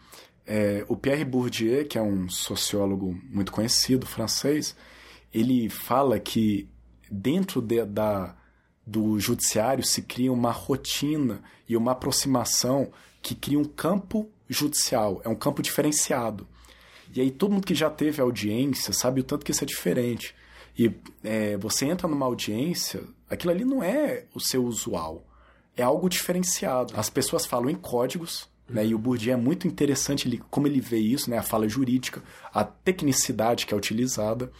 é, 0.47 0.85
o 0.87 0.97
Pierre 0.97 1.25
Bourdieu, 1.25 1.85
que 1.85 1.99
é 1.99 2.03
um 2.03 2.29
sociólogo 2.29 3.21
muito 3.29 3.51
conhecido, 3.51 4.07
francês, 4.07 4.77
ele 5.35 5.69
fala 5.69 6.21
que 6.21 6.69
dentro 7.11 7.61
de, 7.61 7.85
da, 7.85 8.37
do 8.87 9.19
judiciário 9.19 9.85
se 9.85 10.03
cria 10.03 10.33
uma 10.33 10.51
rotina 10.51 11.43
e 11.69 11.77
uma 11.77 11.93
aproximação 11.93 12.91
que 13.21 13.35
cria 13.35 13.59
um 13.59 13.65
campo 13.65 14.29
judicial, 14.49 15.21
é 15.25 15.29
um 15.29 15.35
campo 15.35 15.63
diferenciado. 15.63 16.47
E 17.15 17.21
aí 17.21 17.31
todo 17.31 17.53
mundo 17.53 17.67
que 17.67 17.75
já 17.75 17.91
teve 17.91 18.21
audiência 18.21 18.93
sabe 18.93 19.21
o 19.21 19.25
tanto 19.25 19.45
que 19.45 19.53
isso 19.53 19.63
é 19.63 19.67
diferente. 19.67 20.35
E 20.77 20.91
é, 21.23 21.57
você 21.57 21.87
entra 21.87 22.09
numa 22.09 22.27
audiência, 22.27 23.03
aquilo 23.29 23.53
ali 23.53 23.65
não 23.65 23.83
é 23.83 24.25
o 24.35 24.41
seu 24.41 24.65
usual, 24.65 25.25
é 25.77 25.83
algo 25.83 26.09
diferenciado. 26.09 26.95
As 26.97 27.11
pessoas 27.11 27.45
falam 27.45 27.69
em 27.69 27.75
códigos, 27.75 28.49
né, 28.69 28.87
e 28.87 28.95
o 28.95 28.99
Bourdieu 28.99 29.35
é 29.35 29.37
muito 29.37 29.69
interessante 29.69 30.27
ele, 30.27 30.43
como 30.51 30.67
ele 30.67 30.81
vê 30.81 30.99
isso, 30.99 31.29
né, 31.29 31.37
a 31.37 31.43
fala 31.43 31.69
jurídica, 31.69 32.23
a 32.53 32.65
tecnicidade 32.65 33.67
que 33.67 33.75
é 33.75 33.77
utilizada 33.77 34.51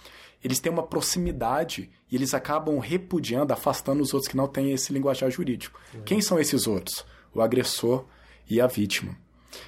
eles 0.43 0.59
têm 0.59 0.73
uma 0.73 0.83
proximidade 0.83 1.91
e 2.11 2.17
eles 2.17 2.35
acabam 2.35 2.79
repudiando, 2.79 3.53
afastando 3.53 4.03
os 4.03 4.13
outros 4.13 4.31
que 4.31 4.37
não 4.37 4.49
têm 4.49 4.73
esse 4.73 4.93
linguajar 4.93 5.31
jurídico. 5.31 5.81
Uhum. 5.95 6.03
Quem 6.03 6.21
são 6.21 6.39
esses 6.39 6.67
outros? 6.67 7.05
O 7.35 7.41
agressor 7.41 8.05
e 8.49 8.61
a 8.61 8.67
vítima. 8.67 9.13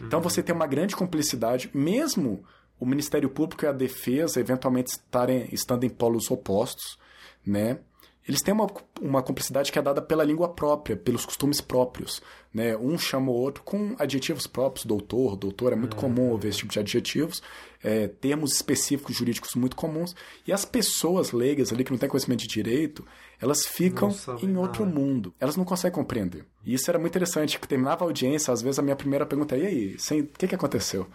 Uhum. 0.00 0.06
Então 0.06 0.20
você 0.20 0.42
tem 0.42 0.54
uma 0.54 0.66
grande 0.66 0.96
cumplicidade, 0.96 1.70
mesmo 1.72 2.44
o 2.78 2.84
Ministério 2.84 3.28
Público 3.28 3.64
e 3.64 3.68
a 3.68 3.72
Defesa 3.72 4.40
eventualmente 4.40 4.90
estarem, 4.90 5.48
estando 5.52 5.84
em 5.84 5.88
polos 5.88 6.30
opostos, 6.30 6.98
né? 7.46 7.78
eles 8.26 8.40
têm 8.40 8.54
uma, 8.54 8.66
uma 9.00 9.22
cumplicidade 9.22 9.70
que 9.70 9.78
é 9.78 9.82
dada 9.82 10.00
pela 10.00 10.24
língua 10.24 10.48
própria, 10.48 10.96
pelos 10.96 11.26
costumes 11.26 11.60
próprios. 11.60 12.22
Né? 12.52 12.76
Um 12.76 12.96
chama 12.96 13.30
o 13.30 13.34
outro 13.34 13.62
com 13.62 13.94
adjetivos 13.98 14.46
próprios, 14.46 14.86
doutor, 14.86 15.36
doutor, 15.36 15.72
é 15.74 15.76
muito 15.76 15.96
é. 15.96 16.00
comum 16.00 16.30
ouvir 16.30 16.48
esse 16.48 16.58
tipo 16.58 16.72
de 16.72 16.78
adjetivos, 16.78 17.42
é, 17.84 18.08
termos 18.08 18.54
específicos 18.54 19.14
jurídicos 19.14 19.54
muito 19.54 19.76
comuns. 19.76 20.16
E 20.46 20.52
as 20.52 20.64
pessoas 20.64 21.32
leigas 21.32 21.70
ali, 21.70 21.84
que 21.84 21.90
não 21.90 21.98
têm 21.98 22.08
conhecimento 22.08 22.40
de 22.40 22.48
direito, 22.48 23.06
elas 23.38 23.66
ficam 23.66 24.08
em 24.42 24.56
outro 24.56 24.86
nada. 24.86 24.98
mundo. 24.98 25.34
Elas 25.38 25.54
não 25.54 25.66
conseguem 25.66 25.94
compreender. 25.94 26.46
E 26.64 26.72
isso 26.72 26.90
era 26.90 26.98
muito 26.98 27.12
interessante, 27.12 27.60
que 27.60 27.68
terminava 27.68 28.02
a 28.02 28.08
audiência, 28.08 28.52
às 28.52 28.62
vezes 28.62 28.78
a 28.78 28.82
minha 28.82 28.96
primeira 28.96 29.26
pergunta 29.26 29.54
é, 29.54 29.60
e 29.60 29.66
aí, 29.66 30.20
o 30.22 30.26
que, 30.26 30.48
que 30.48 30.54
aconteceu? 30.54 31.06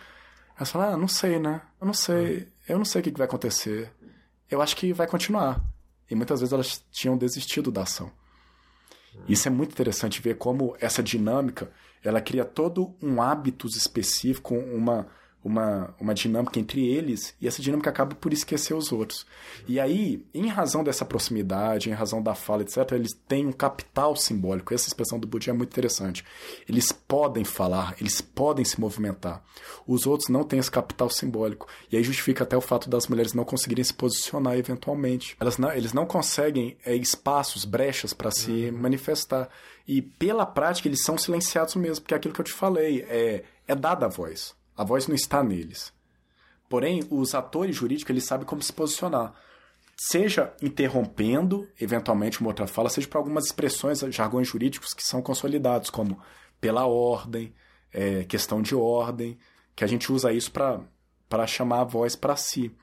Elas 0.56 0.70
falam, 0.70 0.94
ah, 0.94 0.98
não 0.98 1.08
sei, 1.08 1.40
né? 1.40 1.62
Eu 1.82 1.88
não 1.88 1.94
sei, 1.94 2.48
eu 2.68 2.78
não 2.78 2.86
sei 2.86 3.02
o 3.02 3.04
que, 3.04 3.12
que 3.12 3.18
vai 3.18 3.26
acontecer. 3.26 3.92
Eu 4.50 4.62
acho 4.62 4.76
que 4.76 4.94
vai 4.94 5.08
continuar. 5.08 5.64
E 6.10 6.14
muitas 6.14 6.40
vezes 6.40 6.54
elas 6.54 6.84
tinham 6.92 7.18
desistido 7.18 7.72
da 7.72 7.82
ação. 7.82 8.12
Isso 9.28 9.48
é 9.48 9.52
muito 9.52 9.72
interessante 9.72 10.22
ver 10.22 10.38
como 10.38 10.76
essa 10.80 11.02
dinâmica 11.02 11.72
ela 12.04 12.22
cria 12.22 12.46
todo 12.46 12.96
um 13.02 13.22
hábitos 13.22 13.76
específico, 13.76 14.56
uma, 14.56 15.08
uma, 15.44 15.94
uma 16.00 16.14
dinâmica 16.14 16.60
entre 16.60 16.86
eles 16.86 17.34
e 17.40 17.48
essa 17.48 17.62
dinâmica 17.62 17.90
acaba 17.90 18.14
por 18.16 18.34
esquecer 18.34 18.74
os 18.74 18.92
outros. 18.92 19.26
E 19.68 19.80
aí, 19.80 20.26
em 20.34 20.48
razão 20.48 20.84
dessa 20.84 21.06
proximidade, 21.06 21.90
em 21.90 21.94
razão 21.94 22.22
da 22.22 22.36
fala, 22.36 22.62
etc., 22.62 22.92
eles 22.92 23.14
têm 23.28 23.48
um 23.48 23.52
capital 23.52 24.16
simbólico. 24.16 24.74
Essa 24.74 24.88
expressão 24.88 25.20
do 25.20 25.28
Buda 25.28 25.50
é 25.50 25.54
muito 25.54 25.72
interessante. 25.72 26.26
Eles 26.68 26.92
podem 26.92 27.46
falar, 27.46 27.96
eles 28.00 28.20
podem 28.20 28.66
se 28.66 28.80
movimentar. 28.80 29.42
Os 29.88 30.06
outros 30.06 30.30
não 30.30 30.44
têm 30.44 30.60
esse 30.60 30.72
capital 30.72 31.10
simbólico. 31.10 31.68
E 31.92 31.96
aí 31.96 32.04
justifica 32.04 32.44
até 32.44 32.58
o 32.58 32.62
fato 32.62 32.90
das 32.90 33.08
mulheres 33.08 33.34
não 33.34 33.46
conseguirem 33.46 33.84
se 33.84 33.94
posicionar 33.94 34.58
eventualmente. 34.58 35.38
Elas 35.40 35.58
não, 35.58 35.72
eles 35.72 35.94
não 35.94 36.06
conseguem 36.06 36.78
é, 36.86 36.96
espaços, 36.96 37.64
brechas 37.64 38.14
para 38.14 38.32
se 38.32 38.52
uhum. 38.52 38.78
manifestar. 38.78 39.50
E 39.88 40.02
pela 40.02 40.46
prática, 40.46 40.88
eles 40.88 41.04
são 41.04 41.18
silenciados 41.18 41.76
mesmo, 41.76 42.04
porque 42.04 42.14
é 42.14 42.18
aquilo 42.18 42.34
que 42.34 42.42
eu 42.42 42.46
te 42.46 42.54
falei, 42.54 43.06
é, 43.10 43.44
é 43.68 43.76
dada 43.76 44.06
a 44.06 44.10
voz. 44.10 44.59
A 44.80 44.84
voz 44.86 45.08
não 45.08 45.16
está 45.16 45.44
neles. 45.44 45.92
Porém, 46.70 47.06
os 47.12 47.36
atores 47.36 47.76
jurídicos, 47.76 48.12
eles 48.12 48.24
sabem 48.24 48.46
como 48.46 48.62
se 48.62 48.72
posicionar. 48.72 49.34
Seja 49.98 50.54
interrompendo, 50.62 51.68
eventualmente, 51.78 52.40
uma 52.40 52.52
outra 52.52 52.66
fala, 52.66 52.90
seja 52.90 53.06
para 53.06 53.20
algumas 53.20 53.48
expressões, 53.48 54.00
jargões 54.00 54.48
jurídicos 54.48 54.94
que 54.94 55.04
são 55.04 55.22
consolidados, 55.22 55.90
como 55.90 56.18
pela 56.62 56.86
ordem, 56.86 57.54
é, 57.92 58.24
questão 58.24 58.62
de 58.62 58.74
ordem, 58.74 59.38
que 59.76 59.84
a 59.84 59.88
gente 59.88 60.14
usa 60.14 60.32
isso 60.32 60.50
para 60.50 61.46
chamar 61.46 61.82
a 61.82 61.84
voz 61.84 62.16
para 62.16 62.38
si. 62.38 62.74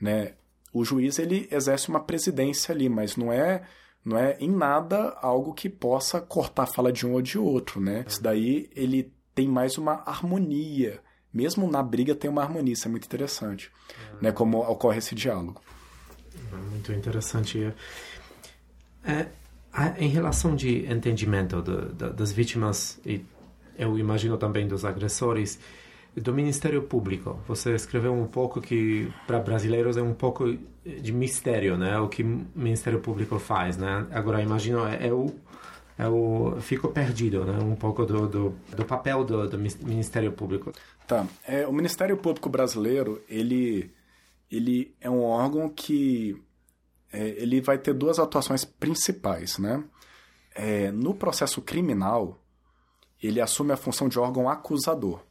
Né? 0.00 0.34
O 0.72 0.84
juiz 0.84 1.20
ele 1.20 1.46
exerce 1.52 1.88
uma 1.88 2.00
presidência 2.00 2.74
ali, 2.74 2.88
mas 2.88 3.14
não 3.14 3.32
é 3.32 3.62
não 4.04 4.18
é 4.18 4.36
em 4.40 4.50
nada 4.50 5.16
algo 5.22 5.54
que 5.54 5.70
possa 5.70 6.20
cortar 6.20 6.64
a 6.64 6.66
fala 6.66 6.92
de 6.92 7.06
um 7.06 7.12
ou 7.12 7.22
de 7.22 7.38
outro, 7.38 7.80
né? 7.80 8.04
Isso 8.06 8.22
daí 8.22 8.68
ele 8.74 9.10
tem 9.34 9.48
mais 9.48 9.78
uma 9.78 10.02
harmonia 10.04 11.00
mesmo 11.34 11.68
na 11.68 11.82
briga 11.82 12.14
tem 12.14 12.30
uma 12.30 12.42
harmonia, 12.42 12.72
isso 12.72 12.86
é 12.86 12.90
muito 12.90 13.04
interessante, 13.04 13.70
né, 14.20 14.30
como 14.30 14.58
ocorre 14.60 14.98
esse 14.98 15.14
diálogo. 15.14 15.60
Muito 16.70 16.92
interessante. 16.92 17.72
É, 19.04 19.26
em 19.98 20.08
relação 20.08 20.54
de 20.54 20.90
entendimento 20.90 21.60
de, 21.60 21.92
de, 21.92 22.12
das 22.12 22.32
vítimas 22.32 23.00
e 23.04 23.24
eu 23.76 23.98
imagino 23.98 24.36
também 24.38 24.68
dos 24.68 24.84
agressores 24.84 25.58
do 26.16 26.32
Ministério 26.32 26.80
Público, 26.82 27.40
você 27.46 27.74
escreveu 27.74 28.14
um 28.14 28.26
pouco 28.26 28.60
que 28.60 29.12
para 29.26 29.40
brasileiros 29.40 29.96
é 29.96 30.02
um 30.02 30.14
pouco 30.14 30.56
de 30.84 31.12
mistério, 31.12 31.76
né? 31.76 31.98
O 31.98 32.08
que 32.08 32.22
o 32.22 32.46
Ministério 32.54 33.00
Público 33.00 33.36
faz, 33.40 33.76
né? 33.76 34.06
Agora 34.12 34.40
imagino 34.40 34.86
é, 34.86 35.08
é 35.08 35.12
o 35.12 35.34
eu 35.96 36.56
fico 36.60 36.88
perdido, 36.88 37.44
né? 37.44 37.58
Um 37.62 37.76
pouco 37.76 38.04
do, 38.04 38.26
do, 38.26 38.54
do 38.76 38.84
papel 38.84 39.24
do, 39.24 39.48
do, 39.48 39.58
Ministério 39.58 40.32
Público. 40.32 40.72
Tá. 41.06 41.26
É, 41.46 41.66
o 41.66 41.72
Ministério 41.72 42.16
Público 42.16 42.48
brasileiro, 42.48 43.22
ele, 43.28 43.92
ele 44.50 44.94
é 45.00 45.10
um 45.10 45.22
órgão 45.22 45.68
que 45.68 46.42
é, 47.12 47.28
ele 47.40 47.60
vai 47.60 47.78
ter 47.78 47.92
duas 47.92 48.18
atuações 48.18 48.64
principais, 48.64 49.58
né? 49.58 49.84
É, 50.54 50.90
no 50.90 51.14
processo 51.14 51.60
criminal, 51.60 52.42
ele 53.22 53.40
assume 53.40 53.72
a 53.72 53.76
função 53.76 54.08
de 54.08 54.18
órgão 54.18 54.48
acusador. 54.48 55.22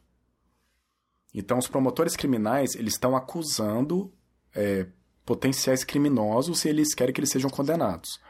Então, 1.34 1.58
os 1.58 1.66
promotores 1.66 2.14
criminais, 2.14 2.74
eles 2.76 2.94
estão 2.94 3.16
acusando 3.16 4.12
é, 4.54 4.86
potenciais 5.24 5.82
criminosos 5.82 6.64
e 6.64 6.68
eles 6.68 6.94
querem 6.94 7.12
que 7.12 7.20
eles 7.20 7.30
sejam 7.30 7.50
condenados. 7.50 8.20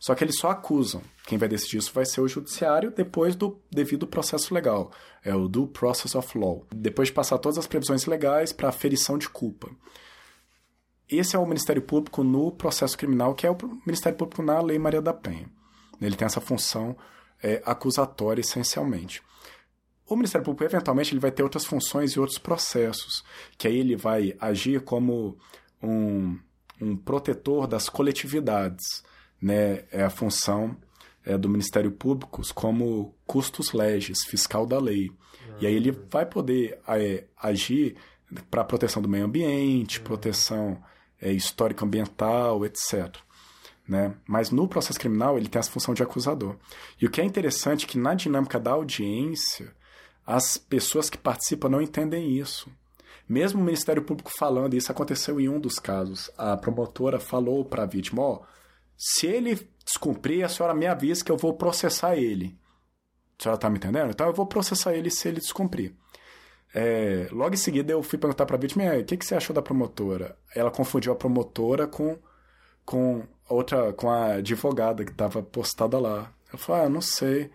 Só 0.00 0.14
que 0.14 0.24
eles 0.24 0.38
só 0.38 0.50
acusam. 0.50 1.02
Quem 1.26 1.36
vai 1.36 1.46
decidir 1.46 1.76
isso 1.76 1.92
vai 1.92 2.06
ser 2.06 2.22
o 2.22 2.26
judiciário 2.26 2.90
depois 2.90 3.36
do 3.36 3.60
devido 3.70 4.06
processo 4.06 4.54
legal. 4.54 4.90
É 5.22 5.34
o 5.34 5.46
due 5.46 5.68
process 5.68 6.14
of 6.14 6.38
law. 6.38 6.66
Depois 6.74 7.08
de 7.08 7.14
passar 7.14 7.36
todas 7.36 7.58
as 7.58 7.66
previsões 7.66 8.06
legais 8.06 8.50
para 8.50 8.70
aferição 8.70 9.18
de 9.18 9.28
culpa. 9.28 9.68
Esse 11.06 11.36
é 11.36 11.38
o 11.38 11.44
Ministério 11.44 11.82
Público 11.82 12.24
no 12.24 12.50
processo 12.50 12.96
criminal, 12.96 13.34
que 13.34 13.46
é 13.46 13.50
o 13.50 13.56
Ministério 13.84 14.16
Público 14.16 14.42
na 14.42 14.58
Lei 14.62 14.78
Maria 14.78 15.02
da 15.02 15.12
Penha. 15.12 15.50
Ele 16.00 16.16
tem 16.16 16.24
essa 16.24 16.40
função 16.40 16.96
é, 17.42 17.62
acusatória 17.66 18.40
essencialmente. 18.40 19.22
O 20.06 20.16
Ministério 20.16 20.44
Público, 20.44 20.64
eventualmente, 20.64 21.12
ele 21.12 21.20
vai 21.20 21.30
ter 21.30 21.42
outras 21.42 21.66
funções 21.66 22.12
e 22.12 22.20
outros 22.20 22.38
processos, 22.38 23.22
que 23.58 23.68
aí 23.68 23.76
ele 23.76 23.96
vai 23.96 24.34
agir 24.40 24.80
como 24.80 25.36
um, 25.82 26.38
um 26.80 26.96
protetor 26.96 27.66
das 27.66 27.90
coletividades 27.90 29.04
né, 29.40 29.84
é 29.90 30.02
a 30.02 30.10
função 30.10 30.76
é, 31.24 31.36
do 31.36 31.48
Ministério 31.48 31.90
Público 31.90 32.42
como 32.54 33.14
custos 33.26 33.72
legis, 33.72 34.24
fiscal 34.24 34.66
da 34.66 34.78
lei. 34.78 35.10
E 35.60 35.66
aí 35.66 35.74
ele 35.74 35.92
vai 36.10 36.24
poder 36.24 36.78
é, 36.88 37.24
agir 37.36 37.96
para 38.50 38.64
proteção 38.64 39.02
do 39.02 39.08
meio 39.08 39.24
ambiente, 39.24 39.98
uhum. 39.98 40.04
proteção 40.04 40.82
é, 41.20 41.30
histórico-ambiental, 41.32 42.64
etc. 42.64 43.16
Né? 43.86 44.14
Mas 44.26 44.50
no 44.50 44.66
processo 44.66 44.98
criminal 44.98 45.36
ele 45.36 45.48
tem 45.48 45.58
essa 45.58 45.70
função 45.70 45.92
de 45.92 46.02
acusador. 46.02 46.56
E 47.00 47.06
o 47.06 47.10
que 47.10 47.20
é 47.20 47.24
interessante 47.24 47.84
é 47.84 47.88
que 47.88 47.98
na 47.98 48.14
dinâmica 48.14 48.58
da 48.58 48.70
audiência, 48.70 49.74
as 50.26 50.56
pessoas 50.56 51.10
que 51.10 51.18
participam 51.18 51.68
não 51.68 51.82
entendem 51.82 52.38
isso. 52.38 52.70
Mesmo 53.28 53.60
o 53.60 53.64
Ministério 53.64 54.02
Público 54.02 54.30
falando, 54.36 54.74
isso 54.74 54.90
aconteceu 54.90 55.40
em 55.40 55.48
um 55.48 55.60
dos 55.60 55.78
casos, 55.78 56.30
a 56.36 56.56
promotora 56.56 57.20
falou 57.20 57.64
para 57.64 57.84
a 57.84 57.86
vítima, 57.86 58.22
ó, 58.22 58.34
oh, 58.34 58.42
se 59.02 59.26
ele 59.26 59.66
descumprir, 59.82 60.44
a 60.44 60.48
senhora 60.50 60.74
me 60.74 60.86
avisa 60.86 61.24
que 61.24 61.32
eu 61.32 61.36
vou 61.38 61.54
processar 61.54 62.16
ele. 62.16 62.54
A 63.38 63.42
senhora 63.42 63.56
está 63.56 63.70
me 63.70 63.78
entendendo? 63.78 64.10
Então 64.10 64.26
eu 64.26 64.34
vou 64.34 64.44
processar 64.44 64.92
ele 64.92 65.10
se 65.10 65.26
ele 65.26 65.40
descumprir. 65.40 65.94
É, 66.74 67.26
logo 67.32 67.54
em 67.54 67.56
seguida 67.56 67.90
eu 67.90 68.02
fui 68.02 68.18
perguntar 68.18 68.44
para 68.44 68.56
a 68.56 68.58
vítima, 68.60 68.84
o 68.84 69.02
que, 69.02 69.16
que 69.16 69.24
você 69.24 69.34
achou 69.34 69.54
da 69.54 69.62
promotora? 69.62 70.36
Ela 70.54 70.70
confundiu 70.70 71.14
a 71.14 71.16
promotora 71.16 71.86
com, 71.86 72.18
com 72.84 73.26
outra, 73.48 73.90
com 73.94 74.10
a 74.10 74.34
advogada 74.34 75.02
que 75.02 75.12
estava 75.12 75.42
postada 75.42 75.98
lá. 75.98 76.30
Ela 76.50 76.58
falou, 76.58 76.82
ah, 76.82 76.88
não 76.90 77.00
sei, 77.00 77.50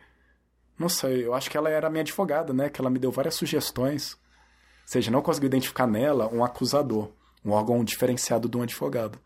não 0.79 0.89
sei, 0.89 1.27
eu 1.27 1.35
acho 1.35 1.51
que 1.51 1.57
ela 1.57 1.69
era 1.69 1.91
minha 1.91 2.01
advogada, 2.01 2.53
né? 2.53 2.69
Que 2.69 2.81
ela 2.81 2.89
me 2.89 2.97
deu 2.97 3.11
várias 3.11 3.35
sugestões. 3.35 4.13
Ou 4.13 4.87
seja, 4.87 5.11
não 5.11 5.21
conseguiu 5.21 5.45
identificar 5.45 5.85
nela 5.85 6.27
um 6.33 6.43
acusador, 6.43 7.11
um 7.45 7.51
órgão 7.51 7.83
diferenciado 7.83 8.49
de 8.49 8.57
um 8.57 8.63
advogado. 8.63 9.19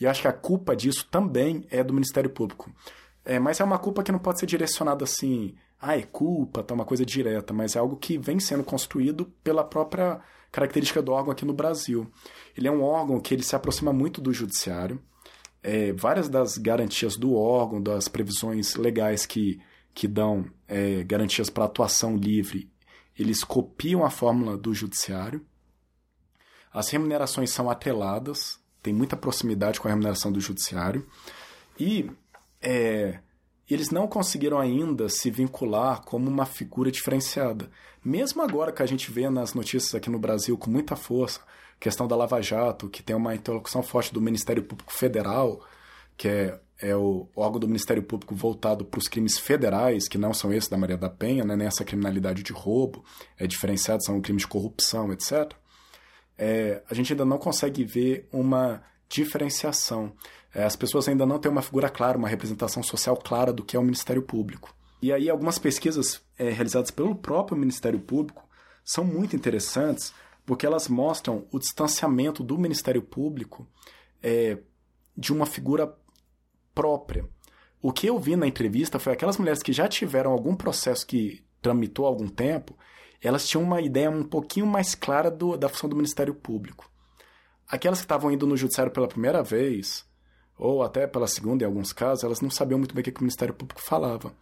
E 0.00 0.06
acho 0.06 0.22
que 0.22 0.28
a 0.28 0.32
culpa 0.32 0.76
disso 0.76 1.06
também 1.10 1.66
é 1.70 1.82
do 1.82 1.94
Ministério 1.94 2.30
Público. 2.30 2.70
É, 3.24 3.38
mas 3.38 3.60
é 3.60 3.64
uma 3.64 3.78
culpa 3.78 4.02
que 4.02 4.12
não 4.12 4.18
pode 4.18 4.38
ser 4.38 4.46
direcionada 4.46 5.04
assim, 5.04 5.54
ah, 5.80 5.96
é 5.96 6.02
culpa, 6.02 6.62
tá 6.62 6.74
uma 6.74 6.84
coisa 6.84 7.04
direta, 7.04 7.52
mas 7.52 7.76
é 7.76 7.78
algo 7.78 7.96
que 7.96 8.16
vem 8.16 8.38
sendo 8.38 8.62
construído 8.62 9.26
pela 9.42 9.64
própria 9.64 10.20
característica 10.52 11.02
do 11.02 11.12
órgão 11.12 11.32
aqui 11.32 11.44
no 11.44 11.52
Brasil. 11.52 12.10
Ele 12.56 12.68
é 12.68 12.70
um 12.70 12.82
órgão 12.82 13.20
que 13.20 13.34
ele 13.34 13.42
se 13.42 13.56
aproxima 13.56 13.92
muito 13.92 14.20
do 14.20 14.32
judiciário. 14.32 15.02
É, 15.62 15.92
várias 15.92 16.28
das 16.28 16.56
garantias 16.56 17.16
do 17.16 17.34
órgão, 17.34 17.82
das 17.82 18.08
previsões 18.08 18.76
legais 18.76 19.26
que, 19.26 19.60
que 19.92 20.06
dão 20.06 20.46
é, 20.68 21.02
garantias 21.02 21.50
para 21.50 21.64
atuação 21.64 22.16
livre, 22.16 22.70
eles 23.18 23.42
copiam 23.42 24.04
a 24.04 24.10
fórmula 24.10 24.56
do 24.56 24.72
judiciário. 24.72 25.44
As 26.72 26.88
remunerações 26.90 27.50
são 27.50 27.68
atreladas, 27.68 28.60
tem 28.86 28.94
muita 28.94 29.16
proximidade 29.16 29.80
com 29.80 29.88
a 29.88 29.90
remuneração 29.90 30.30
do 30.30 30.40
judiciário. 30.40 31.04
E 31.76 32.08
é, 32.62 33.18
eles 33.68 33.90
não 33.90 34.06
conseguiram 34.06 34.60
ainda 34.60 35.08
se 35.08 35.28
vincular 35.28 36.02
como 36.02 36.30
uma 36.30 36.46
figura 36.46 36.88
diferenciada. 36.88 37.68
Mesmo 38.04 38.42
agora 38.42 38.70
que 38.70 38.84
a 38.84 38.86
gente 38.86 39.10
vê 39.10 39.28
nas 39.28 39.54
notícias 39.54 39.92
aqui 39.96 40.08
no 40.08 40.20
Brasil 40.20 40.56
com 40.56 40.70
muita 40.70 40.94
força, 40.94 41.40
questão 41.80 42.06
da 42.06 42.14
Lava 42.14 42.40
Jato, 42.40 42.88
que 42.88 43.02
tem 43.02 43.16
uma 43.16 43.34
interlocução 43.34 43.82
forte 43.82 44.14
do 44.14 44.20
Ministério 44.20 44.62
Público 44.62 44.92
Federal, 44.92 45.66
que 46.16 46.28
é, 46.28 46.60
é 46.80 46.94
o 46.94 47.28
órgão 47.34 47.58
do 47.58 47.66
Ministério 47.66 48.04
Público 48.04 48.36
voltado 48.36 48.84
para 48.84 48.98
os 48.98 49.08
crimes 49.08 49.36
federais, 49.36 50.06
que 50.06 50.16
não 50.16 50.32
são 50.32 50.52
esses 50.52 50.70
da 50.70 50.76
Maria 50.76 50.96
da 50.96 51.10
Penha, 51.10 51.44
né, 51.44 51.56
nem 51.56 51.66
essa 51.66 51.84
criminalidade 51.84 52.44
de 52.44 52.52
roubo, 52.52 53.04
é 53.36 53.48
diferenciado, 53.48 54.04
são 54.04 54.20
crimes 54.20 54.42
de 54.42 54.48
corrupção, 54.48 55.12
etc 55.12 55.56
é, 56.38 56.82
a 56.88 56.94
gente 56.94 57.12
ainda 57.12 57.24
não 57.24 57.38
consegue 57.38 57.84
ver 57.84 58.28
uma 58.32 58.82
diferenciação. 59.08 60.12
É, 60.54 60.64
as 60.64 60.76
pessoas 60.76 61.08
ainda 61.08 61.26
não 61.26 61.38
têm 61.38 61.50
uma 61.50 61.62
figura 61.62 61.88
clara, 61.88 62.18
uma 62.18 62.28
representação 62.28 62.82
social 62.82 63.16
clara 63.16 63.52
do 63.52 63.64
que 63.64 63.76
é 63.76 63.78
o 63.78 63.82
Ministério 63.82 64.22
Público. 64.22 64.74
E 65.00 65.12
aí 65.12 65.28
algumas 65.28 65.58
pesquisas 65.58 66.22
é, 66.38 66.50
realizadas 66.50 66.90
pelo 66.90 67.14
próprio 67.14 67.56
Ministério 67.56 68.00
Público 68.00 68.46
são 68.84 69.04
muito 69.04 69.36
interessantes 69.36 70.12
porque 70.44 70.64
elas 70.64 70.88
mostram 70.88 71.46
o 71.50 71.58
distanciamento 71.58 72.42
do 72.42 72.56
Ministério 72.56 73.02
Público 73.02 73.68
é, 74.22 74.58
de 75.16 75.32
uma 75.32 75.44
figura 75.44 75.92
própria. 76.74 77.28
O 77.82 77.92
que 77.92 78.06
eu 78.06 78.18
vi 78.18 78.36
na 78.36 78.46
entrevista 78.46 78.98
foi 78.98 79.12
aquelas 79.12 79.36
mulheres 79.36 79.62
que 79.62 79.72
já 79.72 79.88
tiveram 79.88 80.30
algum 80.30 80.54
processo 80.54 81.06
que 81.06 81.44
tramitou 81.60 82.06
algum 82.06 82.28
tempo, 82.28 82.78
elas 83.22 83.46
tinham 83.46 83.62
uma 83.62 83.80
ideia 83.80 84.10
um 84.10 84.22
pouquinho 84.22 84.66
mais 84.66 84.94
clara 84.94 85.30
do, 85.30 85.56
da 85.56 85.68
função 85.68 85.88
do 85.88 85.96
Ministério 85.96 86.34
Público. 86.34 86.90
Aquelas 87.68 87.98
que 87.98 88.04
estavam 88.04 88.30
indo 88.30 88.46
no 88.46 88.56
Judiciário 88.56 88.92
pela 88.92 89.08
primeira 89.08 89.42
vez, 89.42 90.06
ou 90.58 90.82
até 90.82 91.06
pela 91.06 91.26
segunda 91.26 91.64
em 91.64 91.66
alguns 91.66 91.92
casos, 91.92 92.24
elas 92.24 92.40
não 92.40 92.50
sabiam 92.50 92.78
muito 92.78 92.94
bem 92.94 93.02
o 93.02 93.04
que, 93.04 93.12
que 93.12 93.20
o 93.20 93.24
Ministério 93.24 93.54
Público 93.54 93.80
falava. 93.80 94.32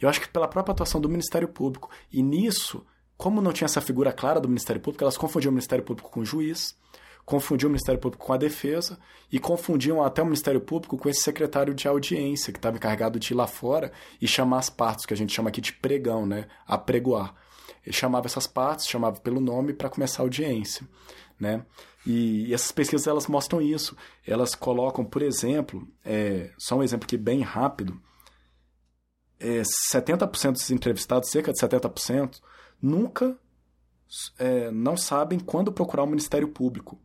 Eu 0.00 0.08
acho 0.08 0.20
que 0.20 0.28
pela 0.28 0.48
própria 0.48 0.72
atuação 0.72 1.00
do 1.00 1.08
Ministério 1.08 1.48
Público. 1.48 1.88
E 2.12 2.22
nisso, 2.22 2.84
como 3.16 3.40
não 3.40 3.52
tinha 3.52 3.66
essa 3.66 3.80
figura 3.80 4.12
clara 4.12 4.40
do 4.40 4.48
Ministério 4.48 4.82
Público, 4.82 5.04
elas 5.04 5.16
confundiam 5.16 5.50
o 5.50 5.54
Ministério 5.54 5.84
Público 5.84 6.10
com 6.10 6.20
o 6.20 6.24
juiz, 6.24 6.76
confundiam 7.24 7.68
o 7.68 7.72
Ministério 7.72 8.00
Público 8.00 8.26
com 8.26 8.32
a 8.32 8.36
defesa 8.36 8.98
e 9.32 9.38
confundiam 9.38 10.02
até 10.02 10.20
o 10.20 10.26
Ministério 10.26 10.60
Público 10.60 10.98
com 10.98 11.08
esse 11.08 11.22
secretário 11.22 11.74
de 11.74 11.88
audiência 11.88 12.52
que 12.52 12.58
estava 12.58 12.76
encarregado 12.76 13.18
de 13.18 13.32
ir 13.32 13.36
lá 13.36 13.46
fora 13.46 13.92
e 14.20 14.26
chamar 14.26 14.58
as 14.58 14.68
partes, 14.68 15.06
que 15.06 15.14
a 15.14 15.16
gente 15.16 15.32
chama 15.32 15.48
aqui 15.48 15.60
de 15.60 15.72
pregão, 15.72 16.26
né? 16.26 16.46
Apregoar. 16.66 17.34
Ele 17.84 17.94
chamava 17.94 18.26
essas 18.26 18.46
partes, 18.46 18.86
chamava 18.86 19.20
pelo 19.20 19.40
nome 19.40 19.72
para 19.72 19.90
começar 19.90 20.22
a 20.22 20.24
audiência, 20.24 20.88
né? 21.38 21.64
E, 22.06 22.48
e, 22.48 22.54
essas 22.54 22.72
pesquisas 22.72 23.06
elas 23.06 23.26
mostram 23.26 23.60
isso. 23.60 23.96
Elas 24.26 24.54
colocam, 24.54 25.04
por 25.04 25.22
exemplo, 25.22 25.86
é, 26.04 26.50
só 26.58 26.76
um 26.76 26.82
exemplo 26.82 27.06
aqui 27.06 27.16
bem 27.16 27.40
rápido, 27.40 28.00
é, 29.40 29.62
70% 29.92 30.52
dos 30.52 30.70
entrevistados, 30.70 31.30
cerca 31.30 31.52
de 31.52 31.60
70%, 31.60 32.40
nunca 32.80 33.38
é, 34.38 34.70
não 34.70 34.96
sabem 34.96 35.38
quando 35.38 35.72
procurar 35.72 36.04
o 36.04 36.06
Ministério 36.08 36.48
Público. 36.48 36.98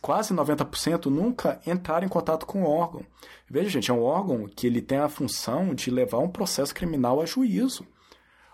Quase 0.00 0.34
90% 0.34 1.06
nunca 1.06 1.60
entraram 1.64 2.04
em 2.04 2.08
contato 2.08 2.44
com 2.44 2.62
o 2.62 2.66
órgão. 2.66 3.04
Veja, 3.48 3.70
gente, 3.70 3.90
é 3.90 3.94
um 3.94 4.02
órgão 4.02 4.48
que 4.48 4.66
ele 4.66 4.82
tem 4.82 4.98
a 4.98 5.08
função 5.08 5.74
de 5.74 5.90
levar 5.90 6.18
um 6.18 6.28
processo 6.28 6.74
criminal 6.74 7.20
a 7.20 7.26
juízo. 7.26 7.86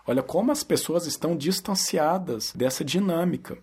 Olha 0.07 0.23
como 0.23 0.53
as 0.53 0.63
pessoas 0.63 1.05
estão 1.05 1.35
distanciadas 1.35 2.53
dessa 2.53 2.83
dinâmica. 2.83 3.57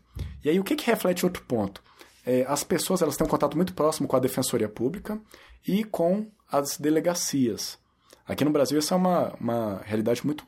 E 0.45 0.51
aí 0.51 0.61
o 0.61 0.65
que, 0.65 0.77
que 0.77 0.87
reflete 0.87 1.25
outro 1.25 1.43
ponto? 1.45 1.83
É, 2.25 2.45
as 2.47 2.63
pessoas 2.63 3.01
elas 3.01 3.17
têm 3.17 3.27
um 3.27 3.31
contato 3.31 3.57
muito 3.57 3.73
próximo 3.73 4.07
com 4.07 4.15
a 4.15 4.21
Defensoria 4.21 4.69
Pública 4.69 5.19
e 5.67 5.85
com 5.85 6.27
as 6.51 6.77
delegacias. 6.77 7.79
Aqui 8.27 8.45
no 8.45 8.51
Brasil 8.51 8.79
isso 8.79 8.93
é 8.93 8.97
uma, 8.97 9.35
uma 9.41 9.81
realidade 9.85 10.25
muito 10.25 10.47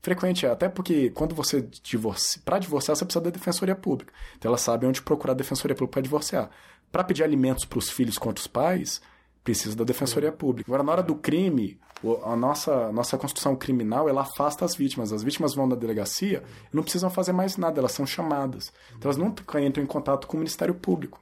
frequente, 0.00 0.46
até 0.46 0.68
porque 0.68 1.10
quando 1.10 1.34
você 1.34 1.60
divorcia, 1.82 2.40
para 2.44 2.58
divorciar 2.58 2.96
você 2.96 3.04
precisa 3.04 3.24
da 3.24 3.30
defensoria 3.30 3.74
pública. 3.74 4.12
Então 4.38 4.48
ela 4.48 4.58
sabe 4.58 4.86
onde 4.86 5.02
procurar 5.02 5.32
a 5.32 5.36
defensoria 5.36 5.74
pública 5.74 5.94
para 5.94 6.02
divorciar. 6.02 6.50
Para 6.90 7.04
pedir 7.04 7.24
alimentos 7.24 7.64
para 7.64 7.78
os 7.78 7.90
filhos 7.90 8.16
contra 8.16 8.40
os 8.40 8.46
pais, 8.46 9.02
precisa 9.44 9.76
da 9.76 9.84
defensoria 9.84 10.32
pública. 10.32 10.70
Agora 10.70 10.82
na 10.82 10.92
hora 10.92 11.02
do 11.02 11.14
crime, 11.14 11.78
a 12.24 12.36
nossa 12.36 12.92
nossa 12.92 13.16
Constituição 13.16 13.56
criminal, 13.56 14.08
ela 14.08 14.22
afasta 14.22 14.64
as 14.64 14.74
vítimas. 14.74 15.12
As 15.12 15.22
vítimas 15.22 15.54
vão 15.54 15.66
na 15.66 15.74
delegacia 15.74 16.42
e 16.72 16.76
não 16.76 16.82
precisam 16.82 17.10
fazer 17.10 17.32
mais 17.32 17.56
nada, 17.56 17.80
elas 17.80 17.92
são 17.92 18.06
chamadas. 18.06 18.72
Então 18.90 19.10
elas 19.10 19.16
nunca 19.16 19.60
entram 19.60 19.82
em 19.82 19.86
contato 19.86 20.26
com 20.26 20.36
o 20.36 20.40
Ministério 20.40 20.74
Público. 20.74 21.20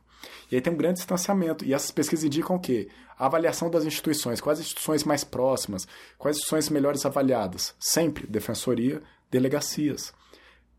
E 0.51 0.57
aí 0.57 0.61
tem 0.61 0.73
um 0.73 0.77
grande 0.77 0.99
distanciamento. 0.99 1.65
E 1.65 1.75
essas 1.75 1.91
pesquisas 1.91 2.25
indicam 2.25 2.57
o 2.57 2.61
quê? 2.61 2.89
A 3.19 3.27
avaliação 3.27 3.71
das 3.71 3.85
instituições. 3.85 4.41
Quais 4.41 4.61
instituições 4.61 5.05
mais 5.05 5.25
próximas? 5.25 5.87
Quais 6.19 6.37
instituições 6.37 6.69
melhores 6.69 7.05
avaliadas? 7.07 7.75
Sempre 7.79 8.27
defensoria, 8.27 9.03
delegacias. 9.31 10.13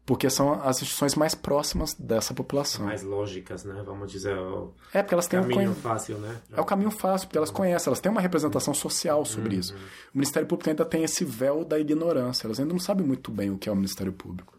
Porque 0.05 0.29
são 0.29 0.53
as 0.61 0.77
instituições 0.77 1.15
mais 1.15 1.33
próximas 1.33 1.95
dessa 1.95 2.31
população. 2.31 2.85
Mais 2.85 3.01
lógicas, 3.01 3.63
né? 3.63 3.81
Vamos 3.83 4.11
dizer. 4.11 4.37
O 4.37 4.71
é, 4.93 5.01
porque 5.01 5.15
elas 5.15 5.27
têm 5.27 5.41
caminho 5.41 5.71
um 5.71 5.75
fácil, 5.75 6.19
né? 6.19 6.41
É 6.55 6.61
o 6.61 6.65
caminho 6.65 6.91
fácil, 6.91 7.27
porque 7.27 7.37
elas 7.37 7.49
conhecem, 7.49 7.89
elas 7.89 7.99
têm 7.99 8.11
uma 8.11 8.21
representação 8.21 8.73
social 8.73 9.25
sobre 9.25 9.55
uhum. 9.55 9.59
isso. 9.59 9.73
O 10.13 10.17
Ministério 10.17 10.47
Público 10.47 10.69
ainda 10.69 10.85
tem 10.85 11.03
esse 11.03 11.25
véu 11.25 11.65
da 11.65 11.79
ignorância. 11.79 12.45
Elas 12.45 12.59
ainda 12.59 12.71
não 12.71 12.79
sabem 12.79 13.05
muito 13.05 13.31
bem 13.31 13.49
o 13.49 13.57
que 13.57 13.67
é 13.67 13.71
o 13.71 13.75
Ministério 13.75 14.13
Público. 14.13 14.55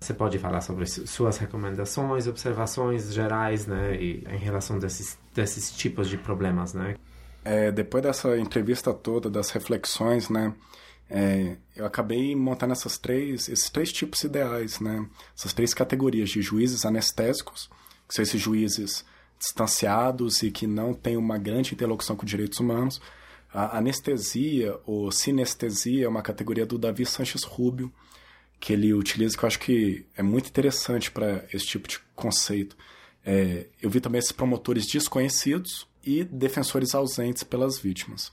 Você 0.00 0.14
pode 0.14 0.38
falar 0.38 0.60
sobre 0.60 0.86
suas 0.86 1.38
recomendações, 1.38 2.28
observações 2.28 3.12
gerais, 3.12 3.66
né, 3.66 3.96
e, 3.96 4.24
em 4.28 4.38
relação 4.38 4.78
desses, 4.78 5.18
desses 5.34 5.72
tipos 5.72 6.08
de 6.08 6.16
problemas, 6.16 6.72
né? 6.72 6.94
É, 7.44 7.72
depois 7.72 8.02
dessa 8.02 8.38
entrevista 8.38 8.94
toda, 8.94 9.28
das 9.28 9.50
reflexões, 9.50 10.28
né, 10.28 10.54
é, 11.10 11.56
eu 11.74 11.86
acabei 11.86 12.36
montando 12.36 12.72
essas 12.72 12.98
três, 12.98 13.48
esses 13.48 13.70
três 13.70 13.90
tipos 13.90 14.22
ideais, 14.24 14.78
né, 14.78 15.06
essas 15.36 15.52
três 15.52 15.72
categorias 15.72 16.30
de 16.30 16.42
juízes 16.42 16.84
anestésicos, 16.84 17.70
que 18.06 18.14
são 18.14 18.22
esses 18.22 18.40
juízes 18.40 19.04
distanciados 19.38 20.42
e 20.42 20.50
que 20.50 20.66
não 20.66 20.92
têm 20.92 21.16
uma 21.16 21.38
grande 21.38 21.74
interlocução 21.74 22.16
com 22.16 22.26
direitos 22.26 22.58
humanos. 22.58 23.00
A 23.52 23.78
anestesia 23.78 24.78
ou 24.84 25.10
sinestesia 25.10 26.04
é 26.04 26.08
uma 26.08 26.22
categoria 26.22 26.66
do 26.66 26.76
Davi 26.76 27.06
Sanches 27.06 27.44
Rubio, 27.44 27.92
que 28.60 28.72
ele 28.72 28.92
utiliza 28.92 29.36
que 29.36 29.44
eu 29.44 29.46
acho 29.46 29.58
que 29.60 30.04
é 30.16 30.22
muito 30.22 30.48
interessante 30.48 31.10
para 31.10 31.46
esse 31.52 31.64
tipo 31.66 31.88
de 31.88 31.98
conceito. 32.14 32.76
É, 33.24 33.66
eu 33.80 33.88
vi 33.88 34.00
também 34.00 34.18
esses 34.18 34.32
promotores 34.32 34.86
desconhecidos 34.86 35.86
e 36.04 36.24
defensores 36.24 36.94
ausentes 36.94 37.42
pelas 37.42 37.78
vítimas. 37.78 38.32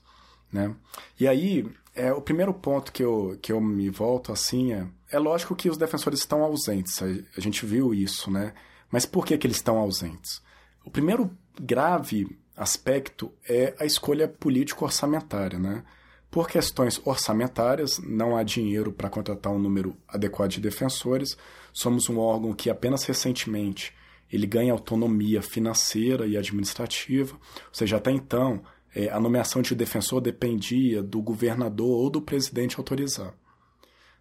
Né? 0.51 0.73
E 1.19 1.27
aí, 1.27 1.65
é, 1.93 2.13
o 2.13 2.21
primeiro 2.21 2.53
ponto 2.53 2.91
que 2.91 3.03
eu, 3.03 3.37
que 3.41 3.51
eu 3.51 3.61
me 3.61 3.89
volto 3.89 4.31
assim 4.31 4.73
é: 4.73 4.87
é 5.11 5.19
lógico 5.19 5.55
que 5.55 5.69
os 5.69 5.77
defensores 5.77 6.19
estão 6.19 6.43
ausentes, 6.43 7.01
a, 7.01 7.05
a 7.37 7.41
gente 7.41 7.65
viu 7.65 7.93
isso, 7.93 8.29
né? 8.29 8.53
Mas 8.91 9.05
por 9.05 9.25
que, 9.25 9.37
que 9.37 9.47
eles 9.47 9.57
estão 9.57 9.77
ausentes? 9.77 10.41
O 10.83 10.91
primeiro 10.91 11.35
grave 11.59 12.37
aspecto 12.55 13.33
é 13.47 13.75
a 13.79 13.85
escolha 13.85 14.27
político-orçamentária, 14.27 15.59
né? 15.59 15.83
Por 16.29 16.49
questões 16.49 17.01
orçamentárias, 17.05 17.97
não 17.99 18.35
há 18.35 18.43
dinheiro 18.43 18.91
para 18.91 19.09
contratar 19.09 19.53
um 19.53 19.59
número 19.59 19.95
adequado 20.07 20.51
de 20.51 20.61
defensores. 20.61 21.37
Somos 21.71 22.09
um 22.09 22.19
órgão 22.19 22.53
que 22.53 22.69
apenas 22.69 23.03
recentemente 23.05 23.93
ele 24.31 24.45
ganha 24.45 24.73
autonomia 24.73 25.41
financeira 25.41 26.27
e 26.27 26.35
administrativa, 26.35 27.35
ou 27.35 27.73
seja, 27.73 27.97
até 27.97 28.11
então 28.11 28.61
é, 28.95 29.09
a 29.09 29.19
nomeação 29.19 29.61
de 29.61 29.75
defensor 29.75 30.21
dependia 30.21 31.03
do 31.03 31.21
governador 31.21 31.89
ou 31.89 32.09
do 32.09 32.21
presidente 32.21 32.77
autorizar. 32.77 33.33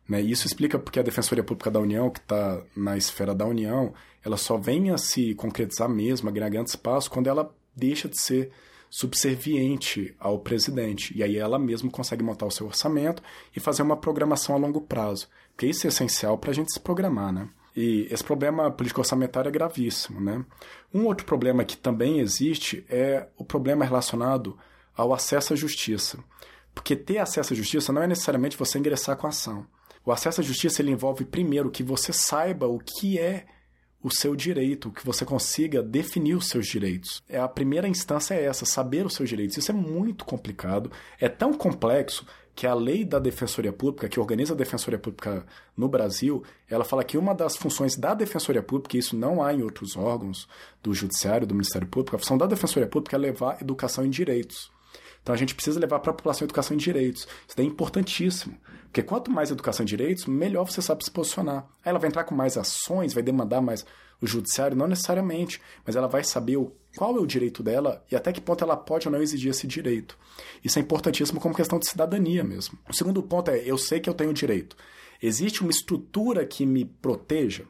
Né? 0.09 0.21
Isso 0.21 0.47
explica 0.47 0.79
porque 0.79 0.99
a 0.99 1.03
Defensoria 1.03 1.45
Pública 1.45 1.71
da 1.71 1.81
União, 1.81 2.11
que 2.11 2.19
está 2.19 2.63
na 2.77 2.97
esfera 2.97 3.35
da 3.35 3.47
União, 3.47 3.95
ela 4.23 4.37
só 4.37 4.59
vem 4.59 4.91
a 4.91 4.99
se 4.99 5.35
concretizar 5.35 5.89
mesmo, 5.89 6.29
a 6.29 6.33
ganhar 6.33 6.49
grande 6.49 6.71
espaço, 6.71 7.11
quando 7.11 7.29
ela 7.29 7.55
deixa 7.75 8.09
de 8.09 8.21
ser 8.21 8.51
subserviente 8.91 10.15
ao 10.19 10.39
presidente. 10.39 11.17
E 11.17 11.23
aí 11.23 11.37
ela 11.37 11.59
mesma 11.59 11.91
consegue 11.91 12.23
montar 12.23 12.47
o 12.47 12.51
seu 12.51 12.67
orçamento 12.67 13.23
e 13.55 13.61
fazer 13.61 13.83
uma 13.83 13.97
programação 13.97 14.55
a 14.55 14.59
longo 14.59 14.81
prazo. 14.81 15.29
Porque 15.51 15.67
isso 15.67 15.87
é 15.87 15.89
essencial 15.89 16.37
para 16.37 16.51
a 16.51 16.55
gente 16.55 16.73
se 16.73 16.81
programar, 16.81 17.33
né? 17.33 17.49
E 17.77 18.07
esse 18.11 18.23
problema 18.23 18.71
político-orçamentário 18.71 19.49
é 19.49 19.53
gravíssimo, 19.53 20.21
né? 20.21 20.45
Um 20.93 21.07
outro 21.07 21.27
problema 21.27 21.65
que 21.65 21.77
também 21.77 22.21
existe 22.21 22.85
é 22.89 23.27
o 23.37 23.45
problema 23.45 23.85
relacionado 23.85 24.57
ao 24.97 25.13
acesso 25.13 25.53
à 25.53 25.57
justiça. 25.57 26.19
Porque 26.73 26.95
ter 26.95 27.19
acesso 27.19 27.53
à 27.53 27.57
justiça 27.57 27.93
não 27.93 28.03
é 28.03 28.07
necessariamente 28.07 28.57
você 28.57 28.79
ingressar 28.79 29.17
com 29.17 29.27
a 29.27 29.31
ação. 29.31 29.67
O 30.05 30.13
acesso 30.13 30.41
à 30.41 30.45
justiça 30.45 30.83
ele 30.83 30.91
envolve 30.91 31.25
primeiro 31.25 31.71
que 31.71 31.83
você 31.83 32.13
saiba 32.13 32.67
o 32.67 32.79
que 32.79 33.19
é 33.19 33.47
o 34.03 34.11
seu 34.11 34.37
direito, 34.37 34.91
que 34.91 35.05
você 35.05 35.25
consiga 35.25 35.83
definir 35.83 36.35
os 36.35 36.49
seus 36.49 36.67
direitos. 36.67 37.25
É 37.27 37.41
a 37.41 37.49
primeira 37.49 37.89
instância 37.89 38.35
é 38.35 38.45
essa, 38.45 38.67
saber 38.67 39.07
os 39.07 39.15
seus 39.15 39.31
direitos. 39.31 39.57
Isso 39.57 39.71
é 39.71 39.75
muito 39.75 40.27
complicado, 40.27 40.93
é 41.19 41.27
tão 41.27 41.55
complexo 41.55 42.27
que 42.55 42.67
a 42.67 42.75
lei 42.75 43.05
da 43.05 43.19
Defensoria 43.19 43.73
Pública, 43.73 44.09
que 44.09 44.21
organiza 44.21 44.55
a 44.55 44.57
Defensoria 44.57 44.99
Pública 44.99 45.45
no 45.77 45.89
Brasil, 45.89 46.43
ela 46.69 46.85
fala 46.85 47.03
que 47.03 47.19
uma 47.19 47.35
das 47.35 47.57
funções 47.57 47.97
da 47.97 48.15
Defensoria 48.15 48.63
Pública, 48.63 48.97
e 48.97 49.01
isso 49.01 49.17
não 49.17 49.43
há 49.43 49.53
em 49.53 49.63
outros 49.63 49.97
órgãos 49.97 50.49
do 50.83 50.95
Judiciário, 50.95 51.47
do 51.47 51.55
Ministério 51.55 51.89
Público, 51.89 52.15
a 52.15 52.19
função 52.19 52.39
da 52.39 52.47
Defensoria 52.47 52.89
Pública 52.89 53.17
é 53.17 53.19
levar 53.19 53.61
educação 53.61 54.07
em 54.07 54.11
direitos. 54.11 54.71
Então 55.23 55.35
a 55.35 55.39
gente 55.39 55.55
precisa 55.55 55.81
levar 55.81 55.99
para 56.01 56.11
a 56.11 56.15
população 56.15 56.45
educação 56.45 56.75
em 56.75 56.79
direitos. 56.79 57.27
Isso 57.49 57.59
é 57.61 57.63
importantíssimo. 57.63 58.57
Porque 58.95 59.03
quanto 59.03 59.29
mais 59.29 59.51
educação 59.51 59.83
em 59.83 59.87
direitos, 59.87 60.25
melhor 60.27 60.71
você 60.71 60.81
sabe 60.81 61.05
se 61.05 61.11
posicionar. 61.11 61.67
Aí 61.85 61.91
ela 61.91 61.99
vai 61.99 62.09
entrar 62.09 62.23
com 62.23 62.33
mais 62.33 62.57
ações, 62.57 63.13
vai 63.13 63.25
demandar 63.25 63.61
mais 63.61 63.85
o 64.23 64.27
judiciário, 64.27 64.77
não 64.77 64.87
necessariamente, 64.87 65.61
mas 65.85 65.97
ela 65.97 66.07
vai 66.07 66.23
saber 66.23 66.57
qual 66.97 67.17
é 67.17 67.19
o 67.19 67.27
direito 67.27 67.61
dela 67.61 68.05
e 68.09 68.15
até 68.15 68.33
que 68.33 68.41
ponto 68.41 68.63
ela 68.63 68.77
pode 68.77 69.09
ou 69.09 69.13
não 69.13 69.21
exigir 69.21 69.51
esse 69.51 69.67
direito. 69.67 70.17
Isso 70.63 70.79
é 70.79 70.83
importantíssimo 70.83 71.41
como 71.41 71.57
questão 71.57 71.81
de 71.81 71.89
cidadania 71.89 72.45
mesmo. 72.45 72.79
O 72.89 72.95
segundo 72.95 73.21
ponto 73.21 73.51
é, 73.51 73.59
eu 73.69 73.77
sei 73.77 73.99
que 73.99 74.09
eu 74.09 74.15
tenho 74.15 74.33
direito. 74.33 74.77
Existe 75.21 75.63
uma 75.63 75.73
estrutura 75.73 76.47
que 76.47 76.65
me 76.65 76.85
proteja? 76.85 77.65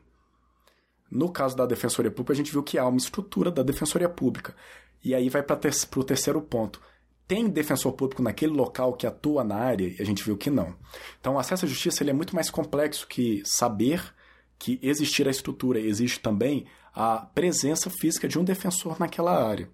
No 1.11 1.33
caso 1.33 1.57
da 1.57 1.65
Defensoria 1.65 2.11
Pública, 2.11 2.35
a 2.35 2.37
gente 2.37 2.53
viu 2.53 2.63
que 2.63 2.77
há 2.77 2.87
uma 2.87 2.99
estrutura 2.99 3.51
da 3.51 3.63
Defensoria 3.63 4.11
Pública. 4.11 4.55
E 5.03 5.15
aí 5.15 5.31
vai 5.31 5.43
para 5.43 5.57
o 5.97 6.05
terceiro 6.05 6.43
ponto. 6.43 6.83
Tem 7.27 7.49
defensor 7.49 7.93
público 7.93 8.23
naquele 8.23 8.53
local 8.53 8.93
que 8.93 9.07
atua 9.07 9.43
na 9.43 9.57
área? 9.57 9.87
E 9.87 10.01
a 10.01 10.05
gente 10.05 10.23
viu 10.23 10.37
que 10.37 10.51
não. 10.51 10.75
Então, 11.19 11.35
o 11.35 11.39
acesso 11.39 11.65
à 11.65 11.69
justiça 11.69 12.03
ele 12.03 12.11
é 12.11 12.15
muito 12.15 12.35
mais 12.35 12.51
complexo 12.51 13.07
que 13.07 13.43
saber 13.47 14.15
que 14.59 14.79
existir 14.83 15.27
a 15.27 15.31
estrutura. 15.31 15.81
Existe 15.81 16.21
também 16.21 16.67
a 16.95 17.19
presença 17.19 17.89
física 17.89 18.29
de 18.29 18.39
um 18.39 18.45
defensor 18.45 19.01
naquela 19.01 19.43
área. 19.43 19.71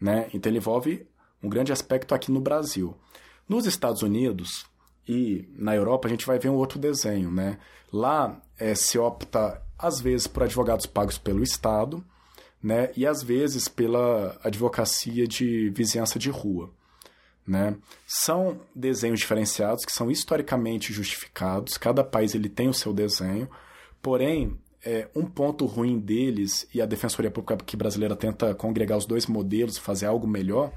Né? 0.00 0.28
Então, 0.32 0.48
ele 0.48 0.58
envolve 0.58 1.06
um 1.42 1.48
grande 1.48 1.72
aspecto 1.72 2.14
aqui 2.14 2.30
no 2.30 2.40
Brasil. 2.40 2.96
Nos 3.48 3.66
Estados 3.66 4.02
Unidos 4.02 4.64
e 5.06 5.48
na 5.56 5.74
Europa, 5.74 6.06
a 6.06 6.10
gente 6.10 6.24
vai 6.24 6.38
ver 6.38 6.50
um 6.50 6.56
outro 6.56 6.78
desenho. 6.78 7.32
Né? 7.32 7.58
Lá 7.92 8.40
é, 8.56 8.76
se 8.76 8.96
opta, 8.96 9.60
às 9.76 10.00
vezes, 10.00 10.28
por 10.28 10.44
advogados 10.44 10.86
pagos 10.86 11.18
pelo 11.18 11.42
Estado 11.42 12.04
né? 12.62 12.92
e, 12.96 13.04
às 13.04 13.24
vezes, 13.24 13.66
pela 13.66 14.38
advocacia 14.44 15.26
de 15.26 15.68
vizinhança 15.70 16.16
de 16.16 16.30
rua. 16.30 16.70
Né? 17.46 17.76
São 18.06 18.60
desenhos 18.74 19.20
diferenciados 19.20 19.84
que 19.84 19.92
são 19.92 20.10
historicamente 20.10 20.92
justificados. 20.92 21.76
Cada 21.76 22.04
país 22.04 22.34
ele 22.34 22.48
tem 22.48 22.68
o 22.68 22.74
seu 22.74 22.92
desenho. 22.92 23.48
Porém, 24.00 24.58
é, 24.84 25.08
um 25.14 25.24
ponto 25.24 25.64
ruim 25.66 25.98
deles, 25.98 26.66
e 26.74 26.80
a 26.80 26.86
Defensoria 26.86 27.30
Pública 27.30 27.76
brasileira 27.76 28.16
tenta 28.16 28.54
congregar 28.54 28.98
os 28.98 29.06
dois 29.06 29.26
modelos, 29.26 29.78
fazer 29.78 30.06
algo 30.06 30.26
melhor, 30.26 30.72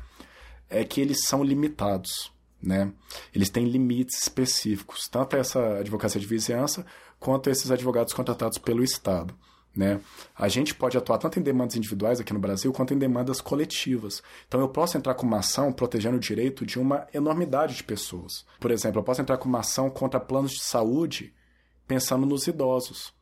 é 0.69 0.83
que 0.83 1.01
eles 1.01 1.23
são 1.25 1.43
limitados. 1.43 2.31
Né? 2.61 2.91
Eles 3.33 3.49
têm 3.49 3.65
limites 3.65 4.21
específicos, 4.21 5.07
tanto 5.07 5.35
essa 5.35 5.77
advocacia 5.77 6.19
de 6.19 6.27
vizinhança 6.27 6.85
quanto 7.19 7.49
esses 7.49 7.69
advogados 7.71 8.13
contratados 8.13 8.57
pelo 8.57 8.83
Estado. 8.83 9.35
Né? 9.75 9.99
A 10.33 10.47
gente 10.47 10.73
pode 10.73 10.97
atuar 10.97 11.17
tanto 11.17 11.37
em 11.37 11.41
demandas 11.41 11.75
individuais 11.75 12.19
aqui 12.19 12.33
no 12.33 12.39
Brasil 12.39 12.71
quanto 12.71 12.93
em 12.93 12.97
demandas 12.97 13.41
coletivas. 13.41 14.23
Então 14.47 14.61
eu 14.61 14.69
posso 14.69 14.97
entrar 14.97 15.13
com 15.15 15.25
uma 15.25 15.39
ação 15.39 15.73
protegendo 15.73 16.15
o 16.15 16.19
direito 16.19 16.65
de 16.65 16.79
uma 16.79 17.05
enormidade 17.13 17.75
de 17.75 17.83
pessoas. 17.83 18.45
Por 18.59 18.71
exemplo, 18.71 18.99
eu 18.99 19.03
posso 19.03 19.21
entrar 19.21 19.37
com 19.37 19.49
uma 19.49 19.59
ação 19.59 19.89
contra 19.89 20.19
planos 20.19 20.51
de 20.51 20.61
saúde 20.61 21.33
pensando 21.85 22.25
nos 22.25 22.47
idosos. 22.47 23.13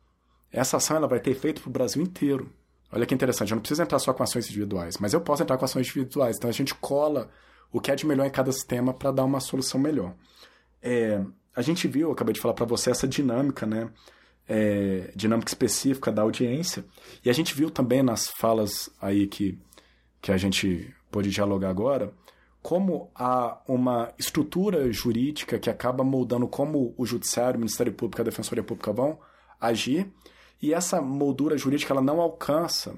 Essa 0.52 0.78
ação 0.78 0.96
ela 0.96 1.08
vai 1.08 1.20
ter 1.20 1.32
efeito 1.32 1.62
para 1.62 1.70
o 1.70 1.74
Brasil 1.74 2.02
inteiro. 2.02 2.52
Olha 2.92 3.08
que 3.08 3.16
interessante, 3.16 3.52
eu 3.52 3.56
não 3.56 3.62
preciso 3.62 3.82
entrar 3.82 3.98
só 3.98 4.14
com 4.14 4.22
ações 4.22 4.46
individuais, 4.46 5.00
mas 5.00 5.14
eu 5.14 5.22
posso 5.22 5.42
entrar 5.42 5.58
com 5.58 5.66
ações 5.66 5.88
individuais. 5.88 6.38
Então 6.38 6.48
a 6.48 6.54
gente 6.54 6.76
cola 6.76 7.32
o 7.72 7.82
que 7.82 7.90
é 7.90 7.96
de 7.96 8.06
melhor 8.06 8.28
em 8.28 8.30
cada 8.30 8.52
sistema 8.52 8.94
para 8.94 9.12
dar 9.12 9.26
uma 9.26 9.40
solução 9.40 9.80
melhor. 9.80 10.14
É, 10.80 11.20
a 11.56 11.62
gente 11.64 11.88
viu, 11.88 12.10
eu 12.10 12.12
acabei 12.14 12.34
de 12.34 12.40
falar 12.40 12.54
para 12.54 12.66
você, 12.66 12.92
essa 12.92 13.08
dinâmica, 13.08 13.66
né? 13.66 13.90
É, 14.48 15.11
dinâmica 15.15 15.49
específica 15.49 16.11
da 16.11 16.22
audiência. 16.22 16.84
E 17.24 17.30
a 17.30 17.34
gente 17.34 17.56
viu 17.56 17.72
também 17.72 18.03
nas 18.03 18.28
falas 18.28 18.90
aí 19.02 19.26
que, 19.26 19.57
que 20.22 20.34
a 20.34 20.38
gente 20.38 20.94
pôde 21.10 21.30
dialogar 21.30 21.70
agora, 21.70 22.14
como 22.61 23.11
há 23.14 23.61
uma 23.68 24.14
estrutura 24.18 24.91
jurídica 24.91 25.60
que 25.60 25.70
acaba 25.70 26.03
moldando 26.03 26.48
como 26.48 26.94
o 26.98 27.06
Judiciário, 27.06 27.57
o 27.57 27.60
Ministério 27.60 27.94
Público 27.94 28.22
e 28.22 28.24
a 28.24 28.26
Defensoria 28.26 28.64
Pública 28.64 28.91
vão 28.91 29.20
agir, 29.60 30.11
e 30.61 30.74
essa 30.74 31.02
moldura 31.02 31.57
jurídica 31.57 31.94
ela 31.94 32.02
não 32.02 32.22
alcança 32.22 32.95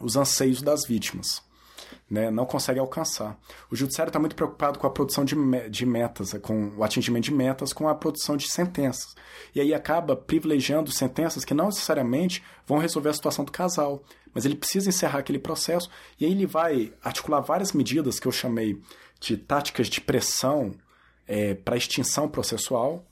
os 0.00 0.16
anseios 0.16 0.62
das 0.62 0.86
vítimas. 0.86 1.42
Né, 2.10 2.30
não 2.30 2.46
consegue 2.46 2.80
alcançar. 2.80 3.38
O 3.70 3.76
judiciário 3.76 4.08
está 4.08 4.18
muito 4.18 4.34
preocupado 4.34 4.78
com 4.78 4.86
a 4.86 4.90
produção 4.90 5.26
de, 5.26 5.34
de 5.68 5.84
metas, 5.84 6.32
com 6.40 6.72
o 6.74 6.82
atingimento 6.82 7.24
de 7.24 7.34
metas, 7.34 7.70
com 7.70 7.86
a 7.86 7.94
produção 7.94 8.34
de 8.34 8.50
sentenças. 8.50 9.14
E 9.54 9.60
aí 9.60 9.74
acaba 9.74 10.16
privilegiando 10.16 10.90
sentenças 10.90 11.44
que 11.44 11.52
não 11.52 11.66
necessariamente 11.66 12.42
vão 12.66 12.78
resolver 12.78 13.10
a 13.10 13.12
situação 13.12 13.44
do 13.44 13.52
casal, 13.52 14.02
mas 14.32 14.46
ele 14.46 14.56
precisa 14.56 14.88
encerrar 14.88 15.18
aquele 15.18 15.38
processo 15.38 15.90
e 16.18 16.24
aí 16.24 16.32
ele 16.32 16.46
vai 16.46 16.94
articular 17.02 17.40
várias 17.40 17.72
medidas 17.72 18.18
que 18.18 18.26
eu 18.26 18.32
chamei 18.32 18.80
de 19.20 19.36
táticas 19.36 19.88
de 19.88 20.00
pressão 20.00 20.74
é, 21.26 21.54
para 21.54 21.76
extinção 21.76 22.28
processual, 22.28 23.04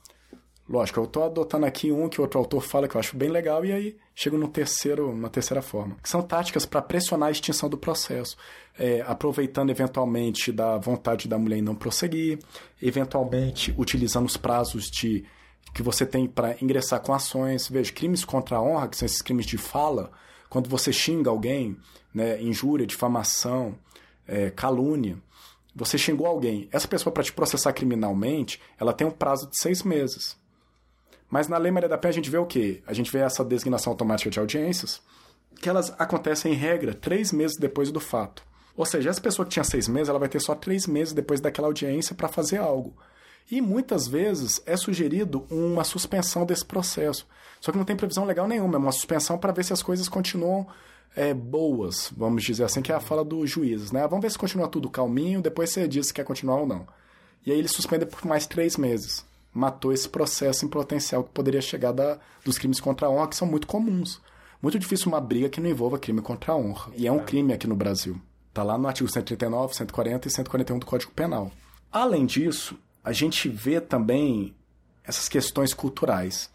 Lógico, 0.68 0.98
eu 0.98 1.05
estou 1.05 1.22
adotando 1.22 1.64
aqui 1.64 1.93
um 1.93 2.09
que 2.09 2.20
outro 2.20 2.40
autor 2.40 2.60
fala 2.60 2.88
que 2.88 2.97
eu 2.97 2.98
acho 2.98 3.16
bem 3.16 3.28
legal 3.28 3.64
e 3.64 3.72
aí 3.72 3.97
chego 4.12 4.36
no 4.36 4.48
terceiro, 4.48 5.10
uma 5.10 5.30
terceira 5.30 5.62
forma. 5.62 5.97
Que 6.02 6.09
são 6.09 6.20
táticas 6.20 6.66
para 6.66 6.82
pressionar 6.82 7.28
a 7.28 7.30
extinção 7.30 7.68
do 7.68 7.78
processo, 7.78 8.36
é, 8.76 9.01
aproveitando 9.06 9.70
eventualmente 9.70 10.51
da 10.51 10.76
vontade 10.76 11.28
da 11.28 11.38
mulher 11.38 11.59
em 11.59 11.62
não 11.62 11.76
prosseguir, 11.76 12.40
eventualmente 12.82 13.72
utilizando 13.78 14.26
os 14.26 14.36
prazos 14.36 14.90
de 14.90 15.24
que 15.72 15.82
você 15.84 16.05
tem 16.05 16.26
para 16.26 16.56
ingressar 16.60 17.01
com 17.01 17.14
ações. 17.14 17.68
Veja, 17.68 17.93
crimes 17.93 18.24
contra 18.24 18.56
a 18.56 18.62
honra, 18.62 18.88
que 18.88 18.97
são 18.97 19.06
esses 19.06 19.22
crimes 19.22 19.47
de 19.47 19.56
fala, 19.56 20.10
quando 20.51 20.68
você 20.68 20.93
xinga 20.93 21.30
alguém, 21.30 21.76
né, 22.12 22.43
injúria, 22.43 22.86
difamação, 22.86 23.78
é, 24.26 24.51
calúnia, 24.51 25.16
você 25.74 25.97
xingou 25.97 26.26
alguém. 26.26 26.68
Essa 26.72 26.88
pessoa, 26.88 27.12
para 27.12 27.22
te 27.22 27.32
processar 27.32 27.72
criminalmente, 27.72 28.60
ela 28.80 28.93
tem 28.93 29.06
um 29.06 29.10
prazo 29.12 29.48
de 29.48 29.60
seis 29.60 29.84
meses. 29.84 30.36
Mas 31.28 31.48
na 31.48 31.59
Lei 31.59 31.73
Maria 31.73 31.89
da 31.89 31.98
Penha 31.98 32.11
a 32.11 32.15
gente 32.15 32.31
vê 32.31 32.39
o 32.39 32.47
quê? 32.47 32.82
A 32.86 32.93
gente 32.93 33.11
vê 33.11 33.19
essa 33.19 33.44
designação 33.44 33.93
automática 33.93 34.31
de 34.31 34.39
audiências, 34.39 35.01
que 35.61 35.69
elas 35.69 35.93
acontecem 35.98 36.53
em 36.53 36.57
regra 36.57 36.94
três 36.94 37.32
meses 37.32 37.57
depois 37.59 37.90
do 37.90 38.01
fato. 38.01 38.44
Ou 38.77 38.85
seja, 38.85 39.11
essa 39.11 39.20
pessoa 39.20 39.47
que 39.47 39.53
tinha 39.53 39.65
seis 39.65 39.89
meses, 39.89 40.09
ela 40.09 40.19
vai 40.19 40.28
ter 40.28 40.40
só 40.40 40.55
três 40.55 40.86
meses 40.86 41.15
depois 41.15 41.40
daquela 41.40 41.66
audiência 41.66 42.15
para 42.15 42.28
fazer 42.28 42.59
algo. 42.59 42.94
E 43.51 43.61
muitas 43.61 44.07
vezes 44.07 44.61
é 44.66 44.77
sugerido 44.77 45.47
uma 45.51 45.82
suspensão 45.82 46.44
desse 46.44 46.65
processo. 46.65 47.27
Só 47.61 47.73
que 47.73 47.78
não 47.78 47.85
tem 47.85 47.97
previsão 47.97 48.24
legal 48.24 48.47
nenhuma, 48.47 48.74
é 48.74 48.78
uma 48.78 48.93
suspensão 48.93 49.39
para 49.39 49.53
ver 49.53 49.65
se 49.65 49.73
as 49.73 49.82
coisas 49.82 50.09
continuam 50.09 50.66
é, 51.15 51.32
boas, 51.32 52.12
vamos 52.15 52.44
dizer 52.44 52.65
assim, 52.65 52.82
que 52.82 52.93
é 52.93 52.94
a 52.94 53.01
fala 53.01 53.24
dos 53.24 53.48
juízes. 53.48 53.90
Né? 53.93 54.07
Vamos 54.07 54.23
ver 54.23 54.31
se 54.31 54.39
continua 54.39 54.69
tudo 54.69 54.90
calminho, 54.90 55.40
depois 55.40 55.70
você 55.70 55.89
diz 55.89 56.09
se 56.09 56.15
quer 56.15 56.24
continuar 56.24 56.57
ou 56.57 56.66
não. 56.66 56.86
E 57.44 57.51
aí 57.51 57.59
ele 57.59 57.69
suspende 57.69 58.05
por 58.05 58.24
mais 58.27 58.47
três 58.47 58.77
meses 58.77 59.24
matou 59.57 59.93
esse 59.93 60.09
processo 60.09 60.65
em 60.65 60.69
potencial 60.69 61.24
que 61.24 61.31
poderia 61.31 61.62
chegar 61.62 61.93
da, 61.93 62.19
dos 62.45 62.59
crimes 62.59 62.78
contra 62.78 63.07
a 63.07 63.11
honra, 63.11 63.28
que 63.28 63.37
são 63.37 63.49
muito 63.49 63.66
comuns. 63.66 64.20
Muito 64.61 64.78
difícil 64.78 65.09
uma 65.09 65.20
briga 65.20 65.49
que 65.49 65.61
não 65.61 65.70
envolva 65.70 65.99
crime 65.99 66.20
contra 66.20 66.53
a 66.53 66.57
honra. 66.57 66.93
E 66.95 67.07
é 67.07 67.12
um 67.12 67.20
é. 67.20 67.24
crime 67.24 67.53
aqui 67.53 67.66
no 67.66 67.74
Brasil. 67.74 68.20
Está 68.51 68.62
lá 68.62 68.77
no 68.77 68.87
artigo 68.87 69.09
139, 69.09 69.74
140 69.74 70.28
e 70.28 70.31
141 70.31 70.78
do 70.78 70.87
Código 70.87 71.12
Penal. 71.12 71.51
Além 71.91 72.27
disso, 72.27 72.78
a 73.03 73.12
gente 73.12 73.49
vê 73.49 73.81
também 73.81 74.55
essas 75.03 75.28
questões 75.28 75.73
culturais. 75.73 76.51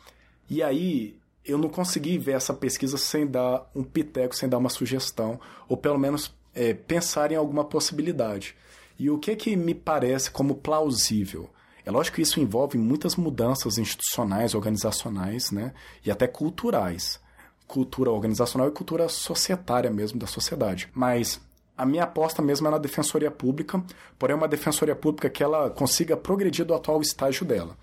E 0.49 0.61
aí, 0.61 1.17
eu 1.43 1.57
não 1.57 1.69
consegui 1.69 2.17
ver 2.17 2.33
essa 2.33 2.53
pesquisa 2.53 2.97
sem 2.97 3.25
dar 3.25 3.69
um 3.73 3.83
piteco, 3.83 4.35
sem 4.35 4.47
dar 4.47 4.57
uma 4.57 4.69
sugestão, 4.69 5.39
ou 5.67 5.75
pelo 5.75 5.97
menos 5.97 6.33
é, 6.53 6.73
pensar 6.73 7.31
em 7.31 7.35
alguma 7.35 7.63
possibilidade. 7.63 8.55
E 8.99 9.09
o 9.09 9.17
que 9.17 9.35
que 9.35 9.55
me 9.55 9.73
parece 9.73 10.29
como 10.29 10.55
plausível? 10.55 11.49
É 11.85 11.91
lógico 11.91 12.15
que 12.15 12.21
isso 12.21 12.39
envolve 12.39 12.77
muitas 12.77 13.15
mudanças 13.15 13.77
institucionais, 13.77 14.53
organizacionais, 14.53 15.51
né? 15.51 15.73
E 16.05 16.11
até 16.11 16.27
culturais. 16.27 17.19
Cultura 17.67 18.11
organizacional 18.11 18.67
e 18.67 18.71
cultura 18.71 19.07
societária 19.09 19.89
mesmo 19.89 20.19
da 20.19 20.27
sociedade. 20.27 20.89
Mas 20.93 21.39
a 21.77 21.85
minha 21.85 22.03
aposta 22.03 22.41
mesmo 22.41 22.67
é 22.67 22.71
na 22.71 22.77
defensoria 22.77 23.31
pública, 23.31 23.83
porém 24.19 24.35
uma 24.35 24.47
defensoria 24.47 24.95
pública 24.95 25.29
que 25.29 25.43
ela 25.43 25.69
consiga 25.69 26.15
progredir 26.15 26.65
do 26.65 26.73
atual 26.73 27.01
estágio 27.01 27.45
dela. 27.45 27.77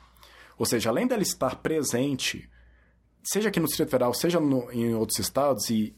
Ou 0.58 0.66
seja, 0.66 0.90
além 0.90 1.06
dela 1.06 1.22
estar 1.22 1.56
presente, 1.56 2.48
seja 3.22 3.48
aqui 3.48 3.58
no 3.58 3.66
Distrito 3.66 3.90
Federal, 3.90 4.12
seja 4.14 4.38
no, 4.38 4.70
em 4.72 4.94
outros 4.94 5.18
estados, 5.18 5.70
e 5.70 5.96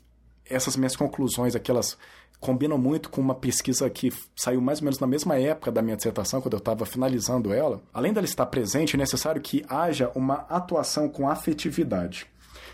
essas 0.51 0.77
minhas 0.77 0.97
conclusões 0.97 1.55
aqui, 1.55 1.71
elas 1.71 1.97
combinam 2.41 2.79
muito 2.79 3.11
com 3.11 3.21
uma 3.21 3.35
pesquisa 3.35 3.89
que 3.91 4.13
saiu 4.35 4.61
mais 4.61 4.81
ou 4.81 4.85
menos 4.85 4.99
na 4.99 5.07
mesma 5.07 5.39
época 5.39 5.71
da 5.71 5.83
minha 5.83 5.97
dissertação, 5.97 6.41
quando 6.41 6.55
eu 6.55 6.59
estava 6.59 6.87
finalizando 6.87 7.53
ela. 7.53 7.83
Além 7.93 8.13
dela 8.13 8.25
estar 8.25 8.47
presente, 8.47 8.97
é 8.97 8.99
necessário 8.99 9.41
que 9.41 9.65
haja 9.69 10.11
uma 10.15 10.47
atuação 10.49 11.09
com 11.09 11.29
afetividade, 11.29 12.27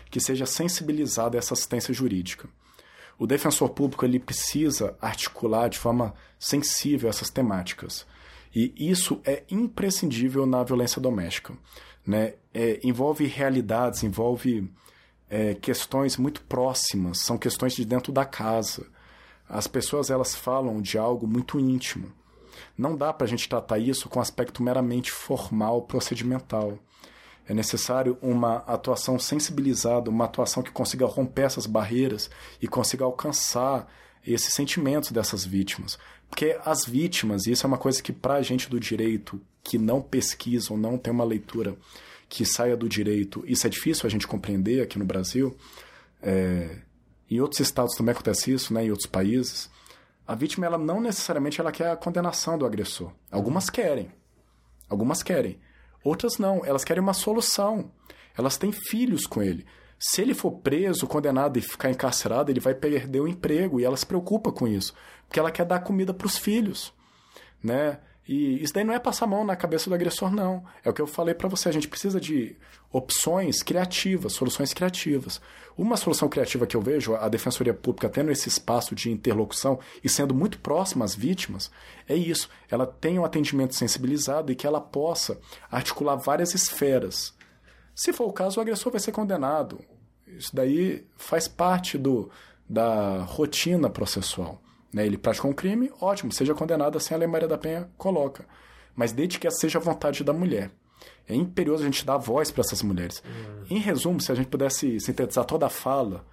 que 0.09 0.19
seja 0.19 0.45
sensibilizada 0.45 1.37
a 1.37 1.39
essa 1.39 1.53
assistência 1.53 1.93
jurídica. 1.93 2.47
O 3.19 3.27
defensor 3.27 3.69
público 3.69 4.05
ele 4.05 4.19
precisa 4.19 4.95
articular 5.01 5.67
de 5.67 5.77
forma 5.77 6.13
sensível 6.39 7.09
essas 7.09 7.29
temáticas. 7.29 8.05
E 8.55 8.73
isso 8.77 9.19
é 9.25 9.43
imprescindível 9.49 10.45
na 10.45 10.63
violência 10.63 11.01
doméstica. 11.01 11.53
Né? 12.05 12.35
É, 12.53 12.79
envolve 12.83 13.25
realidades, 13.25 14.03
envolve 14.03 14.71
é, 15.29 15.53
questões 15.55 16.17
muito 16.17 16.41
próximas, 16.41 17.19
são 17.19 17.37
questões 17.37 17.73
de 17.73 17.85
dentro 17.85 18.11
da 18.11 18.25
casa 18.25 18.85
as 19.49 19.67
pessoas 19.67 20.09
elas 20.09 20.35
falam 20.35 20.81
de 20.81 20.97
algo 20.97 21.25
muito 21.25 21.59
íntimo. 21.59 22.11
Não 22.77 22.95
dá 22.95 23.13
para 23.13 23.25
a 23.25 23.29
gente 23.29 23.47
tratar 23.47 23.79
isso 23.79 24.09
com 24.09 24.19
aspecto 24.19 24.61
meramente 24.61 25.11
formal, 25.11 25.83
procedimental. 25.83 26.77
É 27.47 27.53
necessário 27.53 28.17
uma 28.21 28.57
atuação 28.57 29.17
sensibilizada, 29.17 30.09
uma 30.09 30.25
atuação 30.25 30.61
que 30.61 30.71
consiga 30.71 31.05
romper 31.05 31.43
essas 31.43 31.65
barreiras 31.65 32.29
e 32.61 32.67
consiga 32.67 33.05
alcançar 33.05 33.87
esses 34.25 34.53
sentimentos 34.53 35.11
dessas 35.11 35.45
vítimas. 35.45 35.97
Porque 36.29 36.59
as 36.65 36.83
vítimas, 36.83 37.45
e 37.45 37.51
isso 37.51 37.65
é 37.65 37.69
uma 37.69 37.77
coisa 37.77 38.03
que 38.03 38.11
para 38.11 38.35
a 38.35 38.41
gente 38.41 38.69
do 38.69 38.79
direito 38.79 39.39
que 39.63 39.77
não 39.77 40.01
pesquisa 40.01 40.73
ou 40.73 40.77
não 40.77 40.97
tem 40.97 41.13
uma 41.13 41.23
leitura 41.23 41.77
que 42.29 42.45
saia 42.45 42.75
do 42.75 42.89
direito, 42.89 43.43
isso 43.47 43.65
é 43.65 43.69
difícil 43.69 44.05
a 44.05 44.09
gente 44.09 44.27
compreender 44.27 44.81
aqui 44.81 44.99
no 44.99 45.05
Brasil, 45.05 45.55
é, 46.21 46.79
em 47.29 47.39
outros 47.39 47.59
estados 47.59 47.95
também 47.95 48.13
acontece 48.13 48.51
isso, 48.51 48.73
né, 48.73 48.85
em 48.85 48.91
outros 48.91 49.07
países, 49.07 49.69
a 50.25 50.35
vítima 50.35 50.65
ela 50.65 50.77
não 50.77 50.99
necessariamente 50.99 51.61
ela 51.61 51.71
quer 51.71 51.89
a 51.89 51.95
condenação 51.95 52.57
do 52.57 52.65
agressor. 52.65 53.13
Algumas 53.31 53.69
querem. 53.69 54.11
Algumas 54.89 55.23
querem. 55.23 55.59
Outras 56.03 56.37
não, 56.37 56.65
elas 56.65 56.83
querem 56.83 57.01
uma 57.01 57.13
solução. 57.13 57.91
Elas 58.37 58.57
têm 58.57 58.71
filhos 58.71 59.25
com 59.25 59.41
ele. 59.41 59.65
Se 59.99 60.21
ele 60.21 60.33
for 60.33 60.51
preso, 60.51 61.07
condenado 61.07 61.57
e 61.57 61.61
ficar 61.61 61.89
encarcerado, 61.89 62.51
ele 62.51 62.59
vai 62.59 62.75
perder 62.75 63.19
o 63.19 63.27
emprego 63.27 63.79
e 63.79 63.85
ela 63.85 63.97
se 63.97 64.05
preocupa 64.05 64.51
com 64.51 64.67
isso, 64.67 64.93
porque 65.27 65.39
ela 65.39 65.51
quer 65.51 65.65
dar 65.65 65.79
comida 65.79 66.13
para 66.13 66.27
os 66.27 66.37
filhos, 66.37 66.93
né? 67.63 67.99
E 68.27 68.61
isso 68.61 68.73
daí 68.73 68.83
não 68.83 68.93
é 68.93 68.99
passar 68.99 69.25
a 69.25 69.27
mão 69.29 69.45
na 69.45 69.55
cabeça 69.55 69.89
do 69.89 69.93
agressor, 69.95 70.29
não. 70.29 70.65
É 70.83 70.89
o 70.89 70.93
que 70.93 71.01
eu 71.01 71.07
falei 71.07 71.33
para 71.33 71.47
você. 71.47 71.69
A 71.69 71.71
gente 71.71 71.87
precisa 71.87 72.19
de 72.19 72.57
opções 72.91 73.63
criativas, 73.63 74.33
soluções 74.33 74.73
criativas. 74.73 75.39
Uma 75.77 75.95
solução 75.95 76.27
criativa 76.27 76.67
que 76.67 76.75
eu 76.75 76.81
vejo, 76.81 77.15
a 77.15 77.29
Defensoria 77.29 77.73
Pública 77.73 78.09
tendo 78.09 78.31
esse 78.31 78.49
espaço 78.49 78.93
de 78.93 79.09
interlocução 79.09 79.79
e 80.03 80.09
sendo 80.09 80.33
muito 80.33 80.59
próxima 80.59 81.05
às 81.05 81.15
vítimas, 81.15 81.71
é 82.07 82.15
isso. 82.15 82.49
Ela 82.69 82.85
tem 82.85 83.17
um 83.17 83.23
atendimento 83.23 83.75
sensibilizado 83.75 84.51
e 84.51 84.55
que 84.55 84.67
ela 84.67 84.81
possa 84.81 85.39
articular 85.71 86.15
várias 86.15 86.53
esferas. 86.53 87.33
Se 87.95 88.11
for 88.11 88.27
o 88.27 88.33
caso, 88.33 88.59
o 88.59 88.61
agressor 88.61 88.91
vai 88.91 88.99
ser 88.99 89.13
condenado. 89.13 89.79
Isso 90.27 90.53
daí 90.53 91.05
faz 91.15 91.47
parte 91.47 91.97
do, 91.97 92.29
da 92.69 93.19
rotina 93.23 93.89
processual. 93.89 94.61
Né? 94.97 95.05
Ele 95.05 95.17
praticou 95.17 95.51
um 95.51 95.53
crime, 95.53 95.91
ótimo, 96.01 96.31
seja 96.31 96.55
condenado 96.55 96.97
assim 96.97 97.13
a 97.13 97.17
Lei 97.17 97.27
Maria 97.27 97.47
da 97.47 97.57
Penha 97.57 97.87
coloca. 97.99 98.45
Mas 98.95 99.11
desde 99.11 99.37
que 99.37 99.45
essa 99.45 99.59
seja 99.59 99.77
a 99.77 99.81
vontade 99.81 100.23
da 100.23 100.33
mulher. 100.33 100.71
É 101.29 101.35
imperioso 101.35 101.83
a 101.83 101.85
gente 101.85 102.03
dar 102.03 102.17
voz 102.17 102.49
para 102.49 102.61
essas 102.61 102.81
mulheres. 102.81 103.21
Uhum. 103.23 103.77
Em 103.77 103.79
resumo, 103.79 104.19
se 104.19 104.31
a 104.31 104.35
gente 104.35 104.47
pudesse 104.47 104.99
sintetizar 104.99 105.45
toda 105.45 105.67
a 105.67 105.69
fala, 105.69 106.25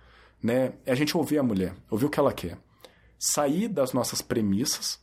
né, 0.42 0.72
é 0.86 0.92
a 0.92 0.94
gente 0.94 1.14
ouvir 1.14 1.38
a 1.38 1.42
mulher, 1.42 1.74
ouvir 1.90 2.06
o 2.06 2.08
que 2.08 2.18
ela 2.18 2.32
quer. 2.32 2.56
Sair 3.18 3.68
das 3.68 3.92
nossas 3.92 4.22
premissas 4.22 4.98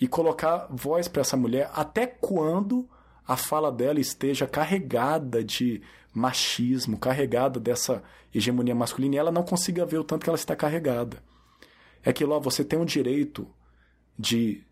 e 0.00 0.08
colocar 0.08 0.68
voz 0.70 1.06
para 1.06 1.20
essa 1.20 1.36
mulher 1.36 1.70
até 1.74 2.06
quando 2.06 2.88
a 3.28 3.36
fala 3.36 3.70
dela 3.70 4.00
esteja 4.00 4.46
carregada 4.46 5.44
de 5.44 5.82
machismo, 6.14 6.98
carregada 6.98 7.60
dessa 7.60 8.02
hegemonia 8.34 8.74
masculina 8.74 9.16
e 9.16 9.18
ela 9.18 9.30
não 9.30 9.42
consiga 9.42 9.84
ver 9.84 9.98
o 9.98 10.04
tanto 10.04 10.22
que 10.22 10.30
ela 10.30 10.38
está 10.38 10.56
carregada 10.56 11.22
é 12.04 12.12
que 12.12 12.24
lá 12.24 12.38
você 12.38 12.64
tem 12.64 12.80
o 12.80 12.84
direito 12.84 13.46
de 14.18 14.62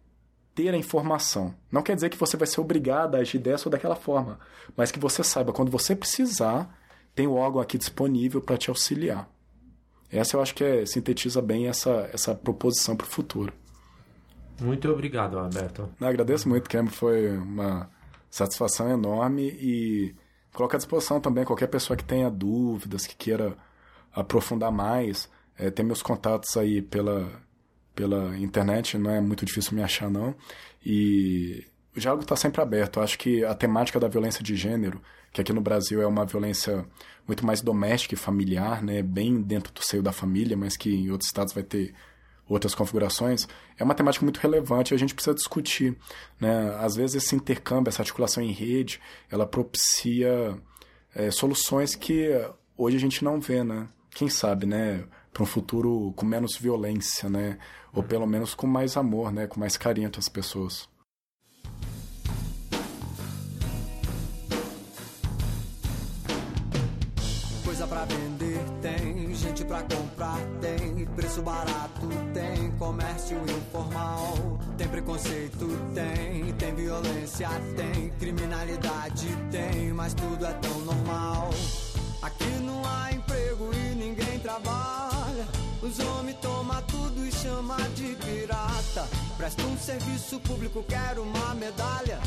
ter 0.55 0.75
a 0.75 0.77
informação. 0.77 1.55
Não 1.71 1.83
quer 1.83 1.95
dizer 1.95 2.11
que 2.11 2.17
você 2.17 2.37
vai 2.37 2.47
ser 2.47 2.61
obrigado 2.61 3.15
a 3.15 3.19
agir 3.19 3.39
dessa 3.39 3.69
ou 3.69 3.71
daquela 3.71 3.97
forma, 3.97 4.39
mas 4.77 4.91
que 4.91 4.99
você 4.99 5.23
saiba 5.23 5.53
quando 5.53 5.71
você 5.71 5.95
precisar, 5.95 6.77
tem 7.15 7.27
o 7.27 7.35
órgão 7.35 7.61
aqui 7.61 7.79
disponível 7.79 8.41
para 8.41 8.57
te 8.57 8.71
auxiliar. 8.71 9.29
Essa 10.11 10.37
eu 10.37 10.43
acho 10.43 10.55
que 10.55 10.65
é, 10.65 10.85
sintetiza 10.85 11.41
bem 11.41 11.69
essa, 11.69 12.11
essa 12.13 12.35
proposição 12.35 12.97
para 12.97 13.07
o 13.07 13.11
futuro. 13.11 13.53
Muito 14.61 14.91
obrigado, 14.91 15.39
Alberto. 15.39 15.89
Agradeço 16.01 16.49
muito, 16.49 16.69
Cameron. 16.69 16.91
Foi 16.91 17.39
uma 17.39 17.89
satisfação 18.29 18.91
enorme 18.91 19.49
e 19.49 20.15
coloco 20.53 20.75
à 20.75 20.79
disposição 20.79 21.21
também 21.21 21.45
qualquer 21.45 21.69
pessoa 21.69 21.97
que 21.97 22.05
tenha 22.05 22.31
dúvidas, 22.31 23.07
que 23.07 23.17
queira 23.17 23.57
aprofundar 24.13 24.71
mais. 24.71 25.31
É, 25.61 25.71
tem 25.71 25.85
meus 25.85 26.01
contatos 26.01 26.57
aí 26.57 26.81
pela, 26.81 27.31
pela 27.95 28.37
internet, 28.39 28.97
não 28.97 29.11
é 29.11 29.21
muito 29.21 29.45
difícil 29.45 29.75
me 29.75 29.83
achar, 29.83 30.11
não. 30.11 30.35
E 30.85 31.67
o 31.95 32.01
diálogo 32.01 32.23
está 32.23 32.35
sempre 32.35 32.63
aberto. 32.63 32.99
Eu 32.99 33.03
acho 33.03 33.19
que 33.19 33.45
a 33.45 33.55
temática 33.55 34.01
da 34.01 34.09
violência 34.09 34.43
de 34.43 34.57
gênero, 34.57 35.03
que 35.31 35.41
aqui 35.41 35.53
no 35.53 35.61
Brasil 35.61 36.01
é 36.01 36.07
uma 36.07 36.25
violência 36.25 36.87
muito 37.27 37.45
mais 37.45 37.61
doméstica 37.61 38.15
e 38.15 38.17
familiar, 38.17 38.83
né, 38.83 39.03
bem 39.03 39.43
dentro 39.43 39.71
do 39.73 39.85
seio 39.85 40.03
da 40.03 40.13
família, 40.13 40.57
mas 40.57 40.79
que 40.79 40.95
em 40.95 41.11
outros 41.11 41.29
estados 41.29 41.53
vai 41.53 41.63
ter 41.63 41.95
outras 42.49 42.75
configurações, 42.75 43.47
é 43.79 43.85
uma 43.85 43.95
temática 43.95 44.25
muito 44.25 44.39
relevante 44.39 44.93
e 44.93 44.95
a 44.95 44.99
gente 44.99 45.15
precisa 45.15 45.35
discutir. 45.35 45.97
Né? 46.41 46.75
Às 46.81 46.97
vezes 46.97 47.23
esse 47.23 47.37
intercâmbio, 47.37 47.91
essa 47.91 48.03
articulação 48.03 48.43
em 48.43 48.51
rede, 48.51 48.99
ela 49.31 49.47
propicia 49.47 50.59
é, 51.15 51.31
soluções 51.31 51.95
que 51.95 52.31
hoje 52.77 52.97
a 52.97 53.01
gente 53.01 53.23
não 53.23 53.39
vê, 53.39 53.63
né? 53.63 53.89
Quem 54.11 54.29
sabe, 54.29 54.67
né? 54.67 55.05
Para 55.33 55.43
um 55.43 55.47
futuro 55.47 56.13
com 56.17 56.27
menos 56.27 56.57
violência, 56.57 57.29
né? 57.29 57.59
Ou 57.93 58.03
pelo 58.03 58.27
menos 58.27 58.55
com 58.55 58.67
mais 58.67 58.97
amor, 58.97 59.33
né? 59.33 59.47
Com 59.47 59.61
mais 59.61 59.77
carinho 59.77 60.07
entre 60.07 60.21
as 60.21 60.29
pessoas. 60.29 60.89
Coisa 67.65 67.87
para 67.87 68.05
vender 68.05 68.59
tem, 68.83 69.35
gente 69.35 69.65
para 69.65 69.83
comprar 69.83 70.39
tem, 70.61 71.07
preço 71.17 71.43
barato 71.43 72.09
tem, 72.35 72.71
comércio 72.73 73.39
informal, 73.49 74.59
tem 74.77 74.89
preconceito 74.89 75.67
tem, 75.95 76.53
tem 76.55 76.75
violência 76.75 77.49
tem, 77.77 78.11
criminalidade 78.19 79.29
tem, 79.51 79.93
mas 79.93 80.13
tudo 80.15 80.45
é 80.45 80.53
tão 80.55 80.79
normal. 80.81 81.51
Aqui 82.23 82.51
não 82.63 82.83
há 82.85 83.13
emprego 83.13 83.71
e 83.73 83.95
ninguém 83.95 84.39
trabalha. 84.41 85.10
Os 85.83 85.99
homens 85.99 86.37
tomam 86.43 86.83
tudo 86.83 87.27
e 87.27 87.33
chama 87.33 87.77
de 87.95 88.15
pirata. 88.17 89.09
Presta 89.39 89.63
um 89.63 89.79
serviço 89.79 90.39
público, 90.41 90.85
quero 90.87 91.23
uma 91.23 91.55
medalha. 91.55 92.21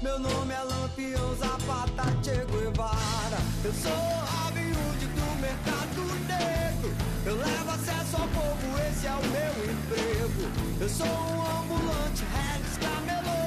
Meu 0.00 0.16
nome 0.18 0.54
é 0.54 0.62
Lampião 0.62 1.34
Zapata 1.34 2.04
Che 2.22 2.44
Guevara. 2.46 3.38
Eu 3.64 3.72
sou 3.72 3.90
Hood 3.90 5.06
do 5.06 5.40
mercado 5.40 6.02
negro. 6.28 6.94
Eu 7.26 7.36
levo 7.36 7.70
acesso 7.72 8.16
ao 8.16 8.28
povo, 8.28 8.78
esse 8.88 9.06
é 9.08 9.12
o 9.12 9.26
meu 9.26 9.54
emprego. 9.72 10.48
Eu 10.80 10.88
sou 10.88 11.06
um 11.06 11.58
ambulante, 11.58 12.22
Regis 12.32 12.78
Camelô. 12.78 13.42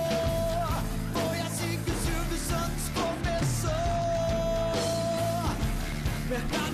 Foi 1.14 1.40
assim 1.40 1.80
que 1.86 1.92
o 1.92 1.96
Silvio 2.04 2.38
Santos 2.50 2.90
começou. 2.94 3.72
Mercado 6.30 6.67